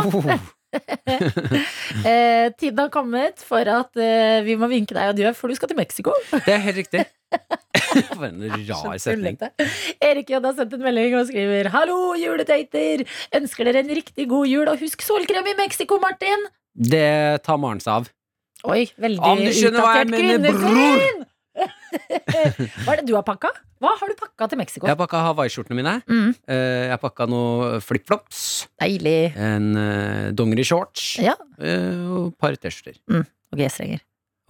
eh, 2.10 2.46
tiden 2.58 2.80
har 2.80 2.90
kommet 2.94 3.42
for 3.44 3.68
at 3.70 4.00
eh, 4.00 4.40
vi 4.46 4.56
må 4.60 4.68
vinke 4.72 4.96
deg 4.96 5.12
adjø, 5.14 5.34
for 5.38 5.50
du 5.50 5.58
skal 5.58 5.70
til 5.70 5.78
Mexico. 5.78 6.14
Det 6.32 6.56
er 6.56 6.64
helt 6.68 6.82
riktig. 6.84 7.04
For 8.14 8.26
en 8.26 8.42
rar 8.46 8.98
setning. 9.02 9.36
Erik 10.02 10.30
J 10.30 10.38
har 10.42 10.54
sendt 10.54 10.74
en 10.76 10.82
melding 10.84 11.16
og 11.18 11.26
skriver 11.26 11.68
Hallo, 11.74 12.14
juledater! 12.18 13.02
Ønsker 13.34 13.66
dere 13.66 13.82
en 13.82 13.90
riktig 13.90 14.28
god 14.30 14.46
jul, 14.50 14.70
og 14.70 14.82
husk 14.82 15.02
solkrem 15.02 15.46
i 15.50 15.56
Mexico, 15.58 15.98
Martin! 16.02 16.46
Det 16.74 17.42
tar 17.46 17.58
Maren 17.62 17.82
seg 17.82 17.98
av. 17.98 18.10
Oi, 18.70 18.86
veldig 19.02 19.34
utdatert 19.50 20.14
kvinnesyn! 20.14 21.24
Hva 21.54 22.94
er 22.94 23.00
det 23.00 23.06
du 23.08 23.14
har 23.16 23.24
pakka? 23.26 23.50
Hva 23.82 23.92
har 24.00 24.10
du 24.10 24.16
pakka 24.18 24.48
til 24.50 24.58
Mexico? 24.60 24.88
Jeg 24.88 24.98
pakka 24.98 25.20
hawaiiskjortene 25.28 25.76
mine. 25.78 25.92
Mm. 26.08 26.32
Eh, 26.50 26.88
Jeg 26.90 27.00
pakka 27.02 27.26
noe 27.30 27.76
flipflops. 27.84 28.40
Deilig. 28.80 29.34
En 29.36 29.70
uh, 29.76 30.32
dongerishorts. 30.36 31.04
Ja. 31.22 31.36
eh, 31.60 32.02
og 32.08 32.32
et 32.32 32.38
par 32.42 32.56
T-skjorter. 32.58 32.98
Og 33.52 33.60
G-strenger. 33.60 34.02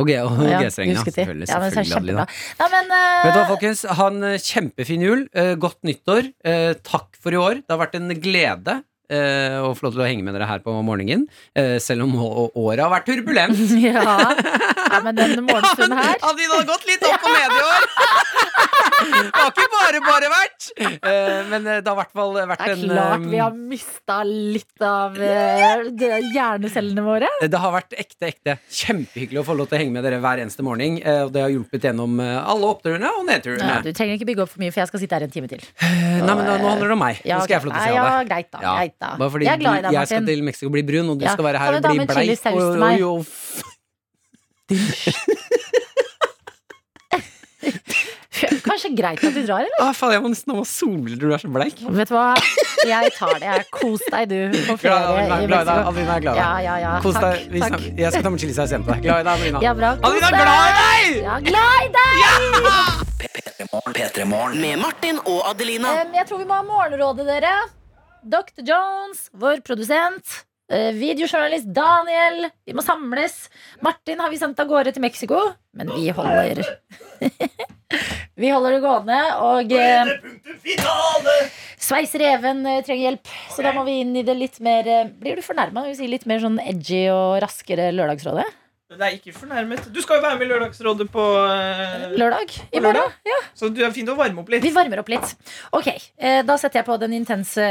Og 0.03 0.09
Ja, 0.11 0.25
G-strengene. 0.27 0.99
de. 1.05 1.13
selvfølgelig. 1.13 1.49
Ja, 1.53 1.59
men 1.63 1.71
selvfølgelig. 1.77 2.15
Nei, 2.17 2.69
men, 2.73 2.89
uh... 2.91 3.21
Vet 3.27 3.35
du 3.37 3.39
hva, 3.39 3.45
folkens? 3.53 3.85
Ha 4.01 4.09
en 4.11 4.25
eh, 4.31 4.39
kjempefin 4.43 5.05
jul. 5.07 5.27
Eh, 5.35 5.53
godt 5.61 5.79
nyttår. 5.87 6.33
Eh, 6.45 6.73
takk 6.87 7.15
for 7.21 7.37
i 7.37 7.39
år. 7.39 7.61
Det 7.63 7.71
har 7.77 7.83
vært 7.85 7.95
en 8.01 8.11
glede 8.25 8.81
eh, 9.13 9.59
og 9.61 9.77
få 9.79 9.89
lov 9.89 9.97
til 9.97 10.05
å 10.05 10.09
henge 10.09 10.27
med 10.27 10.37
dere 10.37 10.49
her 10.49 10.63
på 10.65 10.75
morgenen. 10.87 11.27
Eh, 11.57 11.77
selv 11.83 12.07
om 12.07 12.15
året 12.21 12.85
har 12.85 12.93
vært 12.93 13.09
turbulent. 13.11 13.61
ja. 13.85 14.05
ja, 14.05 15.01
men 15.05 15.19
denne 15.19 15.45
morgenstunden 15.51 15.99
her 15.99 16.15
Ja, 16.15 16.31
Adelina 16.31 16.61
har 16.61 16.71
gått 16.75 16.89
litt 16.89 17.09
opp 17.11 17.29
og 17.29 17.37
ned 17.39 17.59
i 17.59 17.65
år! 17.69 17.91
Det 19.05 19.37
har 19.37 19.51
ikke 19.51 19.67
bare 19.73 20.01
bare 20.05 20.29
vært. 20.33 20.69
Eh, 20.81 21.41
men 21.51 21.67
eh, 21.69 21.81
det 21.85 21.91
har 21.91 21.97
i 21.97 22.01
hvert 22.01 22.15
fall 22.17 22.33
vært 22.37 22.63
Det 22.63 22.71
er 22.71 22.75
en 22.75 22.93
klart 22.95 23.15
eh, 23.19 23.27
vi 23.35 23.41
har 23.41 23.57
mista 23.57 24.17
litt 24.25 24.85
av 24.85 25.19
uh, 25.19 25.83
hjernecellene 26.33 27.05
våre. 27.05 27.29
Det 27.43 27.61
har 27.61 27.75
vært 27.75 27.97
ekte, 27.99 28.31
ekte 28.31 28.57
kjempehyggelig 28.63 29.43
å 29.43 29.47
få 29.47 29.57
lov 29.59 29.69
til 29.71 29.79
å 29.79 29.83
henge 29.83 29.97
med 29.97 30.07
dere 30.07 30.21
hver 30.25 30.43
eneste 30.45 30.65
morgen. 30.67 31.01
Og 31.25 31.33
det 31.35 31.43
har 31.45 31.53
hjulpet 31.53 31.89
gjennom 31.89 32.17
alle 32.23 32.71
oppturene 32.71 33.11
og 33.19 33.27
nedturene. 33.29 33.71
Ja, 33.77 33.83
du 33.85 33.91
trenger 33.97 34.19
ikke 34.19 34.29
bygge 34.31 34.47
opp 34.47 34.55
for 34.55 34.63
mye, 34.63 34.73
for 34.75 34.85
jeg 34.85 34.93
skal 34.93 35.05
sitte 35.05 35.19
her 35.19 35.27
en 35.27 35.35
time 35.35 35.51
til. 35.51 35.65
Nei, 35.83 36.23
men 36.23 36.45
nå, 36.47 36.57
handler 36.65 36.93
det 36.93 36.97
om 36.97 37.03
meg. 37.05 37.21
Ja, 37.27 37.41
nå 37.41 37.49
skal 37.49 37.59
jeg 37.59 37.65
få 37.65 37.71
lov 37.71 37.77
til 37.77 37.83
å 37.83 37.85
si 37.85 37.99
ha 37.99 38.07
Ja, 38.15 38.25
greit 38.29 38.51
da, 38.55 38.63
greit 38.65 38.94
da. 39.01 39.17
Bare 39.19 39.31
fordi 39.31 39.45
Jeg 39.47 39.55
er 39.55 39.59
glad 39.65 39.73
i 39.73 39.77
deg, 39.77 39.83
Martin. 39.85 39.99
jeg 40.01 40.07
skal 40.09 40.27
til 40.27 40.43
Mexico 40.45 40.67
og 40.67 40.73
bli 40.73 40.83
brun, 40.83 41.11
og 41.11 41.19
du 41.19 41.25
Ja. 41.25 41.33
skal 41.33 41.45
være 41.45 41.59
her 41.59 41.75
og 41.75 41.83
ta 41.83 41.89
bli 41.91 41.99
med 41.99 42.09
bleik. 42.09 42.39
saus 42.39 42.63
Og, 42.63 42.73
til 42.73 42.81
meg? 42.81 43.03
og, 43.03 43.19
og, 43.19 43.27
Kanskje 48.65 48.91
greit 48.99 49.23
at 49.25 49.35
du 49.37 49.41
drar, 49.47 49.63
eller? 49.63 49.79
ah, 49.81 49.93
faen, 49.97 50.13
jeg 50.17 50.23
må 50.25 50.29
nesten 50.33 50.51
ha 50.53 50.57
meg 50.59 50.67
solbriller, 50.69 51.21
du 51.23 51.33
er 51.33 51.41
så 51.41 51.49
bleik. 51.55 51.79
Vet 51.97 52.11
du 52.11 52.15
hva? 52.17 52.25
Jeg 52.85 53.13
tar 53.17 53.39
det. 53.39 53.47
Jeg 53.47 53.67
Kos 53.73 54.03
deg, 54.11 54.25
du, 54.33 54.57
på 54.67 54.75
ferie 54.83 55.45
i. 55.45 55.47
Mexico. 55.47 55.77
Adelina 55.89 56.17
er 56.17 56.25
glad 56.25 56.35
i 56.35 56.35
deg. 56.35 56.41
Ja, 56.41 56.49
ja, 56.65 56.75
ja. 56.83 56.91
Kos 57.05 57.15
Takk, 57.17 57.25
deg. 57.25 57.47
Vi 57.55 57.61
takk. 57.63 57.71
snakker- 57.71 58.01
Jeg 58.03 58.13
skal 58.13 58.23
ta 58.27 58.31
med 58.35 58.41
chilisaus 58.43 58.71
hjem 58.75 58.85
til 58.85 58.93
deg. 58.95 59.03
Glad 59.07 59.21
i 59.21 59.25
deg, 59.29 59.33
Adelina. 59.39 59.63
Ja, 59.63 59.73
bra. 59.79 59.91
Adelina, 60.03 60.31
glad 60.35 60.67
i 60.67 60.73
deg! 60.83 61.23
Ja, 61.23 61.39
glad 61.49 61.73
i 61.85 61.89
deg! 61.97 62.11
P3 63.95 64.27
Morgen 64.27 64.61
Med 64.61 64.79
Martin 64.83 65.19
og 65.25 65.41
Adelina. 65.51 65.95
Um, 66.03 66.15
jeg 66.19 66.27
tror 66.29 66.39
vi 66.43 66.45
må 66.51 66.55
ha 66.59 66.63
morgenrådet, 66.67 67.27
dere. 67.31 67.55
Dr. 68.25 68.65
Jones, 68.65 69.29
vår 69.33 69.61
produsent. 69.67 70.45
eh, 70.73 70.93
videojournalist 70.97 71.69
Daniel. 71.77 72.49
Vi 72.65 72.73
må 72.73 72.83
samles. 72.83 73.51
Martin 73.85 74.21
har 74.21 74.33
vi 74.33 74.39
sendt 74.41 74.61
av 74.61 74.71
gårde 74.71 74.95
til 74.97 75.05
Mexico, 75.05 75.41
men 75.77 75.93
vi 75.93 76.09
holder 76.09 76.65
Vi 78.41 78.49
holder 78.51 78.75
det 78.75 78.81
gående, 78.83 79.19
og 79.45 79.71
eh, 79.77 80.09
Sveiser 81.79 82.25
Even 82.33 82.65
eh, 82.67 82.81
trenger 82.83 83.11
hjelp, 83.11 83.31
så 83.55 83.63
da 83.63 83.75
må 83.77 83.85
vi 83.87 84.01
inn 84.03 84.17
i 84.17 84.25
det 84.27 84.35
litt 84.35 84.59
mer 84.65 84.89
Blir 85.21 85.39
du 85.39 85.45
fornærma 85.45 85.85
når 85.85 86.03
litt 86.11 86.27
mer 86.27 86.43
sånn 86.43 86.59
edgy 86.65 87.05
og 87.13 87.39
raskere 87.45 87.93
Lørdagsrådet? 87.95 88.49
Det 88.95 89.05
er 89.07 89.15
ikke 89.17 89.33
fornærmet. 89.35 89.87
Du 89.95 90.01
skal 90.05 90.21
jo 90.21 90.25
være 90.25 90.39
med 90.39 90.47
i 90.47 90.51
Lørdagsrådet 90.53 91.07
på 91.13 91.23
uh, 91.25 92.05
Lørdag? 92.15 92.51
I 92.71 92.79
På 92.79 92.83
lørdag? 92.85 93.01
morgen? 93.09 93.17
Ja. 93.29 93.39
Så 93.59 93.71
du 93.75 93.81
er 93.85 93.93
fint 93.95 94.11
å 94.13 94.17
varme 94.19 94.43
opp 94.45 94.53
litt. 94.53 94.63
Vi 94.65 94.73
varmer 94.75 95.03
opp 95.03 95.11
litt. 95.13 95.33
Ok, 95.75 95.89
eh, 95.91 96.43
Da 96.47 96.57
setter 96.61 96.81
jeg 96.83 96.87
på 96.89 96.97
den 97.03 97.17
intense 97.19 97.65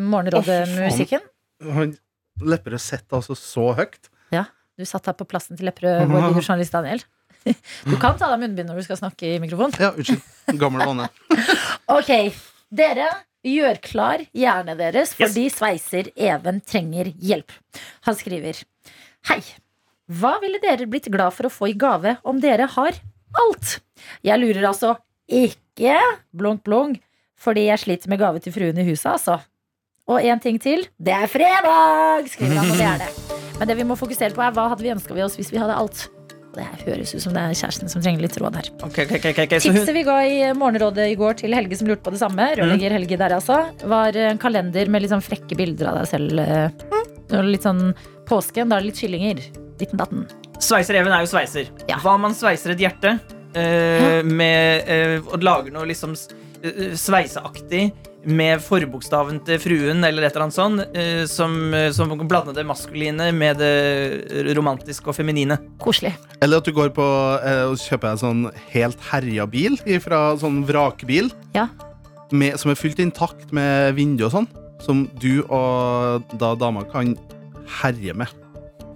Morgenrådet-musikken. 0.00 1.24
Oh, 1.66 1.82
Lepperød 2.40 2.80
setter 2.80 3.18
altså 3.18 3.34
så 3.36 3.66
høyt. 3.76 4.10
Ja, 4.32 4.46
du 4.78 4.86
satt 4.88 5.10
her 5.10 5.16
på 5.18 5.26
plassen 5.28 5.58
til 5.58 5.68
Lepperød, 5.68 6.06
vår 6.08 6.28
videojournalist 6.30 6.76
Daniel. 6.76 7.02
Du 7.88 7.94
kan 7.96 8.18
ta 8.20 8.28
deg 8.28 8.42
munnbind 8.42 8.68
når 8.68 8.82
du 8.82 8.84
skal 8.84 8.98
snakke 9.00 9.24
i 9.34 9.38
mikrofon. 9.40 9.72
Ja, 9.80 9.94
unnskyld. 9.96 10.20
Gammel 10.60 10.84
vane. 10.84 11.06
Ok, 11.96 12.10
dere 12.68 13.06
gjør 13.48 13.78
klar 13.80 14.22
hjernen 14.36 14.76
deres, 14.78 15.14
fordi 15.16 15.46
sveiser 15.52 16.10
Even 16.20 16.60
trenger 16.60 17.08
hjelp. 17.16 17.54
Han 18.04 18.18
skriver 18.18 18.60
Hei, 19.30 19.40
hva 20.10 20.32
ville 20.42 20.58
dere 20.62 20.88
blitt 20.90 21.06
glad 21.12 21.34
for 21.36 21.46
å 21.46 21.52
få 21.52 21.68
i 21.70 21.76
gave 21.78 22.16
om 22.26 22.40
dere 22.42 22.66
har 22.72 22.96
alt? 23.38 23.76
Jeg 24.26 24.40
lurer 24.42 24.66
altså 24.72 24.96
ikke 25.30 25.94
blunk 26.34 26.64
blunk, 26.66 26.98
fordi 27.40 27.68
jeg 27.68 27.78
sliter 27.84 28.10
med 28.10 28.18
gave 28.20 28.42
til 28.42 28.52
fruen 28.54 28.80
i 28.82 28.86
huset, 28.88 29.06
altså. 29.14 29.38
Og 30.10 30.24
en 30.26 30.40
ting 30.42 30.58
til, 30.58 30.82
det 30.98 31.14
er 31.14 31.30
fredag, 31.30 32.26
skriver 32.32 32.58
han, 32.58 32.72
og 32.72 32.80
det 32.80 32.88
er 32.88 33.04
det. 33.04 33.10
Men 33.60 33.68
det 33.70 33.76
vi 33.78 33.86
må 33.86 33.94
fokusere 34.00 34.34
på 34.34 34.42
er 34.42 34.56
hva 34.56 34.64
hadde 34.72 34.82
vi 34.82 34.90
ønska 34.90 35.14
vi 35.14 35.22
oss 35.22 35.36
hvis 35.38 35.52
vi 35.54 35.60
hadde 35.62 35.76
alt. 35.78 36.08
Det 36.50 36.64
høres 36.82 37.12
ut 37.14 37.22
som 37.22 37.34
det 37.36 37.44
er 37.46 37.54
kjæresten 37.54 37.92
som 37.92 38.02
trenger 38.02 38.24
litt 38.24 38.34
råd 38.42 38.56
her. 38.58 38.70
Okay, 38.88 39.06
okay, 39.06 39.30
okay, 39.30 39.60
Tipset 39.62 39.92
vi 39.94 40.02
ga 40.02 40.16
i 40.26 40.40
Morgenrådet 40.58 41.06
i 41.12 41.14
går 41.20 41.38
til 41.44 41.54
Helge 41.54 41.78
som 41.78 41.86
lurte 41.86 42.02
på 42.02 42.10
det 42.16 42.18
samme, 42.24 42.48
rørlegger 42.58 42.96
Helge 42.96 43.20
der 43.20 43.36
altså, 43.38 43.60
var 43.86 44.18
en 44.18 44.40
kalender 44.42 44.90
med 44.90 45.04
litt 45.04 45.14
sånn 45.14 45.22
frekke 45.22 45.54
bilder 45.60 45.92
av 45.92 46.00
deg 46.00 46.10
selv. 46.10 46.42
eh, 46.42 47.44
Litt 47.46 47.62
sånn 47.62 47.92
påsken, 48.26 48.66
da 48.72 48.80
er 48.80 48.82
det 48.82 48.90
litt 48.90 48.98
kyllinger. 49.04 49.44
Ditten 49.80 50.00
datten. 50.00 50.26
Sveiser-Even 50.60 51.14
er 51.16 51.24
jo 51.24 51.30
sveiser. 51.32 51.70
Hva 51.88 52.14
om 52.14 52.26
man 52.28 52.36
sveiser 52.36 52.74
et 52.74 52.84
hjerte 52.84 53.16
eh, 53.56 54.20
med, 54.26 54.84
eh, 54.86 55.18
og 55.24 55.42
lager 55.44 55.72
noe 55.74 55.88
liksom 55.88 56.12
eh, 56.12 56.92
sveiseaktig 56.98 57.88
med 58.28 58.60
forbokstaven 58.60 59.38
til 59.46 59.56
fruen 59.62 60.04
eller 60.04 60.26
et 60.26 60.34
eller 60.34 60.44
annet 60.44 60.56
sånt, 60.56 60.82
eh, 60.92 61.22
som, 61.30 61.54
eh, 61.72 61.88
som 61.96 62.12
blander 62.28 62.52
det 62.56 62.66
maskuline 62.68 63.30
med 63.32 63.56
det 63.62 64.52
romantiske 64.58 65.08
og 65.08 65.16
feminine. 65.16 65.56
Koselig. 65.80 66.12
Eller 66.44 66.60
at 66.60 66.68
du 66.68 66.74
går 66.76 66.92
på 66.96 67.06
eh, 67.40 67.64
og 67.70 67.80
kjøper 67.80 68.12
en 68.12 68.20
sånn 68.20 68.42
helt 68.74 69.00
herja 69.08 69.48
bil 69.48 69.80
fra 70.04 70.34
sånn 70.40 70.60
vrakbil. 70.68 71.32
Ja. 71.56 71.70
Med, 72.30 72.60
som 72.60 72.70
er 72.70 72.78
fullt 72.78 73.00
intakt 73.02 73.50
med 73.56 73.96
vindu 73.96 74.28
og 74.28 74.36
sånn. 74.36 74.50
Som 74.84 75.06
du 75.20 75.42
og 75.48 76.28
da 76.40 76.54
dama 76.60 76.84
kan 76.92 77.16
herje 77.80 78.14
med. 78.16 78.28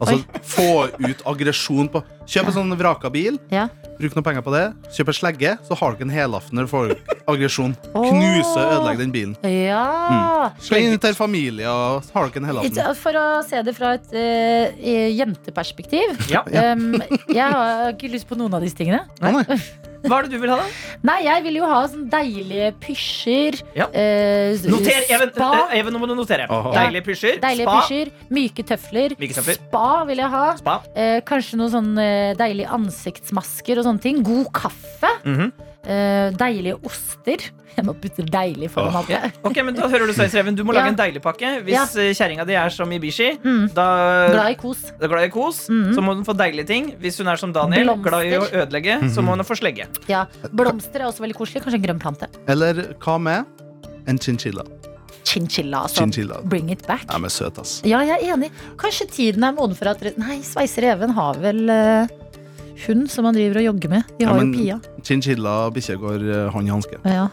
Altså 0.00 0.18
få 0.54 0.68
ut 0.98 1.22
aggresjon 1.30 1.88
på 1.92 2.02
Kjøp 2.24 2.48
en 2.48 2.54
sånn 2.56 2.72
vraka 2.80 3.10
bil. 3.12 3.36
Ja. 3.52 3.66
Bruk 3.98 4.14
noen 4.16 4.24
penger 4.24 4.42
på 4.44 4.52
det. 4.54 4.62
Kjøp 4.96 5.10
en 5.12 5.16
slegge, 5.18 5.50
så 5.68 5.76
har 5.76 5.92
du 5.92 5.98
ikke 5.98 6.06
en 6.08 6.14
helaften 6.14 6.56
når 6.58 6.66
du 6.66 6.70
får 6.72 6.94
aggresjon. 7.30 7.74
Åh. 7.92 8.06
Knuse 8.08 8.54
og 8.56 8.72
ødelegge 8.78 9.02
den 9.02 9.12
bilen. 9.14 9.34
Ja. 9.44 9.84
Mm. 10.08 10.58
Sleng 10.64 10.88
den 10.88 11.02
til 11.04 11.16
familie, 11.18 11.68
og 11.68 12.08
har 12.14 12.24
du 12.24 12.32
ikke 12.32 12.42
en 12.42 12.48
helaften. 12.48 12.72
Ikke- 12.72 12.96
For 13.04 13.20
å 13.20 13.26
se 13.46 13.62
det 13.62 13.76
fra 13.76 13.92
et 13.98 14.14
eh, 14.16 15.12
jenteperspektiv. 15.14 16.16
Ja. 16.32 16.42
Um, 16.72 16.96
jeg 17.28 17.44
har 17.44 17.92
ikke 17.92 18.10
lyst 18.16 18.28
på 18.30 18.40
noen 18.40 18.56
av 18.56 18.64
disse 18.64 18.80
tingene. 18.80 19.04
Hva 20.04 20.18
er 20.20 20.26
det 20.28 20.32
du 20.34 20.38
vil 20.42 20.50
ha, 20.52 20.56
da? 20.60 20.96
Nei, 21.08 21.16
jeg 21.24 21.42
vil 21.46 21.56
jo 21.60 21.68
ha 21.70 21.80
sånn 21.88 22.06
deilige 22.12 22.70
pysjer. 22.82 23.56
Ja. 23.76 23.86
eh, 23.92 24.52
Noter, 24.68 25.04
Even, 25.08 25.30
spa. 25.32 25.48
eh, 25.70 25.78
Even, 25.80 25.94
nå 25.96 26.00
må 26.02 26.08
du 26.10 26.14
notere. 26.18 26.46
Deilige 26.74 27.04
pysjer. 27.08 27.38
Deilige 27.40 27.66
spa. 27.68 27.76
pysjer, 27.80 28.10
myke 28.36 28.64
tøfler. 28.68 29.16
Myke 29.20 29.36
tøfler. 29.38 29.58
Spa 29.62 29.86
vil 30.08 30.20
jeg 30.20 30.30
ha. 30.36 30.44
Spa. 30.60 30.76
Eh, 30.94 31.20
kanskje 31.28 31.56
noen 31.60 31.72
sånn 31.72 31.92
eh, 31.98 32.34
deilige 32.40 32.68
ansiktsmasker 32.76 33.80
og 33.80 33.88
sånne 33.88 34.04
ting. 34.04 34.22
God 34.26 34.52
kaffe. 34.52 35.12
Mhm. 35.24 35.52
Eh, 35.86 36.30
deilige 36.40 36.78
oster. 36.84 37.36
Jeg 37.76 37.84
må 37.88 37.92
putte 37.98 38.22
deilig 38.30 38.68
foran 38.70 38.94
alt 39.00 39.08
Ja. 39.10 39.18
Ok, 39.42 39.56
men 39.66 39.74
da 39.74 39.88
hører 39.90 40.06
Du 40.06 40.12
Sveisereven 40.14 40.54
Du 40.54 40.62
må 40.62 40.72
Ja. 40.72 40.80
lage 40.84 40.92
en 40.92 40.96
deilig 41.00 41.20
pakke. 41.24 41.48
Hvis 41.66 41.74
Ja. 41.74 41.84
ja. 41.90 42.12
kjerringa 42.14 42.46
di 42.46 42.54
er 42.54 42.70
som 42.70 42.88
Ibishi, 42.92 43.32
Mm. 43.42 43.74
da 43.74 44.28
Glad 44.30 44.50
i 44.52 44.54
kos. 44.54 44.92
glad 45.00 45.24
i 45.24 45.28
kos, 45.34 45.66
så 45.66 46.00
må 46.00 46.14
hun 46.14 46.24
få 46.24 46.36
deilige 46.38 46.66
ting. 46.66 46.92
Hvis 47.02 47.18
hun 47.18 47.26
er 47.28 47.36
som 47.36 47.52
Daniel, 47.52 47.84
Blomster. 47.88 48.10
glad 48.10 48.24
i 48.24 48.38
å 48.38 48.46
ødelegge, 48.62 49.00
så 49.10 49.20
må 49.26 49.34
hun 49.34 49.40
få 49.44 49.58
slegge. 49.58 49.86
Ja, 50.08 50.26
Blomster 50.54 51.00
er 51.02 51.06
også 51.10 51.20
veldig 51.26 51.34
koselig. 51.34 51.62
Kanskje 51.64 51.74
en 51.74 51.82
grønn 51.82 52.00
plante. 52.00 52.28
Eller 52.48 52.94
hva 53.00 53.18
med 53.20 53.44
en 54.06 54.18
chinchilla? 54.18 54.62
Chinchilla, 55.24 55.82
altså. 55.88 56.02
Chinchilla. 56.04 56.40
Bring 56.48 56.70
it 56.70 56.86
back. 56.86 57.06
Ja, 57.10 57.18
men 57.18 57.30
søt, 57.30 57.58
ass. 57.58 57.80
Ja, 57.84 58.00
jeg 58.04 58.22
er 58.22 58.36
enig. 58.36 58.50
Kanskje 58.76 59.08
tiden 59.10 59.42
er 59.42 59.52
moden 59.56 59.74
for 59.74 59.88
at 59.88 60.00
Nei, 60.18 60.38
Sveiser 60.42 60.84
Even 60.92 61.10
har 61.16 61.34
vel 61.34 61.68
eh, 61.70 62.06
hund 62.86 63.10
som 63.10 63.24
han 63.28 63.34
driver 63.36 63.60
og 63.62 63.68
jogger 63.74 63.88
med. 63.90 64.08
De 64.18 64.24
Ja, 64.24 64.32
har 64.32 64.40
men 64.40 64.52
jo 64.54 64.58
Pia. 64.62 64.80
Chinchilla 65.02 65.66
og 65.68 65.74
bikkje 65.76 65.98
går 66.00 66.24
eh, 66.30 66.50
hånd 66.54 66.68
i 66.68 66.70
hanske. 66.74 66.98
Ja. 67.04 67.28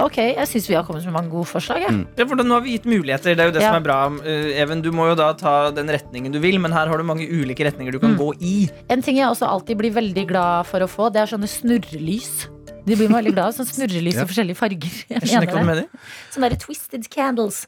Ok, 0.00 0.14
jeg 0.22 0.46
syns 0.46 0.68
vi 0.70 0.76
har 0.78 0.84
kommet 0.86 1.02
med 1.08 1.12
mange 1.12 1.30
gode 1.32 1.48
forslag. 1.50 1.80
Ja. 1.82 1.88
Mm. 1.90 2.04
Ja, 2.16 2.24
for 2.30 2.38
da, 2.38 2.44
nå 2.46 2.54
har 2.54 2.60
vi 2.62 2.76
gitt 2.76 2.84
muligheter. 2.86 3.34
Det 3.34 3.40
er 3.42 3.48
jo 3.50 3.54
det 3.56 3.62
Ja. 3.64 3.72
som 3.72 3.80
er 3.82 3.86
bra. 3.86 3.96
Uh, 4.22 4.54
Even, 4.62 4.80
du 4.80 4.92
må 4.94 5.08
jo 5.10 5.16
da 5.18 5.32
ta 5.34 5.70
den 5.74 5.88
retningen 5.90 6.30
du 6.32 6.38
vil, 6.38 6.58
men 6.62 6.70
her 6.70 6.86
har 6.86 6.96
du 6.98 7.02
mange 7.02 7.26
ulike 7.26 7.66
retninger 7.66 7.90
du 7.92 7.98
kan 7.98 8.14
Mm. 8.14 8.18
gå 8.18 8.28
i. 8.40 8.70
En 8.90 9.02
ting 9.02 9.16
jeg 9.18 9.26
også 9.26 9.48
alltid 9.48 9.76
blir 9.76 9.90
veldig 9.90 10.28
glad 10.28 10.66
for 10.66 10.78
å 10.80 10.86
få, 10.86 11.10
det 11.12 11.22
er 11.22 11.26
sånne 11.26 11.48
snurrelys. 11.50 12.46
De 12.86 12.94
blir 12.94 13.08
veldig 13.10 13.34
glad. 13.34 13.54
Sånn 13.54 13.66
snurrelys 13.66 14.14
Ja. 14.14 14.22
i 14.22 14.26
forskjellige 14.26 14.56
farger. 14.56 14.94
Jeg 15.10 15.20
skjønner 15.22 15.42
ikke 15.48 15.58
hva 15.58 15.60
du 15.60 15.66
mener. 15.66 15.86
Sånne 16.30 16.50
der 16.50 16.56
twisted 16.62 17.10
candles. 17.10 17.66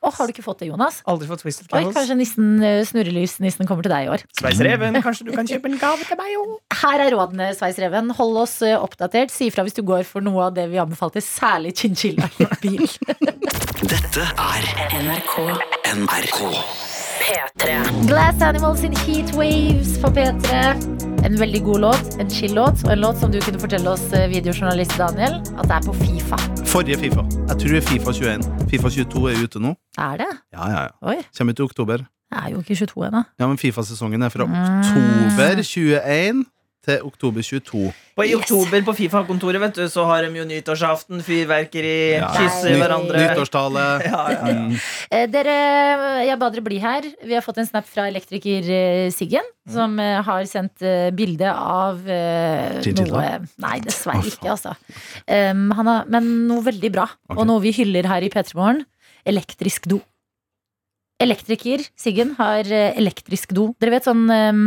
Å, 0.00 0.08
har 0.16 0.28
du 0.28 0.32
ikke 0.32 0.44
fått 0.44 0.62
det, 0.62 0.70
Jonas? 0.70 1.02
Aldri 1.10 1.28
fått 1.28 1.42
Twisted 1.44 1.68
Oi, 1.76 1.82
kanskje 1.92 2.16
nissen, 2.16 2.54
eh, 2.64 2.80
snurrelysnissen 2.88 3.68
kommer 3.68 3.84
til 3.84 3.92
deg 3.92 4.06
i 4.06 4.12
år. 4.14 4.24
Sveisreven, 4.40 4.96
kanskje 5.04 5.26
du 5.28 5.32
kan 5.36 5.48
kjøpe 5.48 5.68
en 5.68 5.76
gave 5.80 6.06
til 6.08 6.16
meg 6.16 6.36
òg? 6.40 6.54
Her 6.80 7.04
er 7.04 7.12
rådene, 7.12 7.50
Sveisreven. 7.58 8.08
Hold 8.16 8.40
oss 8.40 8.56
eh, 8.64 8.78
oppdatert. 8.80 9.34
Si 9.34 9.50
ifra 9.52 9.66
hvis 9.66 9.76
du 9.76 9.82
går 9.84 10.06
for 10.08 10.24
noe 10.24 10.48
av 10.48 10.56
det 10.56 10.70
vi 10.72 10.80
anbefalte, 10.80 11.20
særlig 11.24 11.74
chinchilla 11.76 12.30
i 12.40 12.48
bil. 12.64 12.86
Dette 13.92 14.24
er 14.24 14.70
NRK 15.04 15.36
NRK. 15.90 16.89
P3. 17.30 18.06
Glass 18.08 18.40
Animals 18.42 18.82
in 18.82 18.92
Heat 19.06 19.30
Waves 19.38 19.98
på 20.02 20.08
P3. 20.16 20.50
En 21.26 21.36
veldig 21.40 21.60
god 21.62 21.78
låt, 21.84 22.16
en 22.20 22.30
chill 22.30 22.54
låt, 22.56 22.82
og 22.84 22.90
en 22.92 22.98
låt 23.04 23.20
som 23.20 23.30
du 23.32 23.38
kunne 23.44 23.60
fortelle 23.60 23.86
oss, 23.92 24.02
eh, 24.12 24.24
videojournalist 24.32 24.96
Daniel, 24.98 25.36
at 25.58 25.68
det 25.68 25.76
er 25.76 25.84
på 25.86 25.94
Fifa. 26.00 26.38
Forrige 26.66 26.98
Fifa. 26.98 27.22
Jeg 27.48 27.56
tror 27.60 27.68
det 27.74 27.76
er 27.76 27.86
Fifa 27.86 28.12
21. 28.12 28.42
Fifa 28.70 28.88
22 28.90 29.26
er 29.30 29.42
ute 29.44 29.62
nå. 29.62 29.74
Er 29.98 30.16
det? 30.24 30.30
Ja, 30.56 30.66
ja, 30.70 30.80
ja. 30.88 30.88
Oi, 31.12 31.16
Kommer 31.38 31.52
ut 31.54 31.58
i 31.60 31.62
oktober. 31.68 31.98
Jeg 32.32 32.42
er 32.46 32.50
jo 32.54 32.58
ikke 32.64 32.76
22 32.82 33.06
ennå. 33.06 33.22
Ja, 33.40 33.46
men 33.46 33.58
Fifa-sesongen 33.58 34.22
er 34.22 34.28
fra 34.34 34.44
Mm. 34.46 34.54
oktober 34.80 35.62
21 35.62 36.44
til 36.86 37.02
oktober 37.04 37.44
22. 37.44 37.80
Og 38.16 38.22
I 38.24 38.32
oktober 38.36 38.80
på 38.86 38.94
Fifa-kontoret 38.96 39.60
vet 39.60 39.74
du, 39.76 39.82
så 39.92 40.06
har 40.08 40.24
de 40.24 40.30
jo 40.40 40.44
nyttårsaften, 40.48 41.20
fyrverkeri, 41.24 42.16
Ja. 42.16 42.30
kysser 42.32 42.76
hverandre. 42.80 43.20
Nyttårstale. 43.20 43.84
Ja, 44.06 44.22
ja, 44.32 44.46
ja. 44.48 44.54
Mm. 44.56 44.78
Eh, 45.12 45.26
Dere, 45.28 45.56
jeg 46.24 46.38
ba 46.40 46.48
dere 46.54 46.64
bli 46.64 46.78
her. 46.80 47.04
Vi 47.24 47.36
har 47.36 47.44
fått 47.44 47.60
en 47.60 47.68
snap 47.68 47.84
fra 47.88 48.06
elektriker 48.08 48.64
eh, 48.70 49.10
Siggen, 49.12 49.44
Mm. 49.68 49.72
som 49.74 49.98
eh, 50.00 50.22
har 50.24 50.46
sendt 50.48 50.82
eh, 50.82 51.10
bilde 51.14 51.46
av 51.52 52.00
eh, 52.08 52.80
noe 52.96 53.26
Nei, 53.60 53.76
dessverre 53.84 54.24
ikke, 54.26 54.48
altså. 54.56 54.72
Um, 55.28 55.68
han 55.76 55.86
har, 55.86 56.08
men 56.10 56.48
noe 56.48 56.64
veldig 56.64 56.90
bra, 56.96 57.04
og 57.36 57.44
noe 57.46 57.60
vi 57.62 57.70
hyller 57.76 58.08
her 58.08 58.24
i 58.24 58.30
P3 58.32 58.56
Morgen. 58.56 58.80
Elektrisk 59.28 59.84
do. 59.92 60.00
Elektriker 61.20 61.84
Siggen 62.00 62.32
har 62.38 62.64
elektrisk 62.72 63.52
do. 63.54 63.68
Dere 63.78 63.98
vet 63.98 64.08
sånn 64.08 64.24
um, 64.32 64.62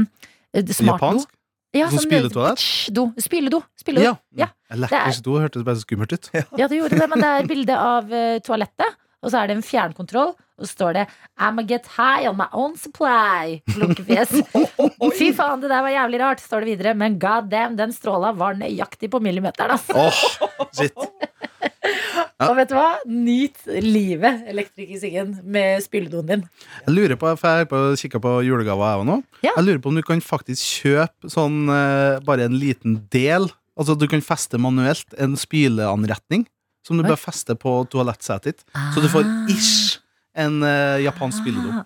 smartdo? 0.54 0.86
Japansk? 0.94 1.32
Ja, 1.74 1.88
Sånn 1.90 2.04
spyletoalett? 2.06 2.64
Do. 2.94 3.08
Spyledo. 3.18 3.64
Spyledo. 3.82 4.12
Ja. 4.38 4.46
Ja. 4.46 4.50
Elektrisk 4.74 5.24
do 5.26 5.40
hørtes 5.42 5.66
bare 5.66 5.80
så 5.80 5.88
skummelt 5.88 6.14
ut. 6.14 6.30
Ja, 6.60 6.68
det 6.68 6.78
gjorde 6.78 7.00
det, 7.02 7.08
men 7.10 7.24
det 7.24 7.32
er 7.40 7.50
bilde 7.50 7.78
av 7.80 8.14
uh, 8.14 8.38
toalettet. 8.46 9.00
Og 9.24 9.32
så 9.32 9.40
er 9.40 9.50
det 9.50 9.56
en 9.56 9.64
fjernkontroll, 9.64 10.34
og 10.36 10.66
så 10.68 10.70
står 10.70 10.98
det 10.98 11.04
I'ma 11.40 11.64
get 11.66 11.88
high 11.96 12.28
on 12.30 12.36
my 12.38 12.50
own 12.52 12.76
supply. 12.78 13.62
Lukkefjes. 13.80 14.34
Fy 15.20 15.30
faen, 15.34 15.64
det 15.64 15.72
der 15.72 15.86
var 15.86 15.96
jævlig 15.96 16.20
rart, 16.22 16.44
står 16.44 16.66
det 16.66 16.74
videre. 16.74 16.94
Men 17.00 17.16
god 17.22 17.48
damn, 17.54 17.78
den 17.80 17.96
stråla 17.96 18.34
var 18.36 18.60
nøyaktig 18.60 19.10
på 19.14 19.24
millimeteren, 19.24 19.78
altså. 19.80 19.96
Åh, 19.96 20.68
shit. 20.76 21.08
Og 22.50 22.58
vet 22.60 22.72
du 22.72 22.76
hva? 22.78 22.88
Nyt 23.10 23.66
livet, 23.84 24.44
elektriker 24.52 25.02
Siggen, 25.02 25.36
med 25.44 25.84
spyledoen 25.86 26.30
din. 26.30 26.46
Jeg 26.84 26.96
lurer 26.96 27.20
på, 27.20 27.34
for 27.40 27.64
jeg 27.64 27.70
har 27.72 28.00
kikka 28.00 28.22
på 28.24 28.38
julegaver 28.48 28.94
jeg 28.94 29.04
òg 29.04 29.10
nå. 29.10 29.20
Ja. 29.46 29.54
Jeg 29.56 29.68
lurer 29.68 29.84
på 29.84 29.94
om 29.94 30.00
du 30.00 30.06
kan 30.08 30.24
faktisk 30.24 30.84
kjøpe 30.84 31.32
sånn 31.32 31.68
eh, 31.74 32.22
bare 32.26 32.50
en 32.50 32.58
liten 32.60 33.02
del. 33.14 33.50
Altså 33.80 33.98
du 33.98 34.08
kan 34.12 34.24
feste 34.26 34.60
manuelt 34.62 35.16
en 35.22 35.38
spyleanretning 35.40 36.46
som 36.86 37.00
du 37.00 37.08
Oi. 37.08 37.18
feste 37.20 37.56
på 37.60 37.78
toalettsetet 37.92 38.52
ditt. 38.52 38.66
Så 38.94 39.04
du 39.04 39.10
får 39.12 39.28
ish 39.52 40.00
en 40.36 40.60
uh, 40.66 41.00
japansk 41.04 41.44
spyledo. 41.44 41.84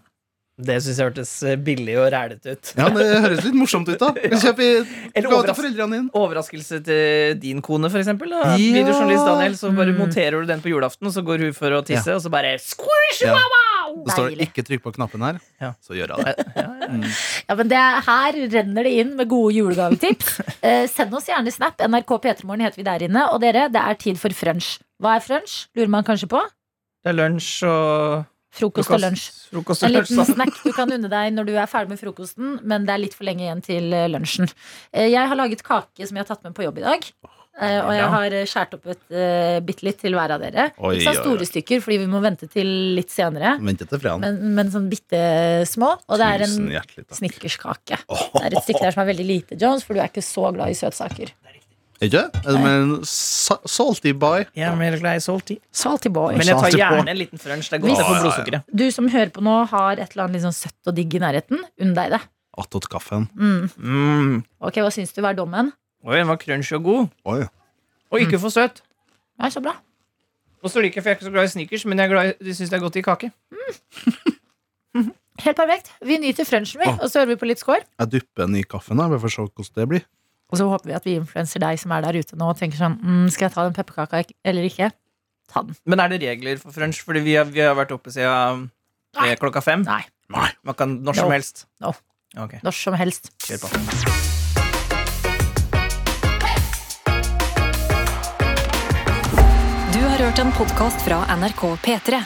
Det 0.58 0.80
syns 0.82 0.98
jeg 0.98 1.06
hørtes 1.12 1.32
eh, 1.46 1.56
billig 1.62 1.94
og 2.02 2.08
rælete 2.10 2.56
ut. 2.56 2.70
Ja, 2.80 2.88
det 2.90 3.04
høres 3.22 3.44
litt 3.46 3.54
morsomt 3.60 3.90
ut, 3.92 4.00
da. 4.02 4.08
Kjøp 4.42 4.58
i 4.66 4.70
Eller 5.14 5.30
overras- 5.30 5.54
foreldrene 5.60 6.00
dine. 6.00 6.10
Overraskelse 6.18 6.80
til 6.88 7.36
din 7.44 7.62
kone, 7.62 7.92
for 7.94 8.02
eksempel. 8.02 8.32
Ja. 8.34 8.56
Videojournalist 8.58 9.28
Daniel, 9.30 9.58
så 9.60 9.70
bare 9.78 9.94
Mm. 9.94 10.00
monterer 10.02 10.42
du 10.42 10.48
den 10.50 10.60
på 10.64 10.72
julaften, 10.74 11.06
og 11.06 11.14
så 11.14 11.22
går 11.22 11.44
hun 11.46 11.54
for 11.54 11.70
å 11.78 11.84
tisse, 11.86 12.10
Ja. 12.10 12.16
og 12.18 12.22
så 12.26 12.32
bare 12.34 12.56
squish, 12.58 13.22
Ja. 13.22 13.36
wow! 13.38 14.04
Det 14.04 14.14
står 14.18 14.34
'ikke 14.34 14.66
trykk 14.66 14.82
på 14.84 14.94
knappen 14.98 15.22
her', 15.22 15.40
Ja. 15.62 15.74
så 15.82 15.94
gjør 15.94 16.18
jeg 16.18 16.26
det. 16.26 16.46
Mm. 16.90 17.04
Ja, 17.50 17.56
men 17.56 17.68
det 17.68 17.78
er, 17.78 18.02
Her 18.02 18.34
renner 18.58 18.84
det 18.84 18.94
inn 18.98 19.16
med 19.16 19.28
gode 19.30 19.54
julegavetips. 19.54 20.42
Eh, 20.64 20.88
send 20.88 21.14
oss 21.14 21.28
gjerne 21.28 21.52
snap. 21.54 21.78
NRK 21.78 22.18
P3morgen 22.20 22.62
heter 22.66 22.78
vi 22.78 22.84
der 22.84 23.00
inne. 23.08 23.30
Og 23.32 23.40
dere, 23.42 23.70
det 23.70 23.80
er 23.80 23.94
tid 23.94 24.18
for 24.18 24.30
frunch. 24.30 24.80
Hva 25.00 25.16
er 25.18 25.22
frunch? 25.22 25.68
Lurer 25.78 25.88
man 25.88 26.04
kanskje 26.04 26.28
på? 26.28 26.42
Det 27.06 27.14
er 27.14 27.14
lunsj 27.14 27.64
og 27.64 28.26
Frokost 28.58 28.92
og 28.92 29.02
lunsj. 29.04 29.26
Frokost 29.54 29.84
En 29.86 29.92
og 29.92 29.96
lunsj, 30.00 30.12
liten 30.12 30.24
sånn. 30.26 30.34
snack 30.36 30.60
du 30.64 30.72
kan 30.76 30.92
unne 30.98 31.10
deg 31.14 31.34
når 31.38 31.50
du 31.50 31.56
er 31.56 31.70
ferdig 31.72 31.94
med 31.96 32.02
frokosten, 32.02 32.60
men 32.68 32.86
det 32.90 32.94
er 32.96 33.04
litt 33.06 33.16
for 33.18 33.28
lenge 33.30 33.46
igjen 33.46 33.62
til 33.66 33.94
eh, 33.94 34.08
lunsjen. 34.12 34.50
Eh, 34.94 35.08
Jeg 35.14 35.30
har 35.32 35.38
laget 35.40 35.62
kake 35.66 36.08
som 36.08 36.18
jeg 36.18 36.26
har 36.26 36.32
tatt 36.36 36.44
med 36.48 36.56
på 36.58 36.66
jobb 36.66 36.80
i 36.82 36.88
dag. 36.88 37.10
Eh, 37.58 37.80
og 37.82 37.90
jeg 37.90 38.10
har 38.14 38.34
skåret 38.46 38.74
opp 38.78 38.84
et 38.94 39.00
uh, 39.18 39.56
bitte 39.66 39.82
litt 39.88 39.98
til 39.98 40.14
hver 40.14 40.30
av 40.36 40.44
dere. 40.44 40.68
Oi, 40.78 40.92
Ikke 41.00 41.08
så 41.08 41.10
oi, 41.10 41.16
oi. 41.18 41.24
store 41.24 41.48
stykker, 41.50 41.80
fordi 41.82 41.98
vi 42.04 42.10
må 42.12 42.20
vente 42.22 42.46
til 42.54 42.70
litt 42.94 43.10
senere. 43.10 43.56
Vente 43.66 43.88
til. 43.90 44.06
Men, 44.22 44.38
men 44.60 44.70
sånn 44.70 44.86
bitte 44.92 45.22
små. 45.66 45.96
Og 46.06 46.22
det 46.22 46.28
er 46.36 46.46
en 46.46 46.54
snickerskake. 47.18 47.98
Det 48.38 48.44
er 48.46 48.54
et 48.60 48.64
stykke 48.68 48.84
der 48.86 48.94
som 48.94 49.02
er 49.02 49.10
veldig 49.10 49.26
lite, 49.26 49.58
Jones, 49.58 49.82
for 49.88 49.98
du 49.98 50.04
er 50.04 50.12
ikke 50.12 50.22
så 50.26 50.52
glad 50.54 50.70
i 50.70 50.78
søtsaker. 50.78 51.34
Ikke? 52.02 52.22
Er 52.46 52.58
med 52.62 52.76
en 52.84 52.92
sa- 53.10 53.58
salty 53.66 54.12
boy? 54.14 54.44
Jeg 54.56 54.68
er 54.70 54.76
mer 54.78 54.98
glad 55.02 55.18
i 55.18 55.20
salty. 55.24 55.56
Salty 55.74 56.10
boy. 56.14 56.36
Men 56.38 56.46
jeg 56.46 56.54
tar 56.56 56.68
Salty 56.70 56.78
gjerne 56.78 57.10
en 57.10 57.18
liten 57.18 57.40
frunch. 57.42 57.70
Det 57.72 57.80
er 57.80 57.82
godt 57.82 57.92
Hvis- 57.98 58.06
å 58.06 58.22
blodsukkeret. 58.22 58.64
Du 58.76 58.86
som 58.92 59.08
hører 59.10 59.32
på 59.34 59.42
nå, 59.42 59.56
har 59.72 59.94
et 59.98 60.12
eller 60.12 60.24
annet 60.28 60.34
litt 60.38 60.44
sånn 60.46 60.54
søtt 60.54 60.88
og 60.92 60.96
digg 60.96 61.16
i 61.16 61.20
nærheten. 61.20 61.64
Unn 61.82 61.94
deg 61.98 62.12
det. 62.12 62.22
Attåt 62.58 62.88
kaffen. 62.90 63.28
Mm. 63.36 63.70
Mm. 63.78 64.44
Ok, 64.62 64.76
Hva 64.82 64.92
syns 64.94 65.14
du 65.14 65.22
var 65.22 65.34
dommen? 65.34 65.74
Oi, 66.06 66.16
den 66.18 66.28
var 66.28 66.38
crunchy 66.38 66.76
og 66.78 66.84
god. 66.84 67.10
Oi. 67.26 67.42
Og 68.12 68.20
ikke 68.22 68.40
for 68.40 68.50
søt. 68.54 68.82
Nei, 69.40 69.50
så 69.50 69.62
bra. 69.62 69.74
Og 70.64 70.70
så 70.72 70.82
liker 70.82 70.96
jeg, 71.02 71.04
for 71.04 71.10
jeg 71.10 71.16
er 71.16 71.20
ikke 71.20 71.28
så 71.30 71.34
glad 71.34 71.44
i 71.44 71.54
sneakers, 71.54 71.86
men 71.86 71.98
jeg, 71.98 72.06
er 72.10 72.14
glad 72.14 72.26
i- 72.30 72.46
jeg 72.46 72.56
syns 72.56 72.70
det 72.70 72.78
er 72.78 72.86
godt 72.86 72.96
i 72.98 73.02
kake. 73.02 73.32
Helt 75.38 75.56
perfekt. 75.60 75.92
Vi 76.02 76.18
nyter 76.18 76.46
frunchen, 76.50 76.82
vi. 76.82 76.88
Og 76.98 77.10
så 77.12 77.20
hører 77.22 77.28
vi 77.36 77.36
på 77.36 77.46
litt 77.50 77.60
score. 77.62 77.84
Jeg 78.02 78.10
dypper 78.12 78.46
den 78.48 78.56
i 78.58 78.64
kaffen. 78.64 78.98
da. 78.98 79.06
Vi 79.12 79.20
får 79.22 79.30
se 79.36 79.42
hvordan 79.46 79.76
det 79.76 79.88
blir. 79.92 80.06
Og 80.48 80.58
så 80.62 80.68
håper 80.72 80.88
vi 80.88 80.96
at 80.96 81.04
vi 81.08 81.16
influenser 81.20 81.60
deg 81.60 81.80
som 81.82 81.92
er 81.92 82.06
der 82.06 82.20
ute 82.22 82.38
nå 82.40 82.48
og 82.54 82.60
tenker 82.60 82.80
sånn 82.80 82.96
mm, 83.02 83.26
Skal 83.36 83.50
jeg 83.50 83.56
ta 83.58 83.66
den 83.68 83.76
pepperkaka 83.76 84.22
eller 84.48 84.68
ikke? 84.70 84.92
Ta 85.52 85.64
den. 85.68 85.76
Men 85.88 86.00
er 86.04 86.14
det 86.14 86.22
regler 86.24 86.60
for 86.62 86.72
French? 86.76 87.02
Fordi 87.04 87.24
vi 87.26 87.36
har, 87.40 87.48
vi 87.52 87.64
har 87.64 87.76
vært 87.76 87.92
oppe 87.96 88.12
siden 88.16 88.70
Nei. 89.20 89.34
klokka 89.40 89.64
fem. 89.64 89.84
Nei. 89.88 90.04
Man 90.32 90.76
kan 90.76 90.98
når 91.04 91.20
som 91.20 91.30
No. 91.30 91.36
helst. 91.36 91.66
No. 91.84 91.94
Okay. 92.38 92.60
Når 92.64 92.76
som 92.76 92.94
helst. 93.00 93.32
kjør 93.44 93.64
på. 93.64 94.78
Du 99.94 100.00
har 100.04 100.18
hørt 100.20 100.40
en 100.40 100.52
podkast 100.58 101.02
fra 101.06 101.22
NRK 101.38 101.64
P3. 101.86 102.20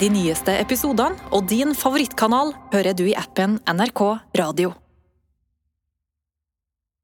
De 0.00 0.08
nyeste 0.10 0.54
episodene 0.58 1.18
og 1.34 1.46
din 1.50 1.74
favorittkanal 1.78 2.52
hører 2.72 2.94
du 2.96 3.04
i 3.10 3.16
appen 3.18 3.58
NRK 3.70 4.02
Radio. 4.38 4.72